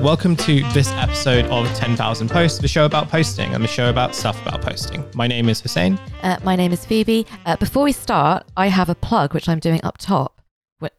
welcome 0.00 0.34
to 0.34 0.62
this 0.72 0.88
episode 0.92 1.44
of 1.46 1.66
10,000 1.74 2.30
Posts, 2.30 2.58
the 2.60 2.68
show 2.68 2.86
about 2.86 3.10
posting 3.10 3.54
and 3.54 3.62
the 3.62 3.68
show 3.68 3.90
about 3.90 4.14
stuff 4.14 4.40
about 4.40 4.62
posting. 4.62 5.04
My 5.14 5.26
name 5.26 5.50
is 5.50 5.60
Hussein. 5.60 6.00
Uh, 6.22 6.38
my 6.42 6.56
name 6.56 6.72
is 6.72 6.86
Phoebe. 6.86 7.26
Uh, 7.44 7.56
before 7.56 7.82
we 7.82 7.92
start, 7.92 8.46
I 8.56 8.68
have 8.68 8.88
a 8.88 8.94
plug 8.94 9.34
which 9.34 9.46
I'm 9.46 9.58
doing 9.58 9.78
up 9.84 9.98
top, 9.98 10.40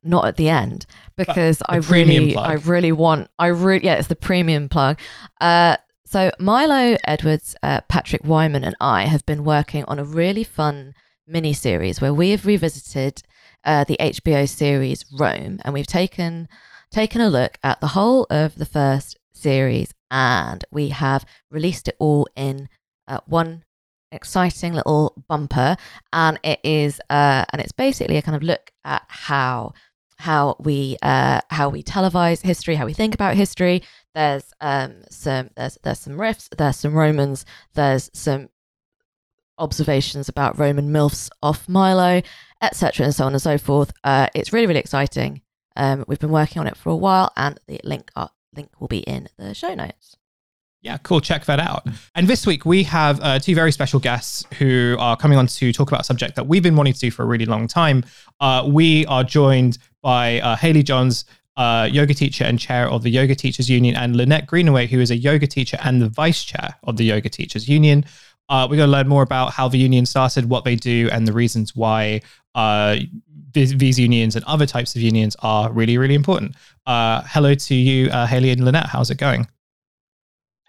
not 0.03 0.25
at 0.25 0.37
the 0.37 0.49
end, 0.49 0.85
because 1.15 1.63
I 1.67 1.77
really, 1.77 2.33
plug. 2.33 2.47
I 2.47 2.53
really 2.53 2.91
want, 2.91 3.29
I 3.39 3.47
really, 3.47 3.83
yeah, 3.83 3.95
it's 3.95 4.07
the 4.07 4.15
premium 4.15 4.69
plug. 4.69 4.99
Uh, 5.39 5.77
so 6.05 6.29
Milo 6.37 6.95
Edwards, 7.07 7.55
uh, 7.63 7.81
Patrick 7.89 8.23
Wyman, 8.23 8.63
and 8.63 8.75
I 8.79 9.05
have 9.05 9.25
been 9.25 9.43
working 9.43 9.83
on 9.85 9.97
a 9.97 10.03
really 10.03 10.43
fun 10.43 10.93
mini 11.25 11.53
series 11.53 12.01
where 12.01 12.13
we 12.13 12.29
have 12.29 12.45
revisited 12.45 13.23
uh, 13.63 13.83
the 13.83 13.97
HBO 13.99 14.47
series 14.47 15.05
Rome, 15.11 15.59
and 15.65 15.73
we've 15.73 15.87
taken 15.87 16.47
taken 16.91 17.21
a 17.21 17.29
look 17.29 17.57
at 17.63 17.81
the 17.81 17.87
whole 17.87 18.27
of 18.29 18.55
the 18.55 18.65
first 18.65 19.17
series, 19.33 19.93
and 20.09 20.63
we 20.71 20.89
have 20.89 21.25
released 21.49 21.87
it 21.87 21.95
all 21.99 22.27
in 22.35 22.69
uh, 23.07 23.19
one 23.25 23.63
exciting 24.11 24.73
little 24.73 25.23
bumper, 25.27 25.77
and 26.13 26.39
it 26.43 26.59
is 26.63 26.99
uh, 27.09 27.45
and 27.51 27.61
it's 27.61 27.71
basically 27.71 28.17
a 28.17 28.21
kind 28.21 28.35
of 28.35 28.43
look 28.43 28.71
at 28.83 29.03
how 29.07 29.73
how 30.17 30.55
we 30.59 30.97
uh, 31.01 31.41
how 31.49 31.69
we 31.69 31.83
televise 31.83 32.41
history, 32.41 32.75
how 32.75 32.85
we 32.85 32.93
think 32.93 33.13
about 33.13 33.35
history. 33.35 33.81
There's 34.13 34.53
um, 34.61 35.03
some 35.09 35.49
there's 35.55 35.77
there's 35.83 35.99
some 35.99 36.13
riffs, 36.13 36.49
there's 36.55 36.77
some 36.77 36.93
Romans, 36.93 37.45
there's 37.73 38.09
some 38.13 38.49
observations 39.57 40.27
about 40.27 40.57
Roman 40.57 40.89
milfs 40.89 41.29
off 41.41 41.67
Milo, 41.69 42.21
etc., 42.61 43.05
and 43.05 43.15
so 43.15 43.25
on 43.25 43.33
and 43.33 43.41
so 43.41 43.57
forth. 43.57 43.91
Uh, 44.03 44.27
it's 44.35 44.53
really 44.53 44.67
really 44.67 44.79
exciting. 44.79 45.41
Um, 45.75 46.05
we've 46.07 46.19
been 46.19 46.31
working 46.31 46.59
on 46.59 46.67
it 46.67 46.77
for 46.77 46.89
a 46.89 46.95
while, 46.95 47.31
and 47.35 47.59
the 47.67 47.79
link 47.83 48.11
uh, 48.15 48.27
link 48.55 48.69
will 48.79 48.87
be 48.87 48.99
in 48.99 49.29
the 49.37 49.53
show 49.53 49.73
notes. 49.73 50.17
Yeah, 50.81 50.97
cool. 50.97 51.21
Check 51.21 51.45
that 51.45 51.59
out. 51.59 51.87
And 52.15 52.27
this 52.27 52.47
week 52.47 52.65
we 52.65 52.83
have 52.83 53.19
uh, 53.21 53.37
two 53.37 53.53
very 53.53 53.71
special 53.71 53.99
guests 53.99 54.43
who 54.57 54.95
are 54.99 55.15
coming 55.15 55.37
on 55.37 55.45
to 55.45 55.71
talk 55.71 55.89
about 55.89 56.01
a 56.01 56.03
subject 56.03 56.35
that 56.35 56.47
we've 56.47 56.63
been 56.63 56.75
wanting 56.75 56.93
to 56.93 56.99
do 56.99 57.11
for 57.11 57.21
a 57.21 57.25
really 57.27 57.45
long 57.45 57.67
time. 57.67 58.03
Uh, 58.39 58.67
we 58.67 59.05
are 59.05 59.23
joined 59.23 59.77
by 60.01 60.39
uh, 60.39 60.55
Hayley 60.55 60.81
Johns, 60.81 61.25
uh, 61.55 61.87
yoga 61.91 62.15
teacher 62.15 62.45
and 62.45 62.57
chair 62.57 62.89
of 62.89 63.03
the 63.03 63.11
Yoga 63.11 63.35
Teachers 63.35 63.69
Union, 63.69 63.95
and 63.95 64.15
Lynette 64.15 64.47
Greenaway, 64.47 64.87
who 64.87 64.99
is 64.99 65.11
a 65.11 65.15
yoga 65.15 65.45
teacher 65.45 65.77
and 65.83 66.01
the 66.01 66.09
vice 66.09 66.43
chair 66.43 66.75
of 66.83 66.97
the 66.97 67.03
Yoga 67.03 67.29
Teachers 67.29 67.69
Union. 67.69 68.03
Uh, 68.49 68.67
we're 68.69 68.77
going 68.77 68.87
to 68.87 68.91
learn 68.91 69.07
more 69.07 69.23
about 69.23 69.53
how 69.53 69.67
the 69.67 69.77
union 69.77 70.05
started, 70.05 70.49
what 70.49 70.65
they 70.65 70.75
do, 70.75 71.09
and 71.11 71.27
the 71.27 71.33
reasons 71.33 71.75
why 71.75 72.21
uh, 72.55 72.97
these, 73.53 73.77
these, 73.77 73.99
unions 73.99 74.35
and 74.35 74.45
other 74.45 74.65
types 74.65 74.95
of 74.95 75.01
unions 75.01 75.35
are 75.39 75.71
really, 75.71 75.97
really 75.97 76.15
important. 76.15 76.55
Uh, 76.85 77.21
hello 77.25 77.53
to 77.53 77.75
you, 77.75 78.09
uh, 78.09 78.25
Hayley 78.25 78.51
and 78.51 78.63
Lynette. 78.63 78.87
How's 78.87 79.09
it 79.09 79.17
going? 79.17 79.47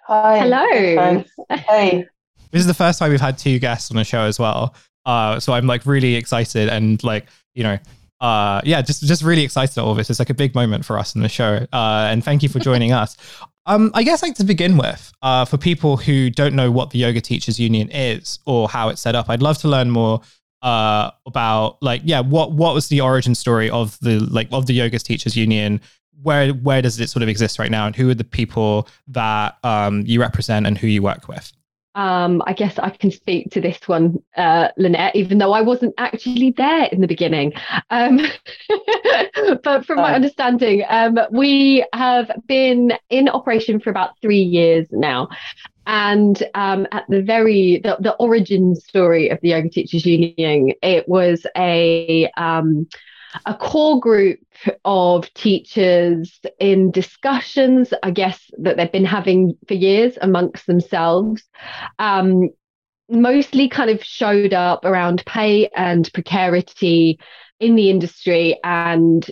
Hi. 0.06 0.38
Hello. 0.38 1.24
Hey. 1.50 2.06
This 2.50 2.60
is 2.60 2.66
the 2.66 2.74
first 2.74 2.98
time 2.98 3.10
we've 3.10 3.18
had 3.18 3.38
two 3.38 3.58
guests 3.58 3.90
on 3.90 3.96
the 3.96 4.04
show 4.04 4.24
as 4.24 4.38
well. 4.38 4.74
Uh, 5.06 5.40
so 5.40 5.54
I'm 5.54 5.66
like 5.66 5.86
really 5.86 6.16
excited 6.16 6.68
and 6.68 7.02
like, 7.02 7.26
you 7.54 7.62
know, 7.62 7.78
uh, 8.20 8.60
yeah, 8.62 8.82
just 8.82 9.02
just 9.02 9.22
really 9.22 9.42
excited 9.42 9.78
at 9.78 9.82
all 9.82 9.94
this. 9.94 10.10
It's 10.10 10.18
like 10.18 10.28
a 10.28 10.34
big 10.34 10.54
moment 10.54 10.84
for 10.84 10.98
us 10.98 11.14
in 11.14 11.22
the 11.22 11.30
show. 11.30 11.66
Uh, 11.72 12.08
and 12.10 12.22
thank 12.22 12.42
you 12.42 12.50
for 12.50 12.58
joining 12.58 12.92
us. 12.92 13.16
Um, 13.64 13.92
I 13.94 14.02
guess 14.02 14.24
like 14.24 14.34
to 14.34 14.44
begin 14.44 14.76
with, 14.76 15.12
uh, 15.22 15.44
for 15.44 15.56
people 15.56 15.96
who 15.96 16.30
don't 16.30 16.56
know 16.56 16.72
what 16.72 16.90
the 16.90 16.98
Yoga 16.98 17.20
Teachers 17.20 17.60
Union 17.60 17.88
is 17.92 18.40
or 18.44 18.68
how 18.68 18.88
it's 18.88 19.00
set 19.00 19.14
up, 19.14 19.30
I'd 19.30 19.40
love 19.40 19.56
to 19.58 19.68
learn 19.68 19.88
more 19.88 20.20
uh, 20.62 21.10
about 21.26 21.82
like 21.82 22.02
yeah 22.04 22.20
what 22.20 22.52
what 22.52 22.74
was 22.74 22.88
the 22.88 23.00
origin 23.00 23.34
story 23.34 23.68
of 23.70 23.98
the 24.00 24.20
like 24.20 24.48
of 24.52 24.66
the 24.66 24.72
yoga 24.72 24.98
teachers 24.98 25.36
union 25.36 25.80
where 26.22 26.52
where 26.52 26.80
does 26.80 27.00
it 27.00 27.08
sort 27.08 27.22
of 27.22 27.28
exist 27.28 27.58
right 27.58 27.70
now 27.70 27.86
and 27.86 27.96
who 27.96 28.08
are 28.08 28.14
the 28.14 28.24
people 28.24 28.88
that 29.08 29.56
um, 29.64 30.02
you 30.06 30.20
represent 30.20 30.66
and 30.66 30.78
who 30.78 30.86
you 30.86 31.02
work 31.02 31.28
with 31.28 31.52
um, 31.94 32.42
I 32.46 32.54
guess 32.54 32.78
I 32.78 32.88
can 32.90 33.10
speak 33.10 33.50
to 33.50 33.60
this 33.60 33.78
one, 33.86 34.22
uh, 34.36 34.68
Lynette, 34.78 35.14
even 35.14 35.36
though 35.38 35.52
I 35.52 35.60
wasn't 35.60 35.94
actually 35.98 36.52
there 36.52 36.84
in 36.84 37.02
the 37.02 37.06
beginning. 37.06 37.52
Um, 37.90 38.20
but 39.62 39.84
from 39.84 39.98
my 39.98 40.14
understanding, 40.14 40.84
um, 40.88 41.18
we 41.30 41.84
have 41.92 42.30
been 42.46 42.94
in 43.10 43.28
operation 43.28 43.78
for 43.78 43.90
about 43.90 44.18
three 44.22 44.40
years 44.40 44.86
now. 44.90 45.28
And 45.86 46.42
um, 46.54 46.86
at 46.92 47.04
the 47.08 47.22
very 47.22 47.80
the, 47.82 47.96
the 48.00 48.14
origin 48.14 48.74
story 48.76 49.28
of 49.30 49.40
the 49.40 49.50
Yoga 49.50 49.68
Teachers 49.68 50.06
Union, 50.06 50.72
it 50.82 51.08
was 51.08 51.46
a 51.56 52.30
um, 52.36 52.86
a 53.46 53.54
core 53.54 53.98
group 53.98 54.40
of 54.84 55.32
teachers 55.34 56.40
in 56.60 56.90
discussions, 56.90 57.92
I 58.02 58.10
guess, 58.10 58.50
that 58.58 58.76
they've 58.76 58.92
been 58.92 59.04
having 59.04 59.56
for 59.66 59.74
years 59.74 60.18
amongst 60.20 60.66
themselves. 60.66 61.42
Um, 61.98 62.50
mostly 63.08 63.68
kind 63.68 63.90
of 63.90 64.02
showed 64.02 64.54
up 64.54 64.84
around 64.84 65.24
pay 65.26 65.68
and 65.76 66.10
precarity 66.12 67.18
in 67.60 67.74
the 67.74 67.90
industry 67.90 68.58
and 68.64 69.30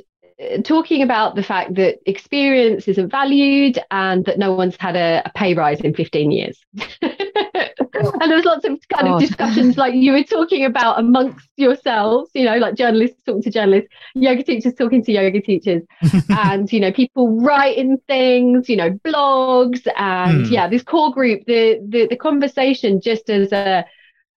talking 0.64 1.02
about 1.02 1.34
the 1.34 1.42
fact 1.42 1.74
that 1.74 1.98
experience 2.06 2.88
isn't 2.88 3.10
valued 3.10 3.78
and 3.90 4.24
that 4.24 4.38
no 4.38 4.54
one's 4.54 4.76
had 4.78 4.96
a, 4.96 5.22
a 5.24 5.30
pay 5.34 5.54
rise 5.54 5.80
in 5.80 5.94
15 5.94 6.30
years. 6.30 6.64
and 7.02 8.30
there's 8.30 8.44
lots 8.44 8.64
of 8.64 8.78
kind 8.88 9.08
of 9.08 9.20
discussions 9.20 9.76
like 9.76 9.94
you 9.94 10.12
were 10.12 10.22
talking 10.22 10.64
about 10.64 10.98
amongst 10.98 11.46
yourselves, 11.56 12.30
you 12.34 12.44
know, 12.44 12.56
like 12.56 12.74
journalists 12.74 13.22
talking 13.24 13.42
to 13.42 13.50
journalists, 13.50 13.90
yoga 14.14 14.42
teachers 14.42 14.74
talking 14.74 15.04
to 15.04 15.12
yoga 15.12 15.40
teachers, 15.40 15.82
and 16.30 16.72
you 16.72 16.80
know, 16.80 16.92
people 16.92 17.40
writing 17.40 17.98
things, 18.06 18.68
you 18.68 18.76
know, 18.76 18.90
blogs, 19.04 19.86
and 19.96 20.46
mm. 20.46 20.50
yeah, 20.50 20.68
this 20.68 20.82
core 20.82 21.12
group, 21.12 21.44
the 21.46 21.80
the, 21.86 22.06
the 22.06 22.16
conversation 22.16 23.00
just 23.00 23.28
as 23.28 23.52
a 23.52 23.84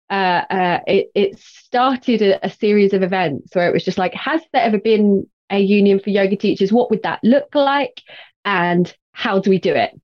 uh, 0.09 0.43
uh, 0.49 0.79
it, 0.87 1.09
it 1.15 1.39
started 1.39 2.21
a, 2.21 2.45
a 2.45 2.49
series 2.49 2.91
of 2.91 3.01
events 3.01 3.55
where 3.55 3.69
it 3.69 3.73
was 3.73 3.85
just 3.85 3.97
like, 3.97 4.13
has 4.13 4.41
there 4.51 4.61
ever 4.61 4.77
been 4.77 5.25
a 5.51 5.59
union 5.59 5.99
for 5.99 6.09
yoga 6.09 6.35
teachers? 6.35 6.71
What 6.71 6.89
would 6.89 7.03
that 7.03 7.19
look 7.23 7.53
like? 7.53 8.01
And 8.45 8.93
how 9.11 9.39
do 9.39 9.49
we 9.49 9.59
do 9.59 9.73
it? 9.73 9.99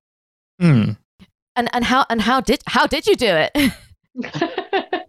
Mm. 0.62 0.98
And 1.56 1.70
and 1.74 1.86
how 1.86 2.06
and 2.10 2.22
how 2.22 2.42
did 2.42 2.62
how 2.68 2.86
did 2.86 3.08
you 3.08 3.16
do 3.16 3.28
it? 3.28 3.52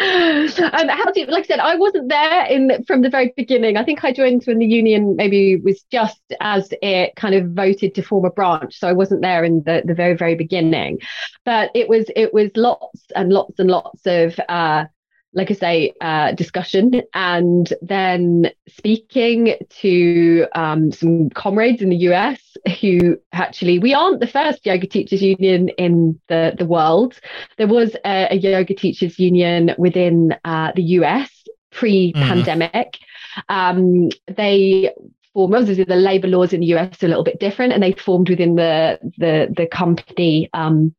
um, 0.00 0.88
how 0.88 1.12
do 1.12 1.20
you, 1.20 1.26
like 1.26 1.44
I 1.44 1.46
said, 1.46 1.60
I 1.60 1.76
wasn't 1.76 2.08
there 2.08 2.44
in 2.46 2.84
from 2.84 3.02
the 3.02 3.10
very 3.10 3.32
beginning. 3.36 3.76
I 3.76 3.84
think 3.84 4.02
I 4.04 4.12
joined 4.12 4.44
when 4.44 4.58
the 4.58 4.66
union 4.66 5.16
maybe 5.16 5.56
was 5.56 5.82
just 5.92 6.20
as 6.40 6.72
it 6.82 7.14
kind 7.16 7.34
of 7.34 7.50
voted 7.50 7.94
to 7.94 8.02
form 8.02 8.24
a 8.24 8.30
branch, 8.30 8.78
so 8.78 8.88
I 8.88 8.92
wasn't 8.92 9.22
there 9.22 9.44
in 9.44 9.62
the, 9.64 9.82
the 9.84 9.94
very 9.94 10.14
very 10.14 10.34
beginning. 10.34 10.98
But 11.44 11.70
it 11.74 11.88
was 11.88 12.06
it 12.16 12.32
was 12.32 12.50
lots 12.56 13.02
and 13.14 13.32
lots 13.32 13.58
and 13.58 13.70
lots 13.70 14.06
of 14.06 14.40
uh, 14.48 14.84
like 15.32 15.50
I 15.50 15.54
say, 15.54 15.92
uh, 16.00 16.32
discussion 16.32 17.02
and 17.14 17.72
then 17.82 18.50
speaking 18.68 19.54
to 19.80 20.46
um, 20.54 20.90
some 20.90 21.30
comrades 21.30 21.82
in 21.82 21.90
the 21.90 21.96
US 21.96 22.40
who 22.80 23.18
actually, 23.32 23.78
we 23.78 23.94
aren't 23.94 24.20
the 24.20 24.26
first 24.26 24.66
yoga 24.66 24.86
teachers 24.86 25.22
union 25.22 25.68
in 25.70 26.20
the, 26.28 26.54
the 26.58 26.66
world. 26.66 27.18
There 27.58 27.68
was 27.68 27.94
a, 28.04 28.28
a 28.32 28.34
yoga 28.34 28.74
teachers 28.74 29.18
union 29.18 29.74
within 29.78 30.34
uh, 30.44 30.72
the 30.74 30.82
US 30.82 31.30
pre 31.70 32.12
pandemic. 32.12 32.98
Mm. 33.48 33.54
Um, 33.54 34.08
they 34.36 34.92
formed, 35.32 35.54
obviously, 35.54 35.84
the 35.84 35.94
labor 35.94 36.26
laws 36.26 36.52
in 36.52 36.60
the 36.60 36.74
US 36.74 37.02
are 37.02 37.06
a 37.06 37.08
little 37.08 37.24
bit 37.24 37.38
different, 37.38 37.72
and 37.72 37.82
they 37.82 37.92
formed 37.92 38.28
within 38.28 38.56
the, 38.56 38.98
the, 39.18 39.52
the 39.56 39.66
company. 39.66 40.50
Um, 40.52 40.94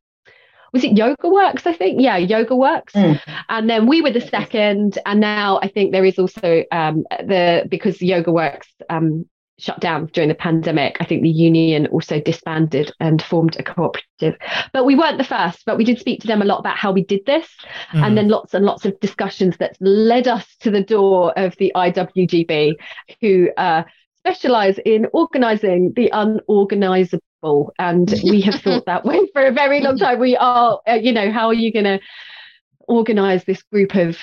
was 0.72 0.84
it 0.84 0.94
YogaWorks? 0.94 1.66
I 1.66 1.72
think, 1.74 2.00
yeah, 2.00 2.18
YogaWorks. 2.18 2.92
Mm. 2.92 3.20
And 3.48 3.68
then 3.68 3.86
we 3.86 4.00
were 4.00 4.10
the 4.10 4.20
second, 4.20 4.98
and 5.04 5.20
now 5.20 5.58
I 5.62 5.68
think 5.68 5.92
there 5.92 6.04
is 6.04 6.18
also 6.18 6.64
um, 6.72 7.04
the 7.10 7.66
because 7.68 7.98
YogaWorks 7.98 8.66
um, 8.88 9.26
shut 9.58 9.80
down 9.80 10.06
during 10.12 10.28
the 10.28 10.34
pandemic. 10.34 10.96
I 11.00 11.04
think 11.04 11.22
the 11.22 11.30
union 11.30 11.86
also 11.88 12.20
disbanded 12.20 12.92
and 13.00 13.22
formed 13.22 13.56
a 13.58 13.62
cooperative. 13.62 14.36
But 14.72 14.84
we 14.84 14.96
weren't 14.96 15.18
the 15.18 15.24
first, 15.24 15.64
but 15.66 15.76
we 15.76 15.84
did 15.84 16.00
speak 16.00 16.20
to 16.22 16.26
them 16.26 16.42
a 16.42 16.46
lot 16.46 16.58
about 16.58 16.76
how 16.76 16.90
we 16.90 17.04
did 17.04 17.24
this. 17.26 17.48
Mm. 17.92 18.06
And 18.06 18.18
then 18.18 18.28
lots 18.28 18.54
and 18.54 18.64
lots 18.64 18.84
of 18.84 18.98
discussions 19.00 19.58
that 19.58 19.76
led 19.80 20.26
us 20.26 20.56
to 20.60 20.70
the 20.70 20.82
door 20.82 21.32
of 21.38 21.54
the 21.58 21.70
IWGB, 21.76 22.74
who 23.20 23.50
uh, 23.56 23.84
specialize 24.18 24.78
in 24.84 25.06
organizing 25.12 25.92
the 25.94 26.10
unorganizable 26.12 27.22
and 27.78 28.14
we 28.24 28.40
have 28.42 28.54
thought 28.62 28.86
that 28.86 29.04
way 29.04 29.20
for 29.32 29.44
a 29.44 29.52
very 29.52 29.80
long 29.80 29.98
time. 29.98 30.18
We 30.18 30.36
are, 30.36 30.80
uh, 30.88 30.94
you 30.94 31.12
know, 31.12 31.30
how 31.30 31.48
are 31.48 31.54
you 31.54 31.72
going 31.72 31.84
to 31.84 32.00
organize 32.88 33.44
this 33.44 33.62
group 33.62 33.94
of 33.94 34.18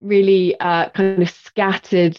really 0.00 0.58
uh, 0.58 0.90
kind 0.90 1.22
of 1.22 1.30
scattered 1.30 2.16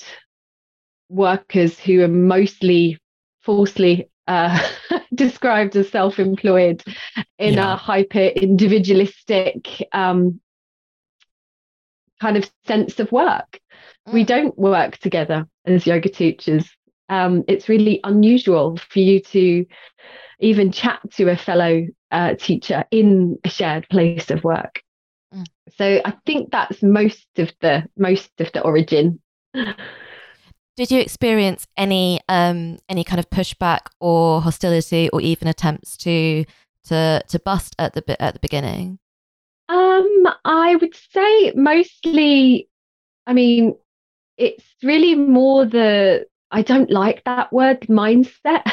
workers 1.09 1.79
who 1.79 2.01
are 2.01 2.07
mostly 2.07 2.99
falsely 3.41 4.09
uh, 4.27 4.59
described 5.13 5.75
as 5.75 5.89
self-employed 5.89 6.83
in 7.39 7.53
yeah. 7.53 7.73
a 7.73 7.75
hyper 7.75 8.19
individualistic 8.19 9.87
um, 9.93 10.39
kind 12.19 12.35
of 12.35 12.49
sense 12.65 12.99
of 12.99 13.11
work. 13.11 13.59
Mm. 14.07 14.13
We 14.13 14.23
don't 14.23 14.57
work 14.57 14.97
together 14.97 15.47
as 15.65 15.87
yoga 15.87 16.09
teachers 16.09 16.69
um, 17.09 17.43
it's 17.47 17.69
really 17.69 17.99
unusual 18.03 18.77
for 18.89 18.99
you 18.99 19.19
to 19.21 19.65
even 20.39 20.71
chat 20.71 20.99
to 21.13 21.29
a 21.29 21.37
fellow 21.37 21.87
uh, 22.11 22.35
teacher 22.35 22.85
in 22.91 23.37
a 23.43 23.49
shared 23.49 23.87
place 23.89 24.29
of 24.29 24.43
work. 24.43 24.81
Mm. 25.33 25.45
So 25.77 26.01
I 26.05 26.13
think 26.25 26.51
that's 26.51 26.81
most 26.81 27.27
of 27.37 27.51
the 27.61 27.87
most 27.97 28.29
of 28.39 28.51
the 28.51 28.61
origin. 28.61 29.19
Did 30.77 30.91
you 30.91 30.99
experience 30.99 31.65
any 31.75 32.19
um, 32.29 32.77
any 32.87 33.03
kind 33.03 33.19
of 33.19 33.29
pushback 33.29 33.87
or 33.99 34.41
hostility, 34.41 35.09
or 35.09 35.21
even 35.21 35.47
attempts 35.47 35.97
to 35.97 36.45
to 36.85 37.23
to 37.27 37.39
bust 37.39 37.75
at 37.79 37.93
the 37.93 38.21
at 38.21 38.35
the 38.35 38.39
beginning? 38.39 38.99
Um, 39.69 40.27
I 40.45 40.77
would 40.79 40.95
say 41.11 41.51
mostly. 41.55 42.69
I 43.25 43.33
mean, 43.33 43.75
it's 44.37 44.63
really 44.83 45.15
more 45.15 45.65
the 45.65 46.25
I 46.51 46.61
don't 46.61 46.89
like 46.89 47.23
that 47.25 47.51
word 47.51 47.81
mindset. 47.81 48.63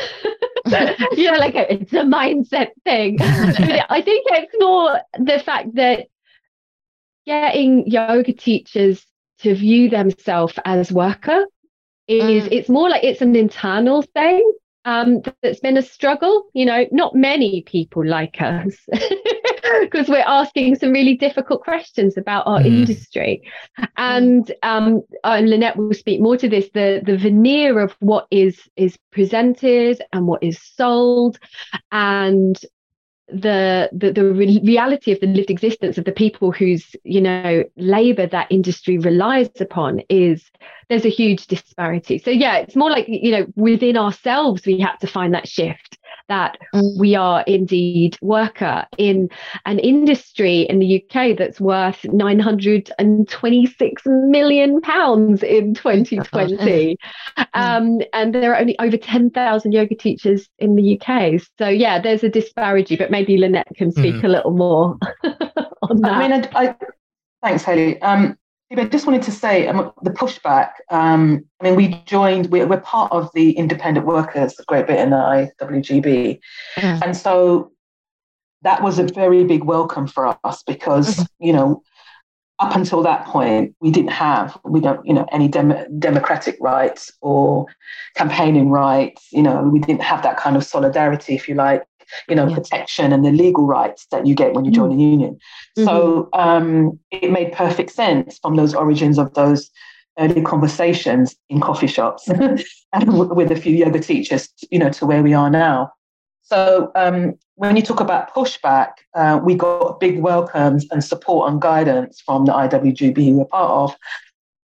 you 1.12 1.30
know, 1.30 1.38
like 1.38 1.54
it's 1.54 1.92
a 1.92 2.04
mindset 2.04 2.68
thing. 2.84 3.18
I 3.20 4.00
think 4.02 4.26
it's 4.30 4.54
more 4.58 4.98
the 5.18 5.38
fact 5.38 5.74
that 5.74 6.06
getting 7.26 7.86
yoga 7.86 8.32
teachers 8.32 9.04
to 9.40 9.54
view 9.54 9.90
themselves 9.90 10.58
as 10.64 10.90
worker 10.90 11.44
is 12.08 12.44
mm. 12.44 12.48
it's 12.50 12.68
more 12.68 12.88
like 12.88 13.04
it's 13.04 13.20
an 13.20 13.36
internal 13.36 14.02
thing 14.02 14.52
um, 14.86 15.20
that's 15.42 15.60
been 15.60 15.76
a 15.76 15.82
struggle. 15.82 16.46
You 16.54 16.64
know, 16.64 16.86
not 16.92 17.14
many 17.14 17.62
people 17.62 18.06
like 18.06 18.40
us 18.40 18.74
because 19.82 20.08
we're 20.08 20.24
asking 20.26 20.76
some 20.76 20.92
really 20.92 21.16
difficult 21.16 21.62
questions 21.62 22.16
about 22.16 22.46
our 22.46 22.60
mm. 22.60 22.66
industry. 22.66 23.42
And 23.96 24.50
um, 24.62 25.02
and 25.22 25.48
Lynette 25.48 25.76
will 25.76 25.94
speak 25.94 26.20
more 26.20 26.36
to 26.36 26.48
this. 26.48 26.68
The 26.74 27.02
the 27.04 27.16
veneer 27.16 27.80
of 27.80 27.94
what 28.00 28.26
is 28.30 28.60
is 28.76 28.98
presented 29.12 30.02
and 30.12 30.26
what 30.26 30.42
is 30.42 30.60
sold, 30.60 31.38
and 31.92 32.58
the 33.28 33.88
the, 33.92 34.12
the 34.12 34.24
re- 34.24 34.60
reality 34.64 35.10
of 35.10 35.20
the 35.20 35.26
lived 35.26 35.50
existence 35.50 35.96
of 35.96 36.04
the 36.04 36.12
people 36.12 36.52
whose 36.52 36.94
you 37.04 37.20
know 37.20 37.64
labor 37.76 38.26
that 38.26 38.46
industry 38.50 38.98
relies 38.98 39.48
upon 39.60 40.00
is 40.10 40.50
there's 40.90 41.06
a 41.06 41.10
huge 41.10 41.46
disparity 41.46 42.18
so 42.18 42.30
yeah 42.30 42.56
it's 42.56 42.76
more 42.76 42.90
like 42.90 43.06
you 43.08 43.30
know 43.30 43.46
within 43.56 43.96
ourselves 43.96 44.66
we 44.66 44.78
have 44.78 44.98
to 44.98 45.06
find 45.06 45.32
that 45.32 45.48
shift 45.48 45.98
that 46.28 46.58
mm. 46.74 46.98
we 46.98 47.14
are 47.14 47.42
indeed 47.46 48.18
worker 48.22 48.86
in 48.98 49.28
an 49.66 49.78
industry 49.78 50.62
in 50.62 50.78
the 50.78 51.02
UK 51.02 51.36
that's 51.36 51.60
worth 51.60 52.04
926 52.04 54.02
million 54.06 54.80
pounds 54.80 55.42
in 55.42 55.74
2020 55.84 56.96
mm. 57.36 57.46
um, 57.54 58.00
and 58.12 58.34
there 58.34 58.52
are 58.52 58.58
only 58.58 58.78
over 58.78 58.96
10,000 58.96 59.72
yoga 59.72 59.94
teachers 59.94 60.48
in 60.58 60.76
the 60.76 60.98
UK 61.00 61.40
so 61.58 61.68
yeah 61.68 62.00
there's 62.00 62.24
a 62.24 62.28
disparity 62.28 62.96
but 62.96 63.10
maybe 63.10 63.36
Lynette 63.36 63.68
can 63.76 63.90
speak 63.90 64.14
mm. 64.14 64.24
a 64.24 64.28
little 64.28 64.52
more 64.52 64.96
on 65.82 66.00
that 66.00 66.12
I 66.12 66.28
mean 66.28 66.32
I, 66.32 66.48
I 66.54 66.76
thanks 67.42 67.64
Hayley 67.64 68.00
um, 68.00 68.36
I 68.72 68.84
just 68.86 69.06
wanted 69.06 69.22
to 69.22 69.30
say 69.30 69.68
um, 69.68 69.92
the 70.02 70.10
pushback. 70.10 70.70
Um, 70.90 71.44
I 71.60 71.64
mean, 71.64 71.76
we 71.76 72.02
joined, 72.06 72.50
we're, 72.50 72.66
we're, 72.66 72.80
part 72.80 73.12
of 73.12 73.30
the 73.34 73.52
independent 73.52 74.06
workers, 74.06 74.54
Great 74.66 74.86
Britain, 74.86 75.10
the 75.10 75.50
IWGB. 75.60 76.40
Mm. 76.76 77.02
And 77.02 77.16
so 77.16 77.72
that 78.62 78.82
was 78.82 78.98
a 78.98 79.04
very 79.04 79.44
big 79.44 79.64
welcome 79.64 80.06
for 80.06 80.36
us 80.44 80.62
because, 80.66 81.16
mm. 81.16 81.26
you 81.38 81.52
know, 81.52 81.82
up 82.58 82.76
until 82.76 83.02
that 83.02 83.26
point, 83.26 83.74
we 83.80 83.90
didn't 83.90 84.12
have, 84.12 84.58
we 84.64 84.80
don't, 84.80 85.04
you 85.04 85.12
know, 85.12 85.26
any 85.32 85.48
dem- 85.48 85.98
democratic 85.98 86.56
rights 86.60 87.12
or 87.20 87.66
campaigning 88.14 88.70
rights. 88.70 89.28
You 89.32 89.42
know, 89.42 89.62
we 89.62 89.80
didn't 89.80 90.02
have 90.02 90.22
that 90.22 90.36
kind 90.36 90.56
of 90.56 90.64
solidarity, 90.64 91.34
if 91.34 91.48
you 91.48 91.56
like, 91.56 91.82
you 92.28 92.34
know, 92.34 92.52
protection 92.52 93.12
and 93.12 93.24
the 93.24 93.30
legal 93.30 93.66
rights 93.66 94.06
that 94.10 94.26
you 94.26 94.34
get 94.34 94.54
when 94.54 94.64
you 94.64 94.70
join 94.70 94.92
a 94.92 94.94
mm. 94.94 95.00
union. 95.00 95.38
Mm-hmm. 95.78 95.84
So 95.84 96.28
um, 96.32 96.98
it 97.10 97.30
made 97.30 97.52
perfect 97.52 97.90
sense 97.90 98.38
from 98.38 98.56
those 98.56 98.74
origins 98.74 99.18
of 99.18 99.34
those 99.34 99.70
early 100.18 100.42
conversations 100.42 101.34
in 101.48 101.60
coffee 101.60 101.86
shops 101.86 102.28
and 102.92 103.36
with 103.36 103.50
a 103.50 103.56
few 103.56 103.74
yoga 103.74 104.00
teachers, 104.00 104.48
you 104.70 104.78
know, 104.78 104.90
to 104.90 105.06
where 105.06 105.22
we 105.22 105.34
are 105.34 105.50
now. 105.50 105.92
So 106.42 106.92
um, 106.94 107.34
when 107.56 107.74
you 107.76 107.82
talk 107.82 108.00
about 108.00 108.34
pushback, 108.34 108.92
uh, 109.14 109.40
we 109.42 109.54
got 109.54 109.98
big 109.98 110.20
welcomes 110.20 110.86
and 110.90 111.02
support 111.02 111.50
and 111.50 111.60
guidance 111.60 112.20
from 112.20 112.44
the 112.44 112.52
IWGB 112.52 113.32
we're 113.32 113.46
part 113.46 113.70
of. 113.70 113.96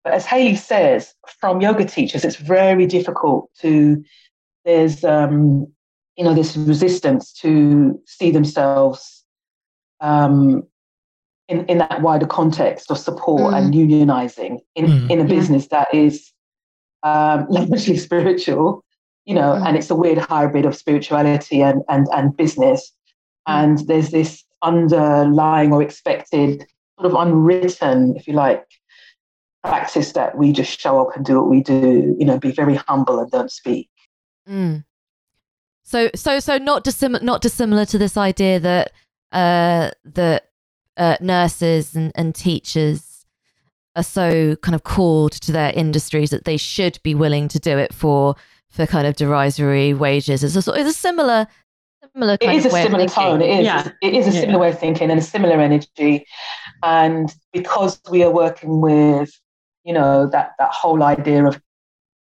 But 0.03 0.15
as 0.15 0.25
Hayley 0.25 0.57
says, 0.57 1.15
from 1.41 1.61
yoga 1.61 1.85
teachers, 1.85 2.25
it's 2.25 2.37
very 2.37 2.87
difficult 2.87 3.51
to. 3.61 4.03
There's 4.65 5.05
um, 5.05 5.67
you 6.17 6.25
know 6.25 6.35
this 6.35 6.57
resistance 6.57 7.33
to 7.33 8.01
see 8.07 8.31
themselves 8.31 9.25
um, 10.01 10.63
in 11.49 11.65
in 11.67 11.79
that 11.79 12.03
wider 12.03 12.27
context 12.27 12.91
of 12.91 12.99
support 12.99 13.53
mm. 13.53 13.57
and 13.57 13.75
unionizing 13.75 14.59
in 14.75 14.87
mm. 14.87 15.11
in 15.11 15.21
a 15.21 15.25
business 15.25 15.69
that 15.69 15.89
is 15.93 16.33
um, 17.03 17.47
largely 17.51 17.97
spiritual, 17.97 18.85
you 19.25 19.35
know, 19.35 19.53
mm. 19.53 19.67
and 19.67 19.77
it's 19.77 19.91
a 19.91 19.95
weird 19.95 20.19
hybrid 20.19 20.65
of 20.65 20.77
spirituality 20.77 21.63
and 21.63 21.83
and 21.89 22.07
and 22.13 22.37
business, 22.37 22.93
mm. 23.49 23.53
and 23.55 23.79
there's 23.87 24.11
this 24.11 24.45
underlying 24.63 25.73
or 25.73 25.83
expected 25.83 26.67
sort 26.99 27.13
of 27.13 27.19
unwritten, 27.19 28.17
if 28.17 28.27
you 28.27 28.33
like, 28.33 28.65
practice 29.63 30.13
that 30.13 30.37
we 30.39 30.53
just 30.53 30.81
show 30.81 31.01
up 31.01 31.15
and 31.15 31.25
do 31.25 31.37
what 31.37 31.51
we 31.51 31.61
do, 31.61 32.17
you 32.19 32.25
know, 32.25 32.39
be 32.39 32.53
very 32.53 32.75
humble 32.75 33.19
and 33.19 33.31
don't 33.31 33.53
speak. 33.53 33.89
Mm. 34.49 34.85
So 35.87 36.11
so 36.17 36.41
so 36.41 36.59
not 36.59 36.83
dissimilar 36.83 37.25
not 37.25 37.43
dissimilar 37.43 37.85
to 37.87 37.97
this 37.97 38.17
idea 38.17 38.59
that 38.59 38.93
uh 39.31 39.93
that 40.05 40.51
uh, 40.97 41.17
nurses 41.21 41.95
and, 41.95 42.11
and 42.17 42.35
teachers 42.35 43.25
are 43.95 44.03
so 44.03 44.57
kind 44.57 44.75
of 44.75 44.83
called 44.83 45.33
to 45.33 45.53
their 45.53 45.73
industries 45.73 46.31
that 46.31 46.45
they 46.45 46.57
should 46.57 46.99
be 47.05 47.15
willing 47.15 47.47
to 47.49 47.61
do 47.61 47.79
it 47.79 47.95
for 47.95 48.35
for 48.69 48.85
kind 48.85 49.07
of 49.07 49.15
derisory 49.15 49.95
wages. 49.95 50.43
It's 50.43 50.57
a 50.57 50.73
it's 50.73 50.91
a 50.91 50.93
similar 50.93 51.47
similar 52.13 52.37
it 52.41 52.51
is 52.51 52.67
a 52.67 52.71
similar 52.71 53.07
tone. 53.07 53.41
It 53.41 53.61
is. 53.61 53.65
Yeah. 53.65 53.89
It 54.03 54.15
is 54.15 54.27
a 54.27 54.33
similar 54.33 54.53
yeah. 54.53 54.57
way 54.57 54.69
of 54.71 54.79
thinking 54.81 55.09
and 55.11 55.21
a 55.21 55.23
similar 55.23 55.61
energy. 55.61 56.27
And 56.83 57.33
because 57.53 58.01
we 58.11 58.25
are 58.25 58.31
working 58.33 58.81
with, 58.81 59.31
you 59.85 59.93
know, 59.93 60.27
that 60.31 60.53
that 60.59 60.73
whole 60.73 61.05
idea 61.05 61.47
of 61.47 61.61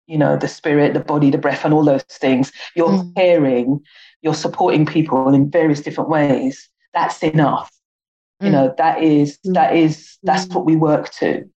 you 0.08 0.18
know 0.18 0.36
the 0.36 0.48
spirit 0.48 0.94
the 0.94 1.00
body 1.00 1.30
the 1.30 1.38
breath 1.38 1.64
and 1.66 1.74
all 1.74 1.84
those 1.84 2.04
things 2.04 2.52
you're 2.76 2.90
mm. 2.90 3.16
caring 3.16 3.82
you're 4.22 4.34
supporting 4.34 4.86
people 4.86 5.34
in 5.34 5.50
various 5.50 5.82
different 5.82 6.10
ways 6.10 6.70
that's 6.94 7.24
enough 7.24 7.72
mm. 8.42 8.48
you 8.48 8.52
know 8.52 8.74
that 8.78 9.02
is 9.02 9.40
mm. 9.46 9.54
that 9.54 9.76
is 9.76 10.18
that's 10.24 10.46
mm. 10.46 10.56
what 10.56 10.66
we 10.66 10.76
work 10.76 11.10
to 11.12 11.48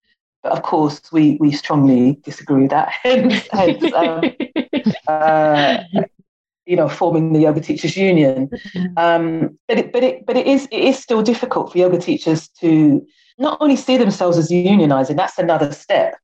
but 0.43 0.53
of 0.53 0.63
course 0.63 1.01
we 1.13 1.37
we 1.41 1.51
strongly 1.51 2.19
disagree 2.25 2.63
with 2.63 2.71
that 2.71 2.89
hence, 2.89 3.49
hence 3.53 3.93
um, 3.95 4.23
uh, 5.09 5.79
you 6.67 6.77
know 6.77 6.89
forming 6.89 7.33
the 7.33 7.41
yoga 7.41 7.61
teachers 7.61 7.97
union 7.97 8.49
mm. 8.75 8.99
um, 8.99 9.59
but 9.69 9.79
it, 9.79 9.93
but 9.93 10.03
it 10.03 10.25
but 10.27 10.37
it 10.37 10.47
is 10.47 10.69
it 10.71 10.83
is 10.83 10.99
still 10.99 11.23
difficult 11.23 11.73
for 11.73 11.79
yoga 11.79 11.99
teachers 11.99 12.49
to 12.49 13.05
not 13.39 13.59
only 13.61 13.77
see 13.77 13.97
themselves 13.97 14.39
as 14.39 14.51
unionizing 14.51 15.17
that's 15.17 15.39
another 15.39 15.73
step 15.73 16.15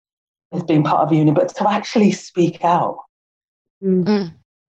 as 0.52 0.62
being 0.62 0.84
part 0.84 1.00
of 1.00 1.12
a 1.12 1.16
union, 1.16 1.34
but 1.34 1.48
to 1.56 1.70
actually 1.70 2.12
speak 2.12 2.64
out. 2.64 2.98
Mm. 3.82 4.04
mm. 4.04 4.32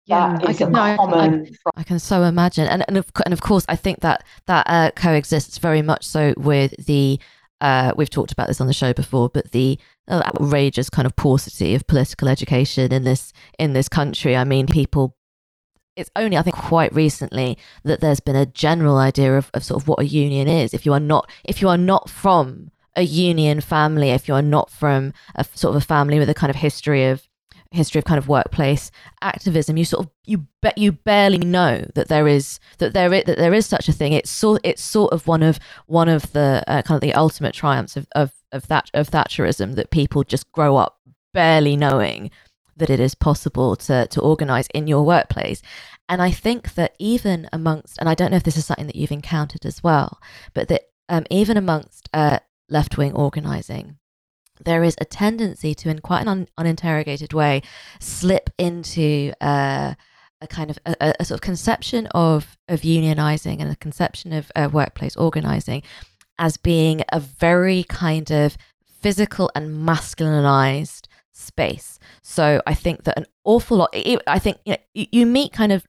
Yeah, 0.06 0.38
I 0.44 0.52
can, 0.52 0.70
no, 0.70 0.80
I, 0.80 1.44
I, 1.76 1.82
can 1.82 1.98
so 1.98 2.24
imagine, 2.24 2.68
and 2.68 2.84
and 2.88 2.98
of, 2.98 3.10
and 3.24 3.32
of 3.32 3.40
course, 3.40 3.64
I 3.70 3.76
think 3.76 4.00
that 4.00 4.22
that 4.44 4.66
uh, 4.68 4.90
coexists 4.94 5.56
very 5.56 5.80
much 5.80 6.04
so 6.04 6.34
with 6.36 6.74
the. 6.84 7.18
Uh, 7.62 7.94
we've 7.96 8.10
talked 8.10 8.30
about 8.30 8.48
this 8.48 8.60
on 8.60 8.66
the 8.66 8.74
show 8.74 8.92
before, 8.92 9.30
but 9.30 9.52
the 9.52 9.78
outrageous 10.10 10.90
kind 10.90 11.06
of 11.06 11.16
paucity 11.16 11.74
of 11.74 11.86
political 11.86 12.28
education 12.28 12.92
in 12.92 13.04
this 13.04 13.32
in 13.58 13.72
this 13.72 13.88
country. 13.88 14.36
I 14.36 14.44
mean, 14.44 14.66
people. 14.66 15.16
It's 15.96 16.10
only, 16.16 16.36
I 16.36 16.42
think, 16.42 16.56
quite 16.56 16.92
recently 16.92 17.56
that 17.84 18.00
there's 18.00 18.20
been 18.20 18.36
a 18.36 18.46
general 18.46 18.98
idea 18.98 19.38
of, 19.38 19.48
of 19.54 19.62
sort 19.62 19.80
of 19.80 19.88
what 19.88 20.00
a 20.00 20.04
union 20.04 20.48
is. 20.48 20.74
If 20.74 20.84
you 20.84 20.92
are 20.92 21.00
not, 21.00 21.30
if 21.44 21.62
you 21.62 21.68
are 21.68 21.78
not 21.78 22.10
from 22.10 22.72
a 22.96 23.02
union 23.02 23.60
family 23.60 24.10
if 24.10 24.28
you're 24.28 24.42
not 24.42 24.70
from 24.70 25.12
a 25.34 25.44
sort 25.54 25.74
of 25.74 25.82
a 25.82 25.84
family 25.84 26.18
with 26.18 26.28
a 26.28 26.34
kind 26.34 26.50
of 26.50 26.56
history 26.56 27.06
of 27.06 27.26
history 27.70 27.98
of 27.98 28.04
kind 28.04 28.18
of 28.18 28.28
workplace 28.28 28.90
activism 29.20 29.76
you 29.76 29.84
sort 29.84 30.06
of 30.06 30.12
you 30.26 30.46
bet 30.62 30.78
you 30.78 30.92
barely 30.92 31.38
know 31.38 31.84
that 31.94 32.08
there 32.08 32.26
is 32.28 32.58
that 32.78 32.94
there 32.94 33.12
is 33.12 33.24
that 33.24 33.36
there 33.36 33.54
is 33.54 33.66
such 33.66 33.88
a 33.88 33.92
thing. 33.92 34.12
It's 34.12 34.30
sort 34.30 34.60
it's 34.64 34.82
sort 34.82 35.12
of 35.12 35.26
one 35.26 35.42
of 35.42 35.58
one 35.86 36.08
of 36.08 36.32
the 36.32 36.64
uh, 36.66 36.82
kind 36.82 36.96
of 36.96 37.02
the 37.02 37.14
ultimate 37.14 37.54
triumphs 37.54 37.96
of 37.96 38.06
of 38.14 38.32
of 38.52 38.68
that 38.68 38.90
of 38.94 39.10
thatcherism 39.10 39.74
that 39.74 39.90
people 39.90 40.24
just 40.24 40.50
grow 40.52 40.76
up 40.76 41.00
barely 41.32 41.76
knowing 41.76 42.30
that 42.76 42.90
it 42.90 43.00
is 43.00 43.14
possible 43.14 43.76
to 43.76 44.06
to 44.06 44.20
organize 44.20 44.68
in 44.74 44.86
your 44.86 45.04
workplace. 45.04 45.60
And 46.06 46.20
i 46.20 46.30
think 46.30 46.74
that 46.74 46.94
even 46.98 47.48
amongst 47.50 47.98
and 47.98 48.10
i 48.10 48.14
don't 48.14 48.30
know 48.30 48.36
if 48.36 48.42
this 48.42 48.58
is 48.58 48.66
something 48.66 48.86
that 48.86 48.96
you've 48.96 49.10
encountered 49.10 49.64
as 49.64 49.82
well 49.82 50.20
but 50.52 50.68
that 50.68 50.82
um, 51.08 51.24
even 51.30 51.56
amongst 51.56 52.10
uh, 52.12 52.40
left 52.68 52.96
wing 52.96 53.12
organizing. 53.12 53.98
there 54.64 54.84
is 54.84 54.94
a 55.00 55.04
tendency 55.04 55.74
to, 55.74 55.88
in 55.88 55.98
quite 55.98 56.22
an 56.22 56.28
un- 56.28 56.48
uninterrogated 56.56 57.32
way, 57.32 57.60
slip 57.98 58.50
into 58.56 59.32
uh, 59.40 59.94
a 60.40 60.46
kind 60.46 60.70
of 60.70 60.78
a, 60.86 61.14
a, 61.18 61.24
sort 61.24 61.38
of 61.38 61.42
conception 61.42 62.06
of 62.08 62.56
of 62.68 62.82
unionizing 62.82 63.60
and 63.60 63.70
a 63.70 63.76
conception 63.76 64.32
of 64.32 64.52
uh, 64.54 64.68
workplace 64.72 65.16
organizing 65.16 65.82
as 66.38 66.56
being 66.56 67.02
a 67.12 67.20
very 67.20 67.84
kind 67.84 68.30
of 68.30 68.56
physical 69.00 69.50
and 69.54 69.86
masculinized 69.86 71.06
space. 71.34 71.98
So 72.22 72.62
I 72.66 72.74
think 72.74 73.04
that 73.04 73.18
an 73.18 73.26
awful 73.44 73.78
lot. 73.78 73.94
I 74.26 74.38
think 74.38 74.58
you, 74.64 74.72
know, 74.72 75.06
you 75.12 75.26
meet 75.26 75.52
kind 75.52 75.72
of 75.72 75.86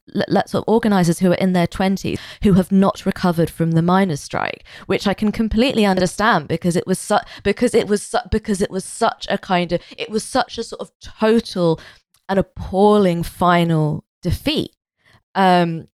sort 0.48 0.56
of 0.56 0.64
organizers 0.68 1.20
who 1.20 1.32
are 1.32 1.36
in 1.36 1.54
their 1.54 1.68
twenties 1.68 2.20
who 2.44 2.54
have 2.54 2.72
not 2.72 3.06
recovered 3.06 3.50
from 3.50 3.72
the 3.72 3.82
miners' 3.82 4.22
strike, 4.22 4.64
which 4.88 5.08
I 5.08 5.14
can 5.14 5.32
completely 5.32 5.86
understand 5.86 6.48
because 6.48 6.76
it 6.76 6.88
was 6.88 7.00
su- 7.00 7.18
because 7.44 7.74
it 7.74 7.88
was 7.88 8.02
su- 8.02 8.18
because 8.32 8.62
it 8.62 8.72
was 8.72 8.84
such 8.84 9.28
a 9.30 9.38
kind 9.38 9.72
of 9.72 9.82
it 9.98 10.10
was 10.10 10.24
such 10.24 10.58
a 10.58 10.64
sort 10.64 10.82
of 10.82 10.92
total 11.00 11.80
and 12.28 12.40
appalling 12.40 13.24
final 13.24 14.04
defeat. 14.22 14.76
Um, 15.36 15.88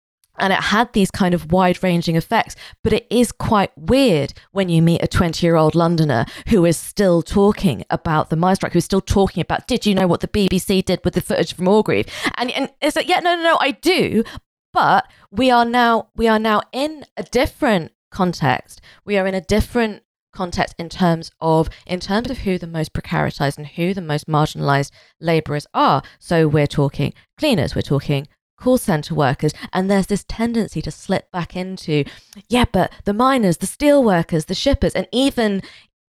and 0.40 0.52
it 0.52 0.60
had 0.60 0.92
these 0.92 1.10
kind 1.10 1.34
of 1.34 1.52
wide 1.52 1.82
ranging 1.82 2.16
effects. 2.16 2.56
But 2.82 2.92
it 2.92 3.06
is 3.10 3.32
quite 3.32 3.70
weird 3.76 4.32
when 4.52 4.68
you 4.68 4.82
meet 4.82 5.02
a 5.02 5.08
20 5.08 5.46
year 5.46 5.56
old 5.56 5.74
Londoner 5.74 6.26
who 6.48 6.64
is 6.64 6.76
still 6.76 7.22
talking 7.22 7.84
about 7.90 8.30
the 8.30 8.36
mine 8.36 8.56
strike, 8.56 8.72
who's 8.72 8.84
still 8.84 9.00
talking 9.00 9.40
about, 9.40 9.66
did 9.66 9.86
you 9.86 9.94
know 9.94 10.06
what 10.06 10.20
the 10.20 10.28
BBC 10.28 10.84
did 10.84 11.00
with 11.04 11.14
the 11.14 11.20
footage 11.20 11.54
from 11.54 11.68
Orgreave? 11.68 12.06
And, 12.36 12.50
and 12.52 12.70
it's 12.80 12.96
like, 12.96 13.08
yeah, 13.08 13.20
no, 13.20 13.36
no, 13.36 13.42
no, 13.42 13.58
I 13.60 13.72
do. 13.72 14.24
But 14.72 15.08
we 15.30 15.50
are 15.50 15.64
now 15.64 16.08
we 16.14 16.28
are 16.28 16.38
now 16.38 16.62
in 16.72 17.04
a 17.16 17.22
different 17.22 17.92
context. 18.10 18.80
We 19.04 19.16
are 19.16 19.26
in 19.26 19.34
a 19.34 19.40
different 19.40 20.02
context 20.32 20.74
in 20.78 20.88
terms 20.88 21.30
of 21.40 21.68
in 21.86 22.00
terms 22.00 22.30
of 22.30 22.38
who 22.38 22.58
the 22.58 22.66
most 22.66 22.92
precaritized 22.92 23.58
and 23.58 23.66
who 23.66 23.94
the 23.94 24.00
most 24.00 24.26
marginalized 24.28 24.90
laborers 25.20 25.66
are. 25.74 26.02
So 26.18 26.46
we're 26.46 26.66
talking 26.66 27.12
cleaners, 27.38 27.74
we're 27.74 27.82
talking 27.82 28.28
call 28.58 28.76
center 28.76 29.14
workers 29.14 29.52
and 29.72 29.90
there's 29.90 30.08
this 30.08 30.24
tendency 30.24 30.82
to 30.82 30.90
slip 30.90 31.30
back 31.30 31.56
into 31.56 32.04
yeah 32.48 32.64
but 32.70 32.92
the 33.04 33.14
miners 33.14 33.58
the 33.58 33.66
steel 33.66 34.02
workers 34.02 34.46
the 34.46 34.54
shippers 34.54 34.94
and 34.94 35.06
even 35.12 35.62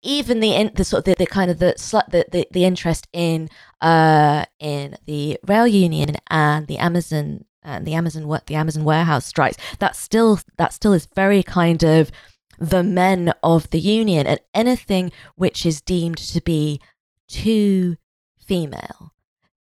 even 0.05 0.39
the 0.39 0.53
in, 0.53 0.71
the 0.75 0.85
sort 0.85 0.99
of 0.99 1.05
the, 1.05 1.15
the 1.17 1.25
kind 1.25 1.49
of 1.51 1.59
the, 1.59 1.73
the 2.09 2.25
the 2.31 2.47
the 2.51 2.63
interest 2.63 3.07
in 3.11 3.49
uh 3.81 4.45
in 4.59 4.95
the 5.05 5.37
rail 5.47 5.67
union 5.67 6.15
and 6.29 6.67
the 6.67 6.77
Amazon 6.77 7.43
and 7.63 7.85
the 7.85 7.95
Amazon 7.95 8.27
what 8.27 8.45
the 8.45 8.55
Amazon 8.55 8.83
warehouse 8.83 9.25
strikes 9.25 9.57
that 9.79 9.95
still 9.95 10.39
that 10.57 10.71
still 10.71 10.93
is 10.93 11.07
very 11.15 11.41
kind 11.41 11.83
of 11.83 12.11
the 12.59 12.83
men 12.83 13.33
of 13.43 13.69
the 13.71 13.79
union 13.79 14.25
and 14.27 14.39
anything 14.53 15.11
which 15.35 15.65
is 15.65 15.81
deemed 15.81 16.17
to 16.17 16.39
be 16.41 16.79
too 17.27 17.97
female 18.37 19.13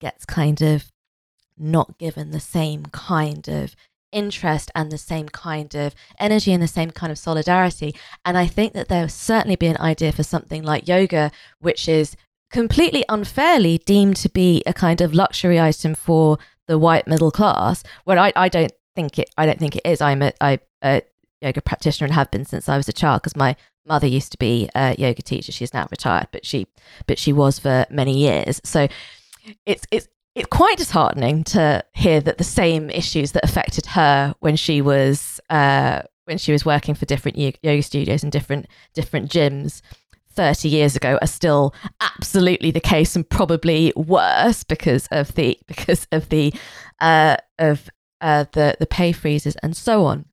gets 0.00 0.24
kind 0.24 0.62
of 0.62 0.90
not 1.60 1.98
given 1.98 2.30
the 2.30 2.40
same 2.40 2.86
kind 2.86 3.46
of 3.48 3.76
interest 4.12 4.70
and 4.74 4.90
the 4.90 4.98
same 4.98 5.28
kind 5.28 5.74
of 5.74 5.94
energy 6.18 6.52
and 6.52 6.62
the 6.62 6.68
same 6.68 6.90
kind 6.90 7.12
of 7.12 7.18
solidarity. 7.18 7.94
And 8.24 8.36
I 8.36 8.46
think 8.46 8.72
that 8.72 8.88
there 8.88 9.02
will 9.02 9.08
certainly 9.08 9.56
be 9.56 9.66
an 9.66 9.78
idea 9.78 10.12
for 10.12 10.22
something 10.22 10.62
like 10.62 10.88
yoga, 10.88 11.30
which 11.60 11.88
is 11.88 12.16
completely 12.50 13.04
unfairly 13.08 13.78
deemed 13.78 14.16
to 14.16 14.28
be 14.28 14.62
a 14.66 14.72
kind 14.72 15.00
of 15.00 15.14
luxury 15.14 15.60
item 15.60 15.94
for 15.94 16.38
the 16.66 16.78
white 16.78 17.06
middle 17.06 17.30
class. 17.30 17.82
When 18.04 18.18
I, 18.18 18.32
I 18.34 18.48
don't 18.48 18.72
think 18.96 19.18
it, 19.18 19.30
I 19.36 19.46
don't 19.46 19.58
think 19.58 19.76
it 19.76 19.82
is. 19.84 20.00
I'm 20.00 20.22
a, 20.22 20.32
I, 20.40 20.58
a 20.82 21.02
yoga 21.40 21.60
practitioner 21.60 22.06
and 22.06 22.14
have 22.14 22.30
been 22.30 22.44
since 22.44 22.68
I 22.68 22.76
was 22.76 22.88
a 22.88 22.92
child 22.92 23.22
because 23.22 23.36
my 23.36 23.56
mother 23.86 24.06
used 24.06 24.32
to 24.32 24.38
be 24.38 24.68
a 24.74 24.94
yoga 24.98 25.22
teacher. 25.22 25.52
She's 25.52 25.74
now 25.74 25.86
retired, 25.90 26.28
but 26.32 26.44
she, 26.44 26.66
but 27.06 27.18
she 27.18 27.32
was 27.32 27.58
for 27.58 27.86
many 27.90 28.18
years. 28.18 28.60
So 28.64 28.88
it's 29.64 29.86
it's 29.90 30.08
it's 30.34 30.48
quite 30.48 30.78
disheartening 30.78 31.42
to 31.42 31.84
hear 31.92 32.20
that 32.20 32.38
the 32.38 32.44
same 32.44 32.88
issues 32.90 33.32
that 33.32 33.44
affected 33.44 33.86
her 33.86 34.34
when 34.40 34.56
she 34.56 34.80
was 34.80 35.40
uh, 35.50 36.02
when 36.24 36.38
she 36.38 36.52
was 36.52 36.64
working 36.64 36.94
for 36.94 37.06
different 37.06 37.36
yoga 37.36 37.82
studios 37.82 38.22
and 38.22 38.30
different 38.30 38.66
different 38.94 39.30
gyms 39.30 39.82
30 40.32 40.68
years 40.68 40.94
ago 40.94 41.18
are 41.20 41.26
still 41.26 41.74
absolutely 42.00 42.70
the 42.70 42.80
case 42.80 43.16
and 43.16 43.28
probably 43.28 43.92
worse 43.96 44.62
because 44.62 45.08
of 45.10 45.34
the 45.34 45.58
because 45.66 46.06
of 46.12 46.28
the 46.28 46.54
uh, 47.00 47.36
of 47.58 47.90
uh, 48.20 48.44
the 48.52 48.76
the 48.78 48.86
pay 48.86 49.12
freezes 49.12 49.56
and 49.56 49.76
so 49.76 50.04
on. 50.04 50.26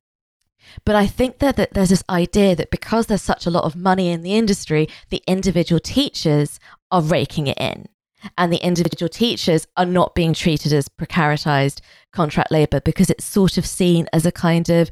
But 0.84 0.96
I 0.96 1.06
think 1.06 1.38
that, 1.38 1.56
that 1.56 1.72
there's 1.72 1.88
this 1.88 2.04
idea 2.10 2.54
that 2.54 2.70
because 2.70 3.06
there's 3.06 3.22
such 3.22 3.46
a 3.46 3.50
lot 3.50 3.64
of 3.64 3.74
money 3.74 4.10
in 4.10 4.20
the 4.20 4.34
industry, 4.34 4.86
the 5.08 5.22
individual 5.26 5.80
teachers 5.80 6.60
are 6.90 7.00
raking 7.00 7.46
it 7.46 7.58
in 7.58 7.88
and 8.36 8.52
the 8.52 8.58
individual 8.58 9.08
teachers 9.08 9.66
are 9.76 9.86
not 9.86 10.14
being 10.14 10.34
treated 10.34 10.72
as 10.72 10.88
precaritized 10.88 11.80
contract 12.12 12.50
labor 12.50 12.80
because 12.80 13.10
it's 13.10 13.24
sort 13.24 13.58
of 13.58 13.66
seen 13.66 14.08
as 14.12 14.26
a 14.26 14.32
kind 14.32 14.68
of 14.68 14.90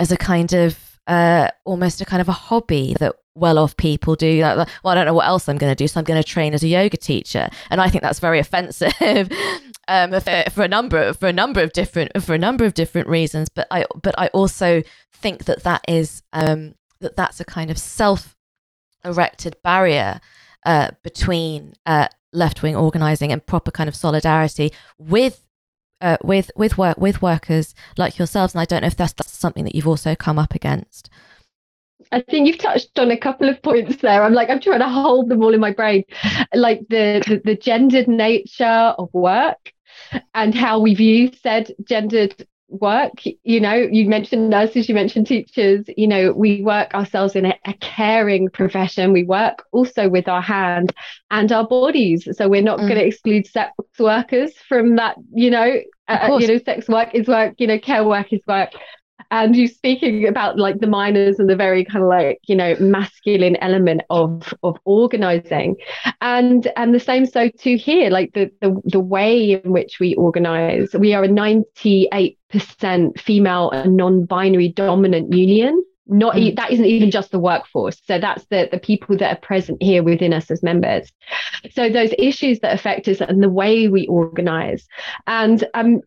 as 0.00 0.10
a 0.10 0.16
kind 0.16 0.52
of 0.52 0.98
uh, 1.06 1.48
almost 1.64 2.00
a 2.00 2.04
kind 2.04 2.20
of 2.20 2.28
a 2.28 2.32
hobby 2.32 2.96
that 2.98 3.14
well-off 3.34 3.76
people 3.76 4.14
do. 4.14 4.40
Like, 4.40 4.68
well, 4.82 4.92
I 4.92 4.94
don't 4.94 5.06
know 5.06 5.14
what 5.14 5.26
else 5.26 5.48
I'm 5.48 5.58
going 5.58 5.70
to 5.70 5.76
do, 5.76 5.88
so 5.88 5.98
I'm 5.98 6.04
going 6.04 6.22
to 6.22 6.28
train 6.28 6.54
as 6.54 6.62
a 6.62 6.68
yoga 6.68 6.96
teacher, 6.96 7.48
and 7.70 7.80
I 7.80 7.88
think 7.88 8.02
that's 8.02 8.20
very 8.20 8.38
offensive 8.38 8.92
um, 9.88 10.10
for, 10.20 10.44
for, 10.50 10.62
a 10.62 10.68
number 10.68 11.12
for 11.12 11.28
a 11.28 11.32
number 11.32 11.60
of 11.62 11.72
different 11.72 12.22
for 12.22 12.34
a 12.34 12.38
number 12.38 12.64
of 12.64 12.74
different 12.74 13.08
reasons. 13.08 13.48
But 13.48 13.66
I 13.70 13.86
but 14.02 14.14
I 14.18 14.28
also 14.28 14.82
think 15.12 15.44
that 15.44 15.62
that 15.64 15.84
is 15.88 16.22
um, 16.32 16.74
that 17.00 17.16
that's 17.16 17.40
a 17.40 17.44
kind 17.44 17.70
of 17.70 17.78
self-erected 17.78 19.56
barrier 19.62 20.20
uh, 20.64 20.90
between 21.02 21.74
uh, 21.86 22.08
left 22.34 22.62
wing 22.62 22.76
organizing 22.76 23.32
and 23.32 23.44
proper 23.46 23.70
kind 23.70 23.88
of 23.88 23.94
solidarity 23.94 24.72
with 24.98 25.46
uh, 26.00 26.18
with 26.22 26.50
with 26.56 26.76
work 26.76 26.98
with 26.98 27.22
workers 27.22 27.74
like 27.96 28.18
yourselves. 28.18 28.54
And 28.54 28.60
I 28.60 28.64
don't 28.64 28.82
know 28.82 28.88
if 28.88 28.96
that's, 28.96 29.12
that's 29.12 29.36
something 29.36 29.64
that 29.64 29.74
you've 29.74 29.88
also 29.88 30.14
come 30.14 30.38
up 30.38 30.54
against. 30.54 31.08
I 32.12 32.20
think 32.20 32.46
you've 32.46 32.58
touched 32.58 32.98
on 32.98 33.10
a 33.10 33.16
couple 33.16 33.48
of 33.48 33.62
points 33.62 33.96
there. 33.96 34.22
I'm 34.22 34.34
like 34.34 34.50
I'm 34.50 34.60
trying 34.60 34.80
to 34.80 34.88
hold 34.88 35.28
them 35.28 35.42
all 35.42 35.54
in 35.54 35.60
my 35.60 35.72
brain, 35.72 36.04
like 36.54 36.80
the 36.90 37.22
the, 37.26 37.40
the 37.44 37.56
gendered 37.56 38.08
nature 38.08 38.94
of 38.98 39.08
work 39.14 39.72
and 40.34 40.54
how 40.54 40.80
we 40.80 40.94
view 40.94 41.30
said 41.42 41.72
gendered 41.84 42.46
work 42.68 43.12
you 43.42 43.60
know 43.60 43.74
you 43.74 44.08
mentioned 44.08 44.50
nurses 44.50 44.88
you 44.88 44.94
mentioned 44.94 45.26
teachers 45.26 45.84
you 45.96 46.08
know 46.08 46.32
we 46.32 46.62
work 46.62 46.92
ourselves 46.94 47.36
in 47.36 47.44
a, 47.44 47.58
a, 47.66 47.74
caring 47.74 48.48
profession. 48.48 49.12
We 49.12 49.24
work 49.24 49.64
also 49.72 50.08
with 50.08 50.28
our 50.28 50.40
hands 50.40 50.90
and 51.30 51.50
our 51.52 51.66
bodies. 51.66 52.28
So 52.32 52.48
we're 52.48 52.62
not 52.62 52.78
mm. 52.78 52.88
going 52.88 53.00
to 53.00 53.06
exclude 53.06 53.46
sex 53.46 53.72
workers 53.98 54.52
from 54.68 54.96
that 54.96 55.16
you 55.32 55.50
know 55.50 55.80
uh, 56.08 56.38
you 56.40 56.48
know 56.48 56.58
sex 56.58 56.88
work 56.88 57.14
is 57.14 57.28
work 57.28 57.54
you 57.58 57.66
know 57.66 57.78
care 57.78 58.04
work 58.04 58.32
is 58.32 58.40
work 58.46 58.70
and 59.30 59.56
you 59.56 59.68
speaking 59.68 60.26
about 60.26 60.58
like 60.58 60.80
the 60.80 60.86
miners 60.86 61.38
and 61.38 61.48
the 61.48 61.56
very 61.56 61.84
kind 61.84 62.02
of 62.02 62.08
like 62.08 62.38
you 62.46 62.56
know 62.56 62.76
masculine 62.80 63.56
element 63.56 64.02
of 64.10 64.54
of 64.62 64.78
organizing. 64.84 65.76
And 66.20 66.70
and 66.76 66.94
the 66.94 67.00
same 67.00 67.26
so 67.26 67.48
too 67.48 67.76
here 67.76 68.10
like 68.10 68.32
the 68.34 68.50
the, 68.60 68.80
the 68.84 69.00
way 69.00 69.52
in 69.52 69.72
which 69.72 69.98
we 70.00 70.14
organize 70.14 70.94
we 70.94 71.14
are 71.14 71.24
a 71.24 71.28
98% 71.28 72.36
female 73.18 73.70
and 73.70 73.96
non-binary 73.96 74.68
dominant 74.70 75.32
union. 75.32 75.82
Not 76.06 76.34
mm. 76.34 76.54
that 76.56 76.70
isn't 76.70 76.84
even 76.84 77.10
just 77.10 77.30
the 77.30 77.38
workforce. 77.38 78.00
So 78.04 78.18
that's 78.18 78.44
the 78.46 78.68
the 78.70 78.78
people 78.78 79.16
that 79.16 79.36
are 79.36 79.40
present 79.40 79.82
here 79.82 80.02
within 80.02 80.34
us 80.34 80.50
as 80.50 80.62
members. 80.62 81.10
So 81.72 81.88
those 81.88 82.12
issues 82.18 82.60
that 82.60 82.74
affect 82.74 83.08
us 83.08 83.20
and 83.20 83.42
the 83.42 83.48
way 83.48 83.88
we 83.88 84.06
organize. 84.06 84.86
And 85.26 85.66
um 85.72 86.02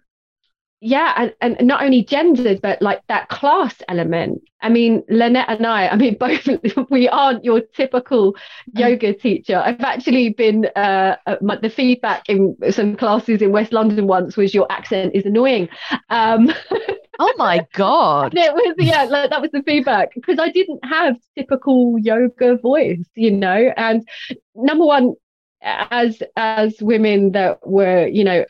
yeah 0.80 1.30
and, 1.42 1.58
and 1.58 1.68
not 1.68 1.84
only 1.84 2.04
gendered 2.04 2.62
but 2.62 2.82
like 2.82 3.02
that 3.08 3.30
class 3.30 3.76
element. 3.88 4.42
I 4.62 4.70
mean 4.70 5.04
lynette 5.08 5.50
and 5.50 5.66
i 5.68 5.88
i 5.88 5.96
mean 5.96 6.18
both 6.20 6.48
we 6.90 7.08
aren't 7.08 7.44
your 7.44 7.62
typical 7.62 8.34
mm. 8.34 8.38
yoga 8.74 9.14
teacher. 9.14 9.58
I've 9.58 9.82
actually 9.82 10.30
been 10.30 10.68
uh, 10.76 11.16
uh 11.26 11.36
the 11.62 11.70
feedback 11.70 12.28
in 12.30 12.56
some 12.72 12.96
classes 12.96 13.42
in 13.42 13.52
west 13.52 13.74
london 13.74 14.08
once 14.08 14.38
was 14.38 14.54
your 14.54 14.72
accent 14.72 15.16
is 15.16 15.26
annoying. 15.26 15.70
Um 16.10 16.54
oh 17.20 17.34
my 17.38 17.66
god. 17.74 18.34
It 18.36 18.54
was 18.54 18.76
yeah 18.78 19.04
like, 19.04 19.30
that 19.30 19.42
was 19.42 19.52
the 19.52 19.64
feedback 19.64 20.14
because 20.14 20.40
i 20.40 20.50
didn't 20.50 20.84
have 20.86 21.16
typical 21.38 21.98
yoga 22.00 22.58
voice 22.58 23.06
you 23.16 23.32
know? 23.32 23.74
And 23.78 24.08
number 24.56 24.86
one 24.86 25.14
as 25.62 26.22
as 26.36 26.76
women 26.82 27.32
that 27.32 27.66
were 27.66 28.08
you 28.08 28.24
know 28.24 28.46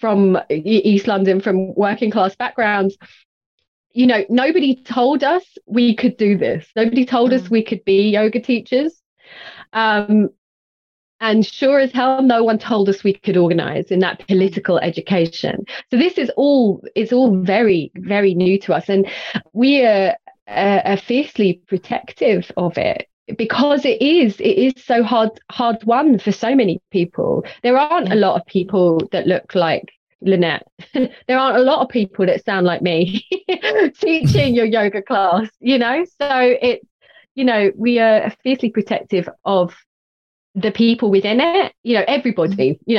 from 0.00 0.38
East 0.48 1.06
London, 1.06 1.40
from 1.40 1.74
working 1.74 2.10
class 2.10 2.34
backgrounds, 2.34 2.96
you 3.92 4.06
know, 4.06 4.24
nobody 4.28 4.74
told 4.82 5.22
us 5.22 5.44
we 5.66 5.94
could 5.94 6.16
do 6.16 6.38
this. 6.38 6.66
Nobody 6.74 7.04
told 7.04 7.30
mm. 7.30 7.34
us 7.34 7.50
we 7.50 7.62
could 7.62 7.84
be 7.84 8.10
yoga 8.10 8.40
teachers. 8.40 9.00
Um, 9.72 10.30
and 11.20 11.44
sure 11.44 11.80
as 11.80 11.92
hell, 11.92 12.22
no 12.22 12.42
one 12.42 12.58
told 12.58 12.88
us 12.88 13.04
we 13.04 13.12
could 13.12 13.36
organize 13.36 13.90
in 13.90 13.98
that 13.98 14.26
political 14.26 14.78
education. 14.78 15.64
So 15.90 15.98
this 15.98 16.16
is 16.16 16.30
all, 16.36 16.82
it's 16.94 17.12
all 17.12 17.36
very, 17.36 17.92
very 17.96 18.34
new 18.34 18.58
to 18.60 18.72
us. 18.72 18.88
And 18.88 19.06
we 19.52 19.84
are, 19.84 20.16
uh, 20.48 20.80
are 20.84 20.96
fiercely 20.96 21.60
protective 21.66 22.50
of 22.56 22.78
it 22.78 23.06
because 23.36 23.84
it 23.84 24.00
is 24.00 24.40
it 24.40 24.56
is 24.56 24.84
so 24.84 25.02
hard 25.02 25.30
hard 25.50 25.82
won 25.84 26.18
for 26.18 26.32
so 26.32 26.54
many 26.54 26.80
people. 26.90 27.44
There 27.62 27.78
aren't 27.78 28.12
a 28.12 28.16
lot 28.16 28.40
of 28.40 28.46
people 28.46 29.00
that 29.12 29.26
look 29.26 29.54
like 29.54 29.92
lynette. 30.20 30.66
There 30.94 31.38
aren't 31.38 31.58
a 31.58 31.62
lot 31.62 31.80
of 31.80 31.88
people 31.88 32.26
that 32.26 32.44
sound 32.44 32.66
like 32.66 32.82
me 32.82 33.26
teaching 34.00 34.54
your 34.54 34.66
yoga 34.66 35.02
class 35.02 35.48
you 35.60 35.78
know? 35.78 36.04
So 36.04 36.56
it's 36.60 36.86
you 37.34 37.44
know 37.44 37.70
we 37.76 37.98
are 37.98 38.30
fiercely 38.42 38.70
protective 38.70 39.28
of 39.44 39.74
the 40.54 40.72
people 40.72 41.10
within 41.10 41.40
it, 41.40 41.72
you 41.84 41.94
know, 41.94 42.04
everybody, 42.08 42.80
mm-hmm. 42.86 42.90
you 42.90 42.96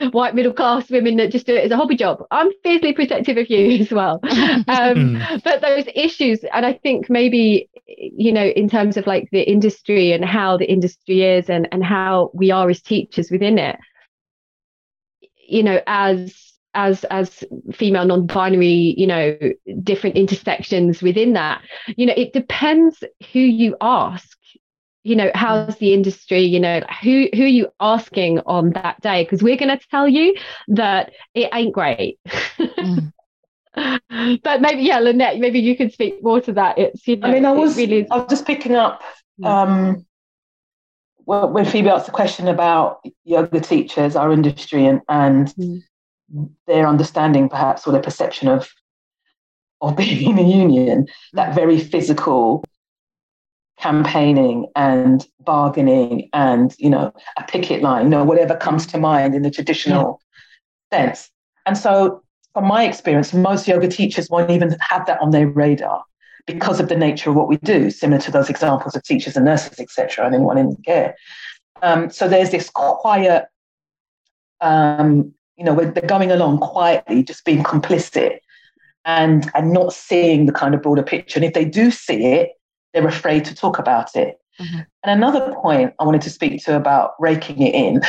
know, 0.00 0.10
white 0.10 0.34
middle 0.34 0.52
class 0.52 0.90
women 0.90 1.16
that 1.16 1.30
just 1.30 1.46
do 1.46 1.54
it 1.54 1.64
as 1.64 1.70
a 1.70 1.76
hobby 1.76 1.96
job. 1.96 2.24
I'm 2.30 2.50
fiercely 2.62 2.92
protective 2.92 3.36
of 3.36 3.48
you 3.48 3.78
as 3.80 3.90
well. 3.90 4.20
Um, 4.66 5.16
hmm. 5.16 5.36
but 5.44 5.60
those 5.60 5.84
issues, 5.94 6.40
and 6.52 6.66
I 6.66 6.72
think 6.72 7.08
maybe, 7.08 7.68
you 7.86 8.32
know, 8.32 8.44
in 8.44 8.68
terms 8.68 8.96
of 8.96 9.06
like 9.06 9.28
the 9.30 9.42
industry 9.42 10.12
and 10.12 10.24
how 10.24 10.56
the 10.56 10.70
industry 10.70 11.22
is 11.22 11.48
and, 11.48 11.68
and 11.70 11.84
how 11.84 12.30
we 12.34 12.50
are 12.50 12.68
as 12.68 12.82
teachers 12.82 13.30
within 13.30 13.58
it, 13.58 13.76
you 15.46 15.62
know, 15.62 15.80
as 15.86 16.34
as 16.74 17.04
as 17.04 17.44
female 17.72 18.04
non-binary 18.04 18.94
you 18.96 19.06
know 19.06 19.38
different 19.84 20.16
intersections 20.16 21.02
within 21.02 21.34
that 21.34 21.62
you 21.96 22.04
know 22.04 22.14
it 22.16 22.32
depends 22.32 23.04
who 23.32 23.38
you 23.38 23.76
ask 23.80 24.33
you 25.04 25.14
know 25.14 25.30
how's 25.34 25.76
the 25.76 25.94
industry 25.94 26.40
you 26.40 26.58
know 26.58 26.80
who 27.02 27.28
who 27.34 27.44
are 27.44 27.46
you 27.46 27.68
asking 27.78 28.40
on 28.46 28.70
that 28.70 29.00
day 29.02 29.22
because 29.22 29.42
we're 29.42 29.56
going 29.56 29.78
to 29.78 29.86
tell 29.88 30.08
you 30.08 30.34
that 30.68 31.12
it 31.34 31.48
ain't 31.52 31.72
great 31.72 32.18
mm. 32.58 33.12
but 34.42 34.60
maybe 34.60 34.82
yeah 34.82 34.98
lynette 34.98 35.38
maybe 35.38 35.60
you 35.60 35.76
can 35.76 35.90
speak 35.90 36.22
more 36.22 36.40
to 36.40 36.52
that 36.52 36.76
it's 36.78 37.06
you 37.06 37.16
know 37.16 37.28
i 37.28 37.32
mean 37.32 37.44
i 37.44 37.52
was 37.52 37.76
really 37.76 38.08
i 38.10 38.16
was 38.16 38.28
just 38.28 38.46
picking 38.46 38.74
up 38.74 39.02
mm. 39.40 39.46
um 39.46 40.04
well, 41.26 41.50
when 41.50 41.64
phoebe 41.64 41.88
asked 41.88 42.06
the 42.06 42.12
question 42.12 42.48
about 42.48 43.00
yoga 43.24 43.60
teachers 43.60 44.16
our 44.16 44.32
industry 44.32 44.86
and 44.86 45.00
and 45.08 45.48
mm. 45.56 45.82
their 46.66 46.86
understanding 46.86 47.48
perhaps 47.48 47.86
or 47.86 47.92
their 47.92 48.02
perception 48.02 48.48
of 48.48 48.70
of 49.82 49.96
being 49.96 50.30
in 50.30 50.38
a 50.38 50.48
union 50.48 51.06
that 51.34 51.52
mm. 51.52 51.54
very 51.54 51.78
physical 51.78 52.64
campaigning 53.78 54.66
and 54.76 55.26
bargaining 55.40 56.28
and 56.32 56.74
you 56.78 56.88
know 56.88 57.12
a 57.36 57.42
picket 57.44 57.82
line 57.82 58.04
you 58.04 58.10
know 58.10 58.24
whatever 58.24 58.56
comes 58.56 58.86
to 58.86 58.98
mind 58.98 59.34
in 59.34 59.42
the 59.42 59.50
traditional 59.50 60.20
yeah. 60.92 61.06
sense. 61.06 61.30
And 61.66 61.76
so 61.76 62.22
from 62.52 62.66
my 62.66 62.84
experience 62.84 63.34
most 63.34 63.66
yoga 63.66 63.88
teachers 63.88 64.30
won't 64.30 64.50
even 64.50 64.76
have 64.80 65.06
that 65.06 65.20
on 65.20 65.30
their 65.30 65.48
radar 65.48 66.04
because 66.46 66.78
of 66.78 66.88
the 66.88 66.96
nature 66.96 67.30
of 67.30 67.36
what 67.36 67.48
we 67.48 67.56
do 67.58 67.90
similar 67.90 68.20
to 68.20 68.30
those 68.30 68.48
examples 68.48 68.94
of 68.94 69.02
teachers 69.02 69.36
and 69.36 69.44
nurses 69.44 69.80
etc 69.80 70.26
and 70.26 70.34
anyone 70.34 70.58
in 70.58 70.76
care. 70.84 71.16
Um, 71.82 72.10
so 72.10 72.28
there's 72.28 72.50
this 72.50 72.70
quiet 72.70 73.46
um, 74.60 75.34
you 75.56 75.64
know 75.64 75.74
they're 75.74 76.06
going 76.06 76.30
along 76.30 76.58
quietly 76.58 77.22
just 77.22 77.44
being 77.44 77.62
complicit 77.64 78.38
and 79.04 79.50
and 79.54 79.72
not 79.72 79.92
seeing 79.92 80.46
the 80.46 80.52
kind 80.52 80.74
of 80.74 80.82
broader 80.82 81.02
picture. 81.02 81.38
And 81.38 81.44
if 81.44 81.54
they 81.54 81.64
do 81.64 81.90
see 81.90 82.26
it 82.26 82.52
they're 82.94 83.06
afraid 83.06 83.44
to 83.46 83.54
talk 83.54 83.78
about 83.78 84.16
it. 84.16 84.38
Mm-hmm. 84.60 84.80
And 85.02 85.22
another 85.22 85.52
point 85.52 85.92
I 85.98 86.04
wanted 86.04 86.22
to 86.22 86.30
speak 86.30 86.64
to 86.64 86.76
about 86.76 87.14
raking 87.18 87.60
it 87.60 87.74
in. 87.74 88.00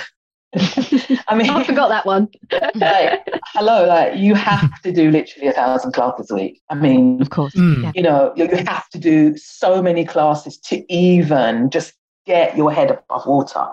I 1.27 1.35
mean, 1.35 1.49
I 1.49 1.63
forgot 1.63 1.89
that 1.89 2.05
one. 2.05 2.29
like, 2.75 3.27
hello, 3.47 3.87
like 3.87 4.17
you 4.17 4.35
have 4.35 4.81
to 4.83 4.91
do 4.91 5.11
literally 5.11 5.49
a 5.49 5.53
thousand 5.53 5.91
classes 5.91 6.31
a 6.31 6.35
week. 6.35 6.61
I 6.69 6.75
mean, 6.75 7.21
of 7.21 7.31
course, 7.31 7.53
mm. 7.55 7.91
you 7.93 8.01
know, 8.01 8.31
you, 8.37 8.47
you 8.47 8.63
have 8.65 8.87
to 8.89 8.99
do 8.99 9.35
so 9.37 9.81
many 9.81 10.05
classes 10.05 10.57
to 10.59 10.93
even 10.93 11.71
just 11.71 11.93
get 12.25 12.55
your 12.55 12.71
head 12.71 12.91
above 12.91 13.25
water, 13.25 13.67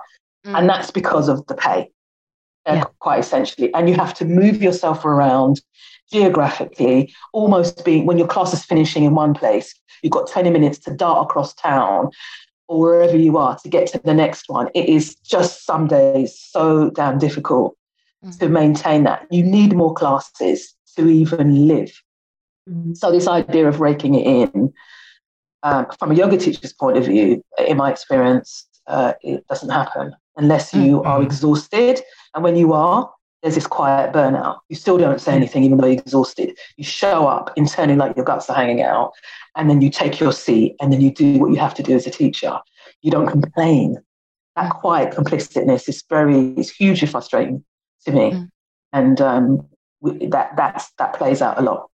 mm. 0.45 0.59
and 0.59 0.69
that's 0.69 0.91
because 0.91 1.29
of 1.29 1.47
the 1.47 1.55
pay, 1.55 1.89
yeah. 2.67 2.85
quite 2.99 3.21
essentially. 3.21 3.73
And 3.75 3.89
you 3.89 3.95
have 3.95 4.15
to 4.15 4.25
move 4.25 4.61
yourself 4.61 5.05
around 5.05 5.61
geographically, 6.13 7.13
almost 7.33 7.85
being 7.85 8.07
when 8.07 8.19
your 8.19 8.29
class 8.29 8.53
is 8.53 8.65
finishing 8.65 9.05
in 9.05 9.15
one 9.15 9.35
place, 9.35 9.75
you've 10.03 10.13
got 10.13 10.31
20 10.31 10.51
minutes 10.51 10.79
to 10.81 10.95
dart 10.95 11.27
across 11.27 11.55
town 11.55 12.11
or 12.69 12.81
wherever 12.81 13.17
you 13.17 13.37
are 13.39 13.59
to 13.59 13.69
get 13.69 13.87
to 13.89 14.01
the 14.05 14.15
next 14.15 14.49
one. 14.49 14.69
It 14.75 14.89
is 14.89 15.17
just 15.17 15.65
some 15.65 15.89
days 15.89 16.39
so 16.39 16.91
damn 16.91 17.19
difficult 17.19 17.77
mm-hmm. 18.25 18.39
to 18.39 18.49
maintain 18.49 19.05
that. 19.05 19.27
You 19.31 19.43
need 19.43 19.75
more 19.75 19.95
classes 19.95 20.75
to 20.97 21.09
even 21.09 21.67
live. 21.67 21.93
Mm-hmm. 22.69 22.95
So, 22.95 23.11
this 23.11 23.27
idea 23.27 23.67
of 23.67 23.81
raking 23.81 24.15
it 24.15 24.27
in, 24.27 24.73
um, 25.63 25.87
from 25.99 26.13
a 26.13 26.15
yoga 26.15 26.37
teacher's 26.37 26.73
point 26.73 26.97
of 26.97 27.07
view, 27.07 27.43
in 27.67 27.77
my 27.77 27.91
experience, 27.91 28.67
uh, 28.87 29.15
it 29.23 29.47
doesn't 29.49 29.71
happen 29.71 30.15
unless 30.37 30.73
you 30.73 30.99
mm-hmm. 30.99 31.07
are 31.07 31.23
exhausted. 31.23 32.01
And 32.35 32.45
when 32.45 32.57
you 32.57 32.73
are, 32.73 33.11
there's 33.43 33.57
this 33.57 33.67
quiet 33.67 34.13
burnout. 34.13 34.61
You 34.69 34.77
still 34.77 34.99
don't 34.99 35.21
say 35.21 35.35
anything, 35.35 35.65
even 35.65 35.79
though 35.79 35.87
you're 35.87 36.01
exhausted. 36.01 36.57
You 36.77 36.85
show 36.85 37.27
up 37.27 37.51
internally 37.57 37.99
like 37.99 38.17
your 38.17 38.25
guts 38.25 38.49
are 38.49 38.57
hanging 38.57 38.83
out, 38.83 39.13
and 39.57 39.69
then 39.69 39.83
you 39.83 39.91
take 39.91 40.21
your 40.21 40.33
seat, 40.33 40.77
and 40.81 40.93
then 40.93 41.01
you 41.01 41.11
do 41.11 41.39
what 41.39 41.51
you 41.51 41.57
have 41.57 41.75
to 41.75 41.83
do 41.83 41.95
as 41.95 42.07
a 42.07 42.11
teacher. 42.11 42.59
You 43.03 43.11
don't 43.11 43.27
complain. 43.27 43.99
That 44.57 44.71
quiet 44.71 45.15
complicitness 45.15 45.89
is 45.89 46.05
very, 46.09 46.53
it's 46.55 46.71
hugely 46.71 47.09
frustrating 47.09 47.65
to 48.05 48.13
me, 48.13 48.31
mm. 48.33 48.49
and 48.93 49.21
um, 49.21 49.67
that 50.03 50.57
that's 50.57 50.93
that 50.99 51.15
plays 51.15 51.43
out 51.43 51.59
a 51.59 51.63
lot. 51.63 51.89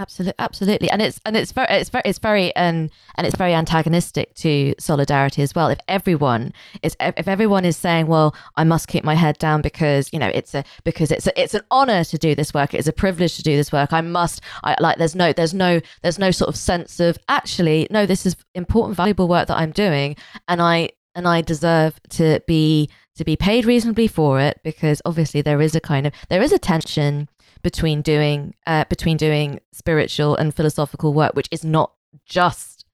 Absolutely, 0.00 0.34
absolutely, 0.38 0.90
and 0.90 1.02
it's 1.02 1.20
and 1.26 1.36
it's 1.36 1.52
very 1.52 1.66
it's 1.68 1.90
very 1.90 2.02
it's 2.06 2.18
very 2.18 2.56
um, 2.56 2.88
and 3.16 3.26
it's 3.26 3.36
very 3.36 3.52
antagonistic 3.52 4.34
to 4.36 4.74
solidarity 4.78 5.42
as 5.42 5.54
well. 5.54 5.68
If 5.68 5.78
everyone 5.88 6.54
is 6.82 6.96
if 7.00 7.28
everyone 7.28 7.66
is 7.66 7.76
saying, 7.76 8.06
"Well, 8.06 8.34
I 8.56 8.64
must 8.64 8.88
keep 8.88 9.04
my 9.04 9.14
head 9.14 9.36
down 9.36 9.60
because 9.60 10.10
you 10.10 10.18
know 10.18 10.30
it's 10.32 10.54
a 10.54 10.64
because 10.84 11.10
it's 11.10 11.26
a, 11.26 11.38
it's 11.38 11.52
an 11.52 11.60
honor 11.70 12.02
to 12.04 12.16
do 12.16 12.34
this 12.34 12.54
work. 12.54 12.72
It's 12.72 12.88
a 12.88 12.94
privilege 12.94 13.36
to 13.36 13.42
do 13.42 13.58
this 13.58 13.72
work. 13.72 13.92
I 13.92 14.00
must. 14.00 14.40
I 14.64 14.74
like. 14.80 14.96
There's 14.96 15.14
no 15.14 15.34
there's 15.34 15.52
no 15.52 15.82
there's 16.00 16.18
no 16.18 16.30
sort 16.30 16.48
of 16.48 16.56
sense 16.56 16.98
of 16.98 17.18
actually 17.28 17.86
no. 17.90 18.06
This 18.06 18.24
is 18.24 18.36
important, 18.54 18.96
valuable 18.96 19.28
work 19.28 19.48
that 19.48 19.58
I'm 19.58 19.70
doing, 19.70 20.16
and 20.48 20.62
I 20.62 20.88
and 21.14 21.28
I 21.28 21.42
deserve 21.42 22.00
to 22.10 22.40
be 22.46 22.88
to 23.16 23.24
be 23.24 23.36
paid 23.36 23.66
reasonably 23.66 24.06
for 24.06 24.40
it 24.40 24.60
because 24.64 25.02
obviously 25.04 25.42
there 25.42 25.60
is 25.60 25.74
a 25.74 25.80
kind 25.80 26.06
of 26.06 26.14
there 26.30 26.40
is 26.40 26.52
a 26.52 26.58
tension 26.58 27.28
between 27.62 28.02
doing 28.02 28.54
uh, 28.66 28.84
between 28.88 29.16
doing 29.16 29.60
spiritual 29.72 30.36
and 30.36 30.54
philosophical 30.54 31.12
work, 31.12 31.34
which 31.34 31.48
is 31.50 31.64
not 31.64 31.92
just 32.24 32.84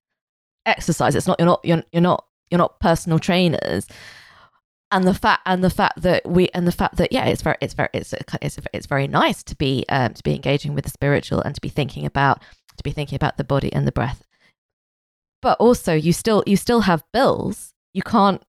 exercise. 0.64 1.14
It's 1.14 1.26
not 1.26 1.38
you're 1.38 1.46
not 1.46 1.60
you're, 1.64 1.82
you're 1.92 2.02
not 2.02 2.24
you're 2.50 2.58
not 2.58 2.80
personal 2.80 3.18
trainers. 3.18 3.86
And 4.92 5.04
the 5.04 5.14
fact 5.14 5.42
and 5.46 5.64
the 5.64 5.70
fact 5.70 6.02
that 6.02 6.28
we 6.28 6.48
and 6.54 6.66
the 6.66 6.72
fact 6.72 6.96
that 6.96 7.12
yeah, 7.12 7.26
it's 7.26 7.42
very 7.42 7.56
it's 7.60 7.74
very 7.74 7.88
it's 7.92 8.14
it's 8.40 8.58
it's 8.72 8.86
very 8.86 9.08
nice 9.08 9.42
to 9.44 9.56
be 9.56 9.84
um, 9.88 10.14
to 10.14 10.22
be 10.22 10.34
engaging 10.34 10.74
with 10.74 10.84
the 10.84 10.90
spiritual 10.90 11.40
and 11.40 11.54
to 11.54 11.60
be 11.60 11.68
thinking 11.68 12.06
about 12.06 12.42
to 12.76 12.84
be 12.84 12.92
thinking 12.92 13.16
about 13.16 13.36
the 13.36 13.44
body 13.44 13.72
and 13.72 13.86
the 13.86 13.92
breath. 13.92 14.24
But 15.42 15.58
also, 15.58 15.94
you 15.94 16.12
still 16.12 16.44
you 16.46 16.56
still 16.56 16.82
have 16.82 17.04
bills. 17.12 17.74
You 17.94 18.02
can't 18.02 18.42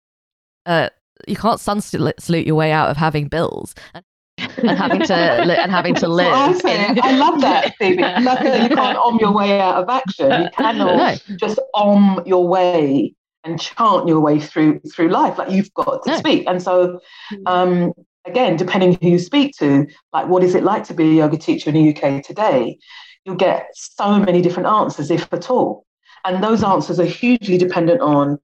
uh, 0.66 0.90
you 1.28 1.36
can't 1.36 1.60
sun 1.60 1.82
salute 1.82 2.46
your 2.46 2.56
way 2.56 2.72
out 2.72 2.90
of 2.90 2.98
having 2.98 3.28
bills. 3.28 3.74
And 3.94 4.04
and 4.38 4.78
having 4.78 5.02
to 5.02 5.14
and 5.14 5.72
having 5.72 5.96
to 5.96 6.08
live. 6.08 6.64
In... 6.66 7.00
I 7.02 7.18
love 7.18 7.42
that, 7.42 7.76
Phoebe. 7.78 8.02
Luckily, 8.22 8.64
you 8.64 8.70
can't 8.70 8.98
om 8.98 9.18
your 9.20 9.32
way 9.32 9.60
out 9.60 9.82
of 9.82 9.90
action. 9.90 10.44
You 10.44 10.50
cannot 10.56 11.22
no. 11.28 11.36
just 11.38 11.60
om 11.74 12.22
your 12.26 12.48
way 12.48 13.14
and 13.44 13.60
chant 13.60 14.08
your 14.08 14.20
way 14.20 14.40
through 14.40 14.80
through 14.94 15.10
life. 15.10 15.38
Like 15.38 15.52
you've 15.52 15.74
got 15.74 16.04
to 16.04 16.12
no. 16.12 16.18
speak. 16.18 16.46
And 16.48 16.62
so, 16.62 17.00
um, 17.46 17.94
again, 18.26 18.58
depending 18.58 18.98
who 19.02 19.10
you 19.10 19.20
speak 19.20 19.56
to, 19.60 19.88
like 20.14 20.28
what 20.28 20.44
is 20.44 20.56
it 20.56 20.64
like 20.64 20.84
to 20.86 20.94
be 20.94 21.04
a 21.04 21.14
yoga 21.14 21.38
teacher 21.38 21.70
in 21.70 21.76
the 21.76 21.96
UK 21.96 22.24
today? 22.24 22.78
You'll 23.26 23.36
get 23.36 23.68
so 23.74 24.20
many 24.20 24.42
different 24.42 24.68
answers, 24.70 25.12
if 25.12 25.32
at 25.34 25.50
all. 25.50 25.86
And 26.24 26.44
those 26.44 26.64
answers 26.64 27.00
are 27.00 27.06
hugely 27.06 27.58
dependent 27.58 28.02
on 28.02 28.40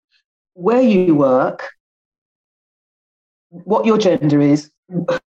where 0.54 0.82
you 0.82 1.16
work, 1.16 1.72
what 3.50 3.86
your 3.86 3.98
gender 3.98 4.42
is, 4.42 4.70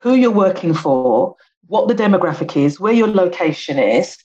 who 0.01 0.15
you're 0.15 0.31
working 0.31 0.75
for, 0.75 1.37
what 1.67 1.89
the 1.89 1.95
demographic 1.95 2.57
is, 2.57 2.79
where 2.79 2.93
your 2.93 3.09
location 3.09 3.79
is, 3.79 4.17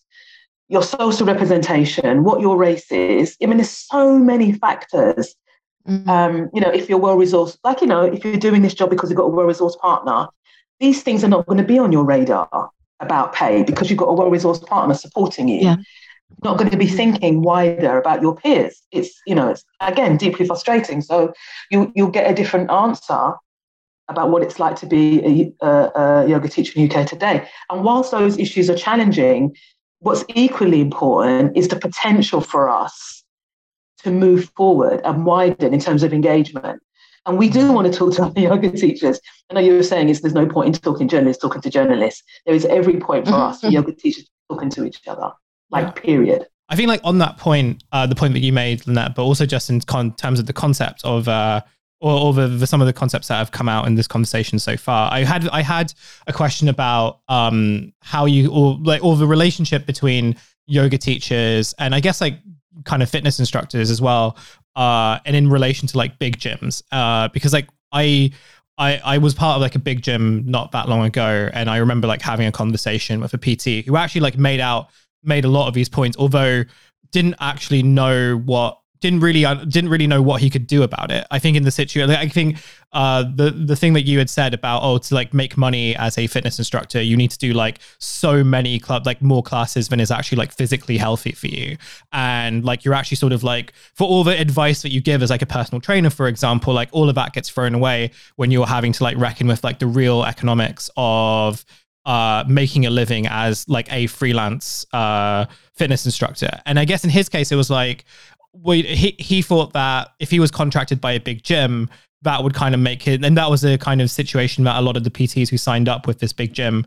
your 0.70 0.84
social 0.84 1.26
representation, 1.26 2.24
what 2.24 2.40
your 2.40 2.58
race 2.58 2.92
is. 2.92 3.36
I 3.42 3.46
mean, 3.46 3.58
there's 3.58 3.70
so 3.70 4.18
many 4.18 4.54
factors. 4.54 5.36
Mm-hmm. 5.88 6.10
Um, 6.10 6.50
you 6.54 6.62
know, 6.62 6.70
if 6.70 6.88
you're 6.88 7.00
well 7.00 7.18
resourced, 7.18 7.58
like, 7.64 7.82
you 7.82 7.88
know, 7.88 8.04
if 8.04 8.24
you're 8.24 8.38
doing 8.38 8.62
this 8.62 8.74
job 8.74 8.90
because 8.90 9.10
you've 9.10 9.18
got 9.18 9.26
a 9.26 9.30
well 9.30 9.48
resourced 9.48 9.80
partner, 9.80 10.28
these 10.80 11.04
things 11.04 11.24
are 11.24 11.28
not 11.28 11.46
going 11.46 11.58
to 11.58 11.64
be 11.64 11.78
on 11.78 11.92
your 11.92 12.06
radar 12.06 12.70
about 13.00 13.34
pay 13.34 13.64
because 13.64 13.90
you've 13.90 14.00
got 14.00 14.06
a 14.06 14.14
well 14.14 14.30
resourced 14.30 14.66
partner 14.66 14.94
supporting 14.94 15.48
you. 15.48 15.62
Yeah. 15.62 15.76
Not 16.44 16.58
going 16.58 16.70
to 16.70 16.78
be 16.78 16.88
thinking 16.88 17.42
wider 17.42 18.00
about 18.00 18.22
your 18.22 18.36
peers. 18.36 18.82
It's, 18.92 19.20
you 19.28 19.36
know, 19.36 19.50
it's 19.50 19.66
again 19.82 20.16
deeply 20.16 20.46
frustrating. 20.46 21.02
So 21.02 21.34
you 21.70 21.92
you'll 21.96 22.12
get 22.12 22.32
a 22.32 22.34
different 22.34 22.72
answer 22.72 23.34
about 24.12 24.30
what 24.30 24.44
it's 24.44 24.60
like 24.60 24.76
to 24.78 24.86
be 24.86 25.54
a, 25.62 25.66
a, 25.66 25.92
a 25.96 26.28
yoga 26.28 26.48
teacher 26.48 26.74
in 26.76 26.88
the 26.88 26.96
UK 26.96 27.08
today. 27.08 27.48
And 27.70 27.84
whilst 27.84 28.12
those 28.12 28.38
issues 28.38 28.70
are 28.70 28.76
challenging, 28.76 29.56
what's 30.00 30.24
equally 30.30 30.82
important 30.82 31.58
is 31.58 31.70
the 31.70 31.76
potential 31.76 32.42
for 32.42 32.70
us 32.70 33.24
to 34.04 34.12
move 34.12 34.52
forward 34.56 35.02
and 35.04 35.26
widen 35.26 35.74
in 35.74 35.80
terms 35.80 36.04
of 36.04 36.14
engagement. 36.14 36.82
And 37.26 37.38
we 37.38 37.50
do 37.50 37.72
want 37.72 37.92
to 37.92 37.98
talk 37.98 38.14
to 38.16 38.24
other 38.26 38.40
yoga 38.40 38.72
teachers. 38.72 39.20
I 39.50 39.54
know 39.54 39.62
you 39.62 39.74
were 39.74 39.84
saying 39.84 40.10
is 40.10 40.22
there's 40.22 40.34
no 40.34 40.48
point 40.48 40.76
in 40.76 40.82
talking 40.82 41.08
journalists 41.08 41.42
talking 41.42 41.62
to 41.62 41.70
journalists. 41.70 42.24
There 42.46 42.56
is 42.56 42.66
every 42.66 43.00
point 43.00 43.28
for 43.28 43.34
us, 43.34 43.60
for 43.62 43.68
yoga 43.68 43.94
teachers 43.94 44.30
talking 44.50 44.70
to 44.72 44.86
each 44.86 45.00
other, 45.08 45.32
like 45.70 45.86
yeah. 45.86 46.02
period. 46.02 46.48
I 46.70 46.76
think 46.76 46.88
like 46.88 47.02
on 47.04 47.18
that 47.20 47.38
point, 47.38 47.84
uh, 47.92 48.08
the 48.08 48.16
point 48.16 48.34
that 48.34 48.40
you 48.40 48.54
made, 48.54 48.88
Lynette, 48.88 49.14
but 49.14 49.24
also 49.24 49.46
just 49.46 49.70
in 49.70 49.82
con- 49.82 50.14
terms 50.16 50.40
of 50.40 50.46
the 50.46 50.54
concept 50.54 51.02
of 51.04 51.28
uh, 51.28 51.62
or, 52.02 52.20
or 52.20 52.34
the, 52.34 52.48
the, 52.48 52.68
some 52.68 52.82
of 52.82 52.88
the 52.88 52.94
concepts 52.94 53.28
that 53.28 53.36
have 53.36 53.52
come 53.52 53.70
out 53.70 53.88
in 53.88 53.96
this 53.96 54.08
conversation 54.08 54.60
so 54.60 54.76
far. 54.76 55.12
I 55.12 55.24
had 55.24 55.48
I 55.50 55.62
had 55.62 55.94
a 56.28 56.34
question 56.34 56.68
about 56.68 57.20
um, 57.30 57.94
how 58.02 58.26
you 58.26 58.52
or 58.52 58.78
like 58.82 59.04
or 59.04 59.16
the 59.16 59.28
relationship 59.28 59.86
between 59.86 60.36
yoga 60.66 60.98
teachers 60.98 61.74
and 61.78 61.94
I 61.96 62.00
guess 62.00 62.20
like 62.20 62.40
kind 62.84 63.04
of 63.04 63.10
fitness 63.10 63.40
instructors 63.40 63.92
as 63.92 64.02
well, 64.02 64.38
uh, 64.76 65.20
and 65.26 65.36
in 65.36 65.50
relation 65.50 65.88
to 65.90 65.98
like 65.98 66.18
big 66.20 66.38
gyms, 66.38 66.84
uh, 66.92 67.30
because 67.30 67.54
like 67.54 67.70
I. 67.92 68.32
I, 68.78 69.00
I 69.04 69.18
was 69.20 69.36
part 69.36 69.58
of 69.58 69.62
like 69.62 69.76
a 69.76 69.80
big 69.80 70.02
gym 70.02 70.44
not 70.48 70.72
that 70.72 70.90
long 70.90 71.06
ago 71.06 71.50
and 71.54 71.70
I 71.70 71.78
remember 71.78 72.08
like 72.08 72.22
having 72.22 72.48
a 72.48 72.52
conversation 72.52 73.20
with 73.20 73.32
a 73.34 73.38
PT 73.38 73.86
who 73.86 73.96
actually 73.96 74.22
like 74.22 74.40
made 74.40 74.60
out 74.60 74.90
made 75.24 75.46
a 75.46 75.50
lot 75.50 75.68
of 75.68 75.76
these 75.76 75.90
points 75.90 76.18
although 76.18 76.64
didn't 77.12 77.36
actually 77.40 77.84
know 77.84 78.38
what 78.38 78.81
didn't 79.02 79.20
really 79.20 79.44
uh, 79.44 79.56
didn't 79.56 79.90
really 79.90 80.08
know 80.08 80.22
what 80.22 80.42
he 80.42 80.50
could 80.50 80.68
do 80.68 80.84
about 80.84 81.12
it. 81.12 81.26
I 81.32 81.40
think 81.40 81.58
in 81.58 81.64
the 81.64 81.72
situation, 81.72 82.10
I 82.12 82.28
think 82.28 82.58
uh, 82.94 83.24
the 83.24 83.50
the 83.50 83.76
thing 83.76 83.94
that 83.94 84.04
you 84.04 84.20
had 84.20 84.30
said 84.30 84.54
about 84.54 84.84
oh 84.84 85.00
to 85.00 85.16
like 85.16 85.34
make 85.34 85.58
money 85.58 85.96
as 85.96 86.18
a 86.18 86.28
fitness 86.28 86.60
instructor, 86.60 87.02
you 87.02 87.18
need 87.18 87.32
to 87.32 87.38
do 87.38 87.54
like 87.54 87.80
so 87.98 88.44
many 88.44 88.80
club 88.80 89.06
like 89.06 89.22
more 89.22 89.42
classes 89.44 89.90
than 89.90 90.00
is 90.00 90.12
actually 90.12 90.38
like 90.38 90.54
physically 90.54 90.98
healthy 90.98 91.32
for 91.32 91.48
you, 91.48 91.78
and 92.14 92.64
like 92.64 92.86
you're 92.86 92.94
actually 92.94 93.18
sort 93.18 93.34
of 93.34 93.44
like 93.44 93.74
for 93.94 94.08
all 94.08 94.24
the 94.24 94.40
advice 94.40 94.84
that 94.84 94.92
you 94.92 95.02
give 95.02 95.24
as 95.24 95.32
like 95.32 95.42
a 95.42 95.48
personal 95.48 95.82
trainer, 95.82 96.12
for 96.12 96.28
example, 96.28 96.74
like 96.74 96.90
all 96.92 97.10
of 97.10 97.16
that 97.16 97.34
gets 97.34 97.50
thrown 97.50 97.74
away 97.74 98.12
when 98.36 98.52
you're 98.52 98.68
having 98.68 98.94
to 98.94 99.04
like 99.04 99.18
reckon 99.18 99.48
with 99.48 99.64
like 99.64 99.80
the 99.80 99.88
real 99.88 100.24
economics 100.24 100.90
of 100.96 101.66
uh 102.06 102.44
making 102.48 102.88
a 102.88 102.90
living 102.90 103.28
as 103.28 103.68
like 103.70 103.92
a 103.94 104.08
freelance 104.08 104.88
uh 104.92 105.46
fitness 105.76 106.04
instructor 106.04 106.50
and 106.66 106.80
i 106.80 106.86
guess 106.86 107.04
in 107.04 107.12
his 107.12 107.30
case 107.30 107.52
it 107.52 107.56
was 107.56 107.70
like 107.70 108.06
well, 108.54 108.78
he 108.78 109.16
he 109.18 109.42
thought 109.42 109.74
that 109.74 110.10
if 110.20 110.30
he 110.30 110.40
was 110.40 110.52
contracted 110.52 111.00
by 111.00 111.14
a 111.14 111.20
big 111.20 111.44
gym, 111.44 111.90
that 112.24 112.44
would 112.44 112.54
kind 112.54 112.76
of 112.76 112.82
make 112.82 113.08
it, 113.08 113.24
and 113.24 113.38
that 113.38 113.50
was 113.50 113.64
a 113.64 113.78
kind 113.78 114.02
of 114.02 114.12
situation 114.12 114.64
that 114.66 114.78
a 114.78 114.82
lot 114.82 114.98
of 114.98 115.04
the 115.04 115.12
PTs 115.12 115.50
who 115.50 115.58
signed 115.58 115.90
up 115.90 116.08
with 116.08 116.20
this 116.20 116.34
big 116.34 116.54
gym 116.54 116.86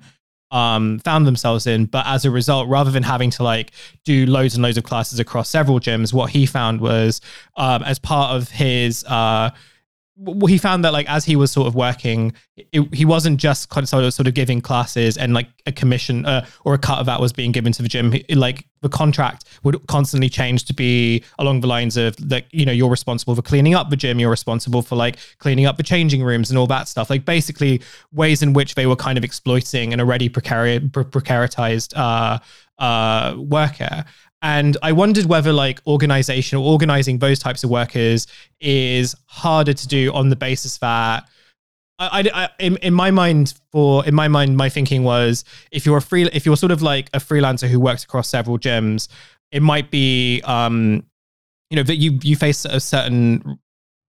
um, 0.51 0.99
found 1.01 1.27
themselves 1.27 1.67
in. 1.67 1.87
But 1.87 2.07
as 2.07 2.25
a 2.25 2.31
result, 2.31 2.69
rather 2.69 2.91
than 2.91 3.03
having 3.03 3.31
to 3.31 3.43
like 3.43 3.73
do 4.05 4.27
loads 4.27 4.55
and 4.55 4.63
loads 4.63 4.79
of 4.79 4.85
classes 4.85 5.19
across 5.19 5.49
several 5.49 5.81
gyms, 5.81 6.13
what 6.13 6.31
he 6.31 6.47
found 6.47 6.81
was 6.81 7.21
um, 7.57 7.83
as 7.83 7.99
part 7.99 8.37
of 8.37 8.51
his 8.51 9.05
uh, 9.05 9.51
well, 10.17 10.47
he 10.47 10.59
found 10.59 10.85
that 10.85 10.93
like 10.93 11.09
as 11.11 11.25
he 11.25 11.35
was 11.35 11.51
sort 11.51 11.67
of 11.67 11.75
working, 11.75 12.33
it, 12.57 12.95
he 12.95 13.05
wasn't 13.05 13.39
just 13.39 13.69
kind 13.69 13.83
of 13.83 13.89
sort 13.89 14.05
of, 14.05 14.15
sort 14.15 14.29
of 14.29 14.35
giving 14.35 14.61
classes 14.61 15.17
and 15.17 15.35
like 15.35 15.49
a 15.67 15.73
commission 15.73 16.25
uh, 16.25 16.47
or 16.65 16.75
a 16.75 16.79
cut 16.79 17.01
of 17.01 17.07
that 17.07 17.21
was 17.21 17.33
being 17.33 17.51
given 17.51 17.73
to 17.73 17.83
the 17.83 17.89
gym. 17.89 18.13
He, 18.13 18.25
like 18.35 18.65
the 18.85 18.89
contract 18.91 19.47
would 19.65 19.85
constantly 19.87 20.29
change 20.29 20.65
to 20.67 20.75
be 20.75 21.25
along 21.39 21.63
the 21.63 21.67
lines 21.67 21.97
of 21.97 22.15
like 22.31 22.47
you 22.53 22.65
know 22.67 22.71
you're 22.71 22.91
responsible 22.91 23.35
for 23.35 23.43
cleaning 23.43 23.75
up 23.75 23.89
the 23.91 23.97
gym, 23.97 24.21
you're 24.21 24.31
responsible 24.31 24.83
for 24.83 24.95
like 24.95 25.17
cleaning 25.39 25.65
up 25.67 25.79
the 25.79 25.83
changing 25.83 26.23
rooms 26.23 26.51
and 26.51 26.59
all 26.59 26.67
that 26.69 26.87
stuff. 26.87 27.09
Like 27.11 27.25
basically 27.25 27.81
ways 28.13 28.43
in 28.43 28.53
which 28.53 28.75
they 28.77 28.87
were 28.87 28.95
kind 28.95 29.19
of 29.19 29.25
exploiting 29.25 29.93
an 29.95 30.01
already 30.01 30.29
precari- 30.29 30.91
precaritized 30.91 31.97
uh, 31.97 32.39
uh, 32.79 33.35
worker. 33.39 34.05
And 34.43 34.77
I 34.83 34.93
wondered 34.93 35.25
whether 35.25 35.55
like 35.55 35.81
organization 35.87 36.59
or 36.59 36.71
organizing 36.71 37.19
those 37.19 37.39
types 37.39 37.65
of 37.65 37.71
workers 37.71 38.27
is 38.61 39.15
harder 39.25 39.73
to 39.73 39.89
do 39.89 40.13
on 40.13 40.29
the 40.29 40.37
basis 40.37 40.77
that 40.79 41.27
I, 41.99 42.29
I, 42.35 42.49
in, 42.59 42.77
in 42.79 42.93
my 42.93 43.11
mind 43.13 43.55
for 43.71 44.05
in 44.05 44.15
my 44.15 44.27
mind 44.27 44.57
my 44.57 44.69
thinking 44.69 45.05
was 45.05 45.45
if 45.71 45.87
you're 45.87 45.99
a 45.99 46.03
free 46.03 46.29
if 46.33 46.45
you're 46.45 46.57
sort 46.57 46.73
of 46.73 46.83
like 46.83 47.09
a 47.15 47.19
freelancer 47.19 47.69
who 47.69 47.79
works 47.79 48.03
across 48.03 48.29
several 48.29 48.59
gyms 48.59 49.09
it 49.53 49.63
might 49.63 49.91
be 49.93 50.43
um 50.45 51.05
you 51.71 51.77
know 51.77 51.85
that 51.85 51.97
you 51.97 52.19
you 52.23 52.37
face 52.37 52.65
a 52.65 52.81
certain 52.81 53.59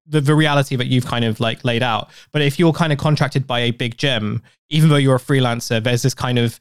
the, 0.08 0.22
the 0.22 0.36
reality 0.36 0.76
that 0.76 0.88
you've 0.88 1.06
kind 1.06 1.26
of 1.26 1.40
like 1.40 1.66
laid 1.66 1.82
out. 1.82 2.12
But 2.32 2.44
if 2.44 2.60
you're 2.60 2.74
kind 2.74 2.94
of 2.94 3.00
contracted 3.00 3.48
by 3.48 3.62
a 3.62 3.72
big 3.72 3.98
gym 3.98 4.42
even 4.70 4.90
though 4.90 4.98
you're 4.98 5.16
a 5.16 5.20
freelancer 5.20 5.84
there's 5.84 6.02
this 6.02 6.14
kind 6.14 6.40
of 6.40 6.60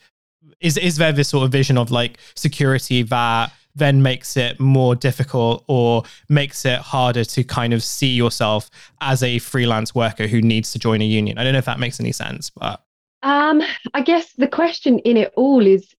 is 0.61 0.77
is 0.77 0.97
there 0.97 1.13
this 1.13 1.29
sort 1.29 1.45
of 1.45 1.53
vision 1.53 1.79
of 1.79 1.91
like 1.91 2.19
security 2.35 3.03
that 3.03 3.53
then 3.75 4.03
makes 4.03 4.37
it 4.37 4.61
more 4.61 4.95
difficult 4.95 5.65
or 5.67 6.05
makes 6.29 6.65
it 6.65 6.81
harder 6.81 7.25
to 7.25 7.45
kind 7.45 7.73
of 7.73 7.83
see 7.83 8.15
yourself 8.15 8.71
as 9.01 9.23
a 9.23 9.39
freelance 9.39 9.95
worker 9.95 10.27
who 10.27 10.41
needs 10.41 10.73
to 10.73 10.79
join 10.79 11.01
a 11.03 11.05
union. 11.05 11.39
I 11.39 11.45
don't 11.45 11.53
know 11.53 11.59
if 11.59 11.65
that 11.65 11.81
makes 11.81 12.01
any 12.01 12.13
sense, 12.13 12.51
but 12.51 12.83
um, 13.23 13.63
I 13.95 14.03
guess 14.03 14.33
the 14.35 14.49
question 14.49 14.99
in 15.01 15.17
it 15.17 15.33
all 15.35 15.67
is 15.67 15.95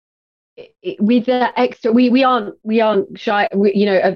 with 0.99 1.25
the 1.25 1.59
extra 1.59 1.91
we 1.91 2.09
we 2.09 2.23
aren't 2.23 2.55
we 2.63 2.79
aren't 2.79 3.19
shy 3.19 3.47
we, 3.53 3.73
you 3.75 3.85
know 3.85 3.97
uh, 3.97 4.15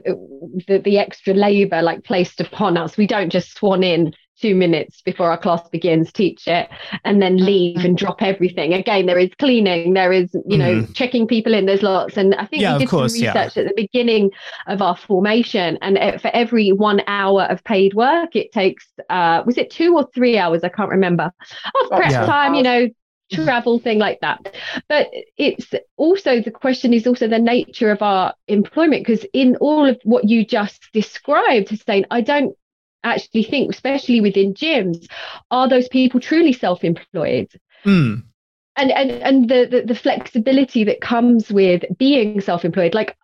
the 0.67 0.80
the 0.80 0.98
extra 0.98 1.34
labor 1.34 1.82
like 1.82 2.04
placed 2.06 2.39
upon 2.39 2.78
us 2.78 2.95
we 2.95 3.06
don't 3.06 3.30
just 3.30 3.58
swan 3.58 3.84
in 3.84 4.13
two 4.39 4.56
minutes 4.56 5.02
before 5.02 5.30
our 5.30 5.38
class 5.38 5.67
begins, 5.69 6.12
teach 6.12 6.47
it, 6.47 6.69
and 7.04 7.21
then 7.21 7.38
leave 7.38 7.84
and 7.84 7.97
drop 7.97 8.21
everything. 8.21 8.73
Again, 8.73 9.06
there 9.06 9.19
is 9.19 9.30
cleaning, 9.39 9.93
there 9.93 10.12
is, 10.12 10.36
you 10.45 10.58
know, 10.58 10.82
mm. 10.82 10.95
checking 10.95 11.28
people 11.28 11.54
in, 11.54 11.65
there's 11.65 11.84
lots. 11.84 12.17
And 12.17 12.36
I 12.36 12.45
think 12.45 12.62
yeah, 12.62 12.73
we 12.73 12.80
did 12.80 12.89
course, 12.89 13.13
some 13.13 13.28
research 13.28 13.56
yeah. 13.56 13.63
at 13.63 13.67
the 13.67 13.73
beginning 13.75 14.32
of 14.67 14.82
our 14.82 14.95
formation. 14.95 15.78
And 15.82 16.21
for 16.21 16.30
every 16.34 16.71
one 16.71 17.02
hour 17.08 17.43
of 17.43 17.63
paid 17.63 17.93
work, 17.93 18.36
it 18.36 18.52
takes, 18.52 18.88
uh, 19.10 19.43
was 19.45 19.58
it 19.58 19.69
two 19.69 19.95
or 19.95 20.10
three 20.13 20.38
hours? 20.38 20.63
I 20.63 20.69
can't 20.69 20.89
remember. 20.89 21.32
Of 21.82 21.89
prep 21.89 22.12
yeah. 22.12 22.25
time, 22.25 22.54
you 22.54 22.63
know, 22.63 22.89
travel 23.32 23.78
thing 23.78 23.99
like 23.99 24.19
that 24.21 24.56
but 24.88 25.08
it's 25.38 25.71
also 25.97 26.41
the 26.41 26.49
question 26.49 26.95
is 26.95 27.06
also 27.06 27.28
the 27.28 27.38
nature 27.38 27.91
of 27.91 28.02
our 28.02 28.34
employment 28.47 29.06
because 29.06 29.23
in 29.34 29.56
all 29.58 29.86
of 29.86 29.99
what 30.04 30.28
you 30.28 30.43
just 30.43 30.89
described 30.93 31.69
saying 31.86 32.04
i 32.10 32.21
don't 32.21 32.56
actually 33.03 33.43
think, 33.43 33.73
especially 33.73 34.21
within 34.21 34.53
gyms, 34.53 35.07
are 35.51 35.67
those 35.67 35.88
people 35.88 36.19
truly 36.19 36.53
self-employed? 36.53 37.49
Mm. 37.85 38.23
And 38.75 38.91
and 38.91 39.12
and 39.12 39.49
the, 39.49 39.67
the 39.69 39.81
the 39.88 39.95
flexibility 39.95 40.83
that 40.85 41.01
comes 41.01 41.51
with 41.51 41.83
being 41.97 42.39
self-employed, 42.39 42.93
like 42.93 43.17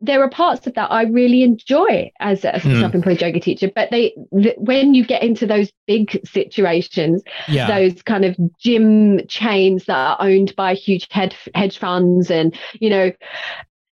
there 0.00 0.22
are 0.22 0.28
parts 0.28 0.66
of 0.66 0.74
that 0.74 0.90
I 0.90 1.04
really 1.04 1.42
enjoy 1.42 2.10
as 2.20 2.44
a 2.44 2.52
mm. 2.52 2.80
self-employed 2.80 3.20
yoga 3.20 3.40
teacher, 3.40 3.70
but 3.74 3.90
they 3.90 4.14
th- 4.34 4.56
when 4.58 4.94
you 4.94 5.06
get 5.06 5.22
into 5.22 5.46
those 5.46 5.72
big 5.86 6.20
situations, 6.26 7.22
yeah. 7.48 7.66
those 7.66 8.02
kind 8.02 8.24
of 8.24 8.36
gym 8.58 9.26
chains 9.26 9.86
that 9.86 9.96
are 9.96 10.16
owned 10.20 10.54
by 10.56 10.74
huge 10.74 11.08
hedge 11.10 11.36
hedge 11.54 11.78
funds, 11.78 12.30
and 12.30 12.56
you 12.74 12.90
know, 12.90 13.12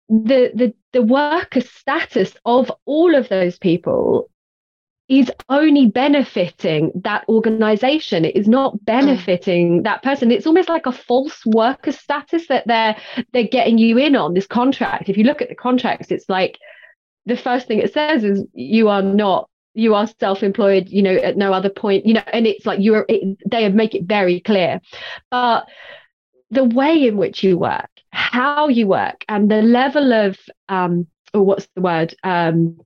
the 0.09 0.51
the 0.53 0.73
the 0.93 1.01
worker 1.01 1.61
status 1.61 2.33
of 2.45 2.71
all 2.85 3.15
of 3.15 3.29
those 3.29 3.57
people 3.57 4.29
is 5.09 5.31
only 5.47 5.87
benefiting 5.87 6.91
that 7.03 7.23
organization. 7.29 8.25
It 8.25 8.35
is 8.35 8.47
not 8.47 8.73
mm. 8.73 8.85
benefiting 8.85 9.83
that 9.83 10.03
person. 10.03 10.31
It's 10.31 10.47
almost 10.47 10.69
like 10.69 10.85
a 10.85 10.91
false 10.91 11.45
worker 11.45 11.91
status 11.91 12.47
that 12.47 12.67
they're 12.67 12.95
they're 13.33 13.47
getting 13.47 13.77
you 13.77 13.97
in 13.97 14.15
on 14.15 14.33
this 14.33 14.47
contract. 14.47 15.09
If 15.09 15.17
you 15.17 15.23
look 15.23 15.41
at 15.41 15.49
the 15.49 15.55
contracts 15.55 16.11
it's 16.11 16.29
like 16.29 16.57
the 17.25 17.37
first 17.37 17.67
thing 17.67 17.79
it 17.79 17.93
says 17.93 18.23
is 18.23 18.45
you 18.53 18.89
are 18.89 19.01
not 19.01 19.49
you 19.73 19.93
are 19.93 20.07
self-employed 20.19 20.89
you 20.89 21.03
know 21.03 21.13
at 21.13 21.37
no 21.37 21.53
other 21.53 21.69
point 21.69 22.05
you 22.05 22.13
know 22.13 22.23
and 22.33 22.47
it's 22.47 22.65
like 22.65 22.79
you 22.79 22.95
are 22.95 23.05
it, 23.07 23.37
they 23.49 23.69
make 23.69 23.95
it 23.95 24.03
very 24.03 24.39
clear. 24.41 24.81
But 25.31 25.67
the 26.51 26.63
way 26.63 27.07
in 27.07 27.17
which 27.17 27.43
you 27.43 27.57
work 27.57 27.89
how 28.11 28.67
you 28.67 28.87
work 28.87 29.23
and 29.29 29.49
the 29.49 29.61
level 29.61 30.13
of 30.13 30.37
um 30.69 31.07
or 31.33 31.43
what's 31.43 31.67
the 31.75 31.81
word? 31.81 32.15
Um 32.23 32.79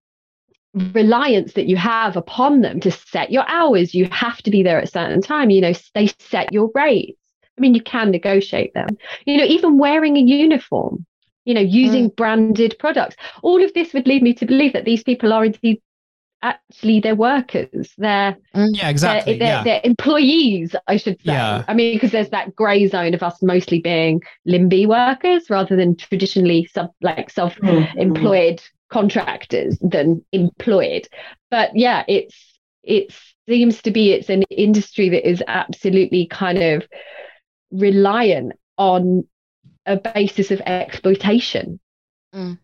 reliance 0.73 1.53
that 1.53 1.67
you 1.67 1.75
have 1.75 2.15
upon 2.15 2.61
them 2.61 2.79
to 2.79 2.91
set 2.91 3.31
your 3.31 3.47
hours 3.49 3.93
you 3.93 4.05
have 4.05 4.41
to 4.41 4.49
be 4.49 4.63
there 4.63 4.77
at 4.77 4.85
a 4.85 4.91
certain 4.91 5.21
time 5.21 5.49
you 5.49 5.59
know 5.59 5.73
they 5.95 6.07
set 6.19 6.51
your 6.53 6.71
rates 6.73 7.19
i 7.57 7.61
mean 7.61 7.75
you 7.75 7.81
can 7.81 8.09
negotiate 8.09 8.73
them 8.73 8.87
you 9.25 9.37
know 9.37 9.43
even 9.43 9.77
wearing 9.77 10.15
a 10.15 10.21
uniform 10.21 11.05
you 11.43 11.53
know 11.53 11.61
using 11.61 12.09
mm. 12.09 12.15
branded 12.15 12.73
products 12.79 13.17
all 13.43 13.61
of 13.61 13.73
this 13.73 13.93
would 13.93 14.07
lead 14.07 14.23
me 14.23 14.33
to 14.33 14.45
believe 14.45 14.71
that 14.71 14.85
these 14.85 15.03
people 15.03 15.33
are 15.33 15.43
indeed 15.43 15.81
actually 16.41 17.01
they're 17.01 17.15
workers 17.15 17.93
they're 17.97 18.37
mm. 18.55 18.69
yeah 18.71 18.89
exactly 18.89 19.37
they're, 19.37 19.39
they're, 19.39 19.57
yeah. 19.57 19.63
they're 19.63 19.81
employees 19.83 20.73
i 20.87 20.95
should 20.95 21.17
say 21.17 21.33
yeah. 21.33 21.65
i 21.67 21.73
mean 21.73 21.95
because 21.95 22.11
there's 22.11 22.29
that 22.29 22.55
gray 22.55 22.87
zone 22.87 23.13
of 23.13 23.21
us 23.21 23.43
mostly 23.43 23.79
being 23.79 24.21
limb 24.45 24.69
B 24.69 24.85
workers 24.85 25.49
rather 25.49 25.75
than 25.75 25.97
traditionally 25.97 26.65
sub 26.73 26.91
like 27.01 27.29
self-employed 27.29 28.57
mm 28.57 28.63
contractors 28.91 29.77
than 29.81 30.23
employed. 30.31 31.07
But 31.49 31.71
yeah, 31.75 32.03
it's 32.07 32.59
it 32.83 33.13
seems 33.47 33.81
to 33.83 33.91
be 33.91 34.11
it's 34.11 34.29
an 34.29 34.43
industry 34.49 35.09
that 35.09 35.27
is 35.27 35.43
absolutely 35.47 36.27
kind 36.27 36.61
of 36.61 36.87
reliant 37.71 38.53
on 38.77 39.27
a 39.85 39.97
basis 39.97 40.51
of 40.51 40.61
exploitation. 40.61 41.79
Mm. 42.33 42.59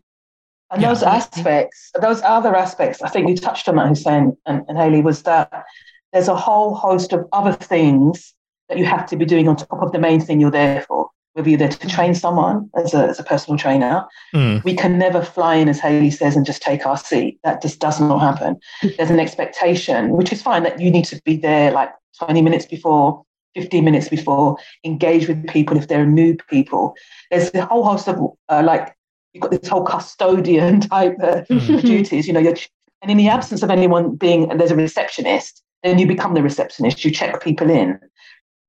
And 0.70 0.82
yeah. 0.82 0.88
those 0.88 1.02
aspects, 1.02 1.90
those 2.00 2.20
other 2.22 2.54
aspects, 2.54 3.00
I 3.00 3.08
think 3.08 3.28
you 3.28 3.36
touched 3.36 3.68
on 3.68 3.76
that, 3.76 3.88
Hussein 3.88 4.36
and, 4.44 4.64
and 4.68 4.76
Hayley, 4.76 5.00
was 5.00 5.22
that 5.22 5.64
there's 6.12 6.28
a 6.28 6.36
whole 6.36 6.74
host 6.74 7.12
of 7.12 7.26
other 7.32 7.52
things 7.52 8.34
that 8.68 8.76
you 8.76 8.84
have 8.84 9.06
to 9.08 9.16
be 9.16 9.24
doing 9.24 9.48
on 9.48 9.56
top 9.56 9.82
of 9.82 9.92
the 9.92 9.98
main 9.98 10.20
thing 10.20 10.40
you're 10.40 10.50
there 10.50 10.82
for. 10.82 11.08
Whether 11.38 11.50
you're 11.50 11.58
there 11.58 11.68
to 11.68 11.86
train 11.86 12.16
someone 12.16 12.68
as 12.74 12.94
a, 12.94 13.06
as 13.06 13.20
a 13.20 13.22
personal 13.22 13.56
trainer, 13.56 14.04
mm. 14.34 14.64
we 14.64 14.74
can 14.74 14.98
never 14.98 15.22
fly 15.22 15.54
in, 15.54 15.68
as 15.68 15.78
Hayley 15.78 16.10
says, 16.10 16.34
and 16.34 16.44
just 16.44 16.60
take 16.60 16.84
our 16.84 16.96
seat. 16.96 17.38
That 17.44 17.62
just 17.62 17.78
does 17.78 18.00
not 18.00 18.18
happen. 18.18 18.58
There's 18.96 19.10
an 19.10 19.20
expectation, 19.20 20.10
which 20.10 20.32
is 20.32 20.42
fine, 20.42 20.64
that 20.64 20.80
you 20.80 20.90
need 20.90 21.04
to 21.04 21.22
be 21.24 21.36
there 21.36 21.70
like 21.70 21.90
20 22.18 22.42
minutes 22.42 22.66
before, 22.66 23.24
15 23.54 23.84
minutes 23.84 24.08
before, 24.08 24.56
engage 24.84 25.28
with 25.28 25.46
people 25.46 25.76
if 25.76 25.86
there 25.86 26.02
are 26.02 26.06
new 26.06 26.36
people. 26.50 26.96
There's 27.30 27.54
a 27.54 27.66
whole 27.66 27.84
host 27.84 28.08
of 28.08 28.18
uh, 28.48 28.64
like 28.64 28.96
you've 29.32 29.42
got 29.42 29.52
this 29.52 29.68
whole 29.68 29.84
custodian 29.84 30.80
type 30.94 31.14
uh, 31.22 31.42
mm. 31.48 31.82
duties. 31.82 32.26
You 32.26 32.32
know, 32.32 32.40
you're, 32.40 32.56
and 33.00 33.12
in 33.12 33.16
the 33.16 33.28
absence 33.28 33.62
of 33.62 33.70
anyone 33.70 34.16
being, 34.16 34.50
and 34.50 34.58
there's 34.58 34.72
a 34.72 34.76
receptionist, 34.76 35.62
then 35.84 36.00
you 36.00 36.06
become 36.08 36.34
the 36.34 36.42
receptionist. 36.42 37.04
You 37.04 37.12
check 37.12 37.40
people 37.42 37.70
in, 37.70 38.00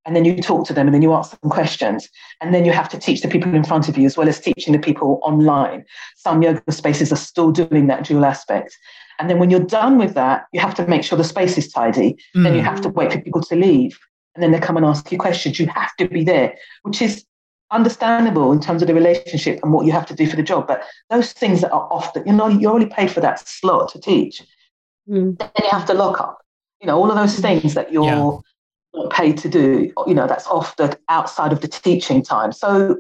and 0.10 0.16
then 0.16 0.26
you 0.26 0.42
talk 0.42 0.66
to 0.66 0.74
them, 0.74 0.88
and 0.88 0.94
then 0.96 1.04
you 1.04 1.14
ask 1.14 1.40
them 1.40 1.52
questions, 1.52 2.10
and 2.42 2.52
then 2.52 2.66
you 2.66 2.72
have 2.72 2.90
to 2.90 2.98
teach 2.98 3.22
the 3.22 3.28
people 3.28 3.54
in 3.54 3.64
front 3.64 3.88
of 3.88 3.96
you 3.96 4.08
as 4.08 4.18
well 4.18 4.28
as 4.28 4.40
teaching 4.40 4.74
the 4.74 4.80
people 4.80 5.20
online. 5.22 5.86
Some 6.16 6.42
yoga 6.42 6.72
spaces 6.72 7.14
are 7.14 7.16
still 7.16 7.52
doing 7.52 7.86
that 7.86 8.06
dual 8.06 8.26
aspect. 8.26 8.76
And 9.20 9.30
then 9.30 9.38
when 9.38 9.52
you're 9.52 9.60
done 9.60 10.00
with 10.00 10.16
that, 10.16 10.46
you 10.52 10.60
have 10.62 10.74
to 10.76 10.88
make 10.88 11.04
sure 11.04 11.16
the 11.16 11.24
space 11.24 11.60
is 11.60 11.72
tidy. 11.72 12.18
Mm. 12.36 12.44
Then 12.44 12.56
you 12.56 12.62
have 12.62 12.82
to 12.82 12.90
wait 12.90 13.14
for 13.14 13.22
people 13.22 13.44
to 13.44 13.56
leave. 13.56 14.00
And 14.34 14.42
then 14.42 14.52
they 14.52 14.60
come 14.60 14.78
and 14.78 14.86
ask 14.86 15.12
you 15.12 15.20
questions. 15.20 15.60
You 15.60 15.68
have 15.68 15.96
to 15.98 16.08
be 16.08 16.24
there, 16.24 16.56
which 16.82 17.04
is 17.04 17.24
understandable 17.70 18.52
in 18.52 18.60
terms 18.60 18.82
of 18.82 18.88
the 18.88 18.96
relationship 18.96 19.60
and 19.62 19.72
what 19.72 19.86
you 19.86 19.92
have 19.92 20.08
to 20.08 20.16
do 20.16 20.26
for 20.26 20.38
the 20.38 20.42
job. 20.42 20.66
But 20.66 20.82
those 21.12 21.34
things 21.34 21.62
that 21.62 21.72
are 21.72 21.88
often, 21.92 22.26
you 22.26 22.34
know, 22.34 22.48
you're 22.48 22.74
only 22.74 22.88
paid 22.88 23.12
for 23.12 23.20
that 23.20 23.48
slot 23.48 23.92
to 23.92 24.02
teach. 24.02 24.42
Mm. 25.08 25.38
Then 25.38 25.52
you 25.60 25.70
have 25.70 25.86
to 25.86 25.94
lock 25.94 26.20
up. 26.20 26.40
You 26.82 26.88
know, 26.88 26.98
all 26.98 27.12
of 27.12 27.16
those 27.16 27.38
things 27.38 27.76
that 27.76 27.94
you're 27.94 28.06
yeah. 28.06 28.38
Not 28.94 29.12
paid 29.12 29.38
to 29.40 29.50
do, 29.50 29.92
you 30.08 30.14
know, 30.14 30.28
that's 30.28 30.48
off 30.48 30.76
the 30.78 30.98
outside 31.10 31.52
of 31.52 31.62
the 31.62 31.68
teaching 31.68 32.24
time. 32.24 32.52
So 32.52 32.98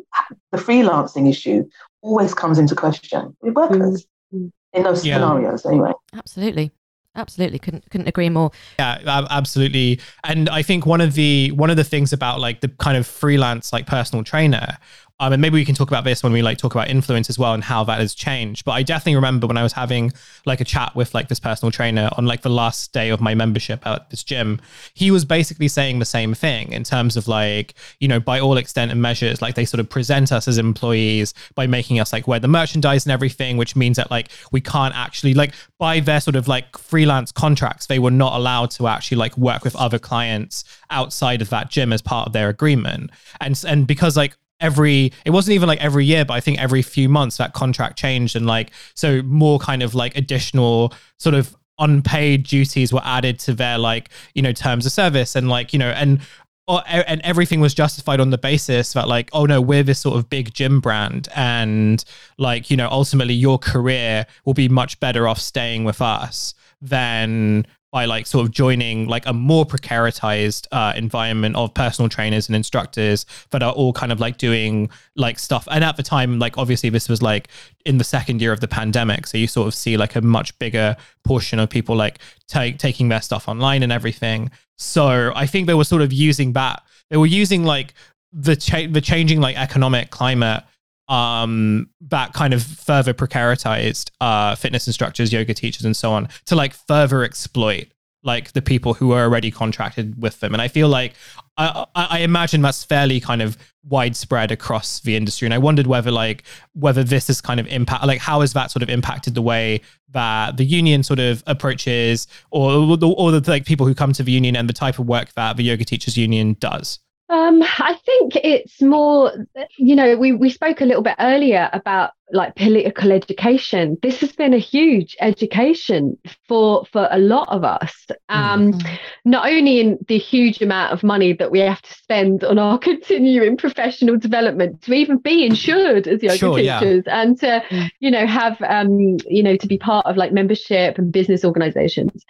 the 0.52 0.58
freelancing 0.58 1.30
issue 1.30 1.67
always 2.02 2.34
comes 2.34 2.58
into 2.58 2.75
question 2.75 3.36
with 3.41 3.56
workers 3.56 4.06
mm. 4.34 4.52
in 4.73 4.84
those 4.84 5.06
yeah. 5.06 5.15
scenarios 5.15 5.65
anyway. 5.65 5.91
Absolutely 6.13 6.71
absolutely 7.15 7.60
couldn't 7.60 7.89
couldn't 7.89 8.08
agree 8.08 8.30
more 8.30 8.52
yeah 8.78 9.25
absolutely 9.32 9.99
and 10.23 10.47
i 10.49 10.62
think 10.62 10.86
one 10.86 11.02
of 11.02 11.15
the 11.15 11.52
one 11.54 11.69
of 11.69 11.75
the 11.75 11.84
things 11.84 12.13
about 12.13 12.39
like 12.39 12.62
the 12.62 12.67
kind 12.67 12.95
of 12.95 13.06
freelance 13.06 13.73
like 13.73 13.88
personal 13.88 14.23
trainer 14.23 14.78
um, 15.19 15.34
and 15.34 15.41
maybe 15.41 15.55
we 15.55 15.65
can 15.65 15.75
talk 15.75 15.89
about 15.89 16.05
this 16.05 16.23
when 16.23 16.32
we 16.32 16.41
like 16.41 16.58
talk 16.58 16.73
about 16.73 16.89
influence 16.89 17.29
as 17.29 17.38
well 17.38 17.53
and 17.53 17.63
how 17.63 17.84
that 17.84 17.99
has 17.99 18.15
changed. 18.15 18.63
But 18.63 18.71
I 18.71 18.84
definitely 18.84 19.15
remember 19.15 19.47
when 19.47 19.58
I 19.58 19.63
was 19.63 19.73
having 19.73 20.13
like 20.45 20.62
a 20.62 20.63
chat 20.63 20.95
with 20.95 21.13
like 21.13 21.27
this 21.27 21.39
personal 21.39 21.71
trainer 21.71 22.10
on 22.17 22.25
like 22.25 22.41
the 22.41 22.49
last 22.49 22.93
day 22.93 23.10
of 23.10 23.19
my 23.19 23.36
membership 23.36 23.86
at 23.86 24.10
this 24.10 24.23
gym, 24.23 24.62
he 24.93 25.12
was 25.12 25.25
basically 25.25 25.67
saying 25.67 25.99
the 25.99 26.05
same 26.05 26.34
thing 26.34 26.71
in 26.71 26.84
terms 26.84 27.17
of 27.17 27.27
like, 27.27 27.73
you 27.99 28.08
know, 28.08 28.19
by 28.19 28.39
all 28.39 28.55
extent 28.55 28.91
and 28.91 29.01
measures, 29.01 29.41
like 29.41 29.55
they 29.55 29.65
sort 29.65 29.79
of 29.79 29.89
present 29.89 30.32
us 30.32 30.47
as 30.47 30.58
employees 30.58 31.34
by 31.53 31.67
making 31.67 31.99
us 31.99 32.13
like 32.13 32.25
wear 32.25 32.39
the 32.39 32.47
merchandise 32.47 33.05
and 33.05 33.12
everything, 33.12 33.58
which 33.58 33.75
means 33.75 33.97
that 33.97 34.10
like 34.10 34.29
we 34.53 34.62
can't 34.62 34.95
actually 34.95 35.34
like 35.34 35.53
by 35.77 35.99
their 35.99 36.21
sort 36.21 36.38
of 36.38 36.47
like 36.47 36.77
freelance 36.77 37.32
contracts, 37.34 37.88
they 37.88 37.99
were 37.99 38.12
not 38.12 38.34
allowed 38.34 38.71
to 38.71 38.88
actually 38.88 39.17
like 39.17 39.38
work 39.38 39.65
with 39.65 39.75
other 39.75 39.99
clients 39.99 40.63
outside 40.89 41.41
of 41.41 41.49
that 41.49 41.69
gym 41.69 41.91
as 41.91 42.01
part 42.01 42.25
of 42.25 42.32
their 42.32 42.47
agreement. 42.47 43.12
And 43.41 43.62
and 43.67 43.86
because 43.86 44.15
like 44.15 44.38
every 44.60 45.12
it 45.26 45.32
wasn't 45.32 45.54
even 45.54 45.67
like 45.67 45.80
every 45.82 46.06
year 46.06 46.26
but 46.26 46.34
i 46.34 46.39
think 46.39 46.60
every 46.60 46.82
few 46.82 47.08
months 47.08 47.38
that 47.38 47.54
contract 47.54 47.98
changed 47.98 48.36
and 48.36 48.45
like 48.45 48.72
so 48.93 49.22
more 49.24 49.60
kind 49.60 49.82
of 49.82 49.95
like 49.95 50.15
additional 50.17 50.93
sort 51.17 51.36
of 51.36 51.56
unpaid 51.80 52.43
duties 52.43 52.91
were 52.91 53.02
added 53.04 53.39
to 53.39 53.54
their 53.54 53.78
like 53.78 54.10
you 54.36 54.41
know 54.41 54.52
terms 54.52 54.86
of 54.86 54.91
service 54.91 55.36
and 55.36 55.50
like 55.50 55.74
you 55.74 55.80
know 55.80 55.89
and 55.89 56.19
or, 56.67 56.80
uh, 56.82 57.04
and 57.08 57.19
everything 57.24 57.60
was 57.60 57.74
justified 57.74 58.19
on 58.19 58.30
the 58.30 58.38
basis 58.38 58.93
that 58.93 59.08
like 59.08 59.30
oh 59.34 59.45
no 59.45 59.60
we're 59.60 59.82
this 59.82 60.00
sort 60.00 60.17
of 60.17 60.30
big 60.30 60.54
gym 60.54 60.80
brand 60.80 61.28
and 61.36 62.04
like 62.38 62.69
you 62.69 62.78
know 62.78 62.88
ultimately 62.89 63.34
your 63.34 63.58
career 63.58 64.26
will 64.45 64.54
be 64.54 64.69
much 64.69 65.00
better 65.00 65.28
off 65.28 65.39
staying 65.39 65.84
with 65.84 66.02
us 66.02 66.54
than 66.82 67.65
by 67.91 68.06
like 68.06 68.28
sort 68.28 68.45
of 68.45 68.52
joining 68.52 69.08
like 69.08 69.25
a 69.25 69.34
more 69.34 69.65
precaritized 69.65 70.67
uh, 70.71 70.93
environment 70.95 71.56
of 71.56 71.73
personal 71.73 72.08
trainers 72.08 72.47
and 72.47 72.56
instructors 72.56 73.25
that 73.49 73.63
are 73.63 73.71
all 73.71 73.93
kind 73.93 74.12
of 74.12 74.19
like 74.19 74.38
doing 74.38 74.89
like 75.15 75.39
stuff. 75.39 75.67
And 75.71 75.84
at 75.84 75.97
the 75.97 76.04
time, 76.04 76.39
like 76.39 76.58
obviously 76.58 76.89
this 76.89 77.10
was 77.10 77.21
like 77.21 77.47
in 77.86 77.97
the 77.97 78.04
second 78.04 78.41
year 78.41 78.54
of 78.54 78.60
the 78.60 78.67
pandemic, 78.67 79.25
so 79.25 79.38
you 79.38 79.47
sort 79.47 79.67
of 79.67 79.73
see 79.73 79.97
like 79.97 80.15
a 80.15 80.21
much 80.21 80.58
bigger 80.60 80.95
portion 81.23 81.60
of 81.60 81.69
people 81.69 81.95
like 81.95 82.19
take 82.47 82.78
taking 82.78 83.10
their 83.10 83.21
stuff 83.21 83.47
online 83.47 83.84
and 83.84 83.91
everything. 83.91 84.52
So 84.78 85.32
I 85.36 85.45
think 85.45 85.67
they 85.67 85.73
were 85.73 85.84
sort 85.84 86.02
of 86.02 86.13
using 86.13 86.54
that. 86.54 86.84
They 87.10 87.17
were 87.17 87.25
using 87.25 87.63
like 87.63 87.93
the 88.32 88.56
cha- 88.56 88.88
the 88.89 89.02
changing 89.02 89.41
like 89.41 89.58
economic 89.58 90.12
climate 90.12 90.63
um, 91.10 91.89
that 92.02 92.34
kind 92.34 92.54
of 92.54 92.63
further 92.63 93.13
precaritized 93.13 94.12
uh, 94.22 94.56
fitness 94.56 94.88
instructors, 94.88 95.34
yoga 95.34 95.54
teachers, 95.54 95.84
and 95.84 95.98
so 95.98 96.12
on 96.12 96.30
to 96.45 96.56
like 96.56 96.74
further 96.74 97.24
exploit 97.24 97.88
like 98.22 98.52
the 98.52 98.62
people 98.62 98.93
who 98.93 99.12
are 99.13 99.24
already 99.24 99.50
contracted 99.50 100.22
with 100.22 100.39
them. 100.39 100.54
And 100.54 100.62
I 100.62 100.67
feel 100.67 100.89
like 100.89 101.13
I, 101.58 101.86
I 101.95 102.19
imagine 102.19 102.62
that's 102.62 102.84
fairly 102.84 103.19
kind 103.19 103.41
of 103.41 103.58
widespread 103.84 104.52
across 104.52 105.00
the 105.00 105.15
industry. 105.15 105.45
And 105.45 105.54
I 105.54 105.58
wondered 105.58 105.88
whether 105.88 106.12
like 106.12 106.43
whether 106.74 107.04
this 107.04 107.30
is 107.30 107.41
kind 107.41 107.60
of 107.60 107.67
impact 107.67 108.06
like 108.06 108.19
how 108.19 108.41
has 108.41 108.54
that 108.54 108.72
sort 108.72 108.84
of 108.84 108.89
impacted 108.89 109.36
the 109.36 109.41
way 109.41 109.82
that 110.12 110.58
the 110.58 110.65
union 110.65 111.02
sort 111.04 111.19
of 111.19 111.43
approaches 111.48 112.28
or 112.52 112.98
or 113.02 113.32
the 113.32 113.43
like 113.48 113.65
people 113.65 113.88
who 113.88 113.95
come 113.95 114.13
to 114.13 114.24
the 114.24 114.32
union 114.32 114.56
and 114.56 114.67
the 114.67 114.74
type 114.74 115.00
of 115.00 115.08
work 115.08 115.34
that 115.34 115.58
the 115.58 115.63
yoga 115.63 115.86
teachers 115.86 116.17
union 116.17 116.56
does. 116.60 117.00
Um, 117.30 117.62
I 117.62 117.98
think 118.06 118.36
it's 118.38 118.82
more, 118.82 119.32
you 119.78 119.96
know, 119.96 120.18
we, 120.18 120.32
we 120.34 120.50
spoke 120.50 120.82
a 120.82 120.86
little 120.86 121.04
bit 121.04 121.15
earlier 121.20 121.70
about 121.74 122.12
like 122.32 122.56
political 122.56 123.12
education. 123.12 123.98
This 124.02 124.20
has 124.22 124.32
been 124.32 124.54
a 124.54 124.60
huge 124.60 125.15
education 125.20 126.18
for 126.48 126.86
for 126.92 127.08
a 127.12 127.20
lot 127.20 127.50
of 127.50 127.63
us. 127.63 128.08
Um, 128.30 128.74
mm-hmm. 128.74 128.96
Not 129.26 129.48
only 129.48 129.80
in 129.80 130.00
the 130.08 130.18
huge 130.18 130.62
amount 130.62 130.94
of 130.94 131.04
money 131.04 131.34
that 131.34 131.52
we 131.52 131.60
have 131.60 131.82
to 131.82 131.94
spend 131.94 132.44
on 132.44 132.58
our 132.58 132.78
continuing 132.89 133.58
professional 133.58 134.18
development 134.18 134.82
to 134.84 134.94
even 134.94 135.18
be 135.18 135.46
insured 135.46 136.08
as 136.08 136.22
yoga 136.24 136.38
sure, 136.38 136.58
teachers 136.58 137.04
yeah. 137.06 137.22
and 137.22 137.39
to, 137.39 137.63
mm. 137.70 137.89
you 138.00 138.12
know, 138.12 138.26
have, 138.26 138.62
um, 138.68 139.18
you 139.28 139.44
know, 139.44 139.56
to 139.56 139.68
be 139.68 139.78
part 139.78 140.06
of 140.06 140.18
like 140.18 140.32
membership 140.32 140.98
and 140.98 141.12
business 141.12 141.44
organizations, 141.44 142.26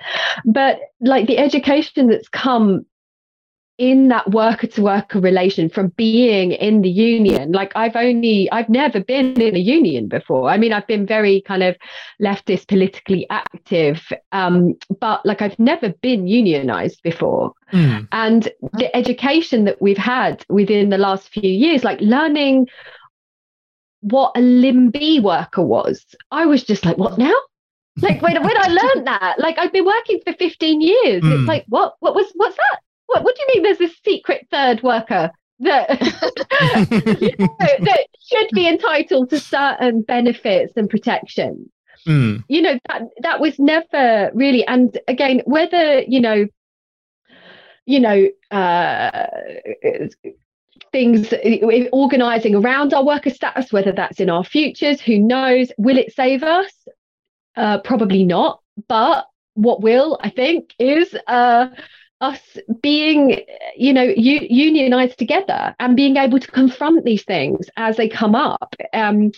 but 0.46 0.80
like 1.02 1.28
the 1.28 1.38
education 1.38 2.08
that's 2.08 2.30
come 2.30 2.86
in 3.80 4.10
that 4.10 4.30
worker 4.32 4.68
to 4.68 4.82
worker 4.82 5.22
relation 5.22 5.70
from 5.70 5.88
being 5.96 6.52
in 6.52 6.82
the 6.82 6.90
union. 6.90 7.54
Like 7.54 7.72
i've 7.76 7.96
only 7.96 8.52
i've 8.52 8.70
never 8.70 9.00
been 9.00 9.42
in 9.42 9.56
a 9.56 9.60
union 9.60 10.08
before. 10.08 10.50
I 10.50 10.58
mean 10.58 10.74
i've 10.74 10.86
been 10.86 11.06
very 11.06 11.42
kind 11.42 11.64
of 11.64 11.78
leftist 12.22 12.68
politically 12.68 13.26
active 13.30 14.12
um, 14.34 14.76
but 15.00 15.26
like 15.26 15.42
i've 15.42 15.58
never 15.58 15.90
been 15.90 16.28
unionized 16.28 17.02
before. 17.02 17.54
Mm. 17.74 18.08
and 18.12 18.50
the 18.74 18.94
education 18.96 19.66
that 19.66 19.80
we've 19.80 19.98
had 19.98 20.44
within 20.50 20.90
the 20.90 20.98
last 20.98 21.30
few 21.30 21.50
years 21.50 21.84
like 21.84 22.02
learning 22.02 22.68
what 24.02 24.32
a 24.36 24.42
limb 24.42 24.90
B 24.90 25.20
worker 25.20 25.62
was 25.62 26.04
i 26.32 26.46
was 26.46 26.64
just 26.64 26.84
like 26.84 26.98
what 26.98 27.18
now? 27.18 27.36
Like 28.02 28.22
when, 28.22 28.42
when 28.42 28.58
i 28.58 28.68
learned 28.68 29.08
that 29.08 29.36
like 29.40 29.58
i've 29.60 29.72
been 29.72 29.86
working 29.86 30.20
for 30.26 30.34
15 30.34 30.82
years. 30.82 31.24
Mm. 31.24 31.40
it's 31.40 31.48
like 31.48 31.66
what 31.70 31.94
what 32.00 32.16
was 32.16 32.26
what's 32.36 32.58
that 32.58 32.80
what, 33.10 33.24
what 33.24 33.36
do 33.36 33.42
you 33.42 33.48
mean 33.54 33.64
there's 33.64 33.78
this 33.78 33.98
secret 34.06 34.48
third 34.52 34.82
worker 34.84 35.32
that, 35.60 36.02
you 37.22 37.36
know, 37.38 37.48
that 37.60 38.08
should 38.22 38.50
be 38.54 38.68
entitled 38.68 39.30
to 39.32 39.40
certain 39.40 40.02
benefits 40.02 40.74
and 40.76 40.90
protections? 40.90 41.68
Mm. 42.08 42.44
You 42.48 42.62
know, 42.62 42.80
that 42.88 43.02
that 43.22 43.40
was 43.42 43.60
never 43.60 44.32
really 44.34 44.66
and 44.66 44.98
again, 45.08 45.42
whether, 45.46 46.02
you 46.02 46.22
know, 46.22 46.46
you 47.86 48.00
know, 48.00 48.30
uh, 48.52 49.28
things 50.92 51.34
organizing 51.92 52.56
around 52.56 52.94
our 52.94 53.04
worker 53.04 53.30
status, 53.30 53.72
whether 53.72 53.92
that's 53.92 54.20
in 54.20 54.30
our 54.30 54.44
futures, 54.44 55.02
who 55.02 55.20
knows? 55.20 55.72
Will 55.78 55.98
it 55.98 56.14
save 56.14 56.44
us? 56.44 56.72
Uh, 57.56 57.80
probably 57.80 58.24
not. 58.24 58.62
But 58.88 59.26
what 59.56 59.82
will, 59.82 60.18
I 60.22 60.30
think, 60.30 60.74
is 60.80 61.14
uh, 61.28 61.68
us 62.22 62.40
being 62.82 63.42
you 63.76 63.94
know 63.94 64.04
u- 64.04 64.48
unionized 64.50 65.18
together 65.18 65.74
and 65.80 65.96
being 65.96 66.18
able 66.18 66.40
to 66.40 66.52
confront 66.52 67.06
these 67.06 67.24
things 67.24 67.70
as 67.78 67.98
they 67.98 68.10
come 68.10 68.36
up 68.36 68.76
um, 68.94 69.32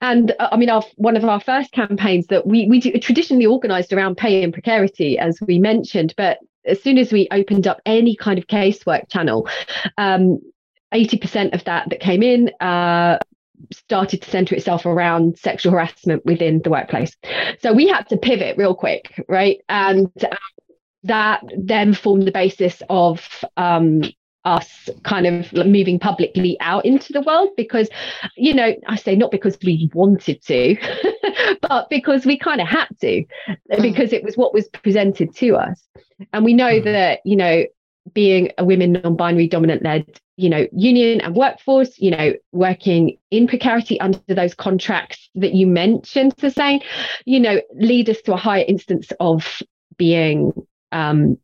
and 0.00 0.34
uh, 0.38 0.48
i 0.50 0.56
mean 0.56 0.70
our 0.70 0.82
one 0.96 1.16
of 1.16 1.24
our 1.24 1.40
first 1.40 1.72
campaigns 1.72 2.26
that 2.28 2.46
we 2.46 2.66
we 2.66 2.80
traditionally 2.80 3.46
organized 3.46 3.92
around 3.92 4.16
pay 4.16 4.42
and 4.42 4.52
precarity 4.52 5.18
as 5.18 5.38
we 5.46 5.58
mentioned 5.58 6.14
but 6.16 6.38
as 6.64 6.82
soon 6.82 6.96
as 6.96 7.12
we 7.12 7.28
opened 7.32 7.66
up 7.66 7.80
any 7.84 8.16
kind 8.16 8.38
of 8.38 8.46
casework 8.46 9.08
channel 9.10 9.46
um, 9.98 10.40
80% 10.92 11.54
of 11.54 11.64
that 11.64 11.88
that 11.88 12.00
came 12.00 12.22
in 12.22 12.50
uh, 12.60 13.18
started 13.72 14.22
to 14.22 14.30
center 14.30 14.54
itself 14.54 14.86
around 14.86 15.38
sexual 15.38 15.72
harassment 15.72 16.24
within 16.24 16.60
the 16.62 16.70
workplace. 16.70 17.16
So 17.60 17.72
we 17.72 17.88
had 17.88 18.08
to 18.08 18.16
pivot 18.16 18.56
real 18.58 18.74
quick, 18.74 19.24
right? 19.28 19.60
And 19.68 20.10
that 21.04 21.42
then 21.56 21.94
formed 21.94 22.26
the 22.26 22.32
basis 22.32 22.82
of 22.88 23.44
um, 23.56 24.02
us 24.44 24.88
kind 25.04 25.26
of 25.26 25.52
moving 25.52 25.98
publicly 25.98 26.56
out 26.60 26.84
into 26.84 27.12
the 27.12 27.20
world 27.20 27.50
because 27.56 27.88
you 28.36 28.52
know 28.52 28.74
i 28.88 28.96
say 28.96 29.14
not 29.14 29.30
because 29.30 29.56
we 29.62 29.88
wanted 29.94 30.42
to 30.42 30.76
but 31.60 31.88
because 31.88 32.26
we 32.26 32.36
kind 32.36 32.60
of 32.60 32.66
had 32.66 32.88
to 33.00 33.24
mm. 33.48 33.82
because 33.82 34.12
it 34.12 34.24
was 34.24 34.36
what 34.36 34.52
was 34.52 34.68
presented 34.68 35.32
to 35.34 35.54
us 35.54 35.86
and 36.32 36.44
we 36.44 36.54
know 36.54 36.80
mm. 36.80 36.84
that 36.84 37.20
you 37.24 37.36
know 37.36 37.64
being 38.14 38.50
a 38.58 38.64
women 38.64 38.92
non-binary 38.92 39.46
dominant 39.46 39.84
led 39.84 40.04
you 40.36 40.50
know 40.50 40.66
union 40.72 41.20
and 41.20 41.36
workforce 41.36 41.96
you 42.00 42.10
know 42.10 42.32
working 42.50 43.16
in 43.30 43.46
precarity 43.46 44.00
under 44.00 44.18
those 44.26 44.54
contracts 44.54 45.30
that 45.36 45.54
you 45.54 45.68
mentioned 45.68 46.36
to 46.36 46.50
saying 46.50 46.80
you 47.26 47.38
know 47.38 47.60
lead 47.76 48.10
us 48.10 48.20
to 48.22 48.32
a 48.32 48.36
higher 48.36 48.64
instance 48.66 49.12
of 49.20 49.62
being 49.96 50.52
um, 50.92 51.38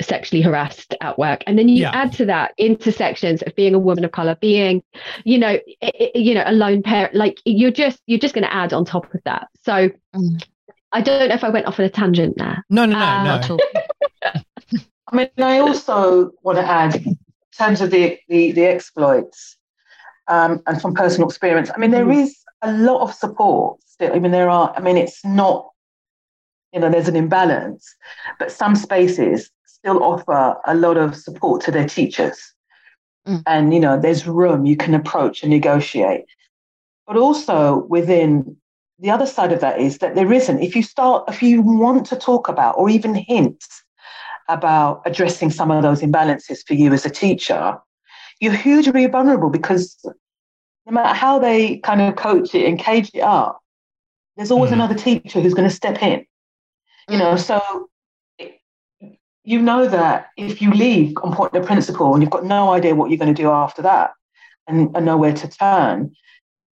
sexually 0.00 0.42
harassed 0.42 0.94
at 1.00 1.18
work 1.18 1.42
and 1.46 1.58
then 1.58 1.68
you 1.68 1.82
yeah. 1.82 1.90
add 1.92 2.12
to 2.12 2.26
that 2.26 2.52
intersections 2.58 3.42
of 3.42 3.54
being 3.54 3.74
a 3.74 3.78
woman 3.78 4.04
of 4.04 4.12
color 4.12 4.36
being 4.40 4.82
you 5.24 5.38
know 5.38 5.58
it, 5.80 6.14
you 6.14 6.34
know 6.34 6.42
a 6.44 6.52
lone 6.52 6.82
parent 6.82 7.14
like 7.14 7.40
you're 7.44 7.70
just 7.70 8.00
you're 8.06 8.18
just 8.18 8.34
going 8.34 8.44
to 8.44 8.52
add 8.52 8.72
on 8.72 8.84
top 8.84 9.12
of 9.14 9.20
that 9.24 9.48
so 9.62 9.88
mm. 10.14 10.44
i 10.92 11.00
don't 11.00 11.28
know 11.28 11.34
if 11.34 11.44
i 11.44 11.48
went 11.48 11.66
off 11.66 11.80
on 11.80 11.86
a 11.86 11.90
tangent 11.90 12.36
there 12.36 12.64
no 12.68 12.84
no 12.84 12.98
no 12.98 13.04
uh, 13.04 13.46
no 13.48 13.58
i 15.08 15.16
mean 15.16 15.28
i 15.38 15.58
also 15.58 16.30
want 16.42 16.58
to 16.58 16.64
add 16.64 16.96
in 16.96 17.16
terms 17.56 17.80
of 17.80 17.90
the 17.90 18.18
the, 18.28 18.52
the 18.52 18.64
exploits 18.64 19.56
um, 20.28 20.60
and 20.66 20.82
from 20.82 20.92
personal 20.92 21.28
experience 21.28 21.70
i 21.74 21.78
mean 21.78 21.90
there 21.90 22.04
mm. 22.04 22.28
a 22.62 22.72
lot 22.72 23.00
of 23.00 23.14
support 23.14 23.80
still 23.82 24.12
i 24.12 24.18
mean 24.18 24.32
there 24.32 24.50
are 24.50 24.74
i 24.76 24.80
mean 24.80 24.98
it's 24.98 25.24
not 25.24 25.70
you 26.76 26.80
know 26.80 26.90
there's 26.90 27.08
an 27.08 27.16
imbalance 27.16 27.96
but 28.38 28.52
some 28.52 28.76
spaces 28.76 29.50
still 29.86 30.02
offer 30.02 30.56
a 30.66 30.74
lot 30.74 30.96
of 30.96 31.14
support 31.14 31.62
to 31.62 31.70
their 31.70 31.86
teachers. 31.86 32.36
Mm. 33.28 33.42
And, 33.46 33.72
you 33.72 33.78
know, 33.78 33.96
there's 34.00 34.26
room 34.26 34.66
you 34.66 34.76
can 34.76 34.94
approach 34.94 35.42
and 35.42 35.50
negotiate. 35.50 36.24
But 37.06 37.16
also 37.16 37.86
within 37.88 38.56
the 38.98 39.10
other 39.10 39.26
side 39.26 39.52
of 39.52 39.60
that 39.60 39.80
is 39.80 39.98
that 39.98 40.16
there 40.16 40.32
isn't. 40.32 40.60
If 40.60 40.74
you 40.74 40.82
start, 40.82 41.28
if 41.28 41.40
you 41.40 41.62
want 41.62 42.04
to 42.06 42.16
talk 42.16 42.48
about 42.48 42.76
or 42.76 42.90
even 42.90 43.14
hint 43.14 43.62
about 44.48 45.02
addressing 45.06 45.50
some 45.50 45.70
of 45.70 45.84
those 45.84 46.00
imbalances 46.00 46.66
for 46.66 46.74
you 46.74 46.92
as 46.92 47.06
a 47.06 47.10
teacher, 47.10 47.78
you're 48.40 48.52
hugely 48.52 49.06
vulnerable 49.06 49.50
because 49.50 49.96
no 50.04 50.92
matter 50.92 51.14
how 51.14 51.38
they 51.38 51.78
kind 51.78 52.00
of 52.00 52.16
coach 52.16 52.56
it 52.56 52.66
and 52.66 52.78
cage 52.78 53.10
it 53.14 53.20
up, 53.20 53.60
there's 54.36 54.50
always 54.50 54.70
mm. 54.70 54.74
another 54.74 54.96
teacher 54.96 55.40
who's 55.40 55.54
going 55.54 55.68
to 55.68 55.74
step 55.74 56.02
in. 56.02 56.26
You 57.08 57.18
know, 57.18 57.34
mm. 57.34 57.40
so 57.40 57.88
you 59.44 59.62
know 59.62 59.86
that 59.86 60.26
if 60.36 60.60
you 60.60 60.72
leave 60.72 61.14
on 61.22 61.34
point 61.34 61.54
of 61.54 61.64
principle 61.64 62.12
and 62.12 62.22
you've 62.22 62.32
got 62.32 62.44
no 62.44 62.72
idea 62.72 62.94
what 62.94 63.10
you're 63.10 63.18
going 63.18 63.32
to 63.32 63.42
do 63.42 63.48
after 63.48 63.80
that 63.82 64.10
and, 64.66 64.94
and 64.96 65.06
know 65.06 65.16
where 65.16 65.32
to 65.32 65.48
turn, 65.48 66.12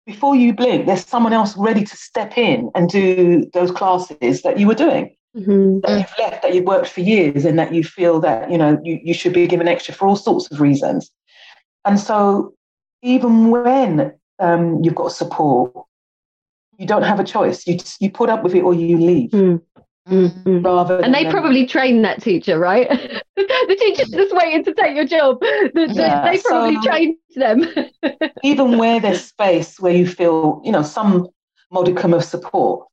before 0.06 0.36
you 0.36 0.54
blink, 0.54 0.86
there's 0.86 1.06
someone 1.06 1.34
else 1.34 1.56
ready 1.58 1.84
to 1.84 1.98
step 1.98 2.38
in 2.38 2.72
and 2.74 2.90
do 2.90 3.46
those 3.54 3.72
classes 3.72 4.42
that 4.42 4.58
you 4.58 4.68
were 4.68 4.76
doing. 4.76 5.16
Mm-hmm. 5.36 5.80
That 5.82 6.00
you've 6.00 6.20
left, 6.20 6.42
that 6.44 6.54
you've 6.54 6.66
worked 6.66 6.90
for 6.90 7.02
years, 7.02 7.46
and 7.46 7.58
that 7.58 7.74
you 7.74 7.86
feel 7.86 8.20
that 8.20 8.52
you 8.52 8.58
know 8.58 8.78
you, 8.84 9.00
you 9.02 9.14
should 9.14 9.32
be 9.32 9.48
given 9.48 9.68
extra 9.68 9.94
for 9.94 10.06
all 10.06 10.18
sorts 10.18 10.52
of 10.52 10.60
reasons. 10.60 11.10
And 11.86 11.98
so, 11.98 12.54
even 13.02 13.50
when 13.50 14.14
um, 14.40 14.84
you've 14.84 14.96
got 14.96 15.14
support, 15.14 15.72
you 16.78 16.86
don't 16.86 17.04
have 17.04 17.22
a 17.22 17.24
choice. 17.24 17.66
You 17.66 17.78
you 18.02 18.12
put 18.12 18.30
up 18.30 18.44
with 18.44 18.56
it 18.56 18.62
or 18.62 18.74
you 18.74 18.98
leave. 18.98 19.32
Mm. 19.32 19.62
Mm-hmm. 20.10 20.64
Rather 20.64 21.00
and 21.00 21.14
they 21.14 21.30
probably 21.30 21.68
trained 21.68 22.04
that 22.06 22.24
teacher, 22.24 22.58
right? 22.58 22.90
the 23.36 23.78
teacher's 23.80 24.10
just 24.10 24.36
waiting 24.36 24.64
to 24.66 24.74
take 24.74 24.96
your 24.96 25.06
job. 25.06 25.40
The, 25.40 25.88
yeah, 25.92 26.32
they 26.32 26.40
probably 26.40 26.76
so 26.76 26.82
trained 26.82 27.18
them. 27.36 27.66
even 28.44 28.80
where 28.80 29.00
there's 29.00 29.24
space 29.24 29.80
where 29.80 29.94
you 29.94 30.08
feel, 30.08 30.62
you 30.66 30.72
know, 30.72 30.82
some 30.82 31.28
modicum 31.72 32.16
of 32.16 32.24
support, 32.24 32.88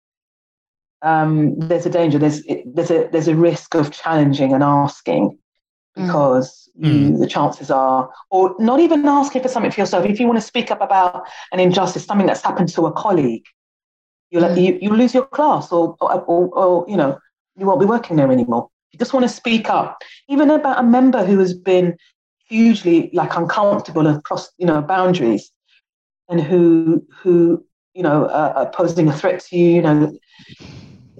um, 1.00 1.58
there's 1.58 1.86
a 1.86 1.90
danger. 1.90 2.18
There's 2.18 2.42
there's 2.66 2.90
a 2.90 3.08
there's 3.10 3.28
a 3.28 3.34
risk 3.34 3.74
of 3.74 3.90
challenging 3.90 4.52
and 4.52 4.62
asking 4.62 5.30
mm. 5.96 6.06
because 6.06 6.68
mm. 6.78 6.92
you, 6.92 7.16
the 7.16 7.26
chances 7.26 7.70
are, 7.70 8.10
or 8.30 8.54
not 8.58 8.80
even 8.80 9.06
asking 9.06 9.42
for 9.42 9.48
something 9.48 9.70
for 9.70 9.80
yourself. 9.80 10.04
If 10.04 10.20
you 10.20 10.26
want 10.26 10.38
to 10.40 10.46
speak 10.46 10.70
up 10.70 10.82
about 10.82 11.26
an 11.52 11.60
injustice, 11.60 12.04
something 12.04 12.26
that's 12.26 12.42
happened 12.42 12.68
to 12.70 12.86
a 12.86 12.92
colleague, 12.92 13.44
You'll, 14.30 14.42
mm. 14.42 14.62
you, 14.62 14.78
you 14.80 14.90
lose 14.90 15.14
your 15.14 15.26
class 15.26 15.72
or, 15.72 15.96
or, 16.00 16.20
or, 16.22 16.48
or, 16.48 16.84
you 16.88 16.96
know, 16.96 17.18
you 17.56 17.66
won't 17.66 17.80
be 17.80 17.86
working 17.86 18.16
there 18.16 18.30
anymore. 18.30 18.68
You 18.92 18.98
just 18.98 19.12
want 19.12 19.24
to 19.24 19.28
speak 19.28 19.68
up, 19.68 20.02
even 20.28 20.50
about 20.50 20.78
a 20.78 20.82
member 20.82 21.24
who 21.24 21.38
has 21.38 21.54
been 21.54 21.96
hugely 22.48 23.10
like 23.12 23.36
uncomfortable 23.36 24.06
across, 24.06 24.50
you 24.58 24.66
know, 24.66 24.80
boundaries 24.80 25.50
and 26.28 26.40
who, 26.40 27.04
who, 27.10 27.64
you 27.94 28.02
know, 28.02 28.26
uh, 28.26 28.52
are 28.56 28.70
posing 28.70 29.08
a 29.08 29.12
threat 29.12 29.40
to 29.40 29.56
you, 29.56 29.76
you 29.76 29.82
know, 29.82 30.18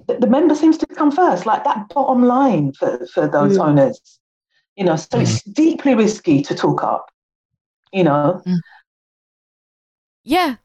the, 0.06 0.14
the, 0.18 0.26
member 0.26 0.54
seems 0.54 0.78
to 0.78 0.86
come 0.86 1.10
first, 1.10 1.44
like 1.44 1.64
that 1.64 1.88
bottom 1.90 2.24
line 2.24 2.72
for, 2.72 3.06
for 3.12 3.28
those 3.28 3.58
mm. 3.58 3.66
owners, 3.66 4.18
you 4.76 4.84
know, 4.84 4.96
so 4.96 5.18
mm. 5.18 5.22
it's 5.22 5.42
deeply 5.42 5.94
risky 5.94 6.42
to 6.42 6.54
talk 6.54 6.82
up, 6.82 7.10
you 7.92 8.04
know. 8.04 8.42
Mm. 8.46 8.60
Yeah, 10.24 10.56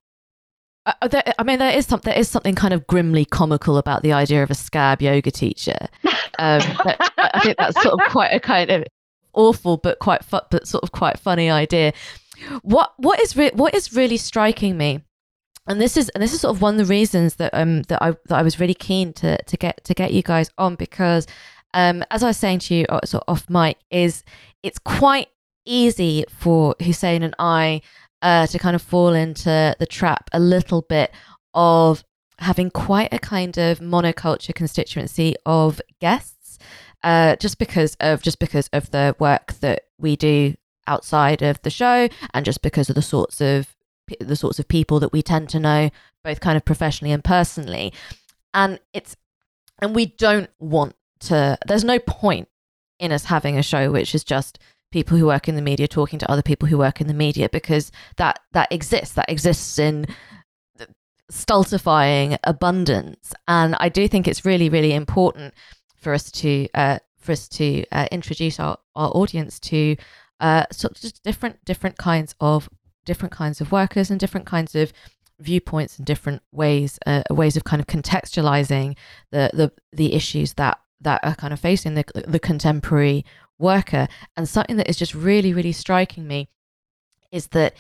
uh, 0.86 0.94
uh, 1.02 1.08
there, 1.08 1.24
I 1.40 1.44
mean, 1.44 1.60
there 1.60 1.76
is 1.76 1.86
something 1.86 2.12
there 2.12 2.20
is 2.20 2.30
something 2.30 2.56
kind 2.56 2.74
of 2.74 2.86
grimly 2.88 3.26
comical 3.26 3.78
about 3.78 4.02
the 4.02 4.14
idea 4.14 4.44
of 4.44 4.52
a 4.52 4.56
scab 4.56 5.02
yoga 5.02 5.32
teacher. 5.32 5.78
Um, 6.40 6.62
I 7.18 7.40
think 7.44 7.58
that's 7.58 7.82
sort 7.82 7.94
of 7.94 8.12
quite 8.12 8.30
a 8.30 8.40
kind 8.40 8.70
of 8.70 8.84
awful, 9.34 9.78
but 9.78 10.00
quite 10.00 10.24
fu- 10.26 10.40
but 10.50 10.68
sort 10.68 10.84
of 10.84 10.92
quite 10.92 11.20
funny 11.20 11.50
idea. 11.50 11.94
What 12.64 12.94
what 12.98 13.20
is 13.20 13.38
re- 13.38 13.52
what 13.54 13.74
is 13.76 13.94
really 13.94 14.18
striking 14.18 14.76
me, 14.78 15.02
and 15.68 15.80
this 15.80 15.96
is 15.96 16.10
and 16.10 16.24
this 16.24 16.34
is 16.34 16.42
sort 16.42 16.56
of 16.56 16.62
one 16.62 16.74
of 16.74 16.88
the 16.88 16.92
reasons 16.92 17.36
that 17.36 17.54
um 17.54 17.84
that 17.84 18.02
I 18.02 18.12
that 18.26 18.40
I 18.40 18.42
was 18.42 18.60
really 18.60 18.74
keen 18.74 19.14
to 19.14 19.42
to 19.42 19.58
get 19.58 19.84
to 19.86 19.94
get 19.94 20.12
you 20.12 20.24
guys 20.24 20.50
on 20.58 20.76
because 20.76 21.28
um 21.74 22.04
as 22.12 22.24
I 22.24 22.28
was 22.28 22.38
saying 22.38 22.60
to 22.60 22.76
you 22.76 22.86
uh, 22.90 23.00
sort 23.06 23.24
of 23.28 23.34
off 23.34 23.50
mic 23.50 23.78
is 23.90 24.24
it's 24.64 24.80
quite 24.80 25.28
easy 25.66 26.26
for 26.30 26.76
Hussein 26.82 27.24
and 27.24 27.36
I 27.40 27.82
uh, 28.24 28.48
to 28.48 28.58
kind 28.58 28.76
of 28.76 28.82
fall 28.82 29.10
into 29.10 29.76
the 29.78 29.86
trap 29.86 30.30
a 30.32 30.40
little 30.40 30.82
bit 30.82 31.12
of 31.54 32.04
having 32.40 32.72
quite 32.72 33.14
a 33.14 33.20
kind 33.20 33.58
of 33.58 33.80
monoculture 33.80 34.56
constituency 34.56 35.36
of 35.46 35.80
guests, 36.00 36.58
uh, 37.04 37.36
just 37.36 37.60
because 37.60 37.96
of 38.00 38.24
just 38.24 38.40
because 38.40 38.70
of 38.74 38.90
the 38.92 39.16
work 39.20 39.54
that 39.60 39.84
we 40.00 40.16
do 40.16 40.56
outside 40.88 41.42
of 41.42 41.62
the 41.62 41.70
show, 41.70 42.08
and 42.34 42.46
just 42.46 42.62
because 42.62 42.90
of 42.90 42.96
the 42.96 43.02
sorts 43.02 43.42
of 43.42 43.76
the 44.20 44.36
sorts 44.36 44.58
of 44.58 44.68
people 44.68 45.00
that 45.00 45.14
we 45.14 45.22
tend 45.22 45.50
to 45.50 45.60
know, 45.60 45.90
both 46.24 46.40
kind 46.40 46.58
of 46.58 46.66
professionally 46.66 47.12
and 47.12 47.24
personally, 47.24 47.94
and 48.54 48.80
it's 48.94 49.18
and 49.80 49.94
we 49.94 50.06
don't 50.06 50.50
want 50.60 50.96
to. 51.20 51.58
There's 51.68 51.84
no 51.84 52.00
point 52.00 52.48
in 53.00 53.12
us 53.12 53.26
having 53.26 53.58
a 53.58 53.64
show 53.64 53.92
which 53.92 54.16
is 54.16 54.24
just 54.24 54.60
people 54.94 55.18
who 55.18 55.26
work 55.26 55.50
in 55.50 55.56
the 55.56 55.62
media 55.62 55.88
talking 55.88 56.20
to 56.20 56.32
other 56.32 56.44
people 56.44 56.68
who 56.68 56.78
work 56.78 57.02
in 57.02 57.08
the 57.08 57.14
media 57.26 57.50
because 57.50 57.92
that 58.18 58.40
that 58.52 58.72
exists 58.72 59.16
that 59.16 59.30
exists 59.30 59.80
in 59.80 60.06
stultifying 61.30 62.38
abundance. 62.44 63.34
And 63.48 63.76
i 63.80 63.90
do 63.90 64.08
think 64.08 64.28
it's 64.28 64.46
really 64.46 64.70
really 64.70 64.94
important 64.94 65.54
for 65.98 66.14
us 66.14 66.32
to 66.32 66.52
uh, 66.76 67.00
for 67.18 67.32
us 67.32 67.48
to 67.48 67.84
uh, 67.92 68.08
introduce 68.12 68.60
our, 68.60 68.78
our 68.96 69.10
audience 69.22 69.60
to 69.72 69.96
uh, 70.40 70.66
sort 70.72 70.96
of 70.96 71.02
just 71.02 71.24
different 71.24 71.56
different 71.66 71.98
kinds 71.98 72.36
of 72.40 72.70
different 73.06 73.34
kinds 73.34 73.62
of 73.62 73.72
workers 73.72 74.12
and 74.12 74.20
different 74.20 74.46
kinds 74.46 74.76
of 74.76 74.94
viewpoints 75.40 75.98
and 75.98 76.06
different 76.06 76.42
ways 76.52 77.00
uh, 77.08 77.24
ways 77.32 77.58
of 77.58 77.64
kind 77.64 77.82
of 77.82 77.88
contextualizing 77.88 78.96
the 79.32 79.50
the 79.54 79.72
the 79.92 80.14
issues 80.14 80.54
that 80.54 80.78
that 81.02 81.20
are 81.24 81.36
kind 81.36 81.54
of 81.54 81.60
facing 81.60 81.96
the 81.96 82.06
the 82.28 82.40
contemporary 82.40 83.26
worker. 83.60 84.08
And 84.36 84.48
something 84.48 84.78
that 84.78 84.90
is 84.90 84.98
just 84.98 85.14
really, 85.14 85.54
really 85.54 85.72
striking 85.72 86.28
me 86.28 86.50
is 87.32 87.48
that 87.48 87.76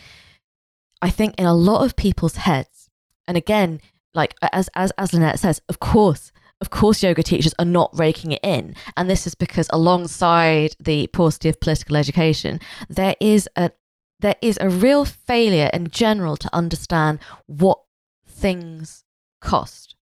I 1.01 1.09
think 1.09 1.35
in 1.37 1.45
a 1.45 1.53
lot 1.53 1.83
of 1.83 1.95
people's 1.95 2.37
heads, 2.37 2.89
and 3.27 3.37
again, 3.37 3.81
like 4.13 4.35
as 4.51 4.69
as 4.75 4.91
as 4.97 5.13
Lynette 5.13 5.39
says, 5.39 5.61
of 5.69 5.79
course, 5.79 6.31
of 6.61 6.69
course, 6.69 7.03
yoga 7.03 7.23
teachers 7.23 7.53
are 7.59 7.65
not 7.65 7.91
raking 7.97 8.31
it 8.31 8.39
in, 8.43 8.75
and 8.95 9.09
this 9.09 9.27
is 9.27 9.35
because 9.35 9.67
alongside 9.71 10.75
the 10.79 11.07
paucity 11.07 11.49
of 11.49 11.59
political 11.59 11.97
education, 11.97 12.59
there 12.89 13.15
is 13.19 13.49
a 13.55 13.71
there 14.19 14.35
is 14.41 14.57
a 14.61 14.69
real 14.69 15.03
failure 15.03 15.69
in 15.73 15.89
general 15.89 16.37
to 16.37 16.49
understand 16.53 17.19
what 17.45 17.79
things 18.25 19.03
cost. 19.41 19.95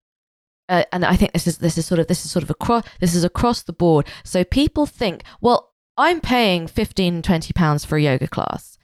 Uh, 0.70 0.84
and 0.92 1.04
I 1.04 1.16
think 1.16 1.32
this 1.32 1.46
is 1.46 1.58
this 1.58 1.76
is 1.76 1.84
sort 1.84 1.98
of 1.98 2.06
this 2.06 2.24
is 2.24 2.30
sort 2.30 2.42
of 2.42 2.48
across 2.48 2.84
this 3.00 3.14
is 3.14 3.24
across 3.24 3.62
the 3.62 3.74
board. 3.74 4.06
So 4.24 4.44
people 4.44 4.86
think, 4.86 5.24
well, 5.42 5.74
I'm 5.98 6.22
paying 6.22 6.66
15, 6.66 7.20
20 7.20 7.52
pounds 7.52 7.84
for 7.84 7.98
a 7.98 8.02
yoga 8.02 8.26
class. 8.26 8.78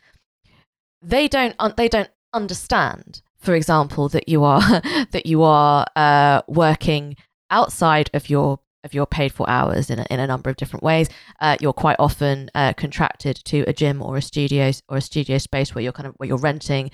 They 1.00 1.28
don't, 1.28 1.54
un- 1.58 1.74
they 1.76 1.88
don't 1.88 2.10
understand 2.34 3.22
for 3.46 3.54
example, 3.54 4.08
that 4.10 4.28
you 4.28 4.44
are 4.44 4.60
that 5.12 5.24
you 5.24 5.42
are 5.42 5.86
uh, 5.94 6.42
working 6.48 7.16
outside 7.50 8.10
of 8.12 8.28
your 8.28 8.58
of 8.84 8.92
your 8.92 9.06
paid 9.06 9.32
for 9.32 9.48
hours 9.48 9.90
in 9.90 9.98
a, 10.00 10.06
in 10.10 10.20
a 10.20 10.26
number 10.26 10.50
of 10.50 10.56
different 10.56 10.82
ways. 10.82 11.08
Uh, 11.40 11.56
you're 11.60 11.72
quite 11.72 11.96
often 11.98 12.50
uh, 12.54 12.72
contracted 12.74 13.36
to 13.44 13.62
a 13.62 13.72
gym 13.72 14.02
or 14.02 14.16
a 14.16 14.22
studio 14.22 14.70
or 14.88 14.98
a 14.98 15.00
studio 15.00 15.38
space 15.38 15.74
where 15.74 15.82
you're 15.82 15.92
kind 15.92 16.08
of 16.08 16.14
where 16.16 16.28
you're 16.28 16.36
renting 16.38 16.90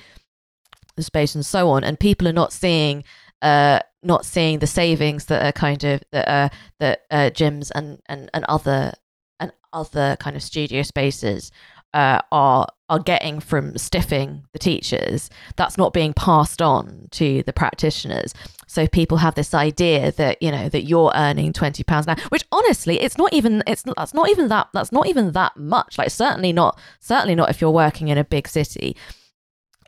the 0.95 1.03
space 1.03 1.35
and 1.35 1.45
so 1.45 1.71
on, 1.71 1.83
and 1.83 1.99
people 1.99 2.29
are 2.29 2.35
not 2.35 2.53
seeing 2.53 3.03
uh, 3.43 3.81
not 4.03 4.25
seeing 4.25 4.61
the 4.61 4.67
savings 4.67 5.27
that 5.27 5.45
are 5.45 5.53
kind 5.53 5.85
of 5.85 6.03
that 6.13 6.29
uh, 6.29 6.49
that 6.81 7.03
uh, 7.11 7.31
gyms 7.31 7.71
and, 7.75 8.01
and 8.07 8.31
and 8.33 8.45
other 8.45 8.93
and 9.39 9.53
other 9.73 10.17
kind 10.21 10.37
of 10.37 10.43
studio 10.43 10.83
spaces 10.83 11.51
uh, 11.95 12.21
are 12.31 12.67
are 12.89 12.99
getting 12.99 13.41
from 13.41 13.77
stiffing 13.79 14.43
the 14.53 14.59
teachers. 14.59 15.31
That's 15.57 15.79
not 15.79 15.93
being 15.93 16.13
passed 16.13 16.61
on 16.61 17.09
to 17.13 17.43
the 17.45 17.53
practitioners. 17.53 18.35
So 18.67 18.87
people 18.87 19.19
have 19.19 19.35
this 19.35 19.55
idea 19.55 20.13
that 20.13 20.43
you 20.43 20.51
know 20.51 20.69
that 20.69 20.85
you're 20.85 21.13
earning 21.15 21.53
20 21.53 21.83
pounds 21.85 22.07
now 22.07 22.17
which 22.29 22.45
honestly 22.53 23.01
it's 23.01 23.19
not 23.19 23.33
even 23.33 23.63
it's 23.67 23.83
that's 23.97 24.15
not 24.15 24.31
even 24.31 24.49
that 24.49 24.69
that's 24.73 24.93
not 24.93 25.07
even 25.07 25.33
that 25.33 25.57
much. 25.57 25.99
Like 25.99 26.11
certainly 26.11 26.53
not 26.53 26.79
certainly 27.01 27.35
not 27.35 27.51
if 27.51 27.61
you're 27.61 27.71
working 27.71 28.09
in 28.09 28.19
a 28.19 28.25
big 28.25 28.49
city 28.49 28.97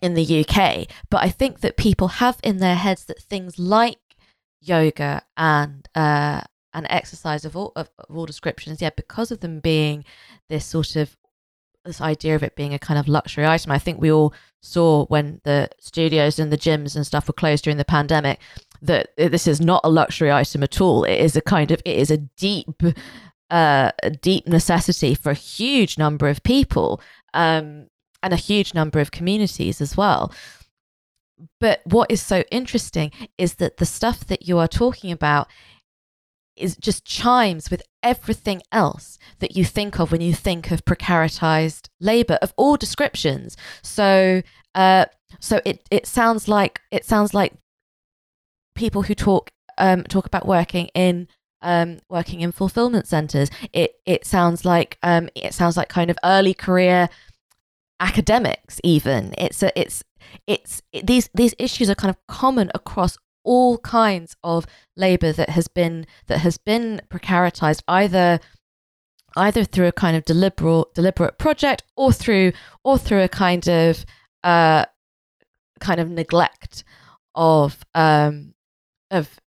in 0.05 0.15
the 0.15 0.45
UK 0.45 0.87
but 1.11 1.23
i 1.23 1.29
think 1.29 1.61
that 1.61 1.77
people 1.77 2.09
have 2.09 2.39
in 2.43 2.59
their 2.59 2.77
heads 2.77 3.05
that 3.07 3.21
things 3.21 3.59
like 3.59 3.99
yoga 4.61 5.23
and 5.37 5.89
uh 5.95 6.41
and 6.73 6.87
exercise 6.91 7.45
of 7.45 7.57
all 7.57 7.73
of, 7.77 7.89
of 7.99 8.17
all 8.17 8.27
descriptions 8.27 8.81
yeah 8.83 8.91
because 8.97 9.31
of 9.31 9.41
them 9.41 9.61
being 9.61 10.05
this 10.49 10.65
sort 10.65 10.97
of 10.97 11.17
this 11.85 12.01
idea 12.01 12.35
of 12.35 12.43
it 12.43 12.57
being 12.57 12.75
a 12.75 12.79
kind 12.79 12.99
of 12.99 13.09
luxury 13.09 13.47
item. 13.47 13.71
I 13.71 13.79
think 13.79 14.01
we 14.01 14.11
all 14.11 14.33
saw 14.63 15.05
when 15.07 15.41
the 15.45 15.69
studios 15.79 16.39
and 16.39 16.51
the 16.51 16.59
gyms 16.59 16.97
and 16.97 17.07
stuff 17.07 17.29
were 17.29 17.35
closed 17.35 17.65
during 17.65 17.77
the 17.77 17.85
pandemic 17.85 18.41
that 18.81 19.11
this 19.17 19.47
is 19.47 19.61
not 19.61 19.83
a 19.85 19.91
luxury 19.91 20.33
item 20.33 20.63
at 20.63 20.81
all. 20.81 21.05
It 21.05 21.21
is 21.21 21.37
a 21.37 21.41
kind 21.41 21.71
of 21.71 21.81
it 21.85 21.99
is 21.99 22.11
a 22.11 22.19
deep 22.19 22.83
uh, 23.51 23.91
a 24.03 24.11
deep 24.11 24.47
necessity 24.47 25.15
for 25.15 25.31
a 25.31 25.35
huge 25.35 25.99
number 25.99 26.29
of 26.29 26.43
people 26.43 27.01
um, 27.35 27.89
and 28.25 28.33
a 28.33 28.37
huge 28.37 28.75
number 28.75 28.99
of 28.99 29.11
communities 29.13 29.81
as 29.81 29.97
well. 29.97 30.33
But 31.61 31.83
what 31.85 32.11
is 32.11 32.23
so 32.23 32.43
interesting 32.51 33.13
is 33.37 33.57
that 33.57 33.77
the 33.77 33.87
stuff 33.87 34.27
that 34.27 34.49
you 34.49 34.59
are 34.59 34.69
talking 34.69 35.13
about 35.13 35.49
is 36.57 36.77
just 36.77 37.05
chimes 37.05 37.71
with 37.71 37.83
everything 38.03 38.63
else 38.73 39.19
that 39.41 39.57
you 39.57 39.65
think 39.65 39.99
of 39.99 40.11
when 40.11 40.21
you 40.21 40.33
think 40.33 40.71
of 40.71 40.85
precaritized 40.85 41.89
labor 42.01 42.39
of 42.41 42.55
all 42.57 42.77
descriptions. 42.77 43.57
So, 43.83 44.43
uh, 44.75 45.07
so 45.41 45.61
it 45.65 45.87
it 45.91 46.07
sounds 46.07 46.49
like 46.49 46.81
it 46.91 47.05
sounds 47.05 47.35
like 47.35 47.53
people 48.75 49.03
who 49.03 49.15
talk 49.15 49.51
um, 49.77 50.05
talk 50.05 50.27
about 50.27 50.47
working 50.47 50.87
in 50.95 51.29
um, 51.61 51.99
working 52.09 52.41
in 52.41 52.53
fulfillment 52.53 53.09
centers. 53.09 53.51
It 53.73 53.97
it 54.07 54.25
sounds 54.25 54.65
like 54.65 54.97
um, 55.03 55.29
it 55.35 55.53
sounds 55.53 55.77
like 55.77 55.89
kind 55.89 56.11
of 56.11 56.19
early 56.25 56.55
career 56.55 57.09
academics. 58.05 58.81
Even 58.85 59.35
it's 59.39 59.63
a, 59.63 59.79
it's 59.81 60.05
it's 60.47 60.83
it, 60.93 61.07
these 61.07 61.29
these 61.35 61.55
issues 61.59 61.89
are 61.91 61.95
kind 61.95 62.11
of 62.11 62.19
common 62.27 62.71
across 62.75 63.17
all 63.45 63.79
kinds 63.79 64.37
of 64.43 64.67
labor 64.97 65.33
that 65.33 65.51
has 65.51 65.69
been 65.69 66.07
that 66.27 66.39
has 66.39 66.59
been 66.59 67.01
precaritized 67.11 67.83
either 67.89 68.41
either 69.37 69.65
through 69.65 69.87
a 69.87 69.93
kind 69.93 70.17
of 70.17 70.25
deliberate 70.25 70.95
deliberate 70.95 71.39
project 71.39 71.83
or 71.97 72.13
through 72.13 72.53
or 72.85 72.97
through 72.99 73.23
a 73.23 73.29
kind 73.29 73.69
of 73.69 74.05
uh 74.45 74.85
kind 75.81 76.01
of 76.01 76.09
neglect 76.11 76.85
of 77.35 77.85
um 77.95 78.55
of 79.11 79.39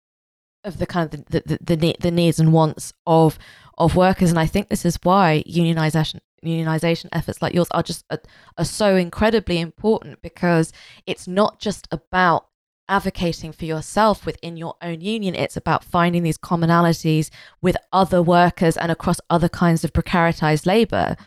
of 0.63 0.77
the 0.77 0.85
kind 0.85 1.13
of 1.13 1.25
the 1.25 1.41
the, 1.47 1.75
the, 1.75 1.95
the 1.99 2.11
needs 2.11 2.39
and 2.39 2.53
wants 2.53 2.93
of 3.05 3.39
of 3.77 3.95
workers 3.95 4.29
and 4.29 4.39
I 4.39 4.45
think 4.45 4.67
this 4.67 4.85
is 4.85 4.99
why 5.03 5.43
unionization 5.47 6.19
unionization 6.43 7.09
efforts 7.11 7.41
like 7.41 7.53
yours 7.53 7.67
are 7.71 7.83
just 7.83 8.05
are, 8.09 8.21
are 8.57 8.65
so 8.65 8.95
incredibly 8.95 9.59
important 9.59 10.21
because 10.21 10.71
it's 11.05 11.27
not 11.27 11.59
just 11.59 11.87
about 11.91 12.47
advocating 12.89 13.51
for 13.51 13.65
yourself 13.65 14.25
within 14.25 14.57
your 14.57 14.75
own 14.81 15.01
union. 15.01 15.35
It's 15.35 15.57
about 15.57 15.83
finding 15.83 16.23
these 16.23 16.37
commonalities 16.37 17.29
with 17.61 17.75
other 17.91 18.21
workers 18.21 18.77
and 18.77 18.91
across 18.91 19.19
other 19.29 19.49
kinds 19.49 19.83
of 19.83 19.93
precaritized 19.93 20.65
labor. 20.65 21.17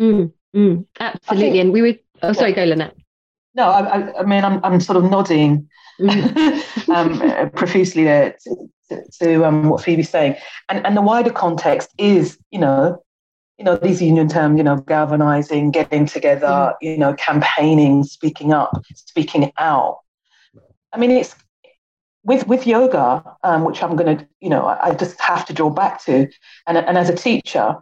Mm, 0.00 0.32
mm, 0.54 0.86
absolutely. 0.98 1.50
Think, 1.50 1.60
and 1.60 1.72
we 1.72 1.82
would, 1.82 1.98
oh, 2.22 2.32
sorry, 2.32 2.52
go, 2.52 2.64
Lynette. 2.64 2.96
No, 3.54 3.64
I, 3.64 4.20
I, 4.20 4.22
mean, 4.22 4.44
I'm, 4.44 4.64
I'm 4.64 4.80
sort 4.80 4.96
of 4.96 5.10
nodding 5.10 5.68
mm. 6.00 6.88
um, 6.88 7.50
profusely 7.50 8.04
there 8.04 8.36
to, 8.44 8.70
to, 8.88 9.02
to 9.20 9.44
um, 9.44 9.68
what 9.68 9.82
Phoebe's 9.82 10.08
saying. 10.08 10.36
And, 10.68 10.86
and 10.86 10.96
the 10.96 11.02
wider 11.02 11.30
context 11.30 11.90
is, 11.98 12.38
you 12.50 12.60
know, 12.60 13.02
you 13.60 13.64
know, 13.64 13.76
these 13.76 14.00
union 14.00 14.26
terms, 14.26 14.56
you 14.56 14.64
know, 14.64 14.76
galvanizing, 14.76 15.70
getting 15.70 16.06
together, 16.06 16.46
mm. 16.46 16.74
you 16.80 16.96
know, 16.96 17.12
campaigning, 17.12 18.02
speaking 18.04 18.54
up, 18.54 18.72
speaking 18.94 19.52
out. 19.58 19.98
I 20.94 20.98
mean, 20.98 21.10
it's 21.10 21.36
with 22.24 22.46
with 22.46 22.66
yoga, 22.66 23.22
um, 23.44 23.64
which 23.64 23.82
I'm 23.82 23.96
going 23.96 24.16
to, 24.16 24.26
you 24.40 24.48
know, 24.48 24.64
I, 24.64 24.88
I, 24.88 24.94
just 24.94 25.20
have 25.20 25.44
to 25.44 25.52
draw 25.52 25.68
back 25.68 26.02
to, 26.06 26.26
and 26.66 26.78
and 26.78 26.96
as 26.96 27.10
a 27.10 27.14
teacher, 27.14 27.76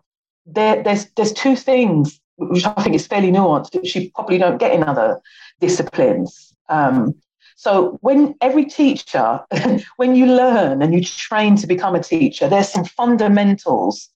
there 0.46 0.82
there's 0.82 1.06
there's 1.16 1.32
two 1.32 1.54
things 1.54 2.20
which 2.38 2.66
I 2.66 2.72
think 2.82 2.96
is 2.96 3.06
fairly 3.06 3.30
nuanced, 3.30 3.76
which 3.76 3.94
you 3.94 4.10
probably 4.16 4.38
don't 4.38 4.58
get 4.58 4.72
in 4.72 4.82
other 4.82 5.20
disciplines. 5.60 6.52
Um, 6.68 7.14
so 7.54 7.98
when 8.00 8.34
every 8.40 8.64
teacher, 8.64 9.44
when 9.96 10.16
you 10.16 10.26
learn 10.26 10.82
and 10.82 10.92
you 10.92 11.04
train 11.04 11.54
to 11.58 11.68
become 11.68 11.94
a 11.94 12.02
teacher, 12.02 12.48
there's 12.48 12.68
some 12.68 12.84
fundamentals 12.84 14.10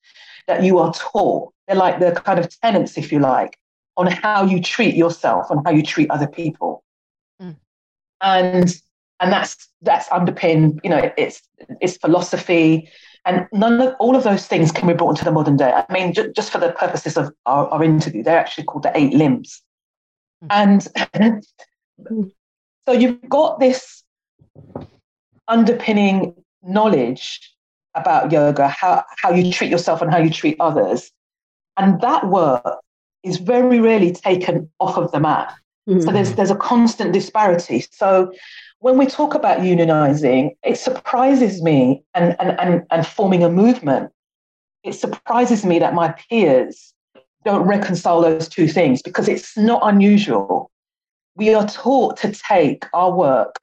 that 0.46 0.62
you 0.62 0.78
are 0.78 0.92
taught. 0.92 1.51
They're 1.66 1.76
like 1.76 2.00
the 2.00 2.12
kind 2.12 2.38
of 2.38 2.48
tenants, 2.60 2.98
if 2.98 3.12
you 3.12 3.18
like, 3.18 3.58
on 3.96 4.06
how 4.06 4.44
you 4.44 4.60
treat 4.60 4.94
yourself 4.94 5.50
and 5.50 5.60
how 5.64 5.70
you 5.72 5.82
treat 5.82 6.10
other 6.10 6.26
people. 6.26 6.84
And 8.20 8.74
and 9.20 9.32
that's 9.32 9.68
that's 9.82 10.10
underpinned 10.10 10.80
you 10.82 10.90
know 10.90 11.12
it's 11.16 11.42
it's 11.80 11.96
philosophy. 11.96 12.88
And 13.24 13.46
none 13.52 13.80
of 13.80 13.94
all 14.00 14.16
of 14.16 14.24
those 14.24 14.48
things 14.48 14.72
can 14.72 14.88
be 14.88 14.94
brought 14.94 15.10
into 15.10 15.24
the 15.24 15.30
modern 15.30 15.56
day. 15.56 15.72
I 15.72 15.92
mean 15.92 16.12
ju- 16.12 16.32
just 16.32 16.50
for 16.50 16.58
the 16.58 16.72
purposes 16.72 17.16
of 17.16 17.32
our, 17.46 17.68
our, 17.68 17.84
interview 17.84 18.22
they're 18.24 18.38
actually 18.38 18.64
called 18.64 18.82
the 18.82 18.96
eight 18.96 19.14
limbs. 19.14 19.62
Mm. 20.44 20.88
and 21.14 21.46
so 22.88 22.92
you've 22.92 23.28
got 23.28 23.60
this 23.60 24.02
underpinning 25.46 26.34
knowledge 26.64 27.54
about 27.94 28.32
yoga 28.32 28.68
how, 28.68 29.04
how 29.18 29.30
you 29.30 29.52
treat 29.52 29.70
yourself 29.70 30.02
and 30.02 30.10
how 30.10 30.18
you 30.18 30.30
treat 30.30 30.56
others 30.58 31.10
and 31.82 32.00
that 32.00 32.28
work 32.28 32.78
is 33.22 33.38
very 33.38 33.80
rarely 33.80 34.12
taken 34.12 34.70
off 34.80 34.96
of 34.96 35.12
the 35.12 35.20
mat 35.20 35.52
Mm-hmm. 35.88 36.00
So 36.00 36.12
there's 36.12 36.34
there's 36.34 36.50
a 36.50 36.56
constant 36.56 37.12
disparity. 37.12 37.84
So 37.90 38.32
when 38.78 38.98
we 38.98 39.06
talk 39.06 39.34
about 39.34 39.60
unionizing, 39.60 40.50
it 40.64 40.76
surprises 40.76 41.62
me 41.62 42.02
and, 42.14 42.36
and, 42.40 42.58
and, 42.58 42.82
and 42.90 43.06
forming 43.06 43.44
a 43.44 43.50
movement, 43.50 44.10
it 44.82 44.94
surprises 44.94 45.64
me 45.64 45.78
that 45.78 45.94
my 45.94 46.14
peers 46.28 46.92
don't 47.44 47.66
reconcile 47.66 48.20
those 48.20 48.48
two 48.48 48.68
things 48.68 49.02
because 49.02 49.28
it's 49.28 49.56
not 49.56 49.82
unusual. 49.84 50.70
We 51.36 51.54
are 51.54 51.66
taught 51.66 52.16
to 52.18 52.32
take 52.32 52.84
our 52.92 53.12
work, 53.12 53.56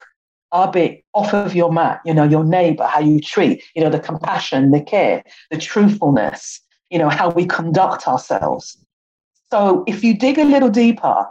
our 0.52 0.70
bit 0.70 1.04
off 1.14 1.32
of 1.34 1.54
your 1.54 1.72
mat, 1.72 2.00
you 2.04 2.14
know, 2.14 2.24
your 2.24 2.44
neighbor, 2.44 2.84
how 2.84 3.00
you 3.00 3.20
treat, 3.20 3.62
you 3.74 3.82
know, 3.82 3.90
the 3.90 4.00
compassion, 4.00 4.70
the 4.70 4.80
care, 4.80 5.22
the 5.50 5.58
truthfulness, 5.58 6.60
you 6.90 6.98
know, 6.98 7.08
how 7.08 7.30
we 7.30 7.46
conduct 7.46 8.06
ourselves. 8.06 8.76
So 9.50 9.84
if 9.86 10.04
you 10.04 10.16
dig 10.16 10.38
a 10.38 10.44
little 10.44 10.70
deeper, 10.70 11.26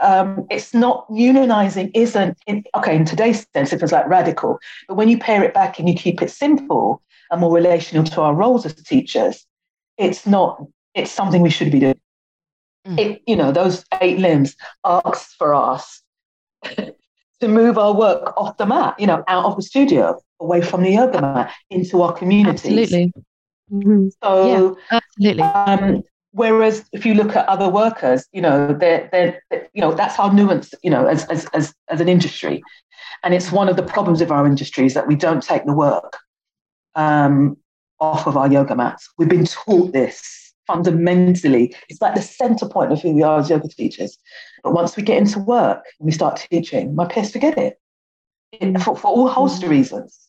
um, 0.00 0.46
it's 0.50 0.74
not 0.74 1.08
unionizing 1.08 1.90
isn't 1.94 2.38
in, 2.46 2.64
okay 2.76 2.94
in 2.94 3.04
today's 3.04 3.46
sense 3.52 3.72
it 3.72 3.78
feels 3.78 3.92
like 3.92 4.06
radical 4.06 4.58
but 4.86 4.94
when 4.94 5.08
you 5.08 5.18
pare 5.18 5.42
it 5.42 5.52
back 5.52 5.78
and 5.78 5.88
you 5.88 5.94
keep 5.94 6.22
it 6.22 6.30
simple 6.30 7.02
and 7.30 7.40
more 7.40 7.52
relational 7.52 8.04
to 8.04 8.20
our 8.20 8.34
roles 8.34 8.64
as 8.64 8.74
teachers 8.74 9.44
it's 9.96 10.26
not 10.26 10.64
it's 10.94 11.10
something 11.10 11.42
we 11.42 11.50
should 11.50 11.72
be 11.72 11.80
doing 11.80 12.00
mm. 12.86 12.98
it, 12.98 13.22
you 13.26 13.34
know 13.34 13.50
those 13.50 13.84
eight 14.00 14.18
limbs 14.18 14.54
asks 14.84 15.34
for 15.34 15.54
us 15.54 16.02
to 16.62 17.48
move 17.48 17.76
our 17.76 17.92
work 17.92 18.32
off 18.36 18.56
the 18.56 18.66
mat 18.66 18.94
you 19.00 19.06
know 19.06 19.24
out 19.26 19.46
of 19.46 19.56
the 19.56 19.62
studio 19.62 20.16
away 20.40 20.62
from 20.62 20.82
the 20.82 20.92
yoga 20.92 21.20
mat 21.20 21.52
into 21.70 22.02
our 22.02 22.12
communities 22.12 22.64
absolutely 22.64 23.12
mm-hmm. 23.72 24.08
so 24.22 24.78
yeah, 24.90 24.98
absolutely 24.98 25.42
um, 25.42 26.02
Whereas 26.32 26.84
if 26.92 27.06
you 27.06 27.14
look 27.14 27.34
at 27.34 27.48
other 27.48 27.68
workers, 27.68 28.26
you 28.32 28.42
know, 28.42 28.72
they're, 28.72 29.08
they're, 29.10 29.42
you 29.72 29.80
know, 29.80 29.92
that's 29.92 30.18
our 30.18 30.32
nuance, 30.32 30.74
you 30.82 30.90
know, 30.90 31.06
as, 31.06 31.24
as, 31.26 31.46
as, 31.54 31.74
as 31.88 32.00
an 32.00 32.08
industry. 32.08 32.62
And 33.24 33.34
it's 33.34 33.50
one 33.50 33.68
of 33.68 33.76
the 33.76 33.82
problems 33.82 34.20
of 34.20 34.30
our 34.30 34.46
industry 34.46 34.84
is 34.84 34.94
that 34.94 35.08
we 35.08 35.16
don't 35.16 35.42
take 35.42 35.64
the 35.64 35.72
work 35.72 36.18
um, 36.94 37.56
off 37.98 38.26
of 38.26 38.36
our 38.36 38.50
yoga 38.50 38.76
mats. 38.76 39.08
We've 39.16 39.28
been 39.28 39.46
taught 39.46 39.92
this 39.92 40.52
fundamentally, 40.66 41.74
it's 41.88 42.02
like 42.02 42.14
the 42.14 42.22
center 42.22 42.68
point 42.68 42.92
of 42.92 43.00
who 43.00 43.12
we 43.12 43.22
are 43.22 43.40
as 43.40 43.48
yoga 43.48 43.68
teachers. 43.68 44.18
But 44.62 44.74
once 44.74 44.96
we 44.96 45.02
get 45.02 45.16
into 45.16 45.40
work 45.40 45.82
and 45.98 46.06
we 46.06 46.12
start 46.12 46.46
teaching, 46.50 46.94
my 46.94 47.06
peers 47.06 47.32
forget 47.32 47.56
it, 47.56 47.80
it 48.52 48.78
for, 48.82 48.94
for 48.94 49.08
all 49.08 49.28
host 49.28 49.62
of 49.62 49.70
reasons. 49.70 50.28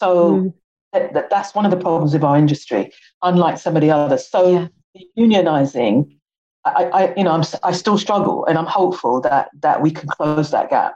So 0.00 0.36
mm. 0.36 0.54
That, 0.94 1.12
that, 1.12 1.28
that's 1.28 1.54
one 1.54 1.64
of 1.66 1.70
the 1.70 1.76
problems 1.76 2.14
of 2.14 2.24
our 2.24 2.38
industry, 2.38 2.90
unlike 3.22 3.58
some 3.58 3.76
of 3.76 3.82
the 3.82 3.90
others. 3.90 4.26
So 4.26 4.68
yeah. 4.94 5.02
unionizing, 5.18 6.16
I, 6.64 6.84
I, 6.84 7.14
you 7.16 7.24
know, 7.24 7.32
I'm, 7.32 7.42
I 7.62 7.72
still 7.72 7.98
struggle, 7.98 8.46
and 8.46 8.56
I'm 8.56 8.66
hopeful 8.66 9.20
that 9.20 9.50
that 9.60 9.82
we 9.82 9.90
can 9.90 10.08
close 10.08 10.50
that 10.52 10.70
gap. 10.70 10.94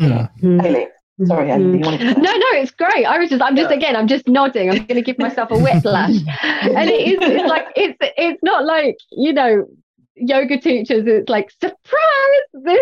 Mm. 0.00 0.62
Hayley. 0.62 0.88
Sorry, 1.26 1.50
Andy, 1.50 1.78
no, 1.78 1.90
no, 1.90 2.46
it's 2.52 2.70
great. 2.70 3.04
I 3.04 3.18
was 3.18 3.28
just, 3.28 3.42
I'm 3.42 3.56
just 3.56 3.72
again, 3.72 3.96
I'm 3.96 4.06
just 4.06 4.28
nodding. 4.28 4.70
I'm 4.70 4.76
going 4.76 4.94
to 4.94 5.02
give 5.02 5.18
myself 5.18 5.50
a 5.50 5.58
whiplash, 5.58 6.10
and 6.42 6.88
it 6.88 7.08
is, 7.08 7.18
it's 7.20 7.48
like 7.48 7.66
it's, 7.74 7.96
it's 8.00 8.42
not 8.44 8.64
like 8.64 8.96
you 9.10 9.32
know, 9.32 9.66
yoga 10.14 10.60
teachers. 10.60 11.04
It's 11.08 11.28
like 11.28 11.50
surprise, 11.50 12.44
this 12.52 12.78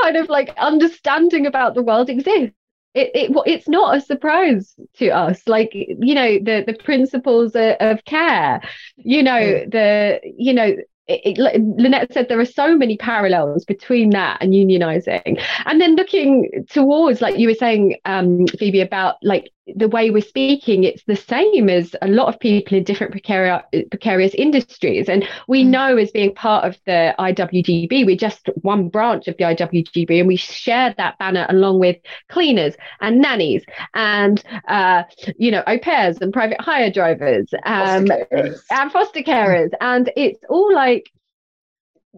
kind 0.00 0.16
of 0.16 0.28
like 0.28 0.54
understanding 0.56 1.46
about 1.46 1.74
the 1.74 1.82
world 1.82 2.08
exists. 2.08 2.54
It, 2.94 3.10
it 3.14 3.42
it's 3.46 3.68
not 3.68 3.96
a 3.96 4.00
surprise 4.00 4.74
to 4.96 5.08
us 5.08 5.42
like 5.46 5.70
you 5.72 6.14
know 6.14 6.38
the 6.38 6.62
the 6.66 6.74
principles 6.74 7.54
of, 7.54 7.76
of 7.80 8.04
care 8.04 8.60
you 8.96 9.22
know 9.22 9.64
the 9.66 10.20
you 10.36 10.52
know 10.52 10.76
it, 11.08 11.38
it, 11.38 11.62
Lynette 11.78 12.12
said 12.12 12.28
there 12.28 12.40
are 12.40 12.44
so 12.44 12.76
many 12.76 12.96
parallels 12.96 13.64
between 13.64 14.10
that 14.10 14.38
and 14.40 14.52
unionizing. 14.52 15.42
And 15.66 15.80
then 15.80 15.96
looking 15.96 16.64
towards, 16.70 17.20
like 17.20 17.38
you 17.38 17.48
were 17.48 17.54
saying, 17.54 17.96
um, 18.04 18.46
Phoebe, 18.46 18.80
about 18.80 19.16
like 19.22 19.50
the 19.76 19.88
way 19.88 20.10
we're 20.10 20.22
speaking, 20.22 20.84
it's 20.84 21.04
the 21.04 21.16
same 21.16 21.68
as 21.68 21.94
a 22.02 22.08
lot 22.08 22.28
of 22.28 22.40
people 22.40 22.76
in 22.76 22.84
different 22.84 23.12
precarious, 23.12 23.62
precarious 23.90 24.34
industries. 24.34 25.08
And 25.08 25.26
we 25.46 25.64
mm. 25.64 25.68
know, 25.68 25.96
as 25.96 26.10
being 26.10 26.34
part 26.34 26.64
of 26.64 26.76
the 26.84 27.14
IWGB, 27.18 28.04
we're 28.04 28.16
just 28.16 28.48
one 28.62 28.88
branch 28.88 29.28
of 29.28 29.36
the 29.36 29.44
IWGB, 29.44 30.18
and 30.18 30.28
we 30.28 30.36
share 30.36 30.94
that 30.96 31.18
banner 31.18 31.46
along 31.48 31.78
with 31.78 31.96
cleaners 32.28 32.74
and 33.00 33.20
nannies 33.20 33.64
and, 33.94 34.42
uh, 34.66 35.04
you 35.36 35.50
know, 35.50 35.62
au 35.66 35.78
pairs 35.78 36.18
and 36.20 36.32
private 36.32 36.60
hire 36.60 36.90
drivers 36.90 37.48
um, 37.64 38.06
foster 38.06 38.56
and 38.70 38.92
foster 38.92 39.20
carers. 39.20 39.70
And 39.80 40.10
it's 40.16 40.40
all 40.48 40.74
like, 40.74 41.10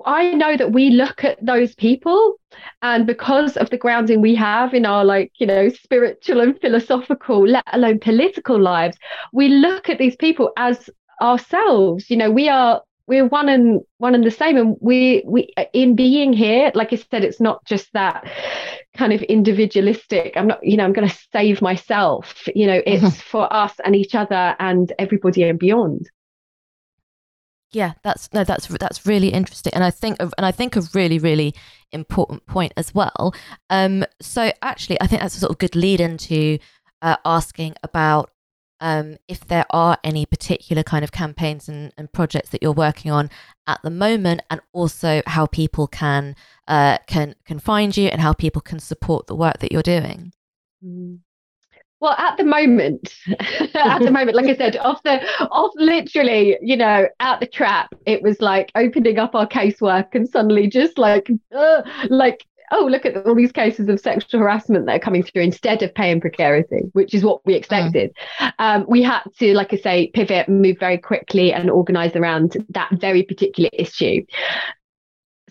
I 0.05 0.34
know 0.34 0.57
that 0.57 0.72
we 0.72 0.90
look 0.90 1.22
at 1.24 1.45
those 1.45 1.74
people 1.74 2.34
and 2.82 3.07
because 3.07 3.57
of 3.57 3.70
the 3.70 3.78
grounding 3.78 4.20
we 4.20 4.34
have 4.34 4.74
in 4.74 4.86
our 4.86 5.05
like, 5.05 5.32
you 5.38 5.47
know, 5.47 5.68
spiritual 5.68 6.40
and 6.40 6.61
philosophical, 6.61 7.47
let 7.47 7.64
alone 7.72 8.01
political 8.01 8.61
lives, 8.61 8.97
we 9.32 9.49
look 9.49 9.88
at 9.88 9.99
these 9.99 10.16
people 10.16 10.53
as 10.57 10.90
ourselves. 11.22 12.11
You 12.11 12.16
know, 12.16 12.30
we 12.30 12.49
are 12.49 12.82
we're 13.07 13.26
one 13.26 13.49
and 13.49 13.80
one 13.99 14.14
and 14.14 14.24
the 14.24 14.30
same 14.30 14.57
and 14.57 14.76
we 14.80 15.22
we 15.26 15.53
in 15.72 15.95
being 15.95 16.32
here 16.32 16.72
like 16.74 16.92
i 16.92 16.97
said 16.97 17.22
it's 17.22 17.40
not 17.40 17.62
just 17.66 17.92
that 17.92 18.26
kind 18.97 19.12
of 19.12 19.22
individualistic 19.22 20.32
i'm 20.36 20.47
not 20.47 20.59
you 20.64 20.76
know 20.76 20.84
i'm 20.84 20.92
going 20.92 21.07
to 21.07 21.18
save 21.32 21.61
myself 21.61 22.49
you 22.55 22.66
know 22.66 22.80
it's 22.86 23.20
for 23.32 23.53
us 23.53 23.74
and 23.84 23.95
each 23.95 24.14
other 24.14 24.57
and 24.59 24.92
everybody 24.99 25.42
and 25.42 25.59
beyond 25.59 26.09
yeah 27.75 27.93
that's 28.03 28.33
no 28.33 28.45
that's 28.45 28.68
that's 28.68 29.05
really 29.05 29.29
interesting 29.29 29.72
and 29.75 29.85
i 29.85 29.91
think 29.91 30.16
of 30.20 30.33
and 30.39 30.47
i 30.47 30.53
think 30.53 30.77
a 30.77 30.83
really 30.95 31.18
really 31.18 31.55
important 31.93 32.45
point 32.47 32.72
as 32.77 32.95
well 32.95 33.35
um 33.70 34.05
so 34.20 34.53
actually 34.62 35.01
i 35.01 35.07
think 35.07 35.20
that's 35.20 35.37
a 35.37 35.41
sort 35.41 35.51
of 35.51 35.59
good 35.59 35.75
lead 35.75 36.01
into 36.01 36.59
uh, 37.03 37.16
asking 37.25 37.75
about 37.83 38.31
um, 38.81 39.16
if 39.29 39.47
there 39.47 39.66
are 39.70 39.99
any 40.03 40.27
particular 40.27 40.83
kind 40.83 41.05
of 41.05 41.12
campaigns 41.12 41.68
and, 41.68 41.93
and, 41.97 42.12
projects 42.12 42.51
that 42.51 42.62
you're 42.62 42.72
working 42.72 43.11
on 43.11 43.31
at 43.66 43.81
the 43.83 43.91
moment, 43.91 44.43
and 44.51 44.61
also 44.72 45.22
how 45.27 45.47
people 45.47 45.87
can 45.87 46.35
uh, 46.66 46.99
can 47.07 47.35
can 47.45 47.59
find 47.59 47.97
you 47.97 48.09
and 48.09 48.20
how 48.20 48.33
people 48.33 48.61
can 48.61 48.79
support 48.79 49.27
the 49.27 49.35
work 49.35 49.59
that 49.61 49.72
you're 49.72 49.83
doing. 49.83 50.33
Mm. 52.05 52.09
Well, 52.09 52.15
at 52.19 52.37
the 52.37 52.45
moment, 52.45 53.15
at 53.75 54.01
the 54.01 54.11
moment, 54.11 54.37
like 54.37 54.47
I 54.47 54.57
said, 54.57 54.77
off 54.77 55.03
the 55.03 55.21
off 55.51 55.73
literally, 55.77 56.57
you 56.61 56.77
know, 56.77 57.07
out 57.21 57.41
the 57.41 57.47
trap, 57.47 57.95
it 58.07 58.23
was 58.23 58.41
like 58.41 58.71
opening 58.75 59.19
up 59.19 59.35
our 59.35 59.47
casework 59.47 60.15
and 60.15 60.29
suddenly 60.29 60.67
just 60.69 60.99
like, 60.99 61.31
uh, 61.57 61.83
like 62.09 62.47
oh, 62.73 62.87
look 62.87 63.07
at 63.07 63.17
all 63.27 63.35
these 63.35 63.53
cases 63.53 63.89
of 63.89 64.01
sexual 64.01 64.41
harassment 64.41 64.87
that 64.87 64.97
are 64.97 65.01
coming 65.01 65.23
through 65.23 65.43
instead 65.43 65.83
of 65.83 65.95
pay 65.95 66.11
and 66.11 66.21
precarity, 66.21 66.81
which 66.93 67.15
is 67.15 67.23
what 67.23 67.45
we 67.47 67.55
expected. 67.55 68.13
Mm. 68.41 68.53
Um, 68.59 68.87
we 68.89 69.03
had 69.03 69.23
to, 69.39 69.55
like 69.55 69.73
I 69.73 69.77
say, 69.77 70.11
pivot 70.13 70.49
move 70.49 70.79
very 70.81 70.99
quickly 70.99 71.53
and 71.53 71.71
organize 71.71 72.17
around 72.17 72.57
that 72.71 72.91
very 72.93 73.23
particular 73.23 73.71
issue 73.73 74.25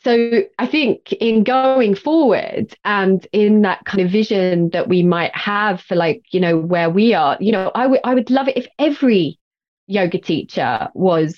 so 0.03 0.43
I 0.59 0.67
think 0.67 1.13
in 1.13 1.43
going 1.43 1.95
forward 1.95 2.75
and 2.83 3.25
in 3.31 3.61
that 3.61 3.85
kind 3.85 4.01
of 4.01 4.11
vision 4.11 4.69
that 4.71 4.89
we 4.89 5.01
might 5.01 5.33
have 5.35 5.79
for 5.79 5.95
like, 5.95 6.23
you 6.31 6.41
know, 6.41 6.57
where 6.57 6.89
we 6.89 7.13
are, 7.13 7.37
you 7.39 7.53
know, 7.53 7.71
I 7.73 7.87
would 7.87 8.01
I 8.03 8.13
would 8.13 8.29
love 8.29 8.49
it 8.49 8.57
if 8.57 8.67
every 8.77 9.39
yoga 9.87 10.19
teacher 10.19 10.89
was 10.93 11.37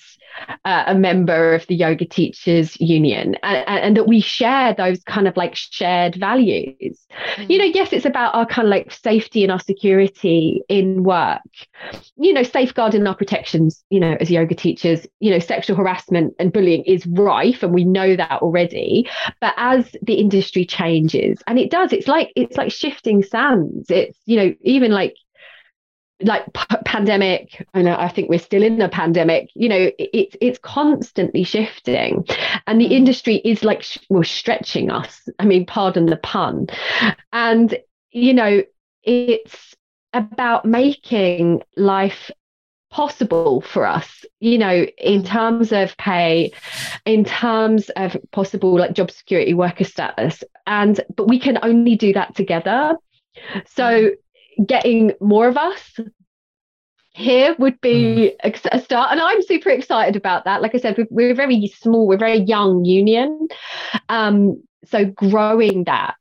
uh, 0.65 0.83
a 0.87 0.95
member 0.95 1.53
of 1.53 1.65
the 1.67 1.75
yoga 1.75 2.05
teachers 2.05 2.79
union 2.79 3.35
and, 3.43 3.67
and, 3.67 3.97
that 3.97 4.07
we 4.07 4.19
share 4.19 4.73
those 4.73 5.01
kind 5.03 5.27
of 5.27 5.37
like 5.37 5.55
shared 5.55 6.15
values. 6.15 7.05
Mm. 7.37 7.49
you 7.49 7.57
know 7.57 7.65
yes 7.65 7.93
it's 7.93 8.05
about 8.05 8.35
our 8.35 8.45
kind 8.45 8.67
of 8.67 8.71
like 8.71 8.91
safety 8.91 9.43
and 9.43 9.51
our 9.51 9.59
security 9.59 10.61
in 10.69 11.03
work. 11.03 11.41
You 12.17 12.33
know 12.33 12.43
safeguarding 12.43 13.07
our 13.07 13.15
protections 13.15 13.83
you 13.89 13.99
know 13.99 14.17
as 14.19 14.29
yoga 14.29 14.55
teachers 14.55 15.07
you 15.19 15.31
know 15.31 15.39
sexual 15.39 15.75
harassment 15.75 16.33
and 16.39 16.51
bullying 16.51 16.83
is 16.83 17.05
rife 17.07 17.63
and 17.63 17.73
we 17.73 17.85
know 17.85 18.15
that 18.15 18.41
already. 18.41 19.09
But 19.41 19.53
as 19.57 19.95
the 20.01 20.15
industry 20.15 20.65
changes 20.65 21.41
and 21.47 21.57
it 21.57 21.71
does 21.71 21.93
it's 21.93 22.07
like 22.07 22.31
it's 22.35 22.57
like 22.57 22.71
shifting 22.71 23.23
sands. 23.23 23.89
It's 23.89 24.17
you 24.25 24.37
know 24.37 24.53
even 24.61 24.91
like 24.91 25.15
like 26.22 26.45
p- 26.53 26.78
pandemic 26.86 27.68
and 27.74 27.89
i 27.89 28.07
think 28.07 28.30
we're 28.30 28.39
still 28.39 28.63
in 28.63 28.80
a 28.82 28.88
pandemic 28.88 29.49
you 29.53 29.68
know 29.68 29.91
it's 29.97 30.36
it's 30.41 30.59
constantly 30.59 31.43
shifting. 31.43 32.26
And 32.68 32.80
the 32.80 32.88
mm. 32.88 32.91
industry 32.91 33.36
is 33.38 33.63
like 33.63 33.84
sh- 33.84 33.99
well 34.09 34.24
stretching 34.24 34.91
us. 34.91 35.28
I 35.39 35.45
mean 35.45 35.66
pardon 35.66 36.05
the 36.05 36.18
pun. 36.18 36.68
And 37.32 37.78
you 38.11 38.34
know 38.34 38.63
it's 39.03 39.76
about 40.13 40.66
making 40.66 41.61
life 41.76 42.32
possible 42.89 43.59
for 43.59 43.86
us 43.86 44.24
you 44.39 44.57
know 44.57 44.86
in 44.97 45.22
mm. 45.22 45.28
terms 45.28 45.74
of 45.74 45.97
pay 45.97 46.53
in 47.05 47.26
terms 47.26 47.89
of 47.97 48.16
possible 48.32 48.80
like 48.80 48.93
job 48.93 49.11
security 49.11 49.53
worker 49.53 49.84
status. 49.84 50.43
And 50.68 50.99
but 51.16 51.28
we 51.28 51.39
can 51.39 51.59
only 51.61 51.95
do 51.95 52.13
that 52.13 52.36
together. 52.36 52.95
So 53.66 53.84
mm 53.84 54.16
getting 54.65 55.13
more 55.19 55.47
of 55.47 55.57
us 55.57 55.99
here 57.11 57.55
would 57.59 57.79
be 57.79 58.35
mm. 58.43 58.67
a 58.71 58.79
start 58.79 59.11
and 59.11 59.21
i'm 59.21 59.41
super 59.43 59.69
excited 59.69 60.15
about 60.17 60.43
that. 60.43 60.61
Like 60.61 60.75
i 60.75 60.79
said 60.79 60.97
we're, 60.97 61.07
we're 61.09 61.35
very 61.35 61.67
small 61.79 62.07
we're 62.07 62.17
very 62.17 62.39
young 62.39 62.83
union 62.83 63.47
um, 64.09 64.61
so 64.85 65.05
growing 65.05 65.85
that 65.85 66.15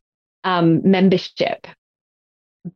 um, 0.45 0.89
membership 0.89 1.67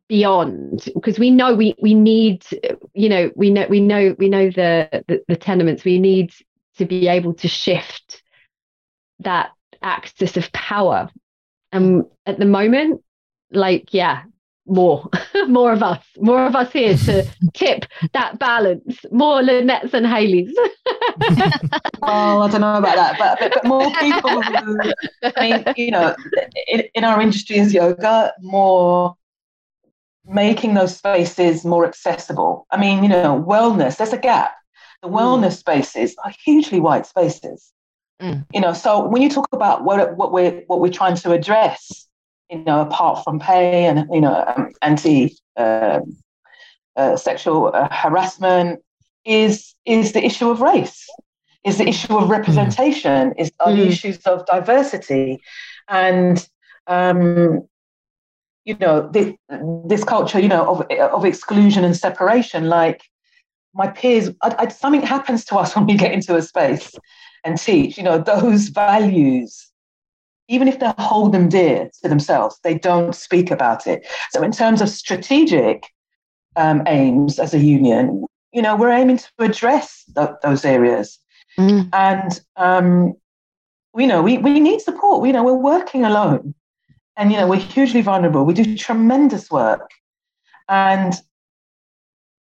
beyond 0.07 0.87
because 0.93 1.17
we 1.17 1.31
know 1.31 1.55
we 1.55 1.75
we 1.81 1.93
need 1.93 2.45
you 2.93 3.09
know 3.09 3.31
we 3.35 3.49
know 3.49 3.65
we 3.69 3.79
know 3.79 4.15
we 4.19 4.29
know 4.29 4.49
the, 4.49 5.03
the 5.07 5.23
the 5.27 5.35
tenements. 5.35 5.83
We 5.83 5.99
need 5.99 6.31
to 6.77 6.85
be 6.85 7.07
able 7.07 7.33
to 7.35 7.47
shift 7.47 8.21
that 9.19 9.51
axis 9.81 10.37
of 10.37 10.51
power. 10.51 11.09
And 11.71 12.05
at 12.25 12.39
the 12.39 12.45
moment 12.45 13.03
like 13.51 13.93
yeah 13.93 14.23
more, 14.69 15.09
more 15.47 15.73
of 15.73 15.83
us, 15.83 16.03
more 16.17 16.45
of 16.45 16.55
us 16.55 16.71
here 16.71 16.95
to 16.97 17.25
tip 17.53 17.85
that 18.13 18.39
balance, 18.39 18.99
more 19.11 19.41
Lynette's 19.41 19.93
and 19.93 20.05
Hayley's. 20.05 20.55
well, 22.01 22.43
I 22.43 22.49
don't 22.49 22.61
know 22.61 22.75
about 22.75 22.95
that, 22.95 23.17
but, 23.17 23.39
but, 23.39 23.53
but 23.55 23.65
more 23.65 23.91
people. 23.99 24.41
Who, 24.41 24.79
I 25.23 25.41
mean, 25.41 25.73
you 25.77 25.91
know, 25.91 26.15
in, 26.67 26.83
in 26.93 27.03
our 27.03 27.21
industry 27.21 27.59
as 27.59 27.73
yoga, 27.73 28.33
more 28.41 29.15
making 30.25 30.75
those 30.75 30.95
spaces 30.95 31.65
more 31.65 31.85
accessible. 31.85 32.67
I 32.71 32.77
mean, 32.77 33.03
you 33.03 33.09
know, 33.09 33.43
wellness, 33.47 33.97
there's 33.97 34.13
a 34.13 34.17
gap. 34.17 34.55
The 35.01 35.09
mm. 35.09 35.13
wellness 35.13 35.57
spaces 35.57 36.15
are 36.23 36.31
hugely 36.43 36.79
white 36.79 37.05
spaces. 37.05 37.71
Mm. 38.21 38.45
You 38.53 38.61
know, 38.61 38.73
so 38.73 39.07
when 39.07 39.21
you 39.21 39.29
talk 39.29 39.47
about 39.53 39.83
what 39.83 40.15
what 40.17 40.31
we're 40.31 40.63
what 40.67 40.81
we're 40.81 40.91
trying 40.91 41.15
to 41.15 41.31
address, 41.31 42.07
you 42.49 42.59
know, 42.59 42.81
apart 42.81 43.23
from 43.23 43.39
pay 43.39 43.85
and, 43.85 44.07
you 44.11 44.21
know, 44.21 44.43
um, 44.55 44.71
anti 44.81 45.35
uh, 45.55 45.99
uh, 46.95 47.15
sexual 47.15 47.71
uh, 47.73 47.87
harassment, 47.91 48.79
is, 49.25 49.75
is 49.85 50.13
the 50.13 50.23
issue 50.25 50.49
of 50.49 50.61
race, 50.61 51.07
is 51.65 51.77
the 51.77 51.87
issue 51.87 52.17
of 52.17 52.29
representation, 52.29 53.33
is 53.37 53.51
are 53.59 53.71
mm. 53.71 53.77
the 53.77 53.87
issues 53.87 54.17
of 54.25 54.45
diversity. 54.45 55.39
And, 55.87 56.47
um, 56.87 57.67
you 58.65 58.75
know, 58.79 59.09
this, 59.11 59.33
this 59.85 60.03
culture, 60.03 60.39
you 60.39 60.47
know, 60.47 60.67
of, 60.67 60.99
of 60.99 61.25
exclusion 61.25 61.83
and 61.83 61.95
separation, 61.95 62.69
like, 62.69 63.01
my 63.73 63.87
peers, 63.87 64.29
I, 64.41 64.55
I, 64.59 64.67
something 64.69 65.01
happens 65.01 65.45
to 65.45 65.57
us 65.57 65.75
when 65.75 65.85
we 65.85 65.95
get 65.95 66.11
into 66.11 66.35
a 66.35 66.41
space 66.41 66.93
and 67.43 67.57
teach. 67.57 67.97
You 67.97 68.03
know, 68.03 68.17
those 68.17 68.69
values, 68.69 69.68
even 70.49 70.67
if 70.67 70.79
they 70.79 70.91
hold 70.97 71.31
them 71.31 71.47
dear 71.47 71.89
to 72.01 72.09
themselves, 72.09 72.59
they 72.63 72.73
don't 72.73 73.15
speak 73.15 73.51
about 73.51 73.87
it. 73.87 74.05
So, 74.31 74.43
in 74.43 74.51
terms 74.51 74.81
of 74.81 74.89
strategic 74.89 75.85
um, 76.55 76.83
aims 76.87 77.39
as 77.39 77.53
a 77.53 77.59
union, 77.59 78.25
you 78.51 78.61
know, 78.61 78.75
we're 78.75 78.91
aiming 78.91 79.17
to 79.17 79.29
address 79.39 80.03
th- 80.15 80.29
those 80.41 80.65
areas. 80.65 81.19
Mm. 81.57 81.89
And, 81.93 82.41
um, 82.57 83.13
you 83.95 84.07
know, 84.07 84.21
we, 84.21 84.37
we 84.39 84.59
need 84.59 84.81
support. 84.81 85.25
You 85.25 85.33
know, 85.33 85.43
we're 85.43 85.53
working 85.53 86.03
alone. 86.03 86.53
And, 87.15 87.31
you 87.31 87.37
know, 87.37 87.47
we're 87.47 87.57
hugely 87.57 88.01
vulnerable. 88.01 88.43
We 88.43 88.53
do 88.53 88.75
tremendous 88.75 89.51
work. 89.51 89.89
And 90.67 91.13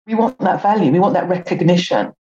we 0.08 0.16
want 0.16 0.40
that 0.40 0.62
value, 0.62 0.92
we 0.92 1.00
want 1.00 1.14
that 1.14 1.28
recognition. 1.28 2.14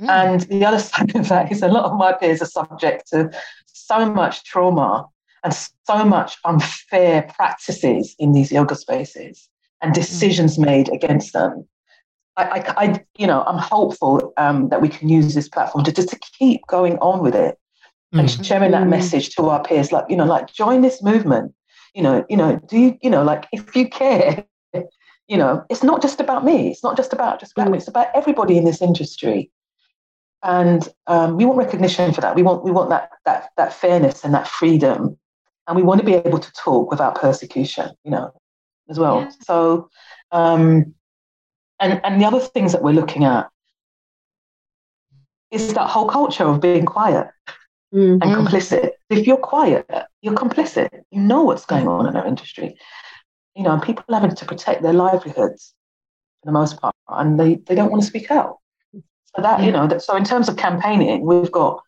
Mm. 0.00 0.08
And 0.08 0.40
the 0.42 0.64
other 0.64 0.78
side 0.90 1.14
of 1.16 1.28
that 1.28 1.52
is 1.52 1.62
a 1.62 1.68
lot 1.68 1.84
of 1.84 1.98
my 1.98 2.12
peers 2.12 2.42
are 2.42 2.46
subject 2.46 3.08
to 3.08 3.30
so 3.66 4.06
much 4.06 4.44
trauma 4.44 5.06
and 5.44 5.54
so 5.54 6.04
much 6.04 6.36
unfair 6.44 7.22
practices 7.34 8.14
in 8.18 8.32
these 8.32 8.52
yoga 8.52 8.74
spaces 8.74 9.48
and 9.80 9.92
mm. 9.92 9.94
decisions 9.94 10.56
mm. 10.56 10.66
made 10.66 10.88
against 10.90 11.32
them. 11.32 11.66
I, 12.36 12.44
I, 12.44 12.84
I, 12.84 13.04
you 13.16 13.26
know, 13.26 13.42
I'm 13.42 13.58
hopeful 13.58 14.32
um, 14.36 14.68
that 14.68 14.80
we 14.80 14.88
can 14.88 15.08
use 15.08 15.34
this 15.34 15.48
platform 15.48 15.84
to 15.84 15.92
just 15.92 16.10
to 16.10 16.18
keep 16.38 16.66
going 16.66 16.96
on 16.98 17.22
with 17.22 17.34
it 17.34 17.58
mm. 18.14 18.20
and 18.20 18.46
sharing 18.46 18.70
that 18.70 18.84
mm. 18.84 18.90
message 18.90 19.34
to 19.36 19.48
our 19.48 19.62
peers. 19.62 19.92
Like, 19.92 20.04
you 20.08 20.16
know, 20.16 20.24
like 20.24 20.52
join 20.52 20.82
this 20.82 21.02
movement. 21.02 21.54
You 21.94 22.02
know, 22.02 22.24
you 22.28 22.36
know, 22.36 22.60
do 22.68 22.78
you, 22.78 22.98
you 23.02 23.10
know, 23.10 23.24
like 23.24 23.46
if 23.52 23.74
you 23.74 23.88
care, 23.88 24.44
you 25.28 25.36
know, 25.36 25.64
it's 25.68 25.82
not 25.82 26.00
just 26.00 26.20
about 26.20 26.44
me. 26.44 26.70
It's 26.70 26.84
not 26.84 26.96
just 26.96 27.12
about 27.12 27.40
just 27.40 27.52
about 27.52 27.70
me. 27.70 27.78
It's 27.78 27.88
about 27.88 28.08
everybody 28.14 28.56
in 28.56 28.64
this 28.64 28.80
industry. 28.80 29.50
And 30.42 30.88
um, 31.06 31.36
we 31.36 31.44
want 31.44 31.58
recognition 31.58 32.12
for 32.12 32.20
that. 32.22 32.34
We 32.34 32.42
want 32.42 32.64
we 32.64 32.70
want 32.70 32.88
that 32.90 33.10
that 33.24 33.50
that 33.56 33.72
fairness 33.74 34.24
and 34.24 34.32
that 34.34 34.48
freedom, 34.48 35.18
and 35.66 35.76
we 35.76 35.82
want 35.82 36.00
to 36.00 36.06
be 36.06 36.14
able 36.14 36.38
to 36.38 36.52
talk 36.52 36.90
without 36.90 37.20
persecution. 37.20 37.90
You 38.04 38.12
know, 38.12 38.32
as 38.88 38.98
well. 38.98 39.20
Yeah. 39.20 39.30
So, 39.42 39.90
um, 40.32 40.94
and 41.78 42.00
and 42.04 42.20
the 42.20 42.24
other 42.24 42.40
things 42.40 42.72
that 42.72 42.82
we're 42.82 42.92
looking 42.92 43.24
at 43.24 43.48
is 45.50 45.74
that 45.74 45.88
whole 45.88 46.08
culture 46.08 46.44
of 46.44 46.60
being 46.60 46.86
quiet 46.86 47.28
mm-hmm. 47.92 48.22
and 48.22 48.22
complicit. 48.22 48.92
If 49.10 49.26
you're 49.26 49.36
quiet, 49.36 49.86
you're 50.22 50.34
complicit. 50.34 50.88
You 51.10 51.20
know 51.20 51.42
what's 51.42 51.66
going 51.66 51.86
on 51.86 52.06
in 52.06 52.16
our 52.16 52.26
industry 52.26 52.76
you 53.56 53.64
know, 53.64 53.72
and 53.72 53.82
people 53.82 54.04
having 54.08 54.34
to 54.34 54.46
protect 54.46 54.82
their 54.82 54.92
livelihoods 54.92 55.74
for 56.40 56.46
the 56.46 56.52
most 56.52 56.80
part, 56.80 56.94
and 57.08 57.38
they, 57.38 57.56
they 57.56 57.74
don't 57.74 57.90
want 57.90 58.02
to 58.02 58.08
speak 58.08 58.30
out. 58.30 58.58
So 59.36 59.42
that, 59.42 59.62
you 59.62 59.70
know, 59.70 59.86
that, 59.86 60.02
so 60.02 60.16
in 60.16 60.24
terms 60.24 60.48
of 60.48 60.56
campaigning, 60.56 61.24
we've 61.24 61.52
got 61.52 61.82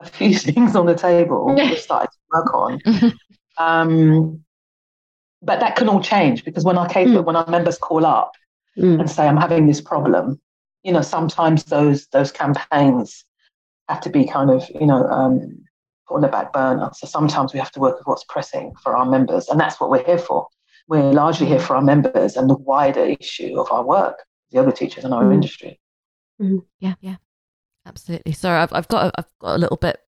a 0.00 0.06
few 0.06 0.34
things 0.38 0.74
on 0.76 0.86
the 0.86 0.94
table 0.94 1.54
we've 1.54 1.78
started 1.78 2.08
to 2.10 2.18
work 2.32 2.54
on. 2.54 3.12
Um, 3.58 4.44
but 5.42 5.60
that 5.60 5.76
can 5.76 5.88
all 5.88 6.02
change 6.02 6.44
because 6.44 6.64
when 6.64 6.76
our 6.76 6.88
mm. 6.88 7.24
when 7.24 7.36
our 7.36 7.48
members 7.48 7.78
call 7.78 8.04
up 8.04 8.32
mm. 8.76 8.98
and 8.98 9.10
say, 9.10 9.26
I'm 9.26 9.36
having 9.36 9.66
this 9.66 9.80
problem, 9.80 10.40
you 10.82 10.92
know, 10.92 11.02
sometimes 11.02 11.64
those 11.64 12.06
those 12.08 12.32
campaigns 12.32 13.24
have 13.88 14.00
to 14.02 14.10
be 14.10 14.26
kind 14.26 14.50
of, 14.50 14.68
you 14.78 14.86
know, 14.86 15.06
um, 15.06 15.64
put 16.08 16.16
on 16.16 16.20
the 16.20 16.28
back 16.28 16.52
burner. 16.52 16.90
So 16.94 17.06
sometimes 17.06 17.52
we 17.52 17.60
have 17.60 17.70
to 17.72 17.80
work 17.80 17.96
with 17.96 18.06
what's 18.06 18.24
pressing 18.24 18.74
for 18.82 18.96
our 18.96 19.06
members, 19.06 19.48
and 19.48 19.60
that's 19.60 19.80
what 19.80 19.90
we're 19.90 20.04
here 20.04 20.18
for. 20.18 20.48
We're 20.88 21.12
largely 21.12 21.46
here 21.46 21.60
for 21.60 21.76
our 21.76 21.82
members 21.82 22.36
and 22.36 22.48
the 22.48 22.56
wider 22.56 23.04
issue 23.04 23.58
of 23.58 23.70
our 23.70 23.84
work, 23.84 24.22
the 24.50 24.58
other 24.58 24.72
teachers 24.72 25.04
in 25.04 25.12
our 25.12 25.24
mm. 25.24 25.34
industry. 25.34 25.78
Mm. 26.40 26.64
Yeah, 26.80 26.94
yeah, 27.00 27.16
absolutely. 27.86 28.32
Sorry, 28.32 28.58
I've, 28.58 28.72
I've 28.72 28.88
got 28.88 29.06
a, 29.06 29.12
I've 29.18 29.38
got 29.40 29.56
a 29.56 29.58
little 29.58 29.76
bit 29.76 30.00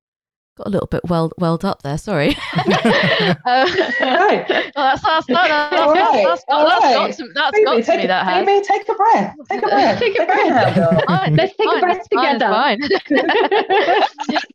got 0.59 0.67
a 0.67 0.69
little 0.69 0.87
bit 0.87 1.01
welled, 1.05 1.33
welled 1.37 1.65
up 1.65 1.81
there. 1.81 1.97
Sorry. 1.97 2.35
uh, 2.55 2.63
right. 3.45 4.45
that's, 4.75 5.01
that's, 5.01 5.29
no, 5.29 5.35
that's, 5.35 5.71
that's, 5.71 5.87
right. 5.87 6.25
that's, 6.25 6.43
that's, 6.47 6.83
right. 6.83 6.93
got 6.93 7.13
to, 7.13 7.29
that's 7.33 7.57
Phoebe, 7.57 7.65
got 7.65 7.83
to 7.85 7.97
me, 7.97 8.07
that 8.07 8.25
has. 8.25 8.45
Phoebe, 8.45 8.65
take 8.65 8.89
a 8.89 8.93
breath. 8.93 9.35
Take 9.49 9.63
a 9.63 9.67
breath. 9.67 9.99
take 9.99 10.19
a 10.19 10.25
breath. 10.25 11.05
Fine, 11.07 11.35
Let's 11.35 11.55
take 11.55 11.67
fine, 11.67 11.77
a 11.77 11.81
breath 11.81 12.09
together. 12.09 12.47
Fine. 12.49 12.81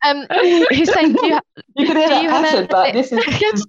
um, 0.04 0.26
he's 0.70 0.92
saying, 0.92 1.14
do 1.14 1.26
you, 1.26 1.40
you 1.76 1.86
can 1.86 1.96
hear 1.96 2.08
that 2.08 2.30
passion, 2.30 2.66
but 2.70 2.92
this 2.92 3.12
is, 3.12 3.24
this 3.24 3.44
is 3.54 3.66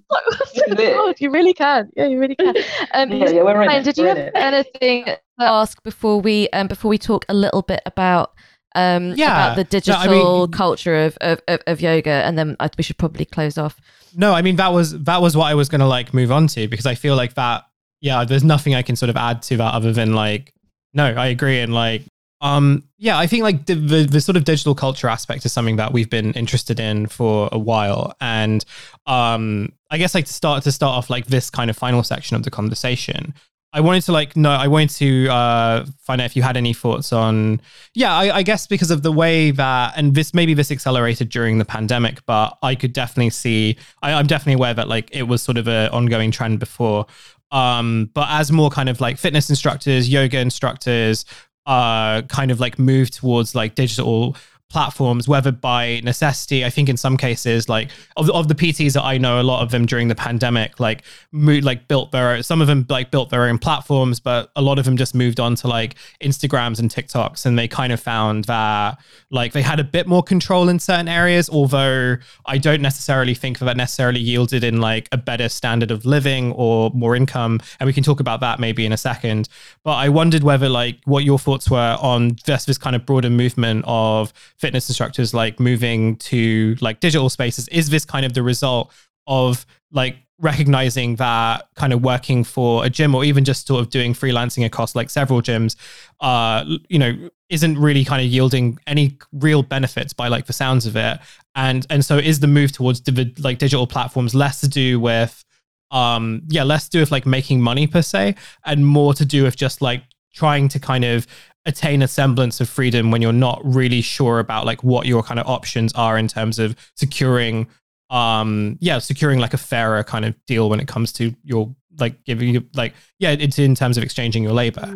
it. 0.78 1.20
You 1.20 1.30
really 1.30 1.54
can. 1.54 1.90
Yeah, 1.96 2.06
you 2.06 2.20
really 2.20 2.36
can. 2.36 2.54
Um, 2.92 3.10
yeah, 3.10 3.30
yeah, 3.30 3.42
we're 3.42 3.62
in 3.62 3.70
it. 3.70 3.84
Did 3.84 3.96
we're 3.96 4.08
you 4.08 4.24
have 4.24 4.32
anything 4.34 5.04
to 5.06 5.18
ask 5.44 5.82
before 5.82 6.20
we 6.20 6.48
um, 6.50 6.66
before 6.66 6.88
we 6.88 6.98
talk 6.98 7.24
a 7.28 7.34
little 7.34 7.62
bit 7.62 7.82
about 7.86 8.34
um, 8.76 9.14
yeah, 9.16 9.32
about 9.32 9.56
the 9.56 9.64
digital 9.64 10.04
no, 10.04 10.10
I 10.10 10.40
mean, 10.42 10.50
culture 10.52 11.04
of, 11.04 11.16
of, 11.22 11.40
of, 11.66 11.80
yoga, 11.80 12.10
and 12.10 12.36
then 12.36 12.56
I, 12.60 12.68
we 12.76 12.84
should 12.84 12.98
probably 12.98 13.24
close 13.24 13.56
off. 13.56 13.80
No, 14.14 14.34
I 14.34 14.42
mean 14.42 14.56
that 14.56 14.72
was 14.72 15.02
that 15.04 15.22
was 15.22 15.36
what 15.36 15.46
I 15.46 15.54
was 15.54 15.68
going 15.68 15.80
to 15.80 15.86
like 15.86 16.12
move 16.12 16.30
on 16.30 16.46
to 16.48 16.68
because 16.68 16.86
I 16.86 16.94
feel 16.94 17.16
like 17.16 17.34
that. 17.34 17.64
Yeah, 18.02 18.24
there's 18.24 18.44
nothing 18.44 18.74
I 18.74 18.82
can 18.82 18.94
sort 18.94 19.08
of 19.08 19.16
add 19.16 19.40
to 19.42 19.56
that 19.56 19.74
other 19.74 19.92
than 19.92 20.14
like, 20.14 20.52
no, 20.92 21.06
I 21.06 21.28
agree, 21.28 21.60
and 21.60 21.72
like, 21.72 22.02
um, 22.42 22.84
yeah, 22.98 23.18
I 23.18 23.26
think 23.26 23.42
like 23.42 23.64
the, 23.64 23.74
the, 23.74 24.04
the 24.04 24.20
sort 24.20 24.36
of 24.36 24.44
digital 24.44 24.74
culture 24.74 25.08
aspect 25.08 25.46
is 25.46 25.52
something 25.52 25.76
that 25.76 25.92
we've 25.94 26.10
been 26.10 26.32
interested 26.34 26.78
in 26.78 27.06
for 27.06 27.48
a 27.52 27.58
while, 27.58 28.14
and 28.20 28.62
um, 29.06 29.72
I 29.90 29.96
guess 29.96 30.14
like 30.14 30.26
to 30.26 30.32
start 30.32 30.64
to 30.64 30.72
start 30.72 30.96
off 30.96 31.08
like 31.08 31.26
this 31.26 31.48
kind 31.48 31.70
of 31.70 31.76
final 31.76 32.02
section 32.02 32.36
of 32.36 32.42
the 32.42 32.50
conversation. 32.50 33.32
I 33.72 33.80
wanted 33.80 34.02
to 34.04 34.12
like 34.12 34.36
no, 34.36 34.50
I 34.50 34.68
wanted 34.68 34.90
to 34.90 35.28
uh, 35.28 35.86
find 35.98 36.20
out 36.20 36.24
if 36.24 36.36
you 36.36 36.42
had 36.42 36.56
any 36.56 36.72
thoughts 36.72 37.12
on 37.12 37.60
yeah, 37.94 38.14
I, 38.14 38.36
I, 38.36 38.42
guess 38.42 38.66
because 38.66 38.90
of 38.90 39.02
the 39.02 39.12
way 39.12 39.50
that 39.50 39.94
and 39.96 40.14
this 40.14 40.32
maybe 40.32 40.54
this 40.54 40.70
accelerated 40.70 41.28
during 41.28 41.58
the 41.58 41.64
pandemic, 41.64 42.24
but 42.26 42.56
I 42.62 42.74
could 42.74 42.92
definitely 42.92 43.30
see 43.30 43.76
I, 44.02 44.12
I'm 44.14 44.26
definitely 44.26 44.54
aware 44.54 44.72
that 44.74 44.88
like 44.88 45.10
it 45.12 45.24
was 45.24 45.42
sort 45.42 45.58
of 45.58 45.68
an 45.68 45.90
ongoing 45.90 46.30
trend 46.30 46.58
before. 46.58 47.06
Um, 47.52 48.10
but 48.14 48.28
as 48.30 48.50
more 48.50 48.70
kind 48.70 48.88
of 48.88 49.00
like 49.00 49.18
fitness 49.18 49.50
instructors, 49.50 50.08
yoga 50.08 50.38
instructors, 50.38 51.24
uh, 51.66 52.22
kind 52.22 52.50
of 52.50 52.60
like 52.60 52.78
move 52.78 53.10
towards 53.10 53.54
like 53.54 53.74
digital 53.74 54.36
platforms, 54.68 55.28
whether 55.28 55.52
by 55.52 56.00
necessity. 56.02 56.64
I 56.64 56.70
think 56.70 56.88
in 56.88 56.96
some 56.96 57.16
cases, 57.16 57.68
like 57.68 57.90
of, 58.16 58.28
of 58.30 58.48
the 58.48 58.54
PTs 58.54 58.94
that 58.94 59.04
I 59.04 59.16
know, 59.16 59.40
a 59.40 59.42
lot 59.42 59.62
of 59.62 59.70
them 59.70 59.86
during 59.86 60.08
the 60.08 60.14
pandemic, 60.14 60.80
like 60.80 61.02
moved, 61.30 61.64
like 61.64 61.86
built 61.88 62.10
their 62.10 62.32
own, 62.32 62.42
some 62.42 62.60
of 62.60 62.66
them 62.66 62.84
like 62.88 63.10
built 63.10 63.30
their 63.30 63.44
own 63.44 63.58
platforms, 63.58 64.18
but 64.18 64.50
a 64.56 64.62
lot 64.62 64.78
of 64.78 64.84
them 64.84 64.96
just 64.96 65.14
moved 65.14 65.38
on 65.38 65.54
to 65.56 65.68
like 65.68 65.94
Instagrams 66.20 66.80
and 66.80 66.90
TikToks, 66.90 67.46
and 67.46 67.58
they 67.58 67.68
kind 67.68 67.92
of 67.92 68.00
found 68.00 68.44
that 68.44 68.98
like 69.30 69.52
they 69.52 69.62
had 69.62 69.78
a 69.78 69.84
bit 69.84 70.06
more 70.06 70.22
control 70.22 70.68
in 70.68 70.78
certain 70.78 71.08
areas. 71.08 71.48
Although 71.48 72.16
I 72.44 72.58
don't 72.58 72.82
necessarily 72.82 73.34
think 73.34 73.60
that 73.60 73.76
necessarily 73.76 74.20
yielded 74.20 74.64
in 74.64 74.80
like 74.80 75.08
a 75.12 75.16
better 75.16 75.48
standard 75.48 75.90
of 75.90 76.04
living 76.04 76.52
or 76.52 76.90
more 76.90 77.14
income, 77.14 77.60
and 77.78 77.86
we 77.86 77.92
can 77.92 78.02
talk 78.02 78.18
about 78.18 78.40
that 78.40 78.58
maybe 78.58 78.84
in 78.84 78.92
a 78.92 78.98
second. 78.98 79.48
But 79.84 79.94
I 79.94 80.08
wondered 80.08 80.42
whether 80.42 80.68
like 80.68 80.98
what 81.04 81.24
your 81.24 81.38
thoughts 81.38 81.70
were 81.70 81.96
on 82.00 82.36
this 82.46 82.64
this 82.64 82.78
kind 82.78 82.96
of 82.96 83.06
broader 83.06 83.30
movement 83.30 83.84
of 83.86 84.32
fitness 84.58 84.88
instructors 84.88 85.34
like 85.34 85.60
moving 85.60 86.16
to 86.16 86.76
like 86.80 87.00
digital 87.00 87.28
spaces 87.28 87.68
is 87.68 87.90
this 87.90 88.04
kind 88.04 88.24
of 88.24 88.34
the 88.34 88.42
result 88.42 88.92
of 89.26 89.66
like 89.92 90.16
recognizing 90.38 91.16
that 91.16 91.68
kind 91.76 91.92
of 91.92 92.02
working 92.02 92.44
for 92.44 92.84
a 92.84 92.90
gym 92.90 93.14
or 93.14 93.24
even 93.24 93.44
just 93.44 93.66
sort 93.66 93.80
of 93.80 93.90
doing 93.90 94.12
freelancing 94.12 94.66
across 94.66 94.94
like 94.94 95.08
several 95.08 95.40
gyms 95.40 95.76
uh 96.20 96.62
you 96.88 96.98
know 96.98 97.30
isn't 97.48 97.78
really 97.78 98.04
kind 98.04 98.24
of 98.24 98.28
yielding 98.28 98.78
any 98.86 99.16
real 99.32 99.62
benefits 99.62 100.12
by 100.12 100.28
like 100.28 100.46
the 100.46 100.52
sounds 100.52 100.86
of 100.86 100.96
it? 100.96 101.18
And 101.54 101.86
and 101.90 102.04
so 102.04 102.18
is 102.18 102.40
the 102.40 102.46
move 102.46 102.72
towards 102.72 103.02
like 103.38 103.58
digital 103.58 103.86
platforms 103.86 104.34
less 104.34 104.60
to 104.60 104.68
do 104.68 104.98
with 104.98 105.44
um 105.92 106.42
yeah 106.48 106.64
less 106.64 106.84
to 106.84 106.90
do 106.90 107.00
with 107.00 107.12
like 107.12 107.26
making 107.26 107.60
money 107.60 107.86
per 107.86 108.02
se 108.02 108.34
and 108.64 108.84
more 108.84 109.14
to 109.14 109.24
do 109.24 109.44
with 109.44 109.54
just 109.56 109.80
like 109.80 110.02
trying 110.36 110.68
to 110.68 110.78
kind 110.78 111.04
of 111.04 111.26
attain 111.64 112.02
a 112.02 112.08
semblance 112.08 112.60
of 112.60 112.68
freedom 112.68 113.10
when 113.10 113.20
you're 113.20 113.32
not 113.32 113.60
really 113.64 114.00
sure 114.00 114.38
about 114.38 114.64
like 114.64 114.84
what 114.84 115.06
your 115.06 115.22
kind 115.22 115.40
of 115.40 115.46
options 115.48 115.92
are 115.94 116.16
in 116.16 116.28
terms 116.28 116.60
of 116.60 116.76
securing 116.94 117.66
um 118.10 118.78
yeah 118.80 119.00
securing 119.00 119.40
like 119.40 119.52
a 119.52 119.58
fairer 119.58 120.04
kind 120.04 120.24
of 120.24 120.36
deal 120.46 120.70
when 120.70 120.78
it 120.78 120.86
comes 120.86 121.12
to 121.12 121.34
your 121.42 121.74
like 121.98 122.22
giving 122.24 122.54
you 122.54 122.64
like 122.74 122.94
yeah 123.18 123.30
it's 123.32 123.58
in 123.58 123.74
terms 123.74 123.96
of 123.96 124.04
exchanging 124.04 124.44
your 124.44 124.52
labor. 124.52 124.94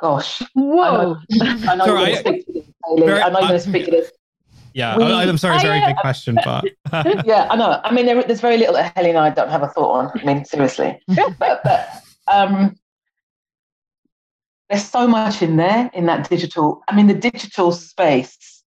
Gosh. 0.00 0.42
Whoa. 0.54 1.16
I 1.40 1.76
know, 1.76 1.96
I 1.96 2.08
you're 2.96 3.18
going 3.20 3.48
to 3.48 3.60
speak 3.60 3.86
to 3.86 3.90
this. 3.90 4.10
Yeah, 4.74 4.96
we, 4.96 5.04
I, 5.04 5.24
am 5.24 5.36
sorry, 5.36 5.56
it's 5.56 5.64
a 5.64 5.66
very 5.66 5.84
big 5.84 5.96
question, 5.96 6.34
but 6.42 6.64
yeah, 7.26 7.46
I 7.50 7.56
know. 7.56 7.78
I 7.84 7.92
mean, 7.92 8.06
there, 8.06 8.22
there's 8.22 8.40
very 8.40 8.56
little 8.56 8.72
that 8.72 8.96
Hayley 8.96 9.10
and 9.10 9.18
I 9.18 9.28
don't 9.28 9.50
have 9.50 9.62
a 9.62 9.68
thought 9.68 9.92
on. 9.92 10.10
I 10.18 10.24
mean, 10.24 10.46
seriously, 10.46 10.98
but, 11.38 11.60
but 11.62 11.88
um, 12.26 12.74
there's 14.68 14.88
so 14.88 15.06
much 15.06 15.42
in 15.42 15.56
there 15.56 15.90
in 15.92 16.06
that 16.06 16.28
digital. 16.28 16.82
I 16.88 16.96
mean, 16.96 17.06
the 17.06 17.14
digital 17.14 17.72
space 17.72 18.62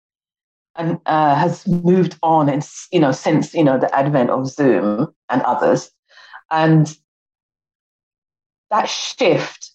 and 0.76 0.98
uh, 1.06 1.34
has 1.34 1.66
moved 1.66 2.16
on, 2.22 2.48
and 2.48 2.66
you 2.92 3.00
know, 3.00 3.12
since 3.12 3.54
you 3.54 3.64
know 3.64 3.78
the 3.78 3.94
advent 3.94 4.30
of 4.30 4.46
Zoom 4.46 5.12
and 5.28 5.42
others, 5.42 5.90
and 6.50 6.96
that 8.70 8.88
shift 8.88 9.72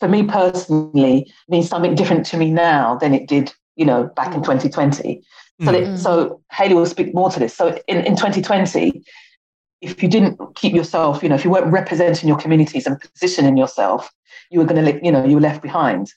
for 0.00 0.08
me 0.08 0.24
personally 0.24 1.32
means 1.48 1.68
something 1.68 1.94
different 1.94 2.26
to 2.26 2.36
me 2.36 2.50
now 2.50 2.96
than 2.96 3.14
it 3.14 3.28
did, 3.28 3.52
you 3.76 3.84
know, 3.84 4.04
back 4.16 4.34
in 4.34 4.42
2020. 4.42 5.22
So, 5.62 5.66
mm. 5.66 5.72
that, 5.72 5.98
so 5.98 6.42
Hayley 6.50 6.74
will 6.74 6.86
speak 6.86 7.14
more 7.14 7.30
to 7.30 7.38
this. 7.38 7.54
So 7.54 7.78
in, 7.86 7.98
in 8.04 8.16
2020, 8.16 9.04
if 9.84 10.02
you 10.02 10.08
didn't 10.08 10.40
keep 10.54 10.74
yourself, 10.74 11.22
you 11.22 11.28
know, 11.28 11.34
if 11.34 11.44
you 11.44 11.50
weren't 11.50 11.70
representing 11.70 12.28
your 12.28 12.38
communities 12.38 12.86
and 12.86 12.98
positioning 13.00 13.56
yourself, 13.56 14.10
you 14.50 14.58
were 14.58 14.64
going 14.64 14.84
to, 14.84 15.04
you 15.04 15.12
know, 15.12 15.24
you 15.24 15.34
were 15.34 15.40
left 15.40 15.62
behind. 15.62 16.10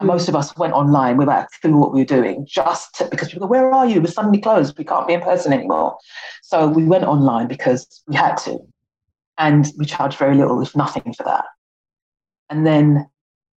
And 0.00 0.06
most 0.06 0.28
of 0.28 0.36
us 0.36 0.56
went 0.56 0.74
online 0.74 1.16
without 1.16 1.44
a 1.44 1.60
clue 1.60 1.76
what 1.76 1.92
we 1.92 2.00
were 2.00 2.04
doing, 2.04 2.46
just 2.48 2.94
to, 2.96 3.06
because 3.06 3.28
people 3.28 3.48
go, 3.48 3.50
Where 3.50 3.72
are 3.72 3.86
you? 3.86 4.00
We're 4.00 4.08
suddenly 4.08 4.40
closed. 4.40 4.76
We 4.78 4.84
can't 4.84 5.08
be 5.08 5.14
in 5.14 5.20
person 5.20 5.52
anymore. 5.52 5.96
So 6.42 6.68
we 6.68 6.84
went 6.84 7.04
online 7.04 7.48
because 7.48 8.02
we 8.06 8.14
had 8.14 8.36
to. 8.38 8.58
And 9.38 9.66
we 9.78 9.86
charged 9.86 10.18
very 10.18 10.36
little, 10.36 10.60
if 10.60 10.76
nothing, 10.76 11.14
for 11.14 11.24
that. 11.24 11.46
And 12.50 12.66
then 12.66 13.08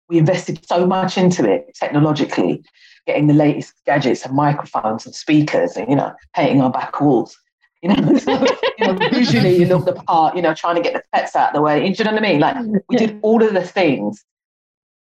we 0.10 0.18
invested 0.18 0.66
so 0.66 0.86
much 0.86 1.18
into 1.18 1.50
it 1.50 1.76
technologically, 1.76 2.64
getting 3.06 3.28
the 3.28 3.34
latest 3.34 3.74
gadgets 3.86 4.26
and 4.26 4.36
microphones 4.36 5.06
and 5.06 5.14
speakers 5.14 5.76
and, 5.76 5.90
you 5.90 5.96
know, 5.96 6.14
painting 6.36 6.62
our 6.62 6.72
back 6.72 7.02
walls. 7.02 7.38
You 7.82 7.90
know, 7.90 8.18
so, 8.18 8.46
you 8.78 8.88
know, 8.88 8.94
visually 9.12 9.58
you 9.58 9.66
look 9.66 9.86
the 9.86 9.94
part, 9.94 10.36
you 10.36 10.42
know, 10.42 10.54
trying 10.54 10.76
to 10.76 10.82
get 10.82 10.94
the 10.94 11.04
pets 11.14 11.36
out 11.36 11.50
of 11.50 11.54
the 11.56 11.62
way. 11.62 11.80
Do 11.80 11.98
you 11.98 12.04
know 12.04 12.12
what 12.12 12.24
I 12.24 12.28
mean? 12.28 12.40
Like 12.40 12.58
we 12.90 12.96
did 12.96 13.20
all 13.22 13.44
of 13.44 13.54
the 13.54 13.64
things 13.64 14.24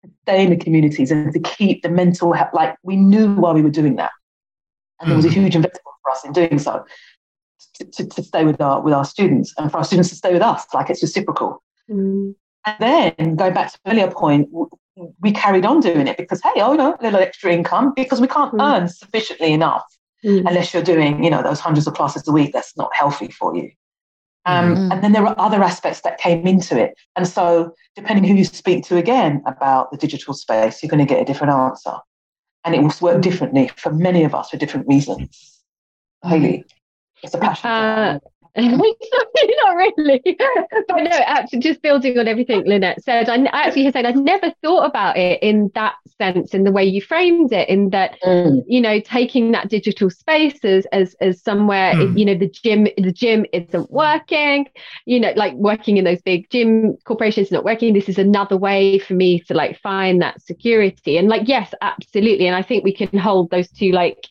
to 0.03 0.11
stay 0.23 0.43
in 0.43 0.49
the 0.49 0.57
communities 0.57 1.11
and 1.11 1.33
to 1.33 1.39
keep 1.39 1.83
the 1.83 1.89
mental 1.89 2.33
health, 2.33 2.49
like 2.53 2.75
we 2.83 2.95
knew 2.95 3.33
why 3.35 3.51
we 3.51 3.61
were 3.61 3.69
doing 3.69 3.97
that. 3.97 4.11
And 4.99 5.09
there 5.09 5.17
was 5.17 5.25
a 5.25 5.29
mm. 5.29 5.33
huge 5.33 5.55
investment 5.55 5.83
for 6.03 6.11
us 6.11 6.23
in 6.23 6.31
doing 6.31 6.59
so. 6.59 6.85
To, 7.75 7.85
to, 7.85 8.05
to, 8.07 8.23
stay 8.23 8.43
with 8.43 8.59
our 8.59 8.81
with 8.81 8.93
our 8.93 9.05
students 9.05 9.53
and 9.57 9.71
for 9.71 9.77
our 9.77 9.83
students 9.83 10.09
to 10.09 10.15
stay 10.15 10.33
with 10.33 10.41
us, 10.41 10.65
like 10.73 10.89
it's 10.89 11.01
reciprocal. 11.01 11.63
Mm. 11.89 12.35
And 12.65 12.75
then 12.79 13.35
going 13.35 13.53
back 13.53 13.71
to 13.71 13.79
earlier 13.87 14.11
point, 14.11 14.49
we 15.19 15.31
carried 15.31 15.65
on 15.65 15.79
doing 15.79 16.07
it 16.07 16.17
because 16.17 16.41
hey, 16.41 16.61
oh 16.61 16.73
no, 16.73 16.95
a 16.99 17.03
little 17.03 17.19
extra 17.19 17.51
income 17.51 17.93
because 17.95 18.21
we 18.21 18.27
can't 18.27 18.53
mm. 18.53 18.61
earn 18.61 18.87
sufficiently 18.87 19.51
enough 19.51 19.83
mm. 20.25 20.39
unless 20.47 20.73
you're 20.73 20.83
doing, 20.83 21.23
you 21.23 21.29
know, 21.29 21.41
those 21.41 21.59
hundreds 21.59 21.87
of 21.87 21.93
classes 21.93 22.27
a 22.27 22.31
week. 22.31 22.53
That's 22.53 22.75
not 22.77 22.93
healthy 22.95 23.29
for 23.29 23.55
you. 23.55 23.71
Um, 24.45 24.75
mm. 24.75 24.91
And 24.91 25.03
then 25.03 25.11
there 25.11 25.25
are 25.25 25.35
other 25.37 25.63
aspects 25.63 26.01
that 26.01 26.17
came 26.17 26.47
into 26.47 26.79
it. 26.79 26.95
And 27.15 27.27
so, 27.27 27.73
depending 27.95 28.23
who 28.23 28.35
you 28.35 28.45
speak 28.45 28.83
to 28.85 28.97
again 28.97 29.43
about 29.45 29.91
the 29.91 29.97
digital 29.97 30.33
space, 30.33 30.81
you're 30.81 30.89
going 30.89 31.05
to 31.05 31.11
get 31.11 31.21
a 31.21 31.25
different 31.25 31.53
answer. 31.53 31.95
And 32.63 32.75
it 32.75 32.81
will 32.81 32.93
work 33.01 33.17
mm. 33.17 33.21
differently 33.21 33.71
for 33.75 33.91
many 33.91 34.23
of 34.23 34.33
us 34.33 34.49
for 34.49 34.57
different 34.57 34.87
reasons. 34.87 35.61
Hayley, 36.23 36.65
it's 37.23 37.33
a 37.33 37.37
passion. 37.37 37.69
Uh, 37.69 38.19
not 38.57 39.75
really. 39.75 40.21
but 40.87 40.97
no, 40.97 41.09
actually, 41.25 41.59
just 41.59 41.81
building 41.81 42.19
on 42.19 42.27
everything 42.27 42.63
Lynette 42.65 43.01
said, 43.01 43.29
I 43.29 43.37
actually 43.53 43.85
have 43.85 43.93
said 43.93 44.05
I'd 44.05 44.17
never 44.17 44.53
thought 44.61 44.85
about 44.85 45.17
it 45.17 45.41
in 45.41 45.71
that 45.73 45.95
sense, 46.17 46.53
in 46.53 46.65
the 46.65 46.71
way 46.71 46.83
you 46.83 47.01
framed 47.01 47.53
it, 47.53 47.69
in 47.69 47.91
that 47.91 48.19
mm. 48.21 48.61
you 48.67 48.81
know, 48.81 48.99
taking 48.99 49.51
that 49.51 49.69
digital 49.69 50.09
space 50.09 50.63
as 50.65 50.85
as, 50.87 51.15
as 51.21 51.41
somewhere, 51.41 51.93
mm. 51.93 52.17
you 52.17 52.25
know, 52.25 52.35
the 52.35 52.49
gym, 52.49 52.87
the 52.97 53.13
gym 53.13 53.45
isn't 53.53 53.89
working, 53.89 54.67
you 55.05 55.19
know, 55.19 55.31
like 55.37 55.53
working 55.53 55.95
in 55.95 56.03
those 56.03 56.21
big 56.21 56.49
gym 56.49 56.97
corporations 57.05 57.51
not 57.51 57.63
working. 57.63 57.93
This 57.93 58.09
is 58.09 58.17
another 58.17 58.57
way 58.57 58.99
for 58.99 59.13
me 59.13 59.39
to 59.41 59.53
like 59.53 59.79
find 59.79 60.21
that 60.21 60.41
security, 60.41 61.17
and 61.17 61.29
like, 61.29 61.47
yes, 61.47 61.73
absolutely, 61.81 62.47
and 62.47 62.55
I 62.55 62.63
think 62.63 62.83
we 62.83 62.93
can 62.93 63.17
hold 63.17 63.49
those 63.49 63.69
two 63.69 63.91
like 63.91 64.27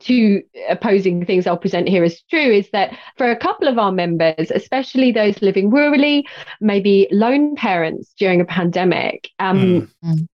two 0.00 0.42
opposing 0.68 1.24
things 1.24 1.46
I'll 1.46 1.56
present 1.56 1.88
here 1.88 2.04
as 2.04 2.20
true 2.22 2.50
is 2.52 2.68
that 2.70 2.96
for 3.16 3.30
a 3.30 3.36
couple 3.36 3.68
of 3.68 3.78
our 3.78 3.92
members, 3.92 4.50
especially 4.54 5.12
those 5.12 5.40
living 5.42 5.70
rurally, 5.70 6.24
maybe 6.60 7.08
lone 7.10 7.56
parents 7.56 8.14
during 8.18 8.40
a 8.40 8.44
pandemic, 8.44 9.30
um, 9.38 9.90
mm 10.04 10.28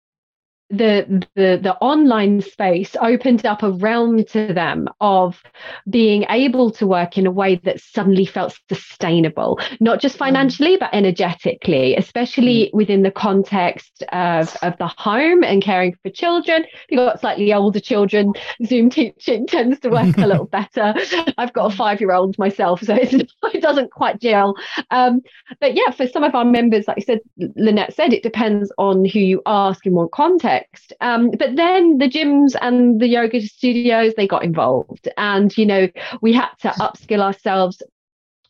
the 0.70 1.26
the 1.36 1.60
the 1.62 1.76
online 1.82 2.42
space 2.42 2.96
opened 3.02 3.46
up 3.46 3.64
a 3.64 3.72
realm 3.72 4.24
to 4.24 4.54
them 4.54 4.88
of 5.02 5.42
being 5.90 6.26
able 6.30 6.72
to 6.72 6.86
work 6.86 7.18
in 7.18 7.26
a 7.26 7.32
way 7.32 7.56
that 7.56 7.80
suddenly 7.80 8.26
felt 8.26 8.58
sustainable 8.70 9.60
not 9.80 10.00
just 10.00 10.16
mm. 10.16 10.20
financially 10.20 10.78
but 10.78 10.90
energetically 10.94 11.96
especially 11.96 12.66
mm. 12.66 12.74
within 12.74 13.02
the 13.02 13.12
context 13.12 14.04
of 14.12 14.56
of 14.62 14.78
the 14.78 14.88
home 14.88 15.44
and 15.44 15.64
caring 15.64 15.96
for 16.04 16.10
children. 16.10 16.64
If 16.64 16.86
you've 16.90 16.98
got 16.98 17.20
slightly 17.20 17.54
older 17.54 17.80
children. 17.80 18.34
Zoom 18.66 18.90
teaching 18.90 19.48
tends 19.48 19.80
to 19.80 19.90
work 19.90 20.18
a 20.18 20.28
little 20.28 20.46
better. 20.60 20.94
I've 21.38 21.54
got 21.54 21.74
a 21.74 21.76
five 21.76 22.00
year 22.00 22.12
old 22.12 22.38
myself 22.38 22.82
so 22.82 22.96
it 23.00 23.62
doesn't 23.62 23.92
quite 23.92 24.20
gel. 24.20 24.56
Um, 24.92 25.22
but 25.60 25.76
yeah 25.76 25.92
for 25.92 26.08
some 26.08 26.24
of 26.24 26.36
our 26.36 26.46
members 26.46 26.88
like 26.88 26.98
i 26.98 27.02
said 27.02 27.20
lynette 27.56 27.94
said 27.94 28.14
it 28.14 28.24
depends 28.24 28.72
on 28.78 29.06
who 29.06 29.20
you 29.20 29.42
ask 29.46 29.86
in 29.86 29.94
what 29.94 30.12
context 30.12 30.59
context. 30.60 30.94
Um, 31.02 31.32
but 31.32 31.56
then 31.56 31.98
the 31.98 32.10
gyms 32.10 32.56
and 32.62 33.00
the 33.00 33.08
yoga 33.08 33.42
studios, 33.42 34.14
they 34.16 34.28
got 34.28 34.44
involved. 34.44 35.08
And, 35.18 35.56
you 35.58 35.66
know, 35.66 35.88
we 36.22 36.34
had 36.34 36.50
to 36.62 36.70
upskill 36.70 37.22
ourselves 37.22 37.82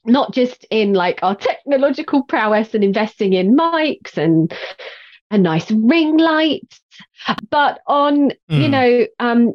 not 0.06 0.34
just 0.34 0.66
in 0.72 0.94
like 0.94 1.20
our 1.22 1.36
technological 1.36 2.24
prowess 2.24 2.74
and 2.74 2.84
investing 2.84 3.34
in 3.34 3.56
mics 3.56 4.18
and 4.18 4.54
a 5.32 5.38
nice 5.38 5.70
ring 5.72 6.18
light, 6.18 6.80
but 7.50 7.80
on, 7.86 8.32
mm. 8.50 8.62
you 8.62 8.70
know, 8.70 9.06
um, 9.20 9.54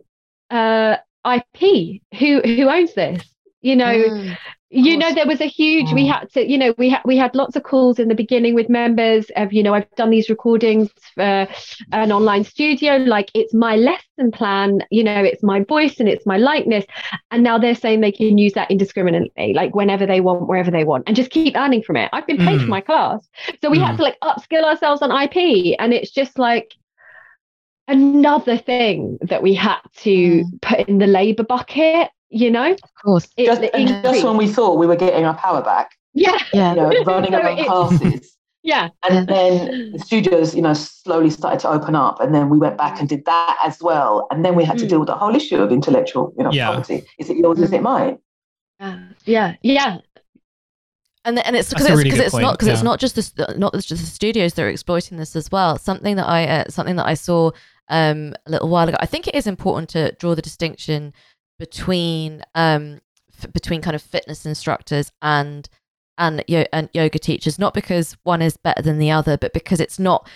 uh, 0.50 0.96
IP, 1.26 2.02
who 2.18 2.40
who 2.42 2.68
owns 2.68 2.94
this? 2.94 3.24
You 3.62 3.76
know, 3.76 3.94
mm 3.94 4.36
you 4.74 4.96
know 4.96 5.14
there 5.14 5.26
was 5.26 5.40
a 5.40 5.46
huge 5.46 5.92
we 5.92 6.04
mm. 6.04 6.12
had 6.12 6.30
to 6.32 6.50
you 6.50 6.58
know 6.58 6.74
we 6.76 6.90
had 6.90 7.00
we 7.04 7.16
had 7.16 7.34
lots 7.34 7.54
of 7.54 7.62
calls 7.62 7.98
in 7.98 8.08
the 8.08 8.14
beginning 8.14 8.54
with 8.54 8.68
members 8.68 9.30
of 9.36 9.52
you 9.52 9.62
know 9.62 9.72
i've 9.72 9.88
done 9.92 10.10
these 10.10 10.28
recordings 10.28 10.90
for 11.14 11.46
an 11.92 12.10
online 12.10 12.42
studio 12.42 12.96
like 12.96 13.30
it's 13.34 13.54
my 13.54 13.76
lesson 13.76 14.32
plan 14.32 14.80
you 14.90 15.04
know 15.04 15.22
it's 15.22 15.42
my 15.42 15.62
voice 15.64 16.00
and 16.00 16.08
it's 16.08 16.26
my 16.26 16.36
likeness 16.36 16.84
and 17.30 17.42
now 17.42 17.56
they're 17.56 17.74
saying 17.74 18.00
they 18.00 18.12
can 18.12 18.36
use 18.36 18.52
that 18.54 18.70
indiscriminately 18.70 19.54
like 19.54 19.74
whenever 19.74 20.06
they 20.06 20.20
want 20.20 20.48
wherever 20.48 20.70
they 20.70 20.84
want 20.84 21.04
and 21.06 21.14
just 21.14 21.30
keep 21.30 21.54
earning 21.56 21.82
from 21.82 21.96
it 21.96 22.10
i've 22.12 22.26
been 22.26 22.38
paid 22.38 22.58
mm. 22.58 22.64
for 22.64 22.70
my 22.70 22.80
class 22.80 23.28
so 23.62 23.70
we 23.70 23.78
mm. 23.78 23.86
had 23.86 23.96
to 23.96 24.02
like 24.02 24.18
upskill 24.24 24.64
ourselves 24.64 25.02
on 25.02 25.10
ip 25.22 25.76
and 25.78 25.94
it's 25.94 26.10
just 26.10 26.36
like 26.38 26.74
another 27.86 28.56
thing 28.56 29.18
that 29.20 29.42
we 29.42 29.54
had 29.54 29.78
to 29.94 30.42
mm. 30.42 30.62
put 30.62 30.80
in 30.88 30.98
the 30.98 31.06
labor 31.06 31.44
bucket 31.44 32.10
you 32.34 32.50
know? 32.50 32.72
Of 32.72 32.94
course. 33.02 33.28
Just, 33.38 33.62
just, 33.62 34.24
when 34.24 34.36
we 34.36 34.48
thought 34.48 34.78
we 34.78 34.86
were 34.86 34.96
getting 34.96 35.24
our 35.24 35.36
power 35.36 35.62
back. 35.62 35.92
Yeah. 36.12 36.36
Yeah. 36.52 36.70
You 36.70 36.76
know, 36.76 37.04
running 37.04 37.32
so 37.32 37.40
our 37.40 37.64
classes. 37.64 38.30
Yeah. 38.66 38.88
And 39.06 39.28
then 39.28 39.92
the 39.92 39.98
studios 39.98 40.54
you 40.54 40.62
know 40.62 40.72
slowly 40.72 41.28
started 41.28 41.60
to 41.60 41.68
open 41.68 41.94
up 41.94 42.18
and 42.18 42.34
then 42.34 42.48
we 42.48 42.56
went 42.56 42.78
back 42.78 42.98
and 42.98 43.06
did 43.06 43.26
that 43.26 43.58
as 43.62 43.82
well. 43.82 44.26
And 44.30 44.42
then 44.42 44.54
we 44.54 44.64
had 44.64 44.78
to 44.78 44.86
mm. 44.86 44.88
deal 44.88 45.00
with 45.00 45.08
the 45.08 45.14
whole 45.14 45.36
issue 45.36 45.56
of 45.56 45.70
intellectual 45.70 46.32
you 46.38 46.44
know 46.44 46.50
yeah. 46.50 46.70
property. 46.72 47.04
Is 47.18 47.28
it 47.28 47.36
yours? 47.36 47.58
Mm. 47.58 47.62
is 47.62 47.72
it 47.74 47.82
mine? 47.82 48.18
Uh, 48.80 49.00
yeah. 49.26 49.56
Yeah. 49.60 49.98
And 51.26 51.38
and 51.40 51.56
it's 51.56 51.68
because 51.68 51.84
it's, 51.84 51.94
really 51.94 52.18
it's 52.18 52.34
not 52.34 52.54
because 52.54 52.68
yeah. 52.68 52.72
it's 52.72 52.82
not 52.82 53.00
just 53.00 53.16
the 53.36 53.54
not 53.58 53.74
just 53.74 53.90
the 53.90 53.96
studios 53.98 54.54
that 54.54 54.62
are 54.62 54.70
exploiting 54.70 55.18
this 55.18 55.36
as 55.36 55.52
well. 55.52 55.76
Something 55.76 56.16
that 56.16 56.26
I 56.26 56.46
uh, 56.46 56.64
something 56.70 56.96
that 56.96 57.06
I 57.06 57.12
saw 57.12 57.50
um, 57.90 58.34
a 58.46 58.50
little 58.50 58.70
while 58.70 58.88
ago. 58.88 58.96
I 58.98 59.04
think 59.04 59.28
it 59.28 59.34
is 59.34 59.46
important 59.46 59.90
to 59.90 60.12
draw 60.12 60.34
the 60.34 60.40
distinction 60.42 61.12
between 61.58 62.42
um 62.54 63.00
f- 63.38 63.52
between 63.52 63.80
kind 63.82 63.94
of 63.94 64.02
fitness 64.02 64.46
instructors 64.46 65.12
and 65.22 65.68
and, 66.16 66.44
yo- 66.46 66.66
and 66.72 66.88
yoga 66.94 67.18
teachers 67.18 67.58
not 67.58 67.74
because 67.74 68.16
one 68.22 68.40
is 68.40 68.56
better 68.56 68.82
than 68.82 68.98
the 68.98 69.10
other 69.10 69.36
but 69.36 69.52
because 69.52 69.80
it's 69.80 69.98
not 69.98 70.28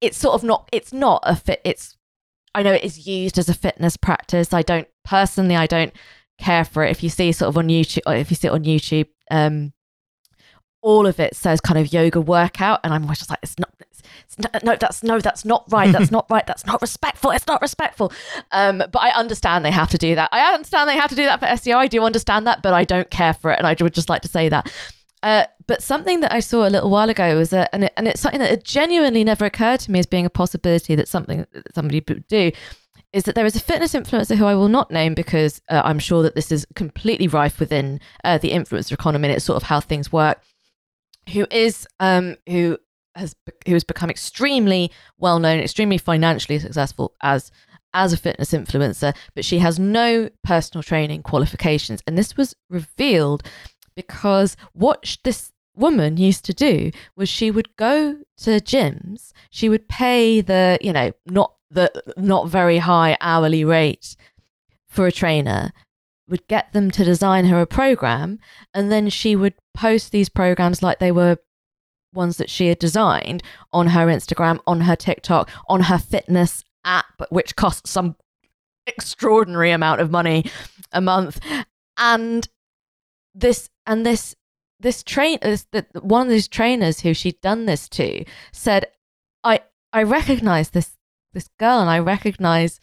it's 0.00 0.16
sort 0.16 0.34
of 0.34 0.42
not 0.42 0.68
it's 0.72 0.92
not 0.92 1.22
a 1.24 1.36
fit 1.36 1.60
it's 1.64 1.96
i 2.54 2.62
know 2.62 2.72
it 2.72 2.82
is 2.82 3.06
used 3.06 3.38
as 3.38 3.48
a 3.48 3.54
fitness 3.54 3.96
practice. 3.96 4.52
I 4.52 4.62
don't 4.62 4.88
personally 5.04 5.56
i 5.56 5.66
don't 5.66 5.92
care 6.38 6.64
for 6.64 6.84
it. 6.84 6.90
If 6.90 7.02
you 7.04 7.08
see 7.08 7.30
sort 7.30 7.50
of 7.50 7.58
on 7.58 7.68
youtube 7.68 8.00
if 8.18 8.30
you 8.30 8.36
see 8.36 8.48
it 8.48 8.52
on 8.52 8.64
youtube 8.64 9.08
um 9.30 9.72
all 10.82 11.06
of 11.06 11.20
it 11.20 11.36
says 11.36 11.60
kind 11.60 11.78
of 11.78 11.92
yoga 11.92 12.20
workout 12.20 12.80
and 12.82 12.92
i'm 12.92 13.06
just 13.08 13.30
like 13.30 13.38
it's 13.42 13.58
not 13.58 13.70
no, 14.62 14.76
that's 14.76 15.02
no, 15.02 15.20
that's 15.20 15.44
not 15.44 15.64
right. 15.70 15.92
That's 15.92 16.10
not 16.12 16.26
right. 16.30 16.46
That's 16.46 16.66
not 16.66 16.80
respectful. 16.80 17.30
It's 17.30 17.46
not 17.46 17.60
respectful. 17.60 18.12
Um, 18.50 18.78
but 18.78 18.98
I 19.00 19.10
understand 19.10 19.64
they 19.64 19.70
have 19.70 19.90
to 19.90 19.98
do 19.98 20.14
that. 20.14 20.28
I 20.32 20.52
understand 20.54 20.88
they 20.88 20.96
have 20.96 21.10
to 21.10 21.16
do 21.16 21.24
that 21.24 21.40
for 21.40 21.46
SEO. 21.46 21.76
I 21.76 21.88
do 21.88 22.02
understand 22.02 22.46
that, 22.46 22.62
but 22.62 22.74
I 22.74 22.84
don't 22.84 23.10
care 23.10 23.34
for 23.34 23.52
it, 23.52 23.58
and 23.58 23.66
I 23.66 23.76
would 23.80 23.94
just 23.94 24.08
like 24.08 24.22
to 24.22 24.28
say 24.28 24.48
that. 24.48 24.72
Uh, 25.22 25.44
but 25.68 25.82
something 25.82 26.20
that 26.20 26.32
I 26.32 26.40
saw 26.40 26.66
a 26.66 26.70
little 26.70 26.90
while 26.90 27.08
ago 27.08 27.36
was 27.38 27.50
that, 27.50 27.70
and, 27.72 27.84
it, 27.84 27.92
and 27.96 28.08
it's 28.08 28.20
something 28.20 28.40
that 28.40 28.64
genuinely 28.64 29.22
never 29.22 29.44
occurred 29.44 29.78
to 29.80 29.92
me 29.92 30.00
as 30.00 30.06
being 30.06 30.26
a 30.26 30.30
possibility 30.30 30.96
that 30.96 31.06
something 31.06 31.46
that 31.52 31.74
somebody 31.74 32.02
would 32.08 32.26
do, 32.26 32.50
is 33.12 33.24
that 33.24 33.34
there 33.34 33.46
is 33.46 33.54
a 33.54 33.60
fitness 33.60 33.92
influencer 33.92 34.36
who 34.36 34.46
I 34.46 34.54
will 34.54 34.68
not 34.68 34.90
name 34.90 35.14
because 35.14 35.60
uh, 35.68 35.82
I'm 35.84 35.98
sure 35.98 36.22
that 36.22 36.34
this 36.34 36.50
is 36.50 36.66
completely 36.74 37.28
rife 37.28 37.60
within 37.60 38.00
uh, 38.24 38.38
the 38.38 38.50
influencer 38.50 38.92
economy 38.92 39.28
and 39.28 39.36
it's 39.36 39.44
sort 39.44 39.56
of 39.56 39.62
how 39.64 39.80
things 39.80 40.10
work. 40.10 40.40
Who 41.32 41.46
is 41.50 41.86
um, 42.00 42.36
who 42.48 42.78
has 43.14 43.34
who 43.66 43.72
has 43.74 43.84
become 43.84 44.10
extremely 44.10 44.90
well 45.18 45.38
known, 45.38 45.60
extremely 45.60 45.98
financially 45.98 46.58
successful 46.58 47.14
as 47.22 47.50
as 47.94 48.12
a 48.12 48.16
fitness 48.16 48.52
influencer, 48.52 49.14
but 49.34 49.44
she 49.44 49.58
has 49.58 49.78
no 49.78 50.30
personal 50.42 50.82
training 50.82 51.22
qualifications. 51.22 52.02
And 52.06 52.16
this 52.16 52.36
was 52.36 52.56
revealed 52.70 53.42
because 53.94 54.56
what 54.72 55.18
this 55.24 55.52
woman 55.74 56.16
used 56.16 56.44
to 56.46 56.54
do 56.54 56.90
was 57.16 57.28
she 57.28 57.50
would 57.50 57.74
go 57.76 58.18
to 58.38 58.50
gyms, 58.60 59.32
she 59.50 59.68
would 59.68 59.88
pay 59.88 60.40
the, 60.40 60.78
you 60.80 60.92
know, 60.92 61.12
not 61.26 61.54
the 61.70 61.90
not 62.16 62.48
very 62.48 62.78
high 62.78 63.16
hourly 63.20 63.64
rate 63.64 64.16
for 64.88 65.06
a 65.06 65.12
trainer, 65.12 65.72
would 66.28 66.46
get 66.48 66.72
them 66.72 66.90
to 66.90 67.04
design 67.04 67.46
her 67.46 67.60
a 67.60 67.66
program, 67.66 68.38
and 68.74 68.92
then 68.92 69.08
she 69.08 69.34
would 69.36 69.54
post 69.74 70.12
these 70.12 70.28
programs 70.28 70.82
like 70.82 70.98
they 70.98 71.12
were 71.12 71.38
ones 72.12 72.36
that 72.36 72.50
she 72.50 72.68
had 72.68 72.78
designed 72.78 73.42
on 73.72 73.88
her 73.88 74.06
Instagram, 74.06 74.60
on 74.66 74.82
her 74.82 74.96
TikTok, 74.96 75.50
on 75.68 75.82
her 75.82 75.98
fitness 75.98 76.64
app, 76.84 77.22
which 77.30 77.56
costs 77.56 77.90
some 77.90 78.16
extraordinary 78.86 79.70
amount 79.70 80.00
of 80.00 80.10
money 80.10 80.44
a 80.92 81.00
month. 81.00 81.40
And 81.96 82.48
this 83.34 83.70
and 83.86 84.04
this 84.04 84.34
this 84.80 85.02
train 85.02 85.38
this, 85.42 85.66
the, 85.70 85.86
one 86.00 86.26
of 86.26 86.32
these 86.32 86.48
trainers 86.48 87.00
who 87.00 87.14
she'd 87.14 87.40
done 87.40 87.66
this 87.66 87.88
to 87.90 88.24
said, 88.52 88.86
I 89.44 89.60
I 89.92 90.02
recognize 90.02 90.70
this 90.70 90.96
this 91.32 91.48
girl 91.58 91.80
and 91.80 91.90
I 91.90 91.98
recognize 91.98 92.80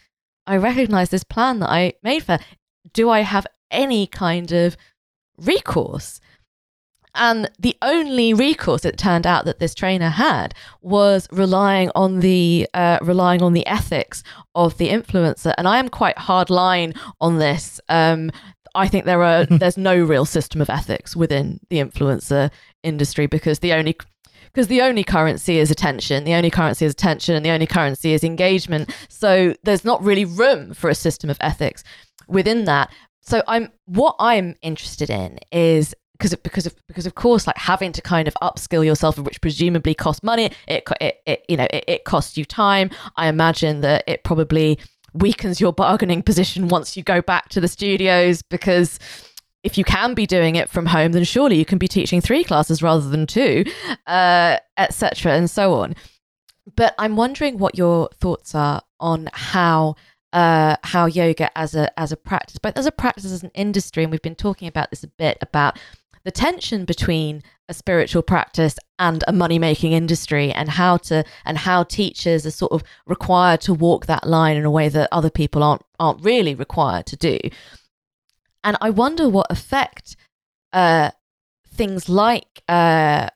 I 0.48 0.58
recognize 0.58 1.10
this 1.10 1.24
plan 1.24 1.60
that 1.60 1.70
I 1.70 1.94
made 2.04 2.24
for 2.24 2.34
her. 2.34 2.40
Do 2.94 3.10
I 3.10 3.22
have 3.22 3.46
any 3.70 4.08
kind 4.08 4.52
of 4.52 4.78
recourse? 5.38 6.20
And 7.16 7.50
the 7.60 7.76
only 7.82 8.34
recourse 8.34 8.86
it 8.86 8.98
turned 8.98 9.26
out 9.26 9.46
that 9.46 9.60
this 9.60 9.74
trainer 9.74 10.10
had 10.10 10.54
was 10.82 11.28
relying 11.32 11.92
on 11.96 12.20
the 12.20 12.68
uh, 12.74 13.00
relying 13.02 13.42
on 13.42 13.54
the 13.54 13.66
ethics 13.66 14.24
of 14.56 14.78
the 14.78 14.90
influencer. 14.90 15.54
And 15.58 15.68
I 15.68 15.80
am 15.80 15.90
quite 15.90 16.18
hard 16.18 16.50
line 16.50 16.94
on 17.20 17.40
this. 17.40 17.82
Um, 17.90 18.32
I 18.76 18.88
think 18.88 19.06
there 19.06 19.24
are 19.24 19.46
there's 19.50 19.78
no 19.78 19.98
real 19.98 20.26
system 20.26 20.62
of 20.62 20.70
ethics 20.70 21.16
within 21.16 21.60
the 21.70 21.78
influencer 21.78 22.52
industry 22.84 23.28
because 23.28 23.60
the 23.60 23.74
only 23.74 23.98
because 24.52 24.68
the 24.68 24.82
only 24.82 25.04
currency 25.04 25.60
is 25.60 25.70
attention, 25.70 26.24
the 26.24 26.34
only 26.34 26.50
currency 26.50 26.86
is 26.86 26.94
attention, 26.94 27.36
and 27.36 27.46
the 27.46 27.52
only 27.52 27.68
currency 27.68 28.14
is 28.14 28.24
engagement. 28.24 28.94
So 29.08 29.56
there's 29.64 29.86
not 29.86 30.04
really 30.04 30.26
room 30.26 30.74
for 30.74 30.90
a 30.90 30.96
system 30.96 31.30
of 31.30 31.38
ethics 31.40 31.84
within 32.28 32.66
that. 32.66 32.92
So 33.22 33.44
I'm 33.48 33.70
what 33.86 34.16
I'm 34.20 34.56
interested 34.62 35.10
in 35.10 35.40
is 35.52 35.94
because 36.20 36.36
because 36.36 36.66
of 36.66 36.76
because 36.88 37.06
of 37.06 37.16
course 37.16 37.48
like 37.48 37.58
having 37.58 37.92
to 37.94 38.02
kind 38.02 38.28
of 38.28 38.36
upskill 38.42 38.86
yourself 38.86 39.18
which 39.18 39.42
presumably 39.42 39.96
costs 39.96 40.22
money 40.22 40.52
it 40.68 40.88
it, 41.00 41.22
it 41.26 41.46
you 41.48 41.58
know 41.58 41.68
it, 41.72 41.84
it 41.88 42.04
costs 42.04 42.38
you 42.38 42.46
time. 42.46 42.90
I 43.16 43.28
imagine 43.28 43.82
that 43.82 44.04
it 44.06 44.24
probably 44.24 44.78
weakens 45.14 45.60
your 45.60 45.74
bargaining 45.74 46.22
position 46.22 46.68
once 46.68 46.96
you 46.96 47.04
go 47.04 47.22
back 47.22 47.50
to 47.50 47.62
the 47.62 47.68
studios 47.68 48.42
because 48.42 49.00
if 49.64 49.78
you 49.78 49.84
can 49.84 50.14
be 50.14 50.28
doing 50.28 50.56
it 50.56 50.70
from 50.70 50.86
home 50.86 51.14
then 51.14 51.24
surely 51.24 51.58
you 51.58 51.66
can 51.66 51.78
be 51.78 51.88
teaching 51.88 52.22
three 52.22 52.44
classes 52.44 52.84
rather 52.84 53.10
than 53.10 53.26
two 53.26 53.64
uh, 54.08 54.58
etc 54.78 55.34
and 55.34 55.50
so 55.50 55.74
on. 55.76 55.96
But 56.76 56.94
i'm 57.00 57.16
wondering 57.16 57.58
what 57.58 57.78
your 57.78 58.10
thoughts 58.20 58.54
are 58.54 58.84
on 59.00 59.30
how 59.34 59.96
uh, 60.32 60.76
how 60.84 61.06
yoga 61.08 61.56
as 61.58 61.74
a 61.76 62.00
as 62.00 62.12
a 62.12 62.18
practice, 62.18 62.58
but 62.62 62.78
as 62.78 62.86
a 62.86 62.92
practice 62.92 63.26
as 63.26 63.44
an 63.44 63.52
industry, 63.56 64.04
and 64.04 64.12
we've 64.12 64.22
been 64.22 64.36
talking 64.36 64.68
about 64.68 64.90
this 64.92 65.04
a 65.04 65.08
bit 65.08 65.38
about 65.42 65.80
the 66.24 66.32
tension 66.32 66.86
between 66.86 67.42
a 67.68 67.74
spiritual 67.74 68.22
practice 68.22 68.76
and 68.98 69.24
a 69.28 69.34
money 69.34 69.60
making 69.60 69.94
industry 69.94 70.52
and 70.52 70.70
how 70.70 70.98
to 70.98 71.24
and 71.46 71.58
how 71.60 71.84
teachers 71.84 72.46
are 72.46 72.52
sort 72.52 72.72
of 72.72 72.84
required 73.06 73.62
to 73.62 73.74
walk 73.74 74.08
that 74.08 74.28
line 74.28 74.58
in 74.58 74.66
a 74.66 74.72
way 74.72 74.90
that 74.90 75.08
other 75.12 75.30
people 75.30 75.64
aren't 75.64 75.84
aren't 76.00 76.24
really 76.24 76.56
required 76.56 77.06
to 77.06 77.16
do 77.16 77.38
and 78.64 78.76
i 78.82 78.90
wonder 78.90 79.30
what 79.30 79.48
effect 79.50 80.16
uh, 80.74 81.10
things 81.74 82.10
like 82.10 82.62
uh, 82.68 83.28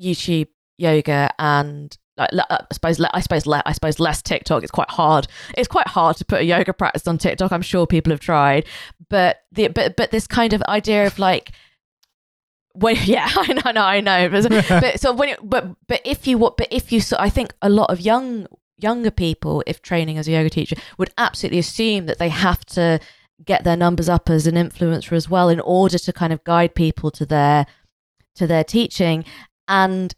youtube 0.00 0.48
yoga 0.78 1.30
and 1.38 1.98
like 2.18 2.30
I 2.50 2.64
suppose 2.72 3.00
I 3.00 3.20
suppose 3.20 3.46
I 3.46 3.72
suppose 3.72 4.00
less 4.00 4.22
TikTok. 4.22 4.62
It's 4.62 4.72
quite 4.72 4.90
hard. 4.90 5.26
It's 5.56 5.68
quite 5.68 5.86
hard 5.86 6.16
to 6.16 6.24
put 6.24 6.40
a 6.40 6.44
yoga 6.44 6.72
practice 6.72 7.06
on 7.06 7.18
TikTok. 7.18 7.52
I'm 7.52 7.62
sure 7.62 7.86
people 7.86 8.10
have 8.10 8.20
tried, 8.20 8.64
but 9.10 9.40
the 9.52 9.68
but 9.68 9.96
but 9.96 10.12
this 10.12 10.26
kind 10.26 10.54
of 10.54 10.62
idea 10.62 11.06
of 11.06 11.18
like 11.18 11.52
when 12.76 12.96
yeah 13.04 13.28
i 13.36 13.72
know 13.72 13.82
i 13.82 14.00
know 14.00 14.28
but, 14.28 14.50
but 14.68 15.00
so 15.00 15.12
when 15.12 15.30
it, 15.30 15.38
but 15.42 15.68
but 15.86 16.00
if 16.04 16.26
you 16.26 16.38
what 16.38 16.56
but 16.56 16.68
if 16.70 16.92
you 16.92 17.00
so 17.00 17.16
i 17.18 17.28
think 17.28 17.52
a 17.62 17.68
lot 17.68 17.90
of 17.90 18.00
young 18.00 18.46
younger 18.78 19.10
people 19.10 19.62
if 19.66 19.80
training 19.80 20.18
as 20.18 20.28
a 20.28 20.32
yoga 20.32 20.50
teacher 20.50 20.76
would 20.98 21.10
absolutely 21.16 21.58
assume 21.58 22.06
that 22.06 22.18
they 22.18 22.28
have 22.28 22.64
to 22.64 23.00
get 23.44 23.64
their 23.64 23.76
numbers 23.76 24.08
up 24.08 24.30
as 24.30 24.46
an 24.46 24.54
influencer 24.54 25.12
as 25.12 25.28
well 25.28 25.48
in 25.48 25.60
order 25.60 25.98
to 25.98 26.12
kind 26.12 26.32
of 26.32 26.42
guide 26.44 26.74
people 26.74 27.10
to 27.10 27.26
their 27.26 27.66
to 28.34 28.46
their 28.46 28.64
teaching. 28.64 29.24
And 29.68 30.14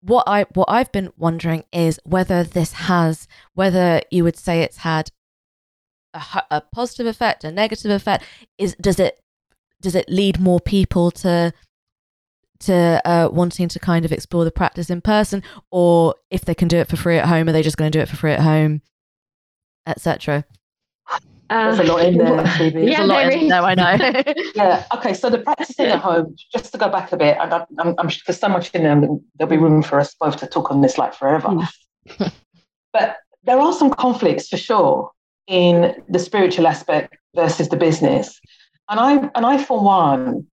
what 0.00 0.24
i 0.26 0.44
what 0.52 0.68
i've 0.68 0.92
been 0.92 1.10
wondering 1.16 1.64
is 1.72 1.98
whether 2.04 2.44
this 2.44 2.72
has 2.72 3.26
whether 3.54 4.02
you 4.10 4.22
would 4.22 4.36
say 4.36 4.60
it's 4.60 4.76
had 4.78 5.10
a, 6.12 6.42
a 6.50 6.60
positive 6.60 7.06
effect 7.06 7.42
a 7.44 7.50
negative 7.50 7.90
effect. 7.90 8.24
Is 8.58 8.74
does 8.76 9.00
it 9.00 9.20
does 9.84 9.94
it 9.94 10.08
lead 10.08 10.40
more 10.40 10.60
people 10.60 11.10
to 11.12 11.52
to 12.60 13.00
uh, 13.04 13.28
wanting 13.30 13.68
to 13.68 13.78
kind 13.78 14.04
of 14.04 14.12
explore 14.12 14.44
the 14.44 14.50
practice 14.50 14.90
in 14.90 15.00
person, 15.00 15.42
or 15.70 16.14
if 16.30 16.44
they 16.44 16.54
can 16.54 16.68
do 16.68 16.78
it 16.78 16.88
for 16.88 16.96
free 16.96 17.18
at 17.18 17.26
home, 17.26 17.48
are 17.48 17.52
they 17.52 17.62
just 17.62 17.76
going 17.76 17.90
to 17.90 17.96
do 17.96 18.02
it 18.02 18.08
for 18.08 18.16
free 18.16 18.32
at 18.32 18.40
home, 18.40 18.80
etc. 19.86 20.44
There's 21.50 21.78
a 21.78 21.84
lot 21.84 22.04
in 22.04 22.16
there, 22.16 22.46
Phoebe. 22.58 22.82
Yeah, 22.82 23.04
a 23.04 23.06
lot 23.06 23.32
in 23.32 23.48
there, 23.48 23.60
No, 23.60 23.64
I 23.64 23.74
know. 23.74 24.22
yeah. 24.54 24.86
Okay. 24.94 25.14
So 25.14 25.30
the 25.30 25.38
practicing 25.38 25.86
at 25.86 26.00
home, 26.00 26.34
just 26.52 26.72
to 26.72 26.78
go 26.78 26.88
back 26.88 27.12
a 27.12 27.16
bit, 27.16 27.36
I'm, 27.38 27.52
I'm, 27.78 27.94
I'm 27.98 28.10
there's 28.26 28.38
so 28.38 28.48
much 28.48 28.70
in 28.74 28.82
there. 28.82 29.00
There'll 29.36 29.50
be 29.50 29.58
room 29.58 29.82
for 29.82 30.00
us 30.00 30.14
both 30.18 30.38
to 30.38 30.46
talk 30.46 30.70
on 30.70 30.80
this 30.80 30.98
like 30.98 31.14
forever. 31.14 31.56
but 32.92 33.16
there 33.44 33.58
are 33.58 33.72
some 33.72 33.90
conflicts 33.90 34.48
for 34.48 34.56
sure 34.56 35.10
in 35.46 35.94
the 36.08 36.18
spiritual 36.18 36.66
aspect 36.66 37.16
versus 37.34 37.68
the 37.68 37.76
business. 37.76 38.40
And 38.88 39.00
I 39.00 39.30
and 39.34 39.46
I 39.46 39.62
for 39.62 39.82
one 39.82 40.46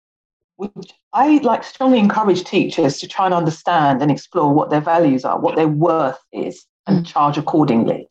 would 0.58 0.92
I 1.12 1.38
like 1.38 1.64
strongly 1.64 1.98
encourage 1.98 2.44
teachers 2.44 2.98
to 2.98 3.08
try 3.08 3.24
and 3.24 3.34
understand 3.34 4.02
and 4.02 4.10
explore 4.10 4.52
what 4.52 4.70
their 4.70 4.80
values 4.80 5.24
are, 5.24 5.38
what 5.38 5.56
their 5.56 5.68
worth 5.68 6.18
is, 6.32 6.66
and 6.86 7.04
mm. 7.04 7.06
charge 7.06 7.38
accordingly. 7.38 8.08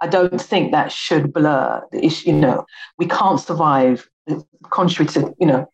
I 0.00 0.08
don't 0.08 0.40
think 0.40 0.72
that 0.72 0.92
should 0.92 1.32
blur 1.32 1.82
the 1.92 2.04
issue. 2.04 2.30
You 2.30 2.36
know, 2.36 2.66
we 2.98 3.06
can't 3.06 3.40
survive 3.40 4.08
contrary 4.70 5.08
to 5.12 5.34
you 5.38 5.46
know 5.46 5.70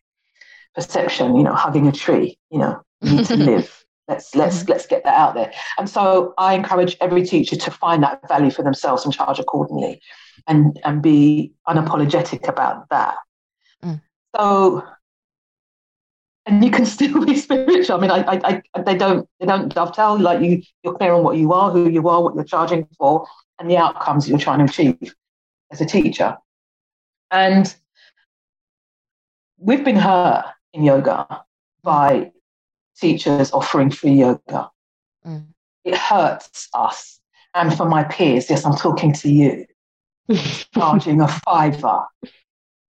perception. 0.75 1.35
You 1.35 1.43
know, 1.43 1.53
hugging 1.53 1.87
a 1.87 1.91
tree. 1.91 2.37
You 2.51 2.59
know, 2.59 2.81
we 3.01 3.15
need 3.15 3.25
to 3.25 3.37
live. 3.37 3.79
Let's 4.09 4.35
let's 4.35 4.57
mm-hmm. 4.57 4.71
let's 4.71 4.85
get 4.85 5.05
that 5.05 5.15
out 5.15 5.33
there. 5.33 5.53
And 5.77 5.89
so 5.89 6.33
I 6.37 6.55
encourage 6.55 6.97
every 6.99 7.23
teacher 7.25 7.55
to 7.55 7.71
find 7.71 8.03
that 8.03 8.19
value 8.27 8.51
for 8.51 8.61
themselves 8.61 9.05
and 9.05 9.13
charge 9.13 9.39
accordingly, 9.39 10.01
and 10.45 10.77
and 10.83 11.01
be 11.01 11.53
unapologetic 11.69 12.49
about 12.49 12.89
that. 12.89 13.15
So, 14.35 14.83
and 16.45 16.63
you 16.63 16.71
can 16.71 16.85
still 16.97 17.25
be 17.25 17.35
spiritual. 17.35 17.97
I 17.97 18.01
mean, 18.01 18.11
I, 18.11 18.23
I, 18.27 18.61
I, 18.73 18.81
they 18.81 18.95
don't, 18.95 19.27
they 19.39 19.45
don't 19.45 19.73
dovetail. 19.73 20.19
Like 20.19 20.41
you, 20.41 20.61
you're 20.83 20.95
clear 20.95 21.13
on 21.13 21.23
what 21.23 21.37
you 21.37 21.53
are, 21.53 21.71
who 21.71 21.89
you 21.89 22.07
are, 22.09 22.21
what 22.21 22.35
you're 22.35 22.43
charging 22.43 22.87
for, 22.97 23.27
and 23.59 23.69
the 23.69 23.77
outcomes 23.77 24.27
you're 24.27 24.39
trying 24.39 24.59
to 24.59 24.65
achieve 24.65 25.15
as 25.71 25.81
a 25.81 25.85
teacher. 25.85 26.37
And 27.31 27.73
we've 29.57 29.83
been 29.83 29.95
hurt 29.95 30.45
in 30.73 30.83
yoga 30.83 31.43
by 31.83 32.31
teachers 32.97 33.51
offering 33.51 33.89
free 33.89 34.13
yoga. 34.13 34.69
Mm. 35.25 35.47
It 35.83 35.95
hurts 35.95 36.69
us. 36.73 37.19
And 37.55 37.75
for 37.75 37.87
my 37.87 38.03
peers, 38.03 38.49
yes, 38.49 38.65
I'm 38.65 38.75
talking 38.75 39.13
to 39.13 39.29
you, 39.29 39.65
charging 40.73 41.21
a 41.21 41.27
fiver 41.27 42.05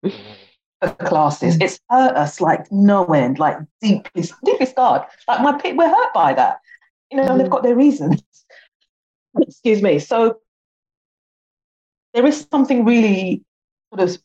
classes. 0.91 1.59
It's 1.61 1.78
hurt 1.91 2.16
us 2.16 2.41
like 2.41 2.70
no 2.70 3.05
end, 3.07 3.39
like 3.39 3.57
deeply, 3.80 4.24
deeply 4.45 4.66
scarred. 4.66 5.03
Like 5.28 5.41
my 5.41 5.59
pit, 5.59 5.76
we're 5.76 5.89
hurt 5.89 6.14
by 6.14 6.35
that. 6.35 6.59
You 7.11 7.18
know, 7.18 7.28
mm. 7.28 7.39
they've 7.39 7.51
got 7.51 7.62
their 7.62 7.76
reasons. 7.76 8.22
Excuse 9.41 9.82
me. 9.82 9.99
So 9.99 10.39
there 12.12 12.26
is 12.26 12.47
something 12.51 12.85
really 12.85 13.43
sort 13.93 14.09
of 14.09 14.18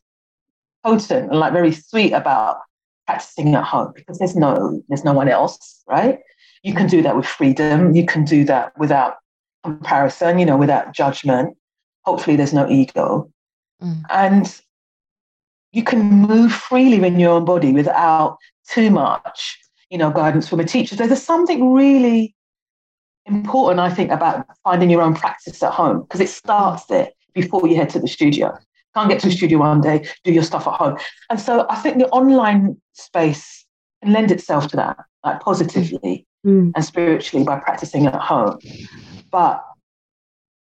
potent 0.83 1.31
and 1.31 1.39
like 1.39 1.53
very 1.53 1.71
sweet 1.71 2.13
about 2.13 2.57
practicing 3.07 3.55
at 3.55 3.63
home 3.63 3.91
because 3.95 4.19
there's 4.19 4.35
no 4.35 4.81
there's 4.87 5.03
no 5.03 5.13
one 5.13 5.29
else, 5.29 5.83
right? 5.87 6.19
You 6.63 6.73
can 6.73 6.87
do 6.87 7.01
that 7.01 7.15
with 7.15 7.25
freedom. 7.25 7.95
You 7.95 8.05
can 8.05 8.23
do 8.25 8.43
that 8.45 8.77
without 8.77 9.15
comparison, 9.63 10.39
you 10.39 10.45
know, 10.45 10.57
without 10.57 10.93
judgment. 10.93 11.57
Hopefully, 12.03 12.35
there's 12.35 12.53
no 12.53 12.69
ego. 12.69 13.31
Mm. 13.81 14.03
And 14.09 14.61
you 15.71 15.83
can 15.83 15.99
move 15.99 16.51
freely 16.51 17.05
in 17.05 17.19
your 17.19 17.31
own 17.31 17.45
body 17.45 17.71
without 17.71 18.37
too 18.69 18.89
much, 18.89 19.57
you 19.89 19.97
know, 19.97 20.11
guidance 20.11 20.47
from 20.47 20.59
a 20.59 20.65
teacher. 20.65 20.95
There's 20.95 21.21
something 21.21 21.71
really 21.71 22.35
important, 23.25 23.79
I 23.79 23.89
think, 23.89 24.11
about 24.11 24.45
finding 24.63 24.89
your 24.89 25.01
own 25.01 25.13
practice 25.13 25.61
at 25.61 25.71
home 25.71 26.01
because 26.01 26.21
it 26.21 26.29
starts 26.29 26.85
there 26.85 27.09
before 27.33 27.67
you 27.67 27.75
head 27.75 27.89
to 27.91 27.99
the 27.99 28.07
studio. 28.07 28.57
Can't 28.95 29.09
get 29.09 29.19
to 29.21 29.27
the 29.27 29.35
studio 29.35 29.59
one 29.59 29.81
day, 29.81 30.07
do 30.23 30.33
your 30.33 30.43
stuff 30.43 30.67
at 30.67 30.73
home. 30.73 30.97
And 31.29 31.39
so 31.39 31.67
I 31.69 31.75
think 31.75 31.99
the 31.99 32.09
online 32.09 32.77
space 32.93 33.65
can 34.03 34.13
lend 34.13 34.31
itself 34.31 34.67
to 34.69 34.77
that. 34.77 34.97
like 35.23 35.39
positively 35.41 36.25
mm. 36.45 36.71
and 36.75 36.85
spiritually 36.85 37.45
by 37.45 37.59
practicing 37.59 38.07
at 38.07 38.15
home. 38.15 38.57
But 39.31 39.63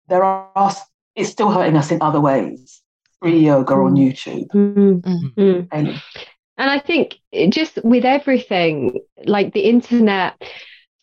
there 0.09 0.25
are 0.25 0.75
it's 1.15 1.31
still 1.31 1.51
hurting 1.51 1.77
us 1.77 1.91
in 1.91 2.01
other 2.01 2.21
ways. 2.21 2.83
Free 3.21 3.41
yoga 3.41 3.75
on 3.75 3.95
mm. 3.95 4.13
YouTube. 4.13 4.49
Mm-hmm. 4.49 5.67
And, 5.73 5.89
and 6.57 6.71
I 6.71 6.79
think 6.79 7.19
just 7.51 7.83
with 7.85 8.05
everything, 8.05 9.01
like 9.25 9.53
the 9.53 9.61
internet, 9.61 10.41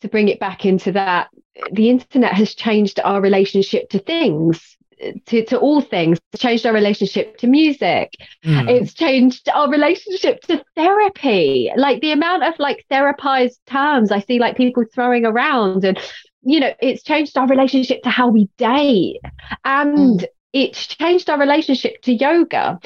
to 0.02 0.08
bring 0.08 0.28
it 0.28 0.40
back 0.40 0.66
into 0.66 0.92
that, 0.94 1.30
the 1.72 1.90
internet 1.90 2.34
has 2.34 2.54
changed 2.54 3.00
our 3.04 3.22
relationship 3.22 3.90
to 3.90 4.00
things 4.00 4.76
to, 5.26 5.46
to 5.46 5.58
all 5.58 5.82
things. 5.82 6.18
It's 6.34 6.42
changed 6.42 6.66
our 6.66 6.74
relationship 6.74 7.38
to 7.38 7.48
music. 7.48 8.14
Mm. 8.44 8.70
It's 8.70 8.94
changed 8.94 9.50
our 9.50 9.70
relationship 9.70 10.42
to 10.44 10.64
therapy. 10.76 11.72
Like 11.76 12.02
the 12.02 12.12
amount 12.12 12.44
of 12.44 12.54
like 12.60 12.86
therapized 12.92 13.58
terms 13.68 14.12
I 14.12 14.20
see 14.20 14.40
like 14.40 14.58
people 14.58 14.84
throwing 14.94 15.26
around 15.26 15.84
and 15.84 16.00
you 16.48 16.60
know, 16.60 16.74
it's 16.80 17.02
changed 17.02 17.38
our 17.38 17.48
relationship 17.48 18.04
to 18.04 18.10
how 18.10 18.28
we 18.30 18.48
date. 18.58 19.20
And 19.64 20.20
mm 20.20 20.26
it's 20.56 20.88
changed 20.88 21.30
our 21.30 21.38
relationship 21.38 22.02
to 22.04 22.14
yoga. 22.14 22.80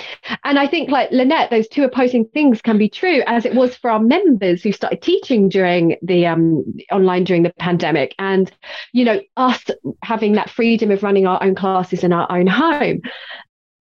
And 0.43 0.57
I 0.57 0.65
think, 0.65 0.89
like 0.89 1.11
Lynette, 1.11 1.51
those 1.51 1.67
two 1.67 1.83
opposing 1.83 2.25
things 2.25 2.63
can 2.63 2.79
be 2.79 2.89
true, 2.89 3.21
as 3.27 3.45
it 3.45 3.53
was 3.53 3.75
for 3.75 3.91
our 3.91 3.99
members 3.99 4.63
who 4.63 4.71
started 4.71 5.03
teaching 5.03 5.49
during 5.49 5.95
the 6.01 6.25
um, 6.25 6.65
online 6.91 7.25
during 7.25 7.43
the 7.43 7.53
pandemic, 7.59 8.15
and 8.17 8.51
you 8.91 9.05
know, 9.05 9.21
us 9.37 9.63
having 10.03 10.33
that 10.33 10.49
freedom 10.49 10.89
of 10.89 11.03
running 11.03 11.27
our 11.27 11.41
own 11.43 11.53
classes 11.53 12.03
in 12.03 12.11
our 12.11 12.29
own 12.31 12.47
home. 12.47 13.01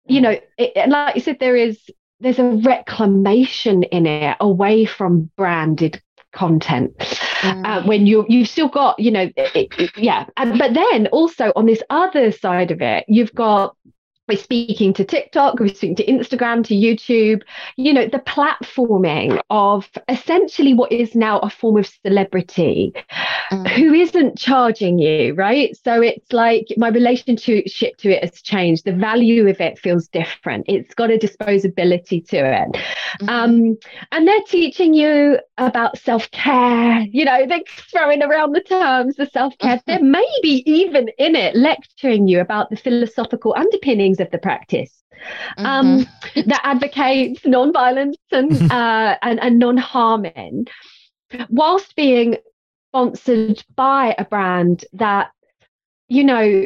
You 0.07 0.21
know, 0.21 0.39
it, 0.57 0.89
like 0.89 1.13
you 1.13 1.21
said, 1.21 1.37
there 1.39 1.55
is 1.55 1.79
there's 2.19 2.39
a 2.39 2.59
reclamation 2.63 3.83
in 3.83 4.07
it 4.07 4.35
away 4.39 4.85
from 4.85 5.29
branded 5.37 6.01
content 6.33 6.95
mm. 7.45 7.65
uh, 7.65 7.83
when 7.87 8.05
you 8.05 8.25
you've 8.27 8.47
still 8.47 8.67
got 8.67 8.97
you 8.99 9.11
know 9.11 9.29
it, 9.35 9.67
it, 9.77 9.91
yeah 9.97 10.25
and, 10.37 10.57
but 10.57 10.73
then 10.73 11.07
also 11.07 11.51
on 11.55 11.65
this 11.65 11.81
other 11.89 12.31
side 12.31 12.71
of 12.71 12.81
it 12.81 13.05
you've 13.07 13.33
got 13.33 13.75
we're 14.27 14.37
speaking 14.37 14.93
to 14.93 15.05
TikTok, 15.05 15.59
we're 15.59 15.69
speaking 15.69 15.95
to 15.97 16.05
Instagram, 16.05 16.63
to 16.65 16.73
YouTube, 16.73 17.43
you 17.75 17.93
know, 17.93 18.07
the 18.07 18.19
platforming 18.19 19.39
of 19.49 19.89
essentially 20.09 20.73
what 20.73 20.91
is 20.91 21.15
now 21.15 21.39
a 21.39 21.49
form 21.49 21.77
of 21.77 21.87
celebrity 22.03 22.93
mm. 23.51 23.67
who 23.69 23.93
isn't 23.93 24.37
charging 24.37 24.97
you, 24.97 25.33
right? 25.35 25.75
So 25.83 26.01
it's 26.01 26.33
like 26.33 26.67
my 26.77 26.89
relationship 26.89 27.65
to 27.97 28.09
it 28.09 28.23
has 28.23 28.41
changed. 28.41 28.85
The 28.85 28.93
value 28.93 29.47
of 29.47 29.61
it 29.61 29.77
feels 29.77 30.07
different. 30.07 30.65
It's 30.67 30.93
got 30.95 31.11
a 31.11 31.17
disposability 31.17 32.27
to 32.29 32.37
it. 32.37 32.71
Mm-hmm. 32.71 33.29
Um, 33.29 33.77
and 34.11 34.27
they're 34.27 34.41
teaching 34.47 34.93
you 34.93 35.39
about 35.57 35.97
self 35.97 36.29
care, 36.31 37.01
you 37.11 37.25
know, 37.25 37.45
they're 37.47 37.61
throwing 37.91 38.21
around 38.23 38.53
the 38.53 38.61
terms, 38.61 39.15
the 39.15 39.27
self 39.27 39.57
care. 39.59 39.81
They're 39.87 40.01
maybe 40.01 40.63
even 40.65 41.09
in 41.17 41.35
it 41.35 41.55
lecturing 41.55 42.27
you 42.27 42.39
about 42.39 42.69
the 42.69 42.75
philosophical 42.75 43.53
underpinnings 43.55 44.14
of 44.19 44.31
the 44.31 44.37
practice 44.37 45.03
mm-hmm. 45.57 45.65
um, 45.65 46.07
that 46.45 46.61
advocates 46.63 47.45
non-violence 47.45 48.17
and, 48.31 48.71
uh, 48.71 49.17
and, 49.21 49.39
and 49.41 49.59
non-harming, 49.59 50.67
whilst 51.49 51.95
being 51.95 52.37
sponsored 52.89 53.63
by 53.75 54.15
a 54.17 54.25
brand 54.25 54.85
that, 54.93 55.31
you 56.07 56.23
know, 56.23 56.65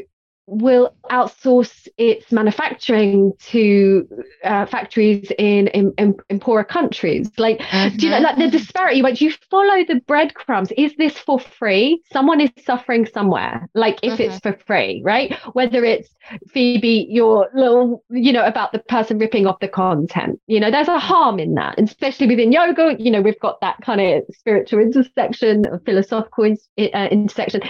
will 0.49 0.93
outsource 1.11 1.87
its 1.97 2.31
manufacturing 2.31 3.33
to 3.39 4.07
uh, 4.43 4.65
factories 4.65 5.31
in, 5.37 5.67
in, 5.67 5.93
in, 5.97 6.39
poorer 6.39 6.63
countries. 6.63 7.29
Like, 7.37 7.59
mm-hmm. 7.59 7.97
do 7.97 8.05
you 8.05 8.11
know, 8.11 8.19
like 8.19 8.37
the 8.37 8.49
disparity, 8.49 9.01
like 9.01 9.21
you 9.21 9.31
follow 9.49 9.83
the 9.85 10.01
breadcrumbs. 10.07 10.71
Is 10.77 10.95
this 10.97 11.17
for 11.17 11.39
free? 11.39 12.01
Someone 12.11 12.41
is 12.41 12.49
suffering 12.65 13.05
somewhere, 13.05 13.69
like 13.73 13.99
if 14.01 14.13
mm-hmm. 14.13 14.31
it's 14.31 14.39
for 14.39 14.57
free, 14.65 15.01
right? 15.03 15.33
Whether 15.53 15.83
it's 15.85 16.09
Phoebe, 16.51 17.07
your 17.09 17.49
little, 17.53 18.03
you 18.09 18.31
know, 18.31 18.45
about 18.45 18.71
the 18.71 18.79
person 18.79 19.19
ripping 19.19 19.45
off 19.45 19.59
the 19.59 19.67
content, 19.67 20.39
you 20.47 20.59
know, 20.59 20.71
there's 20.71 20.87
a 20.87 20.99
harm 20.99 21.39
in 21.39 21.55
that, 21.55 21.77
and 21.77 21.87
especially 21.87 22.27
within 22.27 22.51
yoga, 22.51 22.95
you 22.97 23.11
know, 23.11 23.21
we've 23.21 23.39
got 23.39 23.61
that 23.61 23.77
kind 23.81 24.01
of 24.01 24.23
spiritual 24.35 24.79
intersection, 24.79 25.65
philosophical 25.85 26.45
in, 26.45 26.57
uh, 26.93 27.07
intersection. 27.11 27.61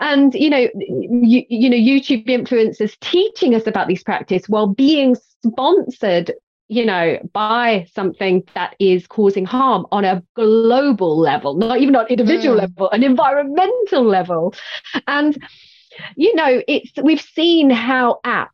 And, 0.00 0.34
you 0.34 0.50
know, 0.50 0.68
you, 0.74 1.44
you 1.48 1.70
know, 1.70 1.76
YouTube 1.76 2.25
influencers 2.26 2.98
teaching 3.00 3.54
us 3.54 3.66
about 3.66 3.88
these 3.88 4.02
practices 4.02 4.48
while 4.48 4.66
being 4.66 5.16
sponsored 5.44 6.32
you 6.68 6.84
know 6.84 7.18
by 7.32 7.86
something 7.92 8.42
that 8.54 8.74
is 8.80 9.06
causing 9.06 9.44
harm 9.44 9.86
on 9.92 10.04
a 10.04 10.22
global 10.34 11.18
level 11.18 11.54
not 11.54 11.80
even 11.80 11.94
on 11.94 12.06
individual 12.08 12.56
mm. 12.56 12.60
level 12.60 12.90
an 12.90 13.02
environmental 13.02 14.04
level 14.04 14.54
and 15.06 15.38
you 16.16 16.34
know 16.34 16.60
it's 16.66 16.90
we've 17.02 17.20
seen 17.20 17.70
how 17.70 18.18
apps 18.24 18.50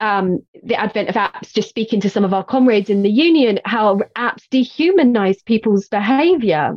um, 0.00 0.40
the 0.64 0.74
advent 0.74 1.08
of 1.08 1.14
apps, 1.14 1.52
just 1.54 1.68
speaking 1.68 2.00
to 2.00 2.10
some 2.10 2.24
of 2.24 2.34
our 2.34 2.42
comrades 2.42 2.90
in 2.90 3.02
the 3.02 3.08
union, 3.08 3.60
how 3.64 4.00
apps 4.18 4.42
dehumanize 4.50 5.44
people's 5.44 5.86
behavior 5.86 6.76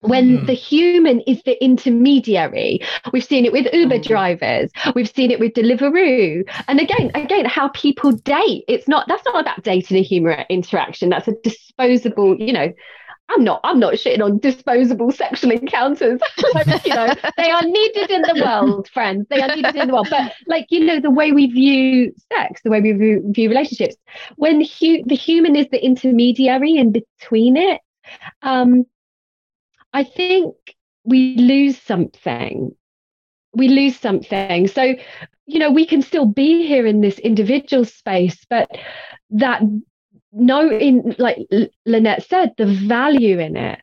when 0.00 0.38
mm. 0.38 0.46
the 0.46 0.52
human 0.52 1.20
is 1.22 1.42
the 1.42 1.62
intermediary 1.62 2.80
we've 3.12 3.24
seen 3.24 3.44
it 3.44 3.52
with 3.52 3.66
uber 3.72 3.98
mm. 3.98 4.04
drivers 4.04 4.70
we've 4.94 5.10
seen 5.10 5.30
it 5.30 5.40
with 5.40 5.52
deliveroo 5.52 6.48
and 6.68 6.80
again 6.80 7.10
again 7.14 7.44
how 7.44 7.68
people 7.68 8.12
date 8.12 8.64
it's 8.68 8.86
not 8.86 9.06
that's 9.08 9.24
not 9.26 9.40
about 9.40 9.62
dating 9.62 9.96
a 9.96 10.02
human 10.02 10.44
interaction 10.48 11.08
that's 11.08 11.28
a 11.28 11.34
disposable 11.42 12.36
you 12.38 12.52
know 12.52 12.72
I'm 13.30 13.44
not 13.44 13.60
I'm 13.62 13.78
not 13.78 13.94
shitting 13.94 14.22
on 14.22 14.38
disposable 14.38 15.12
sexual 15.12 15.50
encounters. 15.50 16.18
you 16.84 16.94
know, 16.94 17.14
they 17.36 17.50
are 17.50 17.62
needed 17.62 18.10
in 18.10 18.22
the 18.22 18.42
world, 18.42 18.88
friends. 18.88 19.26
They 19.28 19.42
are 19.42 19.54
needed 19.54 19.76
in 19.76 19.88
the 19.88 19.92
world. 19.92 20.08
But 20.10 20.32
like, 20.46 20.66
you 20.70 20.80
know, 20.80 20.98
the 20.98 21.10
way 21.10 21.32
we 21.32 21.46
view 21.48 22.14
sex, 22.32 22.62
the 22.64 22.70
way 22.70 22.80
we 22.80 22.92
view, 22.92 23.22
view 23.26 23.50
relationships, 23.50 23.96
when 24.36 24.62
hu- 24.62 25.04
the 25.04 25.14
human 25.14 25.56
is 25.56 25.66
the 25.70 25.84
intermediary 25.84 26.76
in 26.76 26.90
between 26.92 27.58
it, 27.58 27.82
um, 28.40 28.86
I 29.92 30.04
think 30.04 30.54
we 31.04 31.36
lose 31.36 31.80
something. 31.80 32.74
We 33.54 33.68
lose 33.68 33.98
something. 33.98 34.68
So, 34.68 34.94
you 35.46 35.58
know, 35.58 35.70
we 35.70 35.86
can 35.86 36.02
still 36.02 36.26
be 36.26 36.66
here 36.66 36.86
in 36.86 37.00
this 37.00 37.18
individual 37.18 37.84
space, 37.84 38.44
but 38.50 38.70
that 39.30 39.62
no, 40.32 40.70
in 40.70 41.14
like 41.18 41.38
Lynette 41.86 42.24
said, 42.24 42.52
the 42.58 42.66
value 42.66 43.38
in 43.38 43.56
it. 43.56 43.80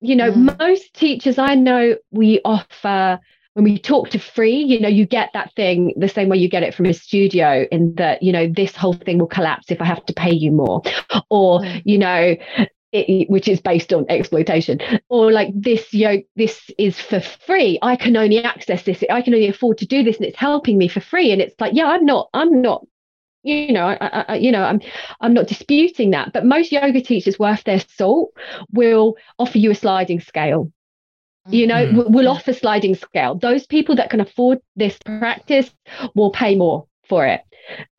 You 0.00 0.16
know, 0.16 0.32
mm. 0.32 0.58
most 0.58 0.94
teachers 0.94 1.38
I 1.38 1.54
know 1.56 1.96
we 2.10 2.40
offer 2.44 3.20
when 3.54 3.64
we 3.64 3.78
talk 3.78 4.10
to 4.10 4.18
free, 4.18 4.56
you 4.56 4.78
know, 4.80 4.88
you 4.88 5.04
get 5.04 5.30
that 5.34 5.52
thing 5.54 5.92
the 5.96 6.08
same 6.08 6.28
way 6.28 6.36
you 6.36 6.48
get 6.48 6.62
it 6.62 6.74
from 6.74 6.86
a 6.86 6.94
studio, 6.94 7.66
in 7.72 7.94
that, 7.96 8.22
you 8.22 8.32
know, 8.32 8.48
this 8.48 8.76
whole 8.76 8.92
thing 8.94 9.18
will 9.18 9.26
collapse 9.26 9.70
if 9.70 9.80
I 9.82 9.84
have 9.86 10.06
to 10.06 10.14
pay 10.14 10.32
you 10.32 10.52
more. 10.52 10.82
Or, 11.30 11.60
mm. 11.60 11.82
you 11.84 11.98
know, 11.98 12.36
it, 12.92 13.30
which 13.30 13.48
is 13.48 13.60
based 13.60 13.92
on 13.92 14.06
exploitation. 14.08 14.80
Or 15.08 15.32
like 15.32 15.50
this 15.54 15.92
yoke 15.92 16.24
this 16.36 16.70
is 16.78 17.00
for 17.00 17.20
free. 17.20 17.78
I 17.82 17.96
can 17.96 18.16
only 18.16 18.42
access 18.42 18.82
this. 18.82 19.04
I 19.10 19.22
can 19.22 19.34
only 19.34 19.48
afford 19.48 19.78
to 19.78 19.86
do 19.86 20.02
this 20.02 20.16
and 20.16 20.26
it's 20.26 20.38
helping 20.38 20.78
me 20.78 20.88
for 20.88 21.00
free. 21.00 21.32
And 21.32 21.40
it's 21.40 21.54
like 21.60 21.74
yeah 21.74 21.86
i'm 21.86 22.04
not 22.04 22.28
i'm 22.34 22.62
not 22.62 22.86
you 23.42 23.72
know 23.72 23.86
I, 23.86 24.24
I, 24.28 24.34
you 24.36 24.52
know 24.52 24.62
i'm 24.62 24.80
i'm 25.20 25.34
not 25.34 25.46
disputing 25.46 26.10
that. 26.10 26.32
But 26.32 26.44
most 26.44 26.72
yoga 26.72 27.00
teachers 27.00 27.38
worth 27.38 27.64
their 27.64 27.80
salt 27.80 28.32
will 28.72 29.16
offer 29.38 29.58
you 29.58 29.70
a 29.70 29.74
sliding 29.74 30.20
scale. 30.20 30.72
You 31.48 31.66
know 31.66 31.86
mm-hmm. 31.86 32.12
will 32.12 32.28
offer 32.28 32.52
sliding 32.52 32.94
scale. 32.94 33.34
Those 33.34 33.66
people 33.66 33.96
that 33.96 34.10
can 34.10 34.20
afford 34.20 34.58
this 34.76 34.98
practice 35.04 35.70
will 36.14 36.30
pay 36.30 36.54
more 36.54 36.86
for 37.08 37.26
it. 37.26 37.40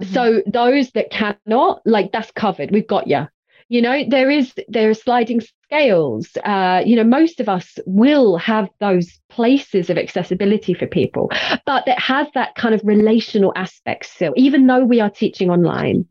Mm-hmm. 0.02 0.14
so 0.14 0.42
those 0.48 0.92
that 0.92 1.12
cannot 1.12 1.82
like 1.86 2.12
that's 2.12 2.32
covered. 2.32 2.72
We've 2.72 2.88
got 2.88 3.08
you 3.08 3.28
you 3.72 3.82
know 3.82 4.04
there 4.06 4.30
is 4.30 4.54
there 4.68 4.90
are 4.90 4.94
sliding 4.94 5.40
scales 5.40 6.28
uh, 6.44 6.84
you 6.86 6.96
know 6.98 7.06
most 7.06 7.40
of 7.40 7.48
us 7.48 7.80
will 7.86 8.36
have 8.38 8.68
those 8.82 9.20
places 9.30 9.90
of 9.90 9.98
accessibility 9.98 10.74
for 10.74 10.86
people 10.88 11.32
but 11.66 11.88
it 11.88 11.98
has 11.98 12.28
that 12.34 12.54
kind 12.56 12.76
of 12.76 12.82
relational 12.84 13.54
aspect 13.56 14.06
still 14.06 14.34
even 14.36 14.68
though 14.68 14.84
we 14.84 15.00
are 15.00 15.10
teaching 15.10 15.50
online 15.50 16.06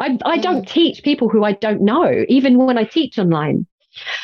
i, 0.00 0.18
I 0.24 0.38
don't 0.38 0.66
mm. 0.66 0.68
teach 0.68 1.04
people 1.04 1.28
who 1.28 1.44
i 1.44 1.52
don't 1.52 1.82
know 1.82 2.24
even 2.28 2.58
when 2.58 2.78
i 2.78 2.84
teach 2.84 3.16
online 3.16 3.64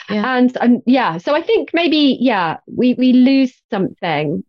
yeah. 0.09 0.37
and 0.37 0.57
um, 0.61 0.83
yeah 0.85 1.19
so 1.19 1.33
i 1.33 1.43
think 1.43 1.71
maybe 1.73 2.19
yeah 2.21 2.57
we 2.67 2.95
we 2.95 3.13
lose 3.13 3.55
something 3.71 4.43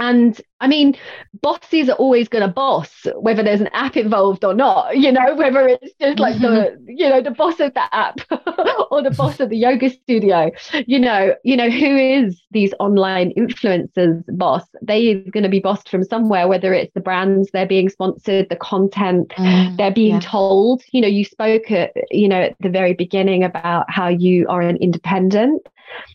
and 0.00 0.40
I 0.60 0.66
mean, 0.66 0.96
bosses 1.42 1.88
are 1.90 1.96
always 1.96 2.26
going 2.28 2.46
to 2.46 2.52
boss, 2.52 3.06
whether 3.16 3.42
there's 3.42 3.60
an 3.60 3.68
app 3.72 3.96
involved 3.96 4.44
or 4.44 4.54
not, 4.54 4.96
you 4.96 5.12
know, 5.12 5.34
whether 5.34 5.68
it's 5.68 5.92
just 6.00 6.18
like 6.18 6.40
the, 6.40 6.76
you 6.86 7.08
know, 7.08 7.22
the 7.22 7.30
boss 7.30 7.60
of 7.60 7.74
the 7.74 7.94
app 7.94 8.20
or 8.90 9.02
the 9.02 9.10
boss 9.10 9.40
of 9.40 9.50
the 9.50 9.56
yoga 9.56 9.90
studio, 9.90 10.50
you 10.86 10.98
know, 10.98 11.34
you 11.44 11.56
know, 11.56 11.70
who 11.70 11.96
is 11.96 12.42
these 12.50 12.72
online 12.80 13.32
influencers 13.36 14.22
boss? 14.38 14.64
They 14.82 15.12
are 15.12 15.30
going 15.30 15.44
to 15.44 15.50
be 15.50 15.60
bossed 15.60 15.88
from 15.90 16.02
somewhere, 16.02 16.48
whether 16.48 16.72
it's 16.72 16.92
the 16.94 17.00
brands 17.00 17.50
they're 17.52 17.66
being 17.66 17.90
sponsored, 17.90 18.48
the 18.48 18.56
content 18.56 19.28
mm, 19.36 19.76
they're 19.76 19.92
being 19.92 20.14
yeah. 20.14 20.20
told, 20.20 20.82
you 20.92 21.02
know, 21.02 21.08
you 21.08 21.24
spoke 21.24 21.70
at, 21.70 21.92
you 22.10 22.28
know, 22.28 22.40
at 22.40 22.56
the 22.60 22.70
very 22.70 22.94
beginning 22.94 23.44
about 23.44 23.84
how 23.90 24.08
you 24.08 24.46
are 24.48 24.62
an 24.62 24.76
independent 24.78 25.66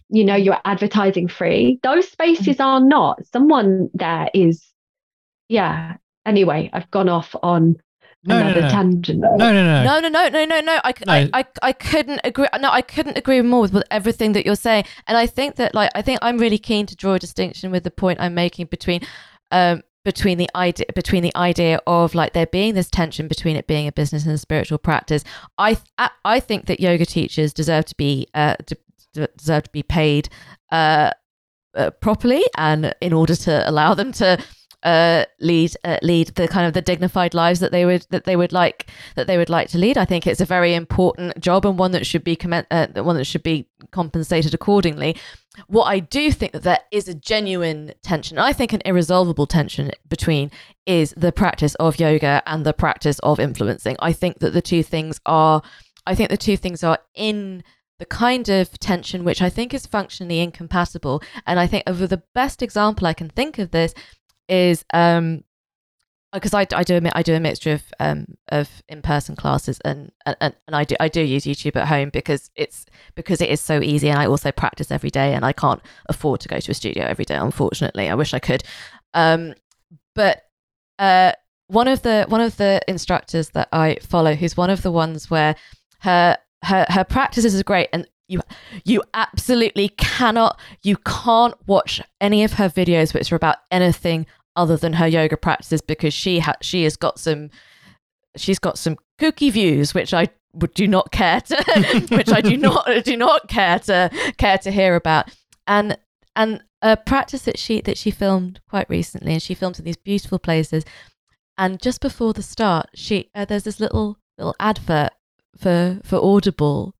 you 0.10 0.24
know 0.24 0.36
you're 0.36 0.60
advertising 0.66 1.28
free. 1.28 1.80
Those 1.84 2.08
spaces 2.10 2.60
are 2.60 2.80
not. 2.80 3.26
Someone 3.28 3.90
there 3.94 4.30
is 4.34 4.66
yeah. 5.50 5.98
Anyway 6.26 6.72
i've 6.74 6.90
gone 6.90 7.08
off 7.08 7.36
on 7.44 7.76
no, 8.24 8.38
another 8.38 8.62
no, 8.62 8.68
no. 8.68 8.74
tangent. 8.74 9.20
No 9.20 9.36
no 9.38 9.54
no. 9.54 9.84
No 9.84 10.00
no 10.00 10.10
no 10.10 10.30
no 10.30 10.46
no 10.46 10.60
no. 10.60 10.80
I, 10.84 10.94
no. 11.06 11.14
I, 11.14 11.30
I 11.34 11.46
i 11.62 11.72
couldn't 11.72 12.22
agree 12.24 12.48
no 12.60 12.72
i 12.72 12.82
couldn't 12.82 13.18
agree 13.18 13.42
more 13.42 13.62
with, 13.62 13.74
with 13.74 13.84
everything 13.92 14.34
that 14.34 14.46
you're 14.46 14.56
saying. 14.56 14.86
And 15.08 15.18
i 15.18 15.28
think 15.28 15.56
that 15.56 15.76
like 15.76 15.92
i 15.94 16.02
think 16.02 16.20
i'm 16.22 16.40
really 16.40 16.58
keen 16.58 16.88
to 16.88 16.96
draw 16.96 17.14
a 17.14 17.20
distinction 17.20 17.72
with 17.72 17.84
the 17.84 17.92
point 17.92 18.20
i'm 18.20 18.34
making 18.34 18.66
between 18.68 19.02
um 19.52 19.84
between 20.06 20.38
the 20.38 20.50
idea 20.56 20.86
between 20.96 21.24
the 21.24 21.36
idea 21.36 21.82
of 21.88 22.16
like 22.16 22.34
there 22.34 22.46
being 22.46 22.76
this 22.76 22.90
tension 22.90 23.28
between 23.28 23.58
it 23.58 23.68
being 23.68 23.88
a 23.88 23.92
business 23.92 24.24
and 24.24 24.34
a 24.34 24.38
spiritual 24.38 24.78
practice. 24.78 25.24
I 25.58 25.78
i 26.24 26.40
think 26.40 26.68
that 26.68 26.80
yoga 26.80 27.06
teachers 27.06 27.52
deserve 27.52 27.86
to 27.86 27.96
be 27.98 28.28
uh 28.34 28.56
deserve 29.38 29.64
to 29.64 29.72
be 29.72 29.84
paid 29.84 30.30
uh, 30.72 31.12
uh, 31.76 31.92
properly 32.02 32.44
and 32.58 32.96
in 33.02 33.14
order 33.14 33.36
to 33.36 33.70
allow 33.70 33.94
them 33.94 34.12
to 34.14 34.38
uh, 34.84 35.26
lead 35.40 35.76
uh, 35.84 35.98
lead 36.04 36.28
the 36.36 36.48
kind 36.48 36.68
of 36.68 36.74
the 36.74 36.82
dignified 36.82 37.34
lives 37.34 37.60
that 37.60 37.72
they 37.72 37.86
would 37.86 38.06
that 38.12 38.26
they 38.26 38.36
would 38.36 38.54
like 38.54 38.88
that 39.16 39.26
they 39.26 39.38
would 39.38 39.50
like 39.50 39.68
to 39.68 39.80
lead. 39.80 39.98
I 39.98 40.06
think 40.06 40.28
it's 40.28 40.42
a 40.42 40.46
very 40.46 40.76
important 40.76 41.40
job 41.40 41.66
and 41.66 41.78
one 41.78 41.92
that 41.94 42.06
should 42.06 42.24
be 42.24 42.36
comment 42.36 42.68
uh, 42.70 42.88
one 42.98 43.18
that 43.18 43.26
should 43.26 43.42
be 43.42 43.68
compensated 43.92 44.54
accordingly. 44.54 45.18
What 45.68 45.86
I 45.86 46.00
do 46.00 46.32
think 46.32 46.52
that 46.52 46.64
there 46.64 46.80
is 46.92 47.08
a 47.08 47.16
genuine 47.16 47.94
tension, 48.04 48.38
I 48.38 48.54
think 48.54 48.74
an 48.74 48.82
irresolvable 48.86 49.48
tension 49.48 49.90
between 50.08 50.52
is 50.86 51.16
the 51.18 51.32
practice 51.32 51.74
of 51.76 52.00
yoga 52.00 52.44
and 52.46 52.64
the 52.64 52.74
practice 52.74 53.18
of 53.20 53.40
influencing. 53.40 53.96
I 54.00 54.14
think 54.14 54.38
that 54.40 54.54
the 54.54 54.62
two 54.62 54.84
things 54.84 55.20
are 55.26 55.64
I 56.06 56.14
think 56.14 56.30
the 56.30 56.38
two 56.38 56.58
things 56.58 56.84
are 56.84 57.00
in 57.16 57.64
the 58.00 58.06
kind 58.06 58.50
of 58.50 58.78
tension 58.80 59.24
which 59.24 59.42
I 59.42 59.50
think 59.50 59.74
is 59.74 59.86
functionally 59.86 60.40
incompatible. 60.40 61.22
And 61.46 61.60
I 61.60 61.68
think 61.68 61.84
of 61.88 62.10
the 62.10 62.24
best 62.34 62.62
example 62.62 63.08
I 63.08 63.14
can 63.14 63.30
think 63.30 63.60
of 63.60 63.72
this 63.72 63.94
is 64.48 64.86
um 64.94 65.44
because 66.34 66.54
I, 66.54 66.68
I 66.74 66.84
do 66.84 66.98
a, 66.98 67.12
I 67.18 67.24
do 67.24 67.34
a 67.34 67.40
mixture 67.40 67.72
of 67.74 67.84
um 68.00 68.36
of 68.50 68.70
in 68.90 69.02
person 69.02 69.36
classes 69.36 69.80
and, 69.86 70.12
and 70.26 70.36
and 70.42 70.76
I 70.76 70.84
do 70.84 70.96
I 71.00 71.08
do 71.08 71.22
use 71.22 71.46
YouTube 71.46 71.78
at 71.78 71.88
home 71.88 72.10
because 72.10 72.52
it's 72.56 72.86
because 73.16 73.42
it 73.42 73.50
is 73.50 73.62
so 73.62 73.82
easy 73.82 74.10
and 74.10 74.20
I 74.20 74.28
also 74.28 74.52
practice 74.52 74.92
every 74.92 75.10
day 75.10 75.34
and 75.34 75.46
I 75.46 75.54
can't 75.54 75.82
afford 76.08 76.42
to 76.42 76.50
go 76.50 76.60
to 76.60 76.72
a 76.72 76.76
studio 76.76 77.06
every 77.06 77.26
day 77.26 77.36
unfortunately 77.36 78.10
I 78.10 78.16
wish 78.16 78.34
I 78.34 78.40
could 78.40 78.64
um 79.14 79.54
but 80.14 80.44
uh 81.00 81.32
one 81.68 81.88
of 81.88 82.02
the 82.02 82.26
one 82.28 82.42
of 82.42 82.58
the 82.58 82.82
instructors 82.88 83.50
that 83.52 83.70
I 83.72 83.98
follow 84.02 84.36
who's 84.36 84.58
one 84.58 84.70
of 84.70 84.82
the 84.82 84.92
ones 84.92 85.32
where 85.32 85.56
her 86.00 86.38
her 86.66 86.86
her 86.90 87.04
practices 87.04 87.60
are 87.60 87.64
great 87.64 87.90
and 87.94 88.08
you 88.28 88.42
you 88.84 89.02
absolutely 89.14 89.90
cannot 89.98 90.60
you 90.84 90.98
can't 90.98 91.56
watch 91.68 92.02
any 92.20 92.44
of 92.44 92.54
her 92.54 92.70
videos 92.70 93.14
which 93.14 93.32
are 93.32 93.36
about 93.36 93.58
anything 93.72 94.26
other 94.56 94.78
than 94.78 94.94
her 94.94 95.08
yoga 95.08 95.38
practices 95.38 95.82
because 95.82 96.14
she 96.14 96.40
ha- 96.40 96.56
she 96.62 96.84
has 96.84 96.96
got 96.96 97.20
some 97.20 97.50
she's 98.36 98.60
got 98.60 98.78
some 98.78 98.98
kooky 99.20 99.52
views 99.52 99.94
which 99.94 100.14
I 100.14 100.28
would 100.54 100.74
do 100.74 100.88
not 100.88 101.12
care 101.12 101.42
to 101.42 102.08
which 102.12 102.32
I 102.32 102.42
do 102.42 102.58
not 102.58 102.88
do 103.04 103.18
not 103.18 103.48
care 103.48 103.80
to 103.80 104.10
care 104.38 104.58
to 104.60 104.72
hear 104.72 104.96
about. 104.96 105.30
And 105.68 105.98
and 106.36 106.64
a 106.82 106.98
practice 106.98 107.44
that 107.44 107.58
she 107.60 107.82
that 107.82 107.98
she 107.98 108.12
filmed 108.12 108.60
quite 108.70 108.90
recently 108.90 109.34
and 109.34 109.42
she 109.42 109.54
filmed 109.54 109.80
in 109.80 109.86
these 109.86 109.98
beautiful 109.98 110.40
places. 110.40 110.84
And 111.58 111.82
just 111.82 112.02
before 112.02 112.34
the 112.34 112.44
start 112.44 112.88
she 112.96 113.30
uh, 113.36 113.46
there's 113.46 113.64
this 113.64 113.80
little 113.80 114.18
little 114.38 114.56
advert 114.60 115.12
for 115.58 116.00
for 116.04 116.24
Audible, 116.24 116.96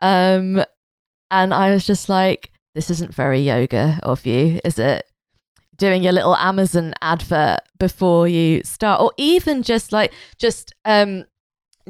um, 0.00 0.64
and 1.30 1.54
I 1.54 1.70
was 1.70 1.86
just 1.86 2.08
like, 2.08 2.52
"This 2.74 2.90
isn't 2.90 3.14
very 3.14 3.40
yoga 3.40 4.00
of 4.02 4.26
you, 4.26 4.60
is 4.64 4.78
it?" 4.78 5.04
Doing 5.76 6.02
your 6.02 6.12
little 6.12 6.36
Amazon 6.36 6.94
advert 7.00 7.60
before 7.78 8.26
you 8.26 8.62
start, 8.64 9.00
or 9.00 9.12
even 9.16 9.62
just 9.62 9.92
like 9.92 10.12
just 10.38 10.74
um, 10.84 11.24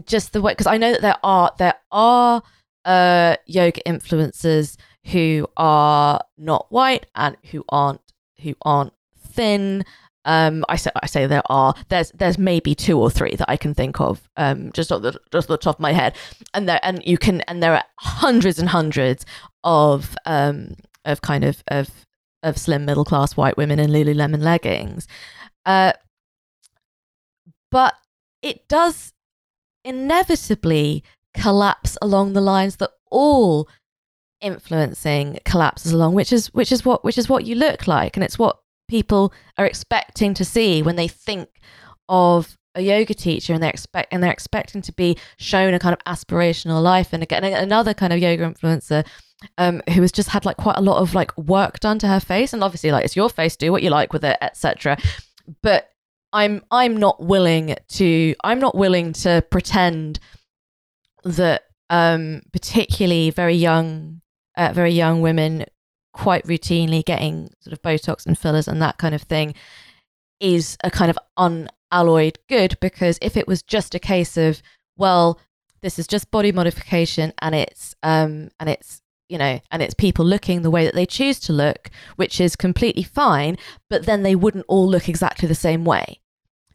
just 0.05 0.33
the 0.33 0.41
way 0.43 0.53
because 0.53 0.67
I 0.67 0.79
know 0.79 0.93
that 0.93 1.03
there 1.03 1.19
are 1.23 1.53
there 1.59 1.75
are 1.91 2.43
uh 2.85 3.37
yoga 3.47 3.81
influencers 3.87 4.77
who 5.07 5.47
are 5.57 6.21
not 6.37 6.67
white 6.71 7.07
and 7.15 7.37
who 7.51 7.65
aren't 7.69 8.01
who 8.43 8.55
aren't 8.63 8.93
thin 9.19 9.85
um, 10.25 10.65
I 10.69 10.77
say 10.77 10.91
I 11.03 11.07
say 11.07 11.27
there 11.27 11.43
are 11.47 11.75
there's 11.89 12.11
there's 12.13 12.39
maybe 12.39 12.75
two 12.75 12.99
or 13.01 13.11
three 13.11 13.35
that 13.37 13.49
I 13.51 13.57
can 13.57 13.75
think 13.75 14.01
of 14.01 14.29
um, 14.37 14.71
just 14.73 14.93
on 14.93 15.03
the 15.03 15.19
just 15.33 15.49
the 15.49 15.57
top 15.57 15.77
of 15.77 15.81
my 15.81 15.93
head, 15.93 16.17
and 16.55 16.69
there 16.69 16.81
and 16.83 17.03
you 17.05 17.19
can 17.19 17.41
and 17.43 17.63
there 17.63 17.75
are 17.75 17.85
hundreds 17.99 18.59
and 18.59 18.69
hundreds 18.69 19.25
of 19.65 20.17
um, 20.27 20.75
of 21.05 21.23
kind 21.23 21.45
of 21.45 21.63
of 21.69 21.91
of 22.43 22.59
slim 22.59 22.85
middle 22.85 23.05
class 23.05 23.37
white 23.37 23.57
women 23.57 23.79
in 23.79 23.91
Lululemon 23.91 24.43
leggings, 24.43 25.07
uh, 25.67 25.93
but 27.71 27.95
it 28.43 28.69
does 28.69 29.13
inevitably 29.85 31.03
collapse 31.35 31.97
along 32.03 32.33
the 32.33 32.41
lines 32.41 32.77
that 32.77 32.91
all 33.11 33.69
influencing 34.41 35.39
collapses 35.45 35.93
along, 35.93 36.15
which 36.15 36.33
is 36.33 36.53
which 36.55 36.73
is 36.73 36.85
what 36.85 37.05
which 37.05 37.19
is 37.19 37.29
what 37.29 37.45
you 37.45 37.55
look 37.55 37.87
like, 37.87 38.17
and 38.17 38.25
it's 38.25 38.39
what 38.39 38.59
people 38.89 39.33
are 39.57 39.67
expecting 39.67 40.35
to 40.35 40.45
see 40.45 40.83
when 40.83 40.97
they 40.97 41.09
think 41.09 41.49
of 42.09 42.57
a 42.75 42.81
yoga 42.81 43.15
teacher 43.15 43.53
and 43.53 43.63
they're 43.63 43.71
expect 43.71 44.13
and 44.13 44.23
they're 44.23 44.33
expecting 44.33 44.83
to 44.83 44.93
be 44.93 45.17
shown 45.37 45.75
a 45.75 45.79
kind 45.79 45.95
of 45.95 46.05
aspirational 46.05 46.83
life. 46.83 47.13
And 47.13 47.23
again 47.23 47.45
another 47.45 47.95
kind 47.95 48.13
of 48.13 48.19
yoga 48.19 48.45
influencer 48.51 49.07
um, 49.57 49.83
who 49.93 50.03
has 50.03 50.13
just 50.13 50.31
had 50.31 50.45
like 50.45 50.57
quite 50.57 50.77
a 50.77 50.83
lot 50.83 50.99
of 50.99 51.15
like 51.15 51.37
work 51.37 51.81
done 51.81 51.99
to 52.01 52.09
her 52.09 52.21
face. 52.21 52.53
And 52.53 52.65
obviously 52.65 52.91
like 52.91 53.05
it's 53.05 53.17
your 53.17 53.31
face 53.31 53.57
do 53.57 53.73
what 53.73 53.83
you 53.83 53.91
like 53.91 54.13
with 54.13 54.25
it 54.25 54.37
etc 54.41 54.97
but 55.63 55.91
i'm 56.33 56.63
i'm 56.71 56.97
not 56.97 57.23
willing 57.23 57.77
to 57.89 58.35
i'm 58.45 58.59
not 58.59 58.75
willing 58.75 59.13
to 59.13 59.43
pretend 59.51 60.19
that 61.25 61.63
um 61.91 62.43
particularly 62.53 63.31
very 63.31 63.55
young 63.55 64.21
uh, 64.57 64.73
very 64.73 64.93
young 64.93 65.21
women 65.21 65.65
quite 66.19 66.45
routinely 66.49 67.05
getting 67.05 67.49
sort 67.61 67.73
of 67.73 67.81
Botox 67.81 68.27
and 68.27 68.37
fillers 68.37 68.67
and 68.67 68.83
that 68.83 68.99
kind 68.99 69.15
of 69.15 69.23
thing 69.23 69.55
is 70.41 70.77
a 70.83 70.91
kind 70.91 71.13
of 71.13 71.19
unalloyed 71.93 72.41
good 72.49 72.77
because 72.81 73.21
if 73.23 73.37
it 73.37 73.47
was 73.47 73.63
just 73.63 73.95
a 73.95 74.01
case 74.01 74.37
of 74.37 74.61
well 74.97 75.39
this 75.81 75.97
is 75.97 76.09
just 76.09 76.33
body 76.33 76.51
modification 76.51 77.33
and 77.41 77.55
it's 77.55 77.95
um 78.03 78.49
and 78.59 78.69
it's 78.69 79.01
you 79.29 79.39
know 79.39 79.61
and 79.71 79.81
it's 79.81 79.95
people 79.95 80.25
looking 80.25 80.63
the 80.63 80.73
way 80.73 80.85
that 80.85 80.95
they 80.97 81.07
choose 81.07 81.39
to 81.39 81.53
look 81.53 81.89
which 82.17 82.41
is 82.41 82.57
completely 82.57 83.05
fine 83.05 83.57
but 83.89 84.05
then 84.05 84.25
they 84.25 84.35
wouldn't 84.35 84.67
all 84.67 84.89
look 84.89 85.09
exactly 85.09 85.47
the 85.47 85.55
same 85.55 85.85
way. 85.85 86.19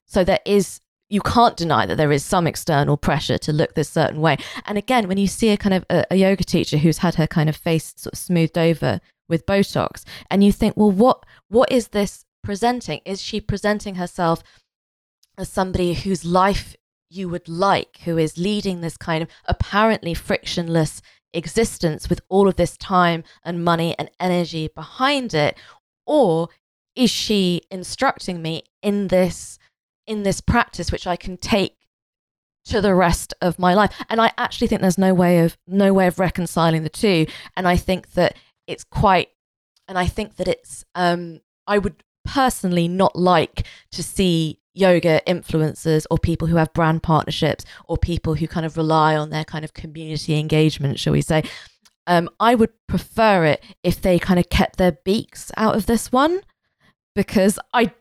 So 0.06 0.24
there 0.24 0.40
is 0.46 0.80
you 1.10 1.20
can't 1.20 1.58
deny 1.58 1.86
that 1.86 1.98
there 1.98 2.14
is 2.14 2.24
some 2.24 2.48
external 2.48 2.96
pressure 2.96 3.38
to 3.38 3.52
look 3.52 3.76
this 3.76 3.90
certain 3.90 4.22
way. 4.22 4.38
And 4.66 4.78
again 4.78 5.10
when 5.10 5.18
you 5.18 5.28
see 5.28 5.50
a 5.50 5.58
kind 5.58 5.74
of 5.74 5.86
a, 5.90 6.06
a 6.12 6.16
yoga 6.16 6.46
teacher 6.46 6.78
who's 6.78 7.00
had 7.00 7.16
her 7.16 7.28
kind 7.28 7.50
of 7.50 7.58
face 7.58 7.94
sort 7.98 8.14
of 8.14 8.20
smoothed 8.20 8.58
over 8.58 9.02
with 9.28 9.46
Botox. 9.46 10.04
And 10.30 10.44
you 10.44 10.52
think, 10.52 10.76
well, 10.78 10.92
what 10.92 11.26
what 11.50 11.72
is 11.72 11.90
this 11.90 12.26
presenting? 12.44 13.02
Is 13.06 13.22
she 13.22 13.40
presenting 13.40 13.96
herself 13.96 14.44
as 15.38 15.50
somebody 15.50 15.94
whose 15.94 16.26
life 16.26 16.76
you 17.10 17.30
would 17.30 17.48
like, 17.48 18.00
who 18.06 18.18
is 18.18 18.38
leading 18.38 18.82
this 18.82 18.98
kind 18.98 19.24
of 19.24 19.30
apparently 19.46 20.14
frictionless 20.14 21.02
existence 21.34 22.10
with 22.10 22.22
all 22.30 22.48
of 22.48 22.56
this 22.56 22.78
time 22.78 23.24
and 23.44 23.64
money 23.64 23.96
and 23.98 24.10
energy 24.20 24.70
behind 24.74 25.34
it? 25.34 25.58
Or 26.06 26.50
is 26.96 27.10
she 27.10 27.62
instructing 27.72 28.42
me 28.42 28.64
in 28.82 29.08
this 29.08 29.58
in 30.06 30.24
this 30.24 30.42
practice 30.42 30.92
which 30.92 31.08
I 31.08 31.16
can 31.16 31.38
take 31.38 31.78
to 32.66 32.82
the 32.82 32.96
rest 32.96 33.34
of 33.42 33.60
my 33.60 33.74
life 33.74 33.92
and 34.10 34.22
i 34.22 34.32
actually 34.38 34.68
think 34.68 34.82
there's 34.82 34.98
no 34.98 35.14
way 35.14 35.40
of 35.40 35.58
no 35.68 35.94
way 35.94 36.08
of 36.08 36.18
reconciling 36.18 36.84
the 36.84 36.90
two 36.90 37.26
and 37.58 37.68
i 37.68 37.76
think 37.76 38.14
that 38.14 38.38
it's 38.68 38.84
quite, 38.84 39.30
and 39.88 39.98
I 39.98 40.08
think 40.08 40.38
that 40.38 40.48
it's, 40.48 40.86
um, 40.96 41.42
I 41.68 41.78
would 41.78 42.04
personally 42.26 42.88
not 42.88 43.16
like 43.16 43.66
to 43.92 44.04
see 44.04 44.60
yoga 44.74 45.22
influencers 45.28 46.06
or 46.10 46.18
people 46.18 46.48
who 46.48 46.56
have 46.56 46.74
brand 46.74 47.04
partnerships 47.04 47.66
or 47.88 47.98
people 47.98 48.36
who 48.36 48.48
kind 48.48 48.66
of 48.66 48.78
rely 48.78 49.16
on 49.16 49.30
their 49.30 49.44
kind 49.46 49.64
of 49.64 49.74
community 49.74 50.40
engagement, 50.40 51.00
shall 51.00 51.14
we 51.14 51.22
say. 51.22 51.44
Um, 52.08 52.30
I 52.40 52.56
would 52.56 52.72
prefer 52.88 53.46
it 53.46 53.64
if 53.84 54.02
they 54.02 54.20
kind 54.20 54.40
of 54.40 54.50
kept 54.50 54.78
their 54.78 54.92
beaks 54.92 55.52
out 55.58 55.76
of 55.76 55.86
this 55.86 56.12
one 56.12 56.42
because 57.16 57.60
I 57.74 57.94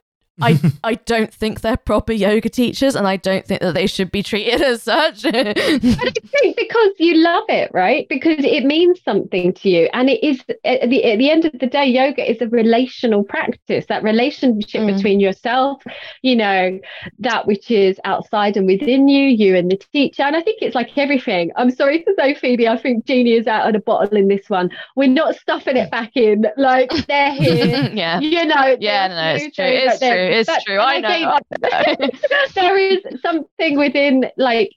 I 0.43 0.61
I 0.85 0.95
don't 0.95 1.33
think 1.33 1.61
they're 1.61 1.77
proper 1.77 2.13
yoga 2.13 2.49
teachers, 2.49 2.95
and 2.95 3.07
I 3.07 3.17
don't 3.17 3.47
think 3.47 3.61
that 3.61 3.75
they 3.75 3.87
should 3.87 4.11
be 4.11 4.23
treated 4.23 4.61
as 4.61 4.83
such. 4.83 5.23
but 5.23 5.57
I 5.57 5.75
think 5.75 6.57
because 6.57 6.91
you 6.99 7.17
love 7.17 7.45
it, 7.49 7.71
right? 7.73 8.07
Because 8.09 8.45
it 8.45 8.65
means 8.65 9.01
something 9.03 9.53
to 9.55 9.69
you, 9.69 9.89
and 9.93 10.11
it 10.11 10.23
is 10.23 10.43
at 10.65 10.91
the 10.91 11.05
at 11.05 11.19
the 11.19 11.31
end 11.31 11.45
of 11.45 11.59
the 11.59 11.67
day, 11.67 11.87
yoga 11.87 12.29
is 12.29 12.41
a 12.41 12.49
relational 12.49 13.25
practice. 13.25 13.87
That 13.87 14.03
relationship 14.03 14.83
mm. 14.83 14.97
between 14.97 15.21
yourself, 15.21 15.83
you 16.23 16.37
know, 16.37 16.79
that 17.21 17.47
which 17.47 17.71
is 17.71 17.99
outside 18.05 18.57
and 18.57 18.67
within 18.67 19.09
you, 19.09 19.29
you 19.29 19.57
and 19.57 19.71
the 19.71 19.77
teacher. 19.93 20.23
And 20.23 20.37
I 20.37 20.43
think 20.43 20.61
it's 20.63 20.75
like 20.75 20.97
everything. 20.97 21.53
I'm 21.57 21.71
sorry 21.71 22.03
to 22.03 22.15
say, 22.19 22.35
Phoebe. 22.35 22.69
I 22.69 22.77
think 22.77 23.07
genie 23.07 23.35
is 23.35 23.47
out 23.47 23.67
of 23.67 23.75
the 23.75 23.81
bottle 23.81 24.17
in 24.17 24.29
this 24.29 24.51
one. 24.51 24.71
We're 24.97 25.09
not 25.09 25.37
stuffing 25.37 25.77
it 25.77 25.91
back 25.91 26.13
in. 26.17 26.47
Like 26.57 26.91
they're 27.07 27.33
here. 27.35 27.91
yeah. 27.93 28.21
You 28.21 28.45
know. 28.47 28.77
Yeah. 28.81 29.09
No, 29.09 29.35
it's 29.37 29.55
true. 29.55 29.65
It's 29.65 29.99
true 29.99 30.32
it's 30.33 30.49
but, 30.49 30.63
true. 30.63 30.79
I 30.79 30.99
know. 31.01 31.09
I 31.09 31.41
know. 32.01 32.09
there 32.55 32.77
is 32.77 32.99
something 33.23 33.79
within 33.79 34.31
like 34.37 34.71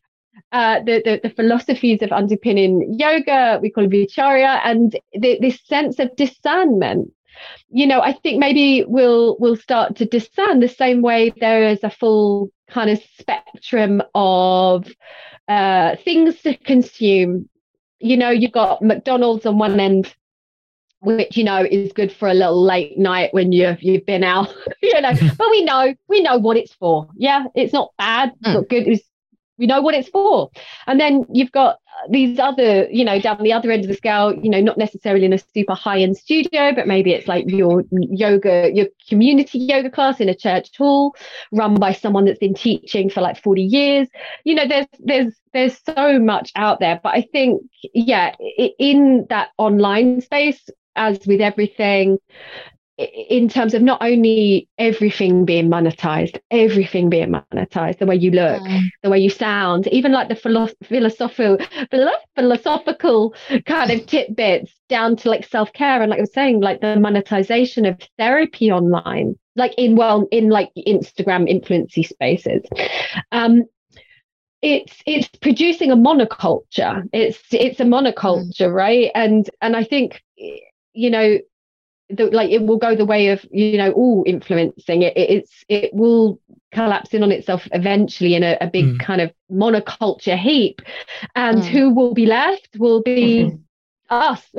uh, 0.52 0.80
the, 0.80 1.02
the, 1.04 1.20
the 1.24 1.30
philosophies 1.30 2.02
of 2.02 2.12
underpinning 2.12 2.96
yoga, 2.98 3.60
we 3.62 3.70
call 3.70 3.86
it 3.86 3.90
vicharya, 3.90 4.62
and 4.64 4.98
the, 5.14 5.38
this 5.42 5.60
sense 5.66 6.00
of 6.00 6.16
discernment. 6.16 7.12
You 7.70 7.88
know, 7.88 8.02
I 8.02 8.14
think 8.14 8.40
maybe 8.40 8.86
we'll 8.88 9.36
we'll 9.40 9.58
start 9.58 9.96
to 9.98 10.06
discern 10.06 10.60
the 10.60 10.70
same 10.70 11.02
way 11.02 11.34
there 11.38 11.68
is 11.68 11.84
a 11.84 11.90
full 11.90 12.50
kind 12.70 12.90
of 12.90 13.00
spectrum 13.18 14.02
of 14.14 14.88
uh, 15.48 15.96
things 16.04 16.42
to 16.44 16.56
consume. 16.58 17.50
You 18.00 18.18
know, 18.18 18.30
you've 18.30 18.52
got 18.52 18.82
McDonald's 18.82 19.46
on 19.46 19.58
one 19.58 19.80
end, 19.80 20.14
which 21.06 21.38
you 21.38 21.44
know 21.44 21.66
is 21.70 21.92
good 21.94 22.12
for 22.12 22.28
a 22.28 22.34
little 22.34 22.62
late 22.62 22.98
night 22.98 23.34
when 23.34 23.52
you've 23.52 23.82
you've 23.82 24.06
been 24.06 24.24
out, 24.24 24.54
you 24.82 25.00
know. 25.02 25.14
but 25.38 25.50
we 25.50 25.64
know 25.64 25.94
we 26.08 26.22
know 26.22 26.38
what 26.38 26.58
it's 26.58 26.74
for. 26.74 27.08
Yeah, 27.16 27.46
it's 27.56 27.74
not 27.74 27.92
bad, 27.98 28.34
it's 28.42 28.50
mm. 28.50 28.54
not 28.54 28.70
good. 28.70 28.88
It's, 28.88 29.04
we 29.58 29.68
know 29.68 29.82
what 29.82 29.96
it's 29.96 30.10
for. 30.10 30.52
And 30.86 31.00
then 31.00 31.26
you've 31.32 31.52
got 31.52 31.78
these 32.10 32.40
other, 32.40 32.90
you 32.90 33.06
know, 33.06 33.20
down 33.20 33.42
the 33.42 33.54
other 33.54 33.72
end 33.72 33.84
of 33.84 33.88
the 33.88 33.96
scale, 33.96 34.34
you 34.34 34.50
know, 34.50 34.60
not 34.60 34.78
necessarily 34.78 35.26
in 35.26 35.34
a 35.34 35.40
super 35.54 35.74
high 35.74 36.02
end 36.02 36.18
studio, 36.18 36.74
but 36.74 36.88
maybe 36.88 37.12
it's 37.12 37.28
like 37.28 37.46
your 37.48 37.84
yoga, 37.92 38.70
your 38.74 38.88
community 39.08 39.60
yoga 39.60 39.90
class 39.90 40.20
in 40.20 40.28
a 40.28 40.36
church 40.36 40.76
hall 40.78 41.16
run 41.52 41.76
by 41.76 41.94
someone 41.94 42.26
that's 42.26 42.40
been 42.40 42.54
teaching 42.54 43.10
for 43.10 43.22
like 43.22 43.42
40 43.42 43.62
years. 43.62 44.08
You 44.44 44.56
know, 44.56 44.68
there's 44.68 44.88
there's 45.00 45.34
there's 45.54 45.80
so 45.86 46.20
much 46.20 46.52
out 46.56 46.80
there. 46.80 47.00
But 47.02 47.14
I 47.14 47.22
think, 47.32 47.64
yeah, 47.94 48.36
in 48.78 49.26
that 49.30 49.50
online 49.58 50.22
space, 50.22 50.70
as 50.96 51.20
with 51.26 51.42
everything, 51.42 52.18
in 52.98 53.50
terms 53.50 53.74
of 53.74 53.82
not 53.82 54.02
only 54.02 54.70
everything 54.78 55.44
being 55.44 55.70
monetized, 55.70 56.40
everything 56.50 57.10
being 57.10 57.34
monetized, 57.34 58.00
the 58.00 58.06
way 58.06 58.16
you 58.16 58.32
look, 58.32 58.62
yeah. 58.64 58.80
the 59.04 59.10
way 59.10 59.20
you 59.20 59.30
sound, 59.30 59.88
even 59.88 60.14
like 60.14 60.30
the 60.30 60.36
philosophical, 60.36 61.58
philosophical 62.36 63.36
kind 63.66 63.92
of 63.92 64.06
tidbits 64.06 64.74
down 64.88 65.18
to 65.18 65.30
like 65.30 65.46
self 65.46 65.74
care 65.74 66.02
and 66.02 66.10
like 66.10 66.20
I 66.20 66.22
was 66.22 66.34
saying, 66.34 66.62
like 66.62 66.80
the 66.80 66.98
monetization 66.98 67.86
of 67.86 68.00
therapy 68.18 68.72
online, 68.72 69.36
like 69.58 69.74
in 69.78 69.98
well 69.98 70.26
in 70.32 70.50
like 70.50 70.72
Instagram 70.88 71.50
influency 71.50 72.04
spaces. 72.04 72.64
Um, 73.34 73.66
it's 74.62 75.04
it's 75.06 75.28
producing 75.42 75.92
a 75.92 75.98
monoculture. 75.98 77.04
It's 77.12 77.40
it's 77.52 77.82
a 77.82 77.84
monoculture, 77.84 78.70
mm. 78.70 78.74
right? 78.74 79.12
And 79.14 79.50
and 79.62 79.76
I 79.76 79.84
think 79.84 80.24
you 80.96 81.10
know 81.10 81.38
the, 82.10 82.26
like 82.28 82.52
it 82.52 82.62
will 82.62 82.78
go 82.78 82.96
the 82.96 83.06
way 83.06 83.30
of 83.30 83.46
you 83.52 83.78
know 83.78 83.92
all 83.92 84.24
influencing 84.28 85.02
it, 85.02 85.18
it 85.18 85.30
it's 85.30 85.66
it 85.68 85.94
will 85.94 86.40
collapse 86.72 87.14
in 87.14 87.24
on 87.24 87.32
itself 87.32 87.68
eventually 87.72 88.36
in 88.36 88.44
a, 88.44 88.58
a 88.62 88.68
big 88.68 88.86
mm. 88.86 89.00
kind 89.00 89.22
of 89.22 89.34
monoculture 89.52 90.38
heap 90.38 90.82
and 91.36 91.60
mm. 91.60 91.66
who 91.66 91.90
will 91.90 92.14
be 92.14 92.26
left 92.26 92.70
will 92.78 93.02
be 93.02 93.46
mm-hmm. 93.46 93.56
us 94.10 94.46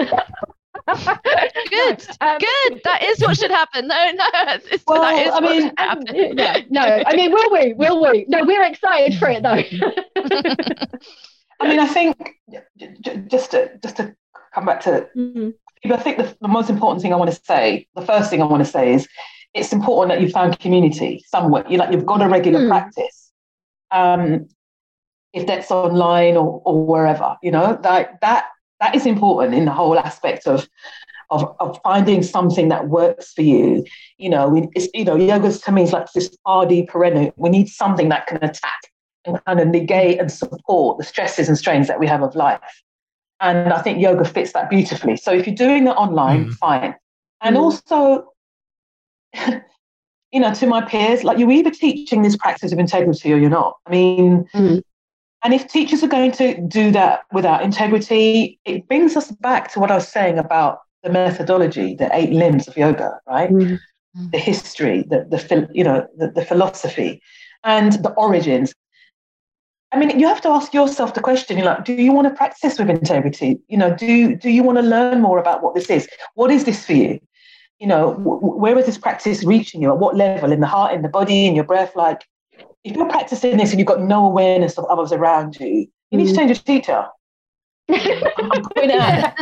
good 0.87 2.07
um, 2.21 2.39
good 2.39 2.81
that 2.85 3.03
is 3.03 3.21
what 3.21 3.37
should 3.37 3.51
happen 3.51 3.87
no 3.87 4.13
no 4.13 4.25
well, 4.87 5.03
that 5.03 5.27
is 5.27 5.33
I 5.33 5.41
mean, 5.41 5.73
um, 5.79 6.03
yeah, 6.37 6.61
no 6.69 6.81
I 6.81 7.15
mean 7.15 7.33
will 7.33 7.53
we 7.53 7.75
will 7.75 8.11
we 8.11 8.25
no 8.29 8.45
we're 8.45 8.65
excited 8.65 9.19
for 9.19 9.29
it 9.29 9.43
though 9.43 9.51
I 11.61 11.69
mean 11.69 11.81
I 11.81 11.87
think 11.87 12.41
just 13.29 13.53
to 13.53 13.79
just 13.83 13.99
to 13.99 14.17
come 14.55 14.65
back 14.65 14.81
to 14.83 15.09
mm-hmm. 15.17 15.51
I 15.93 15.99
think 15.99 16.19
the, 16.19 16.37
the 16.41 16.49
most 16.49 16.71
important 16.71 17.03
thing 17.03 17.13
I 17.13 17.17
want 17.17 17.31
to 17.31 17.41
say, 17.45 17.87
the 17.95 18.03
first 18.03 18.31
thing 18.31 18.43
I 18.43 18.47
want 18.47 18.65
to 18.65 18.71
say 18.71 18.95
is 18.95 19.09
it's 19.55 19.73
important 19.73 20.17
that 20.17 20.23
you 20.23 20.31
found 20.31 20.59
community 20.59 21.25
somewhere. 21.29 21.65
You 21.69 21.79
like 21.79 21.93
you've 21.93 22.07
got 22.07 22.23
a 22.23 22.29
regular 22.29 22.61
mm. 22.61 22.69
practice. 22.69 23.33
Um, 23.91 24.49
if 25.33 25.47
that's 25.47 25.71
online 25.71 26.37
or, 26.37 26.63
or 26.65 26.87
wherever, 26.87 27.37
you 27.43 27.51
know, 27.51 27.79
that 27.83 28.21
that 28.21 28.47
that 28.81 28.95
is 28.95 29.07
important 29.07 29.55
in 29.55 29.65
the 29.65 29.73
whole 29.73 29.99
aspect 29.99 30.47
of 30.47 30.69
of, 31.31 31.57
of 31.61 31.79
finding 31.83 32.23
something 32.23 32.69
that 32.69 32.89
works 32.89 33.33
for 33.33 33.43
you. 33.43 33.85
You 34.19 34.31
know, 34.31 34.71
it's 34.75 34.89
you 34.95 35.05
know, 35.05 35.17
yoga 35.17 35.53
to 35.53 35.73
me 35.73 35.83
is 35.83 35.93
like 35.93 36.13
this 36.13 36.31
RD 36.49 36.87
perennial. 36.89 37.33
We 37.37 37.51
need 37.51 37.69
something 37.69 38.09
that 38.11 38.27
can 38.27 38.39
attack 38.39 38.81
and 39.25 39.45
kind 39.45 39.61
of 39.61 39.69
negate 39.69 40.21
and 40.21 40.31
support 40.31 40.99
the 40.99 41.05
stresses 41.05 41.49
and 41.49 41.59
strains 41.59 41.89
that 41.89 41.99
we 41.99 42.07
have 42.07 42.23
of 42.23 42.35
life. 42.35 42.61
And 43.41 43.73
I 43.73 43.83
think 43.83 44.01
yoga 44.01 44.25
fits 44.25 44.53
that 44.53 44.71
beautifully. 44.71 45.17
So 45.17 45.33
if 45.33 45.47
you're 45.47 45.57
doing 45.57 45.87
it 45.87 45.91
online, 45.91 46.47
mm. 46.47 46.55
fine. 46.55 46.95
And 47.43 47.57
mm. 47.57 47.61
also, 47.61 48.33
you 50.33 50.41
know, 50.41 50.55
to 50.55 50.67
my 50.67 50.83
peers, 50.83 51.25
like 51.25 51.39
you're 51.39 51.51
either 51.51 51.71
teaching 51.71 52.23
this 52.23 52.37
practice 52.37 52.73
of 52.73 52.79
integrity 52.79 53.33
or 53.33 53.37
you're 53.37 53.51
not. 53.51 53.77
I 53.87 53.91
mean, 53.91 54.49
mm. 54.55 54.83
and 55.45 55.55
if 55.55 55.69
teachers 55.69 56.03
are 56.03 56.09
going 56.09 56.33
to 56.33 56.61
do 56.63 56.91
that 56.93 57.21
without 57.33 57.63
integrity, 57.63 58.59
it 58.65 58.89
brings 58.89 59.17
us 59.17 59.31
back 59.31 59.71
to 59.73 59.81
what 59.81 59.91
I 59.91 59.97
was 59.97 60.09
saying 60.09 60.39
about 60.39 60.79
the 61.03 61.11
methodology, 61.11 61.95
the 61.95 62.09
eight 62.15 62.31
limbs 62.31 62.67
of 62.69 62.77
yoga, 62.77 63.21
right? 63.29 63.51
Mm. 63.51 63.79
The 64.33 64.39
history, 64.39 65.03
the, 65.03 65.27
the 65.29 65.69
you 65.75 65.85
know, 65.85 66.07
the, 66.17 66.31
the 66.31 66.45
philosophy 66.45 67.21
and 67.65 67.93
the 68.03 68.11
origins. 68.13 68.73
I 69.93 69.99
mean, 69.99 70.19
you 70.19 70.27
have 70.27 70.41
to 70.43 70.49
ask 70.49 70.75
yourself 70.75 71.15
the 71.15 71.21
question, 71.21 71.57
you're 71.57 71.67
like, 71.67 71.85
do 71.85 71.93
you 71.93 72.13
want 72.13 72.29
to 72.29 72.35
practice 72.35 72.79
with 72.79 72.91
integrity? 72.91 73.61
You 73.69 73.79
know, 73.79 73.95
do, 73.95 74.35
do 74.35 74.51
you 74.51 74.63
want 74.63 74.79
to 74.79 74.83
learn 74.83 75.23
more 75.23 75.39
about 75.39 75.63
what 75.63 75.75
this 75.75 75.89
is? 75.89 76.09
What 76.35 76.51
is 76.51 76.65
this 76.65 76.85
for 76.85 76.93
you? 76.93 77.21
You 77.79 77.87
know, 77.87 78.15
w- 78.15 78.57
where 78.57 78.77
is 78.79 78.87
this 78.87 78.99
practice 78.99 79.45
reaching 79.45 79.81
you? 79.81 79.91
At 79.91 79.99
what 79.99 80.17
level? 80.17 80.51
In 80.51 80.61
the 80.61 80.67
heart, 80.67 80.93
in 80.93 81.03
the 81.03 81.09
body, 81.09 81.47
in 81.47 81.55
your 81.55 81.65
breath? 81.65 81.95
Like, 81.95 82.25
if 82.83 82.97
you're 82.97 83.09
practicing 83.09 83.57
this 83.57 83.71
and 83.71 83.79
you've 83.79 83.87
got 83.87 84.01
no 84.01 84.27
awareness 84.27 84.77
of 84.77 84.87
others 84.87 85.13
around 85.13 85.59
you, 85.61 85.87
you 86.11 86.19
need 86.19 86.27
to 86.27 86.33
mm. 86.33 86.37
change 86.37 86.51
your 86.51 86.57
teacher. 86.57 87.07
I'm 87.89 88.63
putting 88.75 88.91
it 88.91 88.99
out. 88.99 89.35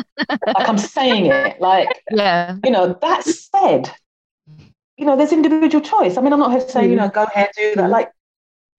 like 0.47 0.69
I'm 0.69 0.79
saying 0.79 1.27
it. 1.27 1.61
Like, 1.61 1.89
yeah. 2.11 2.57
you 2.65 2.71
know, 2.71 2.99
that 3.01 3.25
said, 3.25 3.91
you 4.97 5.07
know, 5.07 5.17
there's 5.17 5.33
individual 5.33 5.83
choice. 5.83 6.17
I 6.17 6.21
mean, 6.21 6.33
I'm 6.33 6.39
not 6.39 6.53
here 6.53 6.61
to 6.61 6.71
say, 6.71 6.87
mm. 6.87 6.91
you 6.91 6.97
know, 6.97 7.09
go 7.09 7.25
ahead, 7.25 7.51
do 7.57 7.75
that. 7.77 7.91
Like, 7.91 8.11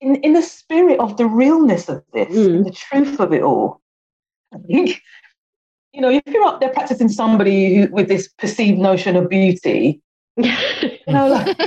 in, 0.05 0.15
in 0.17 0.33
the 0.33 0.41
spirit 0.43 0.99
of 0.99 1.17
the 1.17 1.25
realness 1.25 1.89
of 1.89 2.03
this, 2.13 2.29
mm. 2.29 2.63
the 2.63 2.71
truth 2.71 3.19
of 3.19 3.33
it 3.33 3.41
all, 3.41 3.81
I 4.53 4.59
think, 4.59 5.01
you 5.93 6.01
know, 6.01 6.11
if 6.11 6.21
you're 6.27 6.43
up 6.43 6.61
there 6.61 6.69
practicing 6.69 7.09
somebody 7.09 7.75
who, 7.75 7.87
with 7.91 8.07
this 8.07 8.27
perceived 8.37 8.77
notion 8.77 9.15
of 9.15 9.27
beauty, 9.27 9.99
you 10.37 10.53
know, 11.07 11.27
like, 11.27 11.57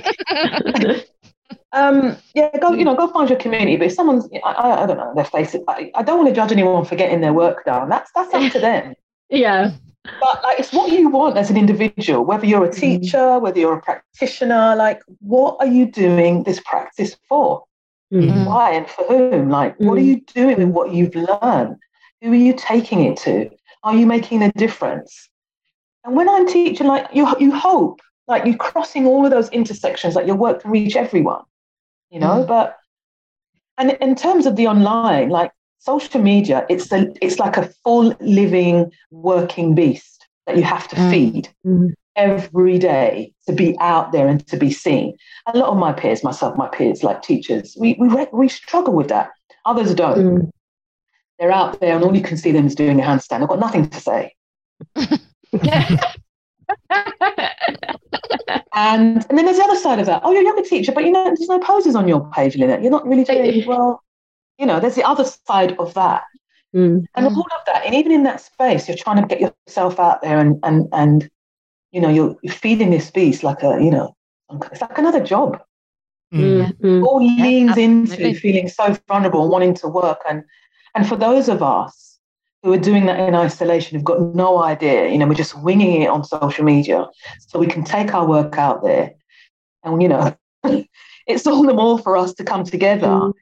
um, 1.73 2.17
yeah, 2.35 2.57
go, 2.59 2.73
you 2.73 2.85
know, 2.85 2.95
go 2.95 3.09
find 3.09 3.29
your 3.29 3.41
community. 3.41 3.77
But 3.77 3.89
if 3.89 3.95
someone's, 3.95 4.29
I, 4.45 4.53
I, 4.53 4.83
I 4.85 4.87
don't 4.87 4.99
know, 4.99 5.13
their 5.17 5.25
face, 5.25 5.57
I, 5.67 5.91
I 5.97 6.05
don't 6.05 6.19
want 6.19 6.29
to 6.29 6.35
judge 6.35 6.53
anyone 6.53 6.85
for 6.85 6.95
getting 6.95 7.21
their 7.21 7.33
work 7.33 7.65
done. 7.65 7.89
That's 7.89 8.11
that's 8.15 8.33
up 8.33 8.53
to 8.53 8.61
them. 8.61 8.95
yeah. 9.31 9.73
But 10.21 10.43
like, 10.45 10.61
it's 10.61 10.73
what 10.73 10.93
you 10.93 11.09
want 11.09 11.37
as 11.37 11.51
an 11.51 11.57
individual, 11.57 12.25
whether 12.25 12.47
you're 12.47 12.65
a 12.65 12.71
mm. 12.71 12.79
teacher, 12.79 13.41
whether 13.41 13.59
you're 13.59 13.79
a 13.79 13.83
practitioner. 13.83 14.77
Like, 14.77 15.03
what 15.19 15.57
are 15.59 15.67
you 15.67 15.91
doing 15.91 16.45
this 16.45 16.61
practice 16.61 17.17
for? 17.29 17.65
Mm-hmm. 18.13 18.45
Why 18.47 18.73
and 18.73 18.89
for 18.89 19.05
whom? 19.05 19.51
Like, 19.51 19.75
mm-hmm. 19.75 19.87
what 19.87 19.99
are 19.99 20.03
mm. 20.03 20.07
you 20.07 20.21
doing 20.35 20.59
with 20.59 20.69
what 20.69 20.93
you've 20.93 21.15
learned? 21.15 21.77
Who 22.23 22.33
are 22.33 22.35
you 22.35 22.55
taking 22.55 23.05
it 23.05 23.19
to? 23.19 23.51
Are 23.85 23.95
you 23.95 24.07
making 24.07 24.43
a 24.43 24.53
difference? 24.53 25.29
And 26.05 26.17
when 26.17 26.29
I'm 26.29 26.47
teaching, 26.47 26.87
like 26.87 27.07
you, 27.13 27.29
you 27.39 27.53
hope, 27.53 28.01
like 28.27 28.45
you're 28.45 28.57
crossing 28.57 29.07
all 29.07 29.25
of 29.25 29.31
those 29.31 29.49
intersections, 29.51 30.15
like 30.15 30.27
your 30.27 30.37
work 30.37 30.63
can 30.63 30.71
reach 30.71 30.97
everyone, 30.97 31.43
you 32.11 32.19
know. 32.19 32.39
Mm-hmm. 32.39 32.49
But 32.49 32.77
and 33.77 33.93
in 34.01 34.15
terms 34.15 34.47
of 34.47 34.57
the 34.57 34.67
online, 34.67 35.29
like 35.29 35.53
social 35.79 36.21
media, 36.21 36.67
it's 36.69 36.89
the 36.89 37.15
it's 37.23 37.39
like 37.39 37.57
a 37.57 37.69
full 37.85 38.15
living 38.21 38.91
working 39.11 39.75
beast 39.75 40.27
that 40.47 40.57
you 40.57 40.63
have 40.63 40.89
to 40.89 40.97
mm. 40.97 41.11
feed. 41.11 41.49
Every 42.19 42.79
day 42.79 43.33
to 43.47 43.53
be 43.53 43.77
out 43.81 44.11
there 44.11 44.27
and 44.27 44.45
to 44.49 44.57
be 44.57 44.73
seen. 44.73 45.17
A 45.47 45.57
lot 45.57 45.71
of 45.71 45.79
my 45.79 45.93
peers, 45.93 46.25
myself, 46.25 46.57
my 46.57 46.69
peers, 46.69 47.05
like 47.05 47.23
teachers, 47.23 47.77
we 47.79 47.97
we 47.99 48.09
we 48.33 48.49
struggle 48.49 48.93
with 48.93 49.09
that. 49.09 49.31
Others 49.65 49.95
don't. 49.95 50.19
Mm. 50.19 50.51
They're 51.39 51.53
out 51.53 51.81
there, 51.81 51.95
and 51.95 52.05
all 52.05 52.17
you 52.17 52.23
can 52.23 52.37
see 52.37 52.51
them 52.51 52.67
is 52.67 52.75
doing 52.75 53.01
a 53.01 53.05
handstand. 53.05 53.43
I've 53.43 53.49
got 53.49 53.61
nothing 53.61 53.89
to 53.89 54.01
say. 54.01 54.35
and 54.97 55.21
And 59.29 59.31
then 59.31 59.45
there's 59.45 59.59
the 59.59 59.65
other 59.65 59.79
side 59.79 60.01
of 60.01 60.07
that. 60.07 60.23
Oh, 60.25 60.33
you're 60.33 60.43
a 60.43 60.45
yoga 60.45 60.63
teacher, 60.63 60.93
but 60.93 61.05
you 61.05 61.13
know, 61.13 61.25
there's 61.25 61.49
no 61.49 61.59
poses 61.59 61.95
on 61.95 62.09
your 62.09 62.29
page, 62.33 62.57
Lynette. 62.57 62.83
You're 62.83 62.91
not 62.91 63.07
really 63.07 63.25
doing 63.25 63.67
well. 63.67 64.03
You 64.59 64.67
know, 64.67 64.81
there's 64.81 64.97
the 64.97 65.07
other 65.07 65.25
side 65.25 65.77
of 65.79 65.95
that. 65.95 66.25
Mm. 66.75 67.05
And 67.15 67.27
all 67.27 67.41
of 67.41 67.65
that, 67.67 67.87
and 67.87 67.95
even 67.95 68.13
in 68.13 68.25
that 68.25 68.41
space, 68.41 68.89
you're 68.89 68.97
trying 68.97 69.23
to 69.23 69.27
get 69.27 69.41
yourself 69.41 69.99
out 69.99 70.23
there 70.23 70.39
and 70.39 70.59
and 70.63 70.87
and 70.93 71.31
you 71.93 72.01
know, 72.01 72.09
you're, 72.09 72.37
you're 72.43 72.55
feeding 72.55 72.91
this 72.91 73.11
beast 73.11 73.43
like 73.43 73.63
a, 73.63 73.83
you 73.83 73.91
know, 73.91 74.15
it's 74.71 74.81
like 74.81 74.99
another 74.99 75.23
job. 75.25 75.61
Mm. 76.33 77.07
All 77.07 77.25
leans 77.25 77.77
yeah, 77.77 77.85
into 77.85 78.35
feeling 78.35 78.69
so 78.69 78.97
vulnerable 79.09 79.43
and 79.43 79.51
wanting 79.51 79.75
to 79.75 79.89
work. 79.89 80.21
And 80.29 80.43
and 80.95 81.09
for 81.09 81.17
those 81.17 81.49
of 81.49 81.63
us 81.63 82.19
who 82.63 82.73
are 82.73 82.79
doing 82.79 83.07
that 83.07 83.21
in 83.21 83.35
isolation, 83.35 83.97
who've 83.97 84.05
got 84.05 84.21
no 84.35 84.63
idea, 84.63 85.09
you 85.09 85.17
know, 85.17 85.27
we're 85.27 85.35
just 85.35 85.59
winging 85.63 86.03
it 86.03 86.09
on 86.09 86.25
social 86.25 86.65
media. 86.65 87.07
So 87.41 87.59
we 87.59 87.67
can 87.67 87.85
take 87.85 88.15
our 88.15 88.27
work 88.27 88.59
out 88.59 88.83
there. 88.83 89.15
And 89.85 90.03
you 90.03 90.09
know, 90.09 90.37
it's 91.27 91.47
all 91.47 91.63
the 91.63 91.75
more 91.75 91.99
for 91.99 92.17
us 92.17 92.35
to 92.35 92.45
come 92.45 92.65
together 92.65 93.07
mm. 93.07 93.33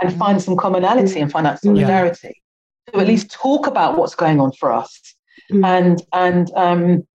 and 0.00 0.16
find 0.16 0.40
some 0.40 0.56
commonality 0.56 1.20
and 1.20 1.32
find 1.32 1.46
that 1.46 1.60
solidarity. 1.60 2.42
Yeah. 2.88 2.92
To 2.92 3.00
at 3.00 3.06
least 3.06 3.30
talk 3.30 3.66
about 3.66 3.96
what's 3.96 4.14
going 4.14 4.40
on 4.40 4.52
for 4.52 4.72
us. 4.72 5.16
Mm. 5.50 5.64
And 5.64 6.02
and 6.12 6.52
um 6.54 7.06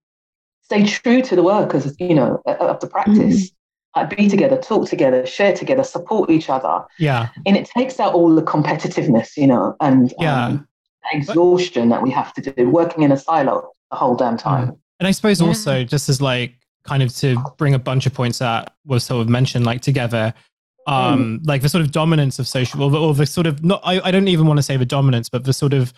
stay 0.66 0.84
true 0.84 1.22
to 1.22 1.36
the 1.36 1.42
workers, 1.44 1.94
you 2.00 2.14
know, 2.14 2.42
of 2.46 2.80
the 2.80 2.88
practice. 2.88 3.50
Mm. 3.50 3.52
Like 3.94 4.16
be 4.16 4.28
together, 4.28 4.58
talk 4.58 4.86
together, 4.90 5.24
share 5.24 5.56
together, 5.56 5.82
support 5.82 6.28
each 6.28 6.50
other. 6.50 6.84
Yeah. 6.98 7.30
And 7.46 7.56
it 7.56 7.66
takes 7.66 7.98
out 7.98 8.12
all 8.12 8.34
the 8.34 8.42
competitiveness, 8.42 9.38
you 9.38 9.46
know, 9.46 9.74
and 9.80 10.12
yeah. 10.20 10.46
Um, 10.46 10.68
exhaustion 11.12 11.88
that 11.88 12.02
we 12.02 12.10
have 12.10 12.34
to 12.34 12.40
do, 12.42 12.68
working 12.68 13.04
in 13.04 13.12
a 13.12 13.16
silo 13.16 13.70
the 13.90 13.96
whole 13.96 14.16
damn 14.16 14.36
time. 14.36 14.76
And 14.98 15.06
I 15.06 15.12
suppose 15.12 15.40
yeah. 15.40 15.46
also 15.46 15.84
just 15.84 16.08
as 16.08 16.20
like 16.20 16.56
kind 16.82 17.02
of 17.02 17.14
to 17.16 17.42
bring 17.58 17.74
a 17.74 17.78
bunch 17.78 18.06
of 18.06 18.12
points 18.12 18.40
that 18.40 18.74
was 18.84 19.04
sort 19.04 19.22
of 19.22 19.28
mentioned 19.28 19.64
like 19.64 19.80
together, 19.82 20.34
um, 20.88 21.38
mm. 21.38 21.46
like 21.46 21.62
the 21.62 21.68
sort 21.68 21.82
of 21.82 21.92
dominance 21.92 22.38
of 22.38 22.48
social 22.48 22.82
or 22.82 22.90
the, 22.90 23.00
or 23.00 23.14
the 23.14 23.24
sort 23.24 23.46
of 23.46 23.64
not 23.64 23.80
I, 23.84 24.00
I 24.00 24.10
don't 24.10 24.28
even 24.28 24.46
want 24.46 24.58
to 24.58 24.62
say 24.62 24.76
the 24.76 24.84
dominance, 24.84 25.28
but 25.28 25.44
the 25.44 25.52
sort 25.52 25.72
of 25.72 25.92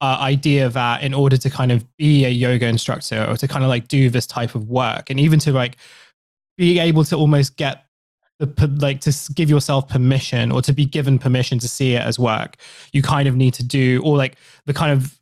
uh, 0.00 0.18
idea 0.20 0.68
that 0.68 1.02
in 1.02 1.12
order 1.12 1.36
to 1.36 1.50
kind 1.50 1.72
of 1.72 1.84
be 1.96 2.24
a 2.24 2.28
yoga 2.28 2.66
instructor 2.66 3.24
or 3.28 3.36
to 3.36 3.48
kind 3.48 3.64
of 3.64 3.68
like 3.68 3.88
do 3.88 4.08
this 4.08 4.26
type 4.26 4.54
of 4.54 4.68
work 4.68 5.10
and 5.10 5.18
even 5.18 5.38
to 5.40 5.52
like 5.52 5.76
be 6.56 6.78
able 6.78 7.04
to 7.04 7.16
almost 7.16 7.56
get 7.56 7.84
the 8.38 8.76
like 8.80 9.00
to 9.00 9.12
give 9.34 9.50
yourself 9.50 9.88
permission 9.88 10.52
or 10.52 10.62
to 10.62 10.72
be 10.72 10.84
given 10.84 11.18
permission 11.18 11.58
to 11.58 11.66
see 11.66 11.94
it 11.94 12.02
as 12.02 12.18
work 12.18 12.56
you 12.92 13.02
kind 13.02 13.26
of 13.26 13.34
need 13.34 13.52
to 13.52 13.64
do 13.64 14.00
or 14.04 14.16
like 14.16 14.36
the 14.66 14.74
kind 14.74 14.92
of 14.92 15.18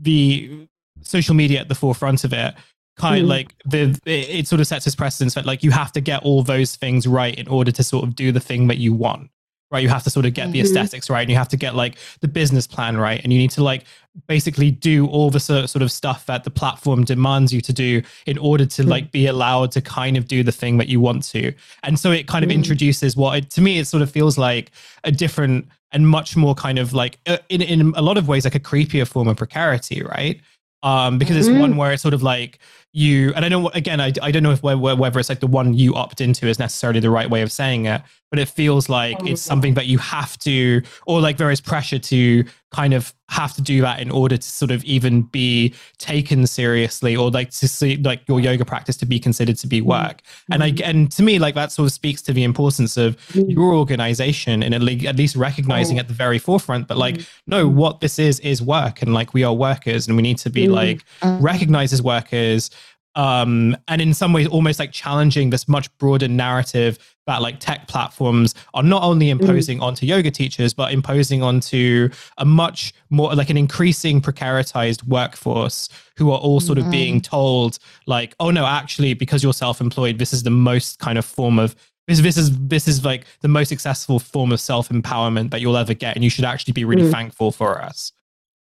the 0.00 0.68
social 1.02 1.34
media 1.34 1.60
at 1.60 1.68
the 1.68 1.74
forefront 1.74 2.22
of 2.22 2.32
it 2.32 2.54
kind 2.96 3.20
of 3.20 3.26
mm. 3.26 3.30
like 3.30 3.54
the 3.64 3.98
it 4.06 4.46
sort 4.46 4.60
of 4.60 4.68
sets 4.68 4.86
its 4.86 4.94
precedence 4.94 5.34
that 5.34 5.44
like 5.44 5.64
you 5.64 5.72
have 5.72 5.90
to 5.90 6.00
get 6.00 6.22
all 6.22 6.44
those 6.44 6.76
things 6.76 7.08
right 7.08 7.34
in 7.34 7.48
order 7.48 7.72
to 7.72 7.82
sort 7.82 8.04
of 8.04 8.14
do 8.14 8.30
the 8.30 8.38
thing 8.38 8.68
that 8.68 8.78
you 8.78 8.92
want 8.92 9.28
right? 9.74 9.82
You 9.82 9.88
have 9.88 10.04
to 10.04 10.10
sort 10.10 10.24
of 10.24 10.34
get 10.34 10.44
mm-hmm. 10.44 10.52
the 10.52 10.60
aesthetics 10.60 11.10
right 11.10 11.22
and 11.22 11.30
you 11.30 11.36
have 11.36 11.48
to 11.48 11.56
get 11.56 11.74
like 11.74 11.96
the 12.20 12.28
business 12.28 12.66
plan 12.66 12.96
right. 12.96 13.20
And 13.22 13.32
you 13.32 13.38
need 13.40 13.50
to 13.52 13.64
like 13.64 13.84
basically 14.26 14.70
do 14.70 15.06
all 15.08 15.30
the 15.30 15.40
sort 15.40 15.82
of 15.82 15.90
stuff 15.90 16.26
that 16.26 16.44
the 16.44 16.50
platform 16.50 17.04
demands 17.04 17.52
you 17.52 17.60
to 17.60 17.72
do 17.72 18.02
in 18.26 18.38
order 18.38 18.64
to 18.64 18.82
mm-hmm. 18.82 18.90
like 18.90 19.12
be 19.12 19.26
allowed 19.26 19.72
to 19.72 19.80
kind 19.80 20.16
of 20.16 20.28
do 20.28 20.42
the 20.42 20.52
thing 20.52 20.78
that 20.78 20.88
you 20.88 21.00
want 21.00 21.24
to. 21.24 21.52
And 21.82 21.98
so 21.98 22.12
it 22.12 22.28
kind 22.28 22.44
of 22.44 22.50
mm-hmm. 22.50 22.58
introduces 22.58 23.16
what 23.16 23.38
it, 23.38 23.50
to 23.50 23.60
me, 23.60 23.78
it 23.78 23.86
sort 23.86 24.02
of 24.02 24.10
feels 24.10 24.38
like 24.38 24.70
a 25.02 25.10
different 25.10 25.66
and 25.92 26.08
much 26.08 26.36
more 26.36 26.54
kind 26.54 26.78
of 26.78 26.92
like 26.92 27.18
uh, 27.26 27.38
in, 27.48 27.62
in 27.62 27.92
a 27.96 28.02
lot 28.02 28.16
of 28.16 28.28
ways, 28.28 28.44
like 28.44 28.54
a 28.54 28.60
creepier 28.60 29.06
form 29.06 29.28
of 29.28 29.36
precarity, 29.36 30.02
right? 30.02 30.40
Um, 30.82 31.18
because 31.18 31.36
it's 31.36 31.48
one 31.48 31.70
mm-hmm. 31.70 31.78
where 31.78 31.92
it's 31.92 32.02
sort 32.02 32.14
of 32.14 32.22
like, 32.22 32.58
you 32.96 33.32
and 33.34 33.44
i 33.44 33.48
don't 33.48 33.74
again 33.74 34.00
i, 34.00 34.12
I 34.22 34.30
don't 34.30 34.44
know 34.44 34.52
if 34.52 34.62
whether 34.62 35.18
it's 35.18 35.28
like 35.28 35.40
the 35.40 35.48
one 35.48 35.74
you 35.74 35.96
opt 35.96 36.20
into 36.20 36.46
is 36.46 36.60
necessarily 36.60 37.00
the 37.00 37.10
right 37.10 37.28
way 37.28 37.42
of 37.42 37.50
saying 37.50 37.86
it 37.86 38.02
but 38.30 38.40
it 38.40 38.48
feels 38.48 38.88
like 38.88 39.16
it's 39.26 39.42
something 39.42 39.74
that 39.74 39.86
you 39.86 39.98
have 39.98 40.36
to 40.38 40.82
or 41.06 41.20
like 41.20 41.36
there 41.36 41.50
is 41.52 41.60
pressure 41.60 42.00
to 42.00 42.44
kind 42.72 42.92
of 42.92 43.14
have 43.28 43.54
to 43.54 43.62
do 43.62 43.80
that 43.80 44.00
in 44.00 44.10
order 44.10 44.36
to 44.36 44.48
sort 44.48 44.72
of 44.72 44.82
even 44.84 45.22
be 45.22 45.72
taken 45.98 46.46
seriously 46.46 47.14
or 47.14 47.30
like 47.30 47.50
to 47.50 47.68
see 47.68 47.96
like 47.98 48.26
your 48.26 48.40
yoga 48.40 48.64
practice 48.64 48.96
to 48.96 49.06
be 49.06 49.20
considered 49.20 49.56
to 49.56 49.66
be 49.68 49.80
mm-hmm. 49.80 49.90
work 49.90 50.20
and 50.50 50.64
i 50.64 50.72
and 50.82 51.12
to 51.12 51.22
me 51.22 51.38
like 51.38 51.54
that 51.54 51.70
sort 51.70 51.86
of 51.86 51.92
speaks 51.92 52.22
to 52.22 52.32
the 52.32 52.42
importance 52.42 52.96
of 52.96 53.16
mm-hmm. 53.28 53.50
your 53.50 53.74
organization 53.74 54.62
and 54.62 54.74
at 54.74 54.82
least, 54.82 55.06
at 55.06 55.16
least 55.16 55.36
recognizing 55.36 55.98
oh. 55.98 56.00
at 56.00 56.08
the 56.08 56.14
very 56.14 56.38
forefront 56.38 56.88
but 56.88 56.96
like 56.96 57.20
no 57.46 57.68
what 57.68 58.00
this 58.00 58.18
is 58.18 58.40
is 58.40 58.60
work 58.60 59.02
and 59.02 59.14
like 59.14 59.32
we 59.32 59.44
are 59.44 59.54
workers 59.54 60.08
and 60.08 60.16
we 60.16 60.22
need 60.22 60.38
to 60.38 60.50
be 60.50 60.68
like 60.68 61.04
recognized 61.40 61.92
as 61.92 62.02
workers 62.02 62.70
um, 63.16 63.76
and 63.88 64.00
in 64.00 64.14
some 64.14 64.32
ways 64.32 64.46
almost 64.46 64.78
like 64.78 64.92
challenging 64.92 65.50
this 65.50 65.68
much 65.68 65.96
broader 65.98 66.28
narrative 66.28 66.98
that 67.26 67.40
like 67.40 67.58
tech 67.58 67.88
platforms 67.88 68.54
are 68.74 68.82
not 68.82 69.02
only 69.02 69.26
mm. 69.26 69.40
imposing 69.40 69.78
mm. 69.78 69.82
onto 69.82 70.06
yoga 70.06 70.30
teachers 70.30 70.74
but 70.74 70.92
imposing 70.92 71.42
onto 71.42 72.08
a 72.38 72.44
much 72.44 72.92
more 73.10 73.34
like 73.34 73.50
an 73.50 73.56
increasing 73.56 74.20
precaritized 74.20 75.06
workforce 75.06 75.88
who 76.16 76.30
are 76.30 76.38
all 76.38 76.60
sort 76.60 76.78
of 76.78 76.90
being 76.90 77.20
mm. 77.20 77.24
told 77.24 77.78
like 78.06 78.34
oh 78.40 78.50
no 78.50 78.66
actually 78.66 79.14
because 79.14 79.42
you're 79.42 79.52
self-employed 79.52 80.18
this 80.18 80.32
is 80.32 80.42
the 80.42 80.50
most 80.50 80.98
kind 80.98 81.18
of 81.18 81.24
form 81.24 81.58
of 81.58 81.74
this, 82.06 82.20
this 82.20 82.36
is 82.36 82.56
this 82.68 82.86
is 82.86 83.04
like 83.04 83.24
the 83.40 83.48
most 83.48 83.68
successful 83.68 84.18
form 84.18 84.52
of 84.52 84.60
self-empowerment 84.60 85.50
that 85.50 85.60
you'll 85.60 85.76
ever 85.76 85.94
get 85.94 86.14
and 86.16 86.24
you 86.24 86.30
should 86.30 86.44
actually 86.44 86.72
be 86.72 86.84
really 86.84 87.04
mm. 87.04 87.10
thankful 87.10 87.50
for 87.50 87.80
us 87.80 88.12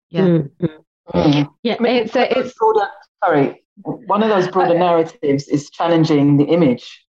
yeah 0.09 0.21
mm. 0.21 0.49
Mm. 1.13 1.49
yeah 1.63 1.75
it's 1.83 2.15
a, 2.15 2.39
it's 2.39 2.53
sorry 3.23 3.63
one 3.83 4.23
of 4.23 4.29
those 4.29 4.47
broader 4.47 4.77
narratives 4.77 5.47
is 5.47 5.69
challenging 5.69 6.37
the 6.37 6.45
image 6.45 7.05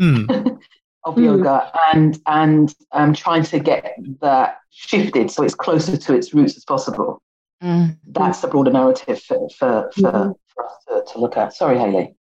mm. 0.00 0.28
of 1.04 1.14
mm. 1.14 1.24
yoga 1.24 1.70
and 1.92 2.20
and 2.26 2.74
um, 2.92 3.14
trying 3.14 3.42
to 3.44 3.58
get 3.58 3.96
that 4.20 4.58
shifted 4.70 5.30
so 5.30 5.42
it's 5.42 5.54
closer 5.54 5.96
to 5.96 6.14
its 6.14 6.34
roots 6.34 6.56
as 6.56 6.64
possible. 6.64 7.22
Mm. 7.62 7.98
That's 8.06 8.40
the 8.40 8.48
broader 8.48 8.72
narrative 8.72 9.22
for 9.22 9.48
for, 9.50 9.90
for, 9.94 10.12
mm. 10.12 10.34
for 10.54 10.66
us 10.66 10.72
to, 10.88 11.12
to 11.12 11.18
look 11.18 11.36
at. 11.36 11.54
Sorry, 11.54 11.78
Hayley. 11.78 12.14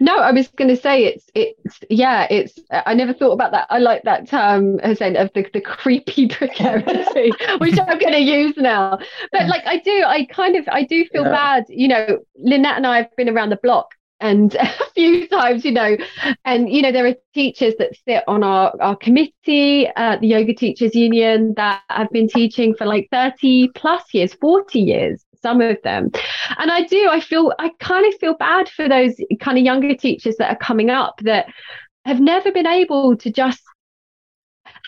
No, 0.00 0.18
I 0.18 0.32
was 0.32 0.48
going 0.48 0.68
to 0.68 0.76
say 0.76 1.04
it's 1.04 1.30
it's 1.34 1.80
yeah 1.90 2.26
it's 2.30 2.58
I 2.70 2.94
never 2.94 3.12
thought 3.12 3.32
about 3.32 3.52
that. 3.52 3.66
I 3.70 3.78
like 3.78 4.02
that 4.02 4.28
term 4.28 4.78
Hussein 4.78 5.16
of 5.16 5.30
the, 5.34 5.46
the 5.52 5.60
creepy 5.60 6.28
precarity, 6.36 7.32
which 7.58 7.78
I'm 7.78 7.98
going 7.98 8.12
to 8.12 8.20
use 8.20 8.56
now. 8.56 8.98
But 9.32 9.48
like 9.48 9.66
I 9.66 9.78
do, 9.78 10.04
I 10.06 10.26
kind 10.26 10.56
of 10.56 10.68
I 10.68 10.84
do 10.84 11.04
feel 11.06 11.24
yeah. 11.24 11.30
bad. 11.30 11.64
You 11.68 11.88
know, 11.88 12.18
Lynette 12.36 12.76
and 12.76 12.86
I 12.86 12.98
have 12.98 13.16
been 13.16 13.28
around 13.28 13.50
the 13.50 13.58
block 13.62 13.94
and 14.20 14.54
a 14.60 14.90
few 14.94 15.28
times, 15.28 15.64
you 15.64 15.72
know, 15.72 15.96
and 16.44 16.70
you 16.70 16.82
know 16.82 16.92
there 16.92 17.06
are 17.06 17.14
teachers 17.34 17.74
that 17.78 17.96
sit 18.06 18.24
on 18.26 18.42
our 18.42 18.74
our 18.80 18.96
committee, 18.96 19.88
uh, 19.96 20.16
the 20.20 20.28
Yoga 20.28 20.54
Teachers 20.54 20.94
Union, 20.94 21.54
that 21.56 21.82
have 21.90 22.10
been 22.10 22.28
teaching 22.28 22.74
for 22.74 22.86
like 22.86 23.08
30 23.10 23.68
plus 23.74 24.02
years, 24.12 24.34
40 24.34 24.80
years 24.80 25.24
some 25.46 25.60
of 25.60 25.76
them. 25.84 26.10
And 26.58 26.72
I 26.72 26.82
do, 26.82 27.08
I 27.08 27.20
feel, 27.20 27.52
I 27.60 27.70
kind 27.78 28.04
of 28.04 28.18
feel 28.18 28.34
bad 28.34 28.68
for 28.68 28.88
those 28.88 29.14
kind 29.38 29.56
of 29.56 29.64
younger 29.64 29.94
teachers 29.94 30.36
that 30.38 30.50
are 30.50 30.58
coming 30.58 30.90
up 30.90 31.20
that 31.22 31.46
have 32.04 32.18
never 32.20 32.50
been 32.50 32.66
able 32.66 33.16
to 33.18 33.30
just 33.30 33.62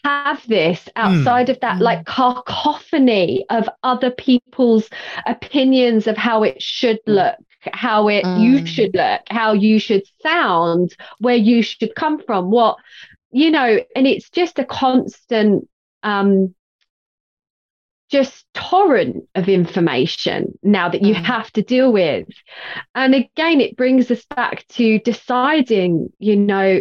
have 0.05 0.45
this 0.49 0.89
outside 0.97 1.47
mm. 1.47 1.51
of 1.51 1.61
that 1.61 1.79
like 1.81 2.05
cacophony 2.07 3.45
of 3.51 3.69
other 3.85 4.11
people's 4.11 4.89
opinions 5.27 6.07
of 6.09 6.17
how 6.17 6.43
it 6.43 6.61
should 6.61 6.99
hmm. 7.07 7.13
look 7.13 7.37
how 7.73 8.09
it 8.09 8.25
mm. 8.25 8.41
you 8.41 8.67
should 8.67 8.95
look 8.95 9.21
how 9.29 9.53
you 9.53 9.79
should 9.79 10.03
sound 10.23 10.95
where 11.19 11.37
you 11.37 11.63
should 11.63 11.95
come 11.97 12.23
from 12.23 12.51
what 12.51 12.77
you 13.33 13.51
know 13.51 13.79
and 13.97 14.07
it's 14.07 14.31
just 14.31 14.59
a 14.59 14.65
constant 14.65 15.69
um 16.05 16.55
just 18.11 18.47
torrent 18.55 19.29
of 19.35 19.49
information 19.49 20.59
now 20.63 20.89
that 20.89 21.03
you 21.03 21.15
mm. 21.15 21.23
have 21.23 21.51
to 21.53 21.63
deal 21.63 21.93
with. 21.93 22.27
And 22.95 23.15
again, 23.15 23.61
it 23.61 23.77
brings 23.77 24.11
us 24.11 24.25
back 24.25 24.67
to 24.69 24.99
deciding, 25.01 26.13
you 26.19 26.37
know, 26.37 26.81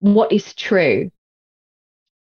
what 0.00 0.32
is 0.32 0.54
true. 0.54 1.10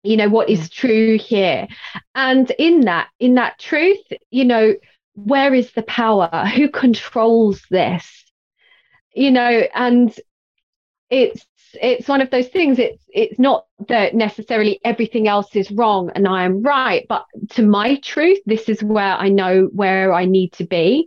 You 0.03 0.17
know, 0.17 0.29
what 0.29 0.49
is 0.49 0.71
true 0.71 1.19
here. 1.19 1.69
And 2.15 2.51
in 2.59 2.83
that, 2.83 3.09
in 3.19 3.35
that 3.35 3.59
truth, 3.59 4.01
you 4.31 4.45
know, 4.45 4.75
where 5.15 5.53
is 5.53 5.73
the 5.73 5.83
power? 5.83 6.29
Who 6.55 6.71
controls 6.71 7.63
this? 7.71 8.25
You 9.15 9.31
know, 9.31 9.67
and 9.75 10.15
it's 11.11 11.45
it's 11.75 12.09
one 12.09 12.21
of 12.21 12.31
those 12.31 12.49
things 12.49 12.79
it's 12.79 13.03
it's 13.09 13.39
not 13.39 13.67
that 13.89 14.15
necessarily 14.15 14.81
everything 14.85 15.29
else 15.29 15.55
is 15.55 15.71
wrong 15.71 16.11
and 16.15 16.27
i 16.27 16.45
am 16.45 16.63
right 16.63 17.07
but 17.09 17.25
to 17.51 17.63
my 17.63 17.97
truth 17.97 18.39
this 18.47 18.69
is 18.69 18.83
where 18.83 19.15
i 19.15 19.29
know 19.29 19.69
where 19.73 20.13
i 20.13 20.25
need 20.25 20.53
to 20.53 20.65
be 20.65 21.07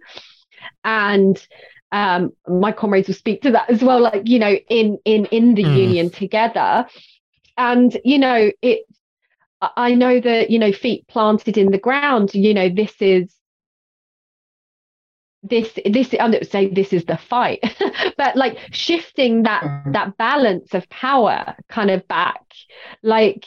and 0.83 1.47
um, 1.93 2.31
my 2.47 2.71
comrades 2.71 3.07
will 3.07 3.15
speak 3.15 3.41
to 3.41 3.51
that 3.51 3.69
as 3.69 3.83
well 3.83 3.99
like 3.99 4.23
you 4.25 4.39
know 4.39 4.53
in 4.69 4.97
in 5.03 5.25
in 5.25 5.55
the 5.55 5.63
mm. 5.63 5.77
union 5.77 6.09
together 6.09 6.85
and 7.57 7.99
you 8.05 8.17
know 8.17 8.51
it 8.61 8.85
i 9.75 9.93
know 9.93 10.19
that 10.19 10.49
you 10.49 10.57
know 10.57 10.71
feet 10.71 11.05
planted 11.07 11.57
in 11.57 11.71
the 11.71 11.77
ground 11.77 12.33
you 12.33 12.53
know 12.53 12.69
this 12.69 12.93
is 13.01 13.35
this 15.43 15.71
this 15.85 16.13
I'm 16.19 16.31
not 16.31 16.45
saying 16.45 16.73
this 16.73 16.93
is 16.93 17.05
the 17.05 17.17
fight, 17.17 17.63
but 18.17 18.35
like 18.35 18.57
shifting 18.71 19.43
that 19.43 19.63
mm-hmm. 19.63 19.91
that 19.93 20.17
balance 20.17 20.73
of 20.73 20.87
power 20.89 21.55
kind 21.69 21.89
of 21.89 22.07
back, 22.07 22.41
like 23.01 23.45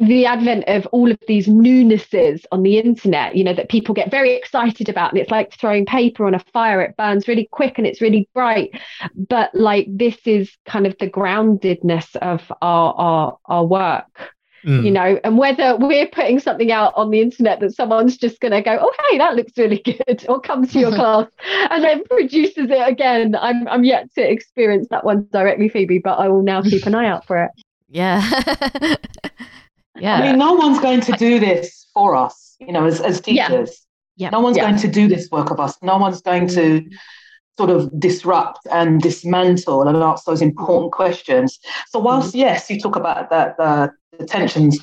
the 0.00 0.26
advent 0.26 0.64
of 0.66 0.86
all 0.86 1.10
of 1.10 1.18
these 1.28 1.46
newnesses 1.46 2.44
on 2.50 2.62
the 2.62 2.78
internet, 2.78 3.36
you 3.36 3.44
know, 3.44 3.54
that 3.54 3.68
people 3.68 3.94
get 3.94 4.10
very 4.10 4.34
excited 4.34 4.88
about. 4.88 5.12
And 5.12 5.20
it's 5.20 5.30
like 5.30 5.52
throwing 5.52 5.86
paper 5.86 6.26
on 6.26 6.34
a 6.34 6.40
fire, 6.52 6.80
it 6.80 6.96
burns 6.96 7.28
really 7.28 7.48
quick 7.50 7.78
and 7.78 7.86
it's 7.86 8.00
really 8.00 8.28
bright. 8.34 8.70
But 9.14 9.54
like 9.54 9.86
this 9.88 10.16
is 10.24 10.50
kind 10.66 10.86
of 10.86 10.96
the 10.98 11.10
groundedness 11.10 12.16
of 12.16 12.50
our 12.62 12.94
our, 12.94 13.38
our 13.44 13.64
work. 13.64 14.34
Mm. 14.64 14.84
You 14.84 14.90
know, 14.90 15.20
and 15.22 15.38
whether 15.38 15.76
we're 15.76 16.08
putting 16.08 16.40
something 16.40 16.72
out 16.72 16.92
on 16.96 17.10
the 17.10 17.20
internet 17.20 17.60
that 17.60 17.74
someone's 17.74 18.16
just 18.16 18.40
going 18.40 18.52
to 18.52 18.60
go, 18.60 18.76
oh, 18.80 18.92
hey, 19.08 19.18
that 19.18 19.36
looks 19.36 19.56
really 19.56 19.78
good, 19.84 20.24
or 20.28 20.40
comes 20.40 20.72
to 20.72 20.80
your 20.80 20.90
class 20.94 21.26
and 21.70 21.84
then 21.84 22.04
produces 22.04 22.68
it 22.70 22.88
again. 22.88 23.36
I'm, 23.36 23.68
I'm 23.68 23.84
yet 23.84 24.12
to 24.14 24.28
experience 24.28 24.88
that 24.90 25.04
one 25.04 25.28
directly, 25.32 25.68
Phoebe, 25.68 25.98
but 25.98 26.18
I 26.18 26.28
will 26.28 26.42
now 26.42 26.62
keep 26.62 26.86
an 26.86 26.94
eye 26.94 27.06
out 27.06 27.26
for 27.26 27.44
it. 27.44 27.50
Yeah. 27.90 28.22
Yeah. 29.98 30.16
I 30.16 30.28
mean, 30.28 30.38
no 30.38 30.52
one's 30.52 30.78
going 30.78 31.00
to 31.00 31.12
do 31.12 31.40
this 31.40 31.86
for 31.94 32.14
us, 32.14 32.54
you 32.60 32.70
know, 32.70 32.84
as, 32.84 33.00
as 33.00 33.20
teachers. 33.20 33.86
Yeah. 34.16 34.26
yeah. 34.26 34.30
No 34.30 34.40
one's 34.40 34.58
yeah. 34.58 34.64
going 34.64 34.80
to 34.80 34.88
do 34.88 35.08
this 35.08 35.30
work 35.30 35.50
of 35.50 35.58
us. 35.58 35.76
No 35.82 35.96
one's 35.96 36.20
going 36.20 36.48
to 36.48 36.84
sort 37.58 37.70
of 37.70 37.90
disrupt 37.98 38.60
and 38.70 39.02
dismantle 39.02 39.82
and 39.86 39.96
ask 39.96 40.24
those 40.24 40.40
important 40.40 40.92
questions. 40.92 41.58
So 41.88 41.98
whilst 41.98 42.28
mm-hmm. 42.28 42.46
yes, 42.46 42.70
you 42.70 42.80
talk 42.80 42.96
about 42.96 43.30
that 43.30 43.56
uh, 43.58 43.88
the 44.16 44.24
tensions, 44.24 44.78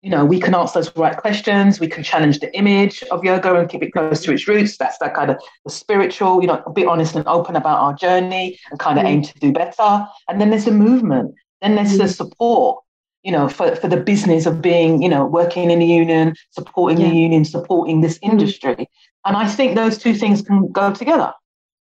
you 0.00 0.10
know, 0.10 0.24
we 0.24 0.40
can 0.40 0.54
ask 0.54 0.72
those 0.72 0.90
right 0.96 1.16
questions. 1.16 1.80
We 1.80 1.88
can 1.88 2.02
challenge 2.02 2.40
the 2.40 2.50
image 2.56 3.02
of 3.10 3.22
yoga 3.22 3.54
and 3.54 3.68
keep 3.68 3.82
it 3.82 3.92
close 3.92 4.22
to 4.22 4.32
its 4.32 4.48
roots. 4.48 4.76
That's 4.78 4.98
that 4.98 5.14
kind 5.14 5.30
of 5.30 5.36
the 5.66 5.70
spiritual, 5.70 6.40
you 6.40 6.46
know, 6.46 6.62
be 6.74 6.86
honest 6.86 7.14
and 7.14 7.26
open 7.28 7.56
about 7.56 7.78
our 7.78 7.94
journey 7.94 8.58
and 8.70 8.80
kind 8.80 8.98
of 8.98 9.04
mm-hmm. 9.04 9.14
aim 9.14 9.22
to 9.22 9.38
do 9.38 9.52
better. 9.52 10.06
And 10.28 10.40
then 10.40 10.48
there's 10.50 10.64
the 10.64 10.72
movement. 10.72 11.34
Then 11.60 11.74
there's 11.76 11.90
mm-hmm. 11.90 12.06
the 12.06 12.08
support 12.08 12.80
you 13.22 13.32
know, 13.32 13.48
for, 13.48 13.74
for 13.76 13.88
the 13.88 13.96
business 13.96 14.44
of 14.44 14.60
being, 14.60 15.00
you 15.02 15.08
know, 15.08 15.24
working 15.24 15.70
in 15.70 15.78
the 15.78 15.86
union, 15.86 16.34
supporting 16.50 17.00
yeah. 17.00 17.08
the 17.08 17.16
union, 17.16 17.42
supporting 17.42 18.02
this 18.02 18.18
mm. 18.18 18.30
industry. 18.30 18.76
Mm. 18.76 18.86
And 19.24 19.36
I 19.38 19.48
think 19.48 19.74
those 19.74 19.96
two 19.96 20.12
things 20.12 20.42
can 20.42 20.70
go 20.70 20.92
together. 20.92 21.32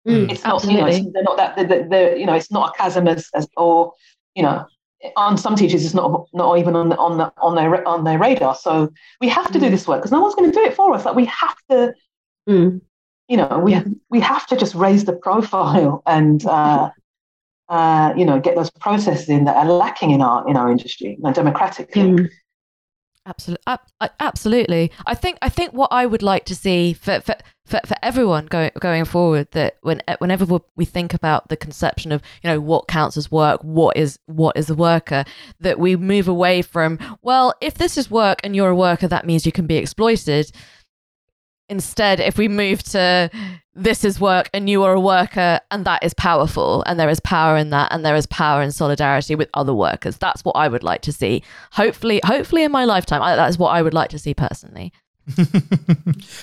Mm, 0.08 0.30
it's 0.32 0.44
not, 0.44 0.56
absolutely. 0.56 0.98
you 0.98 1.04
know, 1.04 1.12
they're 1.14 1.24
not 1.24 1.38
that, 1.38 1.70
they're, 1.70 1.88
they're, 1.88 2.16
you 2.18 2.26
know, 2.26 2.34
it's 2.34 2.52
not 2.52 2.74
a 2.74 2.78
chasm 2.78 3.08
as, 3.08 3.30
as, 3.34 3.48
or, 3.56 3.94
you 4.36 4.44
know, 4.44 4.66
on 5.16 5.38
some 5.38 5.56
teachers, 5.56 5.84
it's 5.84 5.94
not 5.94 6.28
not 6.34 6.58
even 6.58 6.76
on 6.76 6.90
the, 6.90 6.98
on 6.98 7.18
the, 7.18 7.32
on 7.42 7.56
their 7.56 7.88
on 7.88 8.04
their 8.04 8.18
radar. 8.18 8.56
So 8.56 8.92
we 9.20 9.28
have 9.30 9.52
to 9.52 9.60
do 9.60 9.68
mm. 9.68 9.72
this 9.72 9.88
work 9.88 10.00
because 10.00 10.12
no 10.12 10.22
one's 10.22 10.36
going 10.36 10.52
to 10.52 10.58
do 10.58 10.64
it 10.64 10.74
for 10.74 10.94
us. 10.94 11.06
Like 11.06 11.16
we 11.16 11.26
have 11.26 11.58
to, 11.70 11.94
mm. 12.50 12.82
you 13.28 13.38
know, 13.38 13.60
we 13.60 13.74
yeah. 13.74 13.84
we 14.10 14.20
have 14.22 14.48
to 14.48 14.56
just 14.56 14.76
raise 14.76 15.06
the 15.06 15.14
profile 15.14 16.02
and 16.06 16.46
uh, 16.46 16.90
uh, 17.70 18.14
you 18.16 18.26
know, 18.26 18.40
get 18.40 18.56
those 18.56 18.70
processes 18.70 19.30
in 19.30 19.46
that 19.46 19.58
are 19.58 19.66
lacking 19.66 20.12
in 20.12 20.22
our 20.22 20.48
in 20.48 20.56
our 20.56 20.72
industry, 20.72 21.16
you 21.18 21.24
know, 21.24 21.34
democratically. 21.34 22.30
Absolutely, 23.26 23.64
absolutely. 24.20 24.92
I 25.06 25.16
think 25.16 25.38
I 25.42 25.48
think 25.48 25.72
what 25.72 25.94
I 25.94 26.06
would 26.06 26.22
like 26.24 26.44
to 26.46 26.56
see 26.56 26.92
for 26.92 27.22
for, 27.22 27.36
for, 27.66 27.80
for 27.86 27.96
everyone 28.04 28.48
going 28.48 28.72
going 28.82 29.06
forward 29.06 29.48
that 29.52 29.78
when 29.82 30.02
eh, 30.10 30.18
whenever 30.20 30.60
we 30.76 30.84
think 30.84 31.14
about 31.14 31.48
the 31.48 31.56
conception 31.56 32.12
of 32.12 32.22
you 32.44 32.50
know 32.50 32.60
what 32.60 32.90
counts 32.90 33.16
as 33.16 33.32
work, 33.32 33.64
what 33.64 33.96
is 33.96 34.20
what 34.26 34.58
is 34.58 34.70
a 34.70 34.76
worker, 34.76 35.24
that 35.62 35.80
we 35.80 35.96
move 35.96 36.28
away 36.28 36.62
from 36.62 37.00
well, 37.22 37.54
if 37.62 37.76
this 37.76 37.98
is 37.98 38.12
work 38.12 38.42
and 38.44 38.58
you're 38.58 38.70
a 38.70 38.76
worker, 38.76 39.08
that 39.08 39.26
means 39.26 39.46
you 39.46 39.54
can 39.54 39.68
be 39.68 39.78
exploited. 39.78 40.52
Instead, 41.70 42.20
if 42.20 42.38
we 42.38 42.48
move 42.48 42.84
to 42.84 43.30
this 43.76 44.04
is 44.04 44.20
work 44.20 44.50
and 44.54 44.70
you 44.70 44.84
are 44.84 44.94
a 44.94 45.00
worker 45.00 45.60
and 45.72 45.86
that 45.86 46.04
is 46.04 46.14
powerful 46.14 46.84
and 46.86 47.00
there 47.00 47.10
is 47.10 47.20
power 47.20 47.58
in 47.58 47.72
that 47.72 47.92
and 47.92 48.06
there 48.06 48.16
is 48.16 48.28
power 48.28 48.62
in 48.62 48.72
solidarity 48.72 49.36
with 49.36 49.50
other 49.54 49.74
workers. 49.74 50.18
That's 50.18 50.46
what 50.46 50.56
i 50.56 50.68
would 50.68 50.84
like 50.84 51.02
to 51.02 51.12
see. 51.12 51.44
Hopefully 51.72 52.22
hopefully 52.24 52.64
in 52.64 52.72
my 52.72 52.86
lifetime 52.86 53.22
I, 53.22 53.36
that 53.36 53.50
is 53.50 53.58
what 53.58 53.70
i 53.70 53.82
would 53.82 53.94
like 53.94 54.10
to 54.12 54.20
see 54.20 54.34
personally. 54.34 54.94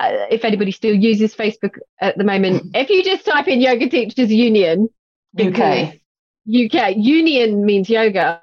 uh, 0.00 0.26
if 0.30 0.44
anybody 0.44 0.72
still 0.72 0.94
uses 0.94 1.34
Facebook 1.34 1.78
at 2.00 2.16
the 2.18 2.24
moment, 2.24 2.70
if 2.74 2.90
you 2.90 3.04
just 3.04 3.24
type 3.24 3.48
in 3.48 3.60
Yoga 3.60 3.88
Teachers 3.88 4.32
Union, 4.32 4.88
UK. 5.38 6.00
UK 6.48 6.96
union 6.96 7.64
means 7.64 7.88
yoga 7.88 8.40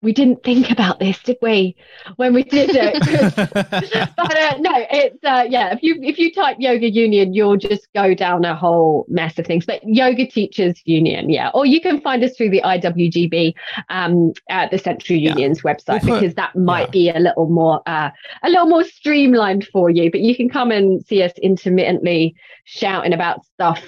we 0.00 0.12
didn't 0.12 0.44
think 0.44 0.70
about 0.70 1.00
this, 1.00 1.20
did 1.22 1.38
we, 1.42 1.74
when 2.16 2.32
we 2.32 2.44
did 2.44 2.70
it? 2.72 3.52
but 4.16 4.36
uh, 4.36 4.58
no, 4.58 4.72
it's 4.90 5.24
uh, 5.24 5.44
yeah. 5.48 5.72
If 5.72 5.82
you 5.82 5.98
if 6.02 6.18
you 6.18 6.32
type 6.32 6.56
yoga 6.60 6.88
union, 6.88 7.34
you'll 7.34 7.56
just 7.56 7.88
go 7.94 8.14
down 8.14 8.44
a 8.44 8.54
whole 8.54 9.06
mess 9.08 9.38
of 9.38 9.46
things. 9.46 9.66
But 9.66 9.80
yoga 9.84 10.26
teachers 10.26 10.80
union, 10.84 11.30
yeah, 11.30 11.50
or 11.52 11.66
you 11.66 11.80
can 11.80 12.00
find 12.00 12.22
us 12.22 12.36
through 12.36 12.50
the 12.50 12.62
IWGB, 12.62 13.54
um, 13.88 14.32
at 14.48 14.70
the 14.70 14.78
Central 14.78 15.18
Union's 15.18 15.62
website 15.62 16.04
we'll 16.04 16.14
put, 16.14 16.20
because 16.20 16.34
that 16.36 16.54
might 16.54 16.86
yeah. 16.88 16.90
be 16.90 17.10
a 17.10 17.18
little 17.18 17.48
more 17.48 17.82
uh, 17.86 18.10
a 18.44 18.48
little 18.48 18.66
more 18.66 18.84
streamlined 18.84 19.66
for 19.66 19.90
you. 19.90 20.12
But 20.12 20.20
you 20.20 20.36
can 20.36 20.48
come 20.48 20.70
and 20.70 21.04
see 21.04 21.24
us 21.24 21.32
intermittently 21.42 22.36
shouting 22.64 23.12
about 23.12 23.44
stuff 23.44 23.82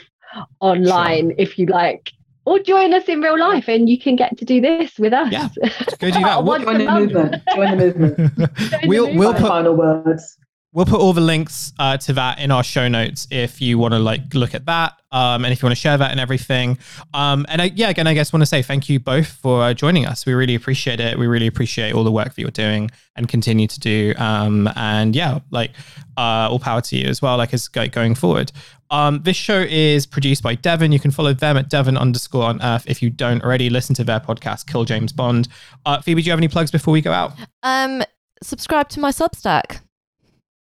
online 0.60 1.30
sure. 1.30 1.34
if 1.38 1.58
you 1.58 1.66
like 1.66 2.12
or 2.44 2.58
join 2.58 2.94
us 2.94 3.04
in 3.08 3.20
real 3.20 3.38
life 3.38 3.68
and 3.68 3.88
you 3.88 3.98
can 3.98 4.16
get 4.16 4.36
to 4.38 4.44
do 4.44 4.60
this 4.60 4.98
with 4.98 5.12
us. 5.12 5.30
Yeah, 5.30 5.48
go 5.98 6.10
do 6.10 6.20
that. 6.20 6.44
we'll, 6.44 6.58
join 6.58 6.78
the 6.78 6.90
movement. 6.90 7.42
Join 7.54 7.76
the 7.76 7.94
movement. 7.94 8.84
we'll 8.86 9.14
we'll 9.14 9.32
put 9.32 9.42
final 9.42 9.74
words. 9.74 10.36
We'll 10.72 10.86
put 10.86 11.00
all 11.00 11.12
the 11.12 11.20
links 11.20 11.72
uh, 11.80 11.96
to 11.96 12.12
that 12.12 12.38
in 12.38 12.52
our 12.52 12.62
show 12.62 12.86
notes 12.86 13.26
if 13.28 13.60
you 13.60 13.76
want 13.76 13.92
to 13.92 13.98
like 13.98 14.32
look 14.34 14.54
at 14.54 14.66
that, 14.66 14.92
um, 15.10 15.44
and 15.44 15.52
if 15.52 15.60
you 15.60 15.66
want 15.66 15.76
to 15.76 15.80
share 15.80 15.98
that 15.98 16.12
and 16.12 16.20
everything. 16.20 16.78
Um, 17.12 17.44
and 17.48 17.60
I, 17.60 17.72
yeah, 17.74 17.88
again, 17.88 18.06
I 18.06 18.14
guess 18.14 18.32
want 18.32 18.42
to 18.42 18.46
say 18.46 18.62
thank 18.62 18.88
you 18.88 19.00
both 19.00 19.26
for 19.26 19.64
uh, 19.64 19.74
joining 19.74 20.06
us. 20.06 20.26
We 20.26 20.32
really 20.32 20.54
appreciate 20.54 21.00
it. 21.00 21.18
We 21.18 21.26
really 21.26 21.48
appreciate 21.48 21.92
all 21.92 22.04
the 22.04 22.12
work 22.12 22.34
that 22.34 22.40
you're 22.40 22.52
doing 22.52 22.88
and 23.16 23.28
continue 23.28 23.66
to 23.66 23.80
do. 23.80 24.14
Um, 24.16 24.68
and 24.76 25.16
yeah, 25.16 25.40
like 25.50 25.72
uh, 26.16 26.48
all 26.50 26.60
power 26.60 26.80
to 26.82 26.96
you 26.96 27.08
as 27.08 27.20
well. 27.20 27.36
Like 27.36 27.52
as 27.52 27.66
going 27.66 28.14
forward. 28.14 28.52
Um, 28.90 29.22
this 29.22 29.36
show 29.36 29.60
is 29.68 30.06
produced 30.06 30.42
by 30.42 30.54
Devon. 30.54 30.92
You 30.92 31.00
can 31.00 31.10
follow 31.10 31.32
them 31.32 31.56
at 31.56 31.68
Devon 31.68 31.96
underscore 31.96 32.44
on 32.44 32.62
Earth 32.62 32.84
if 32.86 33.02
you 33.02 33.10
don't 33.10 33.42
already 33.42 33.70
listen 33.70 33.94
to 33.96 34.04
their 34.04 34.20
podcast, 34.20 34.66
Kill 34.66 34.84
James 34.84 35.12
Bond. 35.12 35.48
Uh, 35.84 36.00
Phoebe, 36.00 36.22
do 36.22 36.26
you 36.26 36.32
have 36.32 36.40
any 36.40 36.48
plugs 36.48 36.70
before 36.70 36.92
we 36.92 37.00
go 37.00 37.12
out? 37.12 37.32
Um, 37.62 38.02
subscribe 38.42 38.88
to 38.90 39.00
my 39.00 39.10
Substack. 39.10 39.80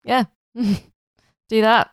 Yeah, 0.05 0.25
do 0.55 1.61
that. 1.61 1.93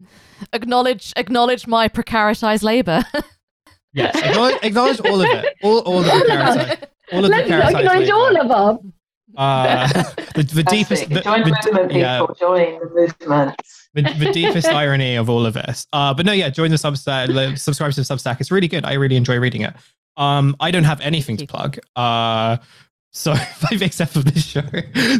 acknowledge 0.52 1.12
acknowledge 1.16 1.66
my 1.66 1.88
precaritized 1.88 2.62
labor. 2.62 3.04
yes, 3.92 4.16
acknowledge, 4.16 4.58
acknowledge, 4.62 5.00
all 5.00 5.20
of 5.20 5.28
it. 5.28 5.56
All, 5.62 5.78
all 5.80 5.98
of 5.98 6.04
the 6.04 6.10
precaritized. 6.10 6.84
All 7.12 7.24
of 7.24 7.30
Let's 7.30 7.48
the 7.48 7.54
acknowledge 7.54 8.08
labor. 8.08 8.12
all 8.14 8.40
of 8.40 8.80
them. 8.80 8.92
Uh, 9.34 9.86
the, 10.34 10.42
the 10.42 10.62
deepest. 10.62 11.08
The, 11.08 11.20
join 11.20 11.42
the, 11.42 11.72
movement, 11.72 11.92
yeah. 11.92 12.20
people. 12.20 12.34
Join 12.34 12.78
the 12.78 12.90
movement 12.94 13.56
the, 13.94 14.02
the 14.02 14.32
deepest 14.32 14.68
irony 14.68 15.16
of 15.16 15.28
all 15.28 15.46
of 15.46 15.54
this. 15.54 15.86
Uh, 15.92 16.14
but 16.14 16.26
no, 16.26 16.32
yeah, 16.32 16.50
join 16.50 16.70
the 16.70 16.76
Substack, 16.76 17.58
subscribe 17.58 17.92
to 17.92 18.00
the 18.00 18.14
Substack. 18.14 18.40
It's 18.40 18.50
really 18.50 18.68
good. 18.68 18.84
I 18.84 18.94
really 18.94 19.16
enjoy 19.16 19.38
reading 19.38 19.62
it. 19.62 19.74
Um, 20.16 20.56
I 20.60 20.70
don't 20.70 20.84
have 20.84 21.00
anything 21.00 21.36
to 21.38 21.46
plug. 21.46 21.78
Uh, 21.96 22.58
so 23.12 23.34
five 23.34 23.82
except 23.82 24.12
for 24.12 24.20
this 24.20 24.44
show. 24.44 24.62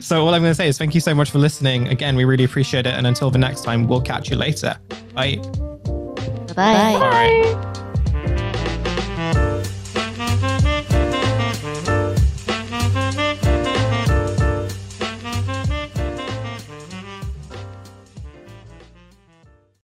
So 0.00 0.26
all 0.26 0.34
I'm 0.34 0.42
going 0.42 0.50
to 0.50 0.54
say 0.54 0.68
is 0.68 0.78
thank 0.78 0.94
you 0.94 1.00
so 1.00 1.14
much 1.14 1.30
for 1.30 1.38
listening. 1.38 1.88
Again, 1.88 2.16
we 2.16 2.24
really 2.24 2.44
appreciate 2.44 2.86
it. 2.86 2.94
And 2.94 3.06
until 3.06 3.30
the 3.30 3.38
next 3.38 3.62
time, 3.62 3.86
we'll 3.86 4.00
catch 4.00 4.30
you 4.30 4.36
later. 4.36 4.76
Bye. 5.14 5.36
Bye. 5.36 6.54
Bye. 6.54 6.98
Bye. 6.98 7.78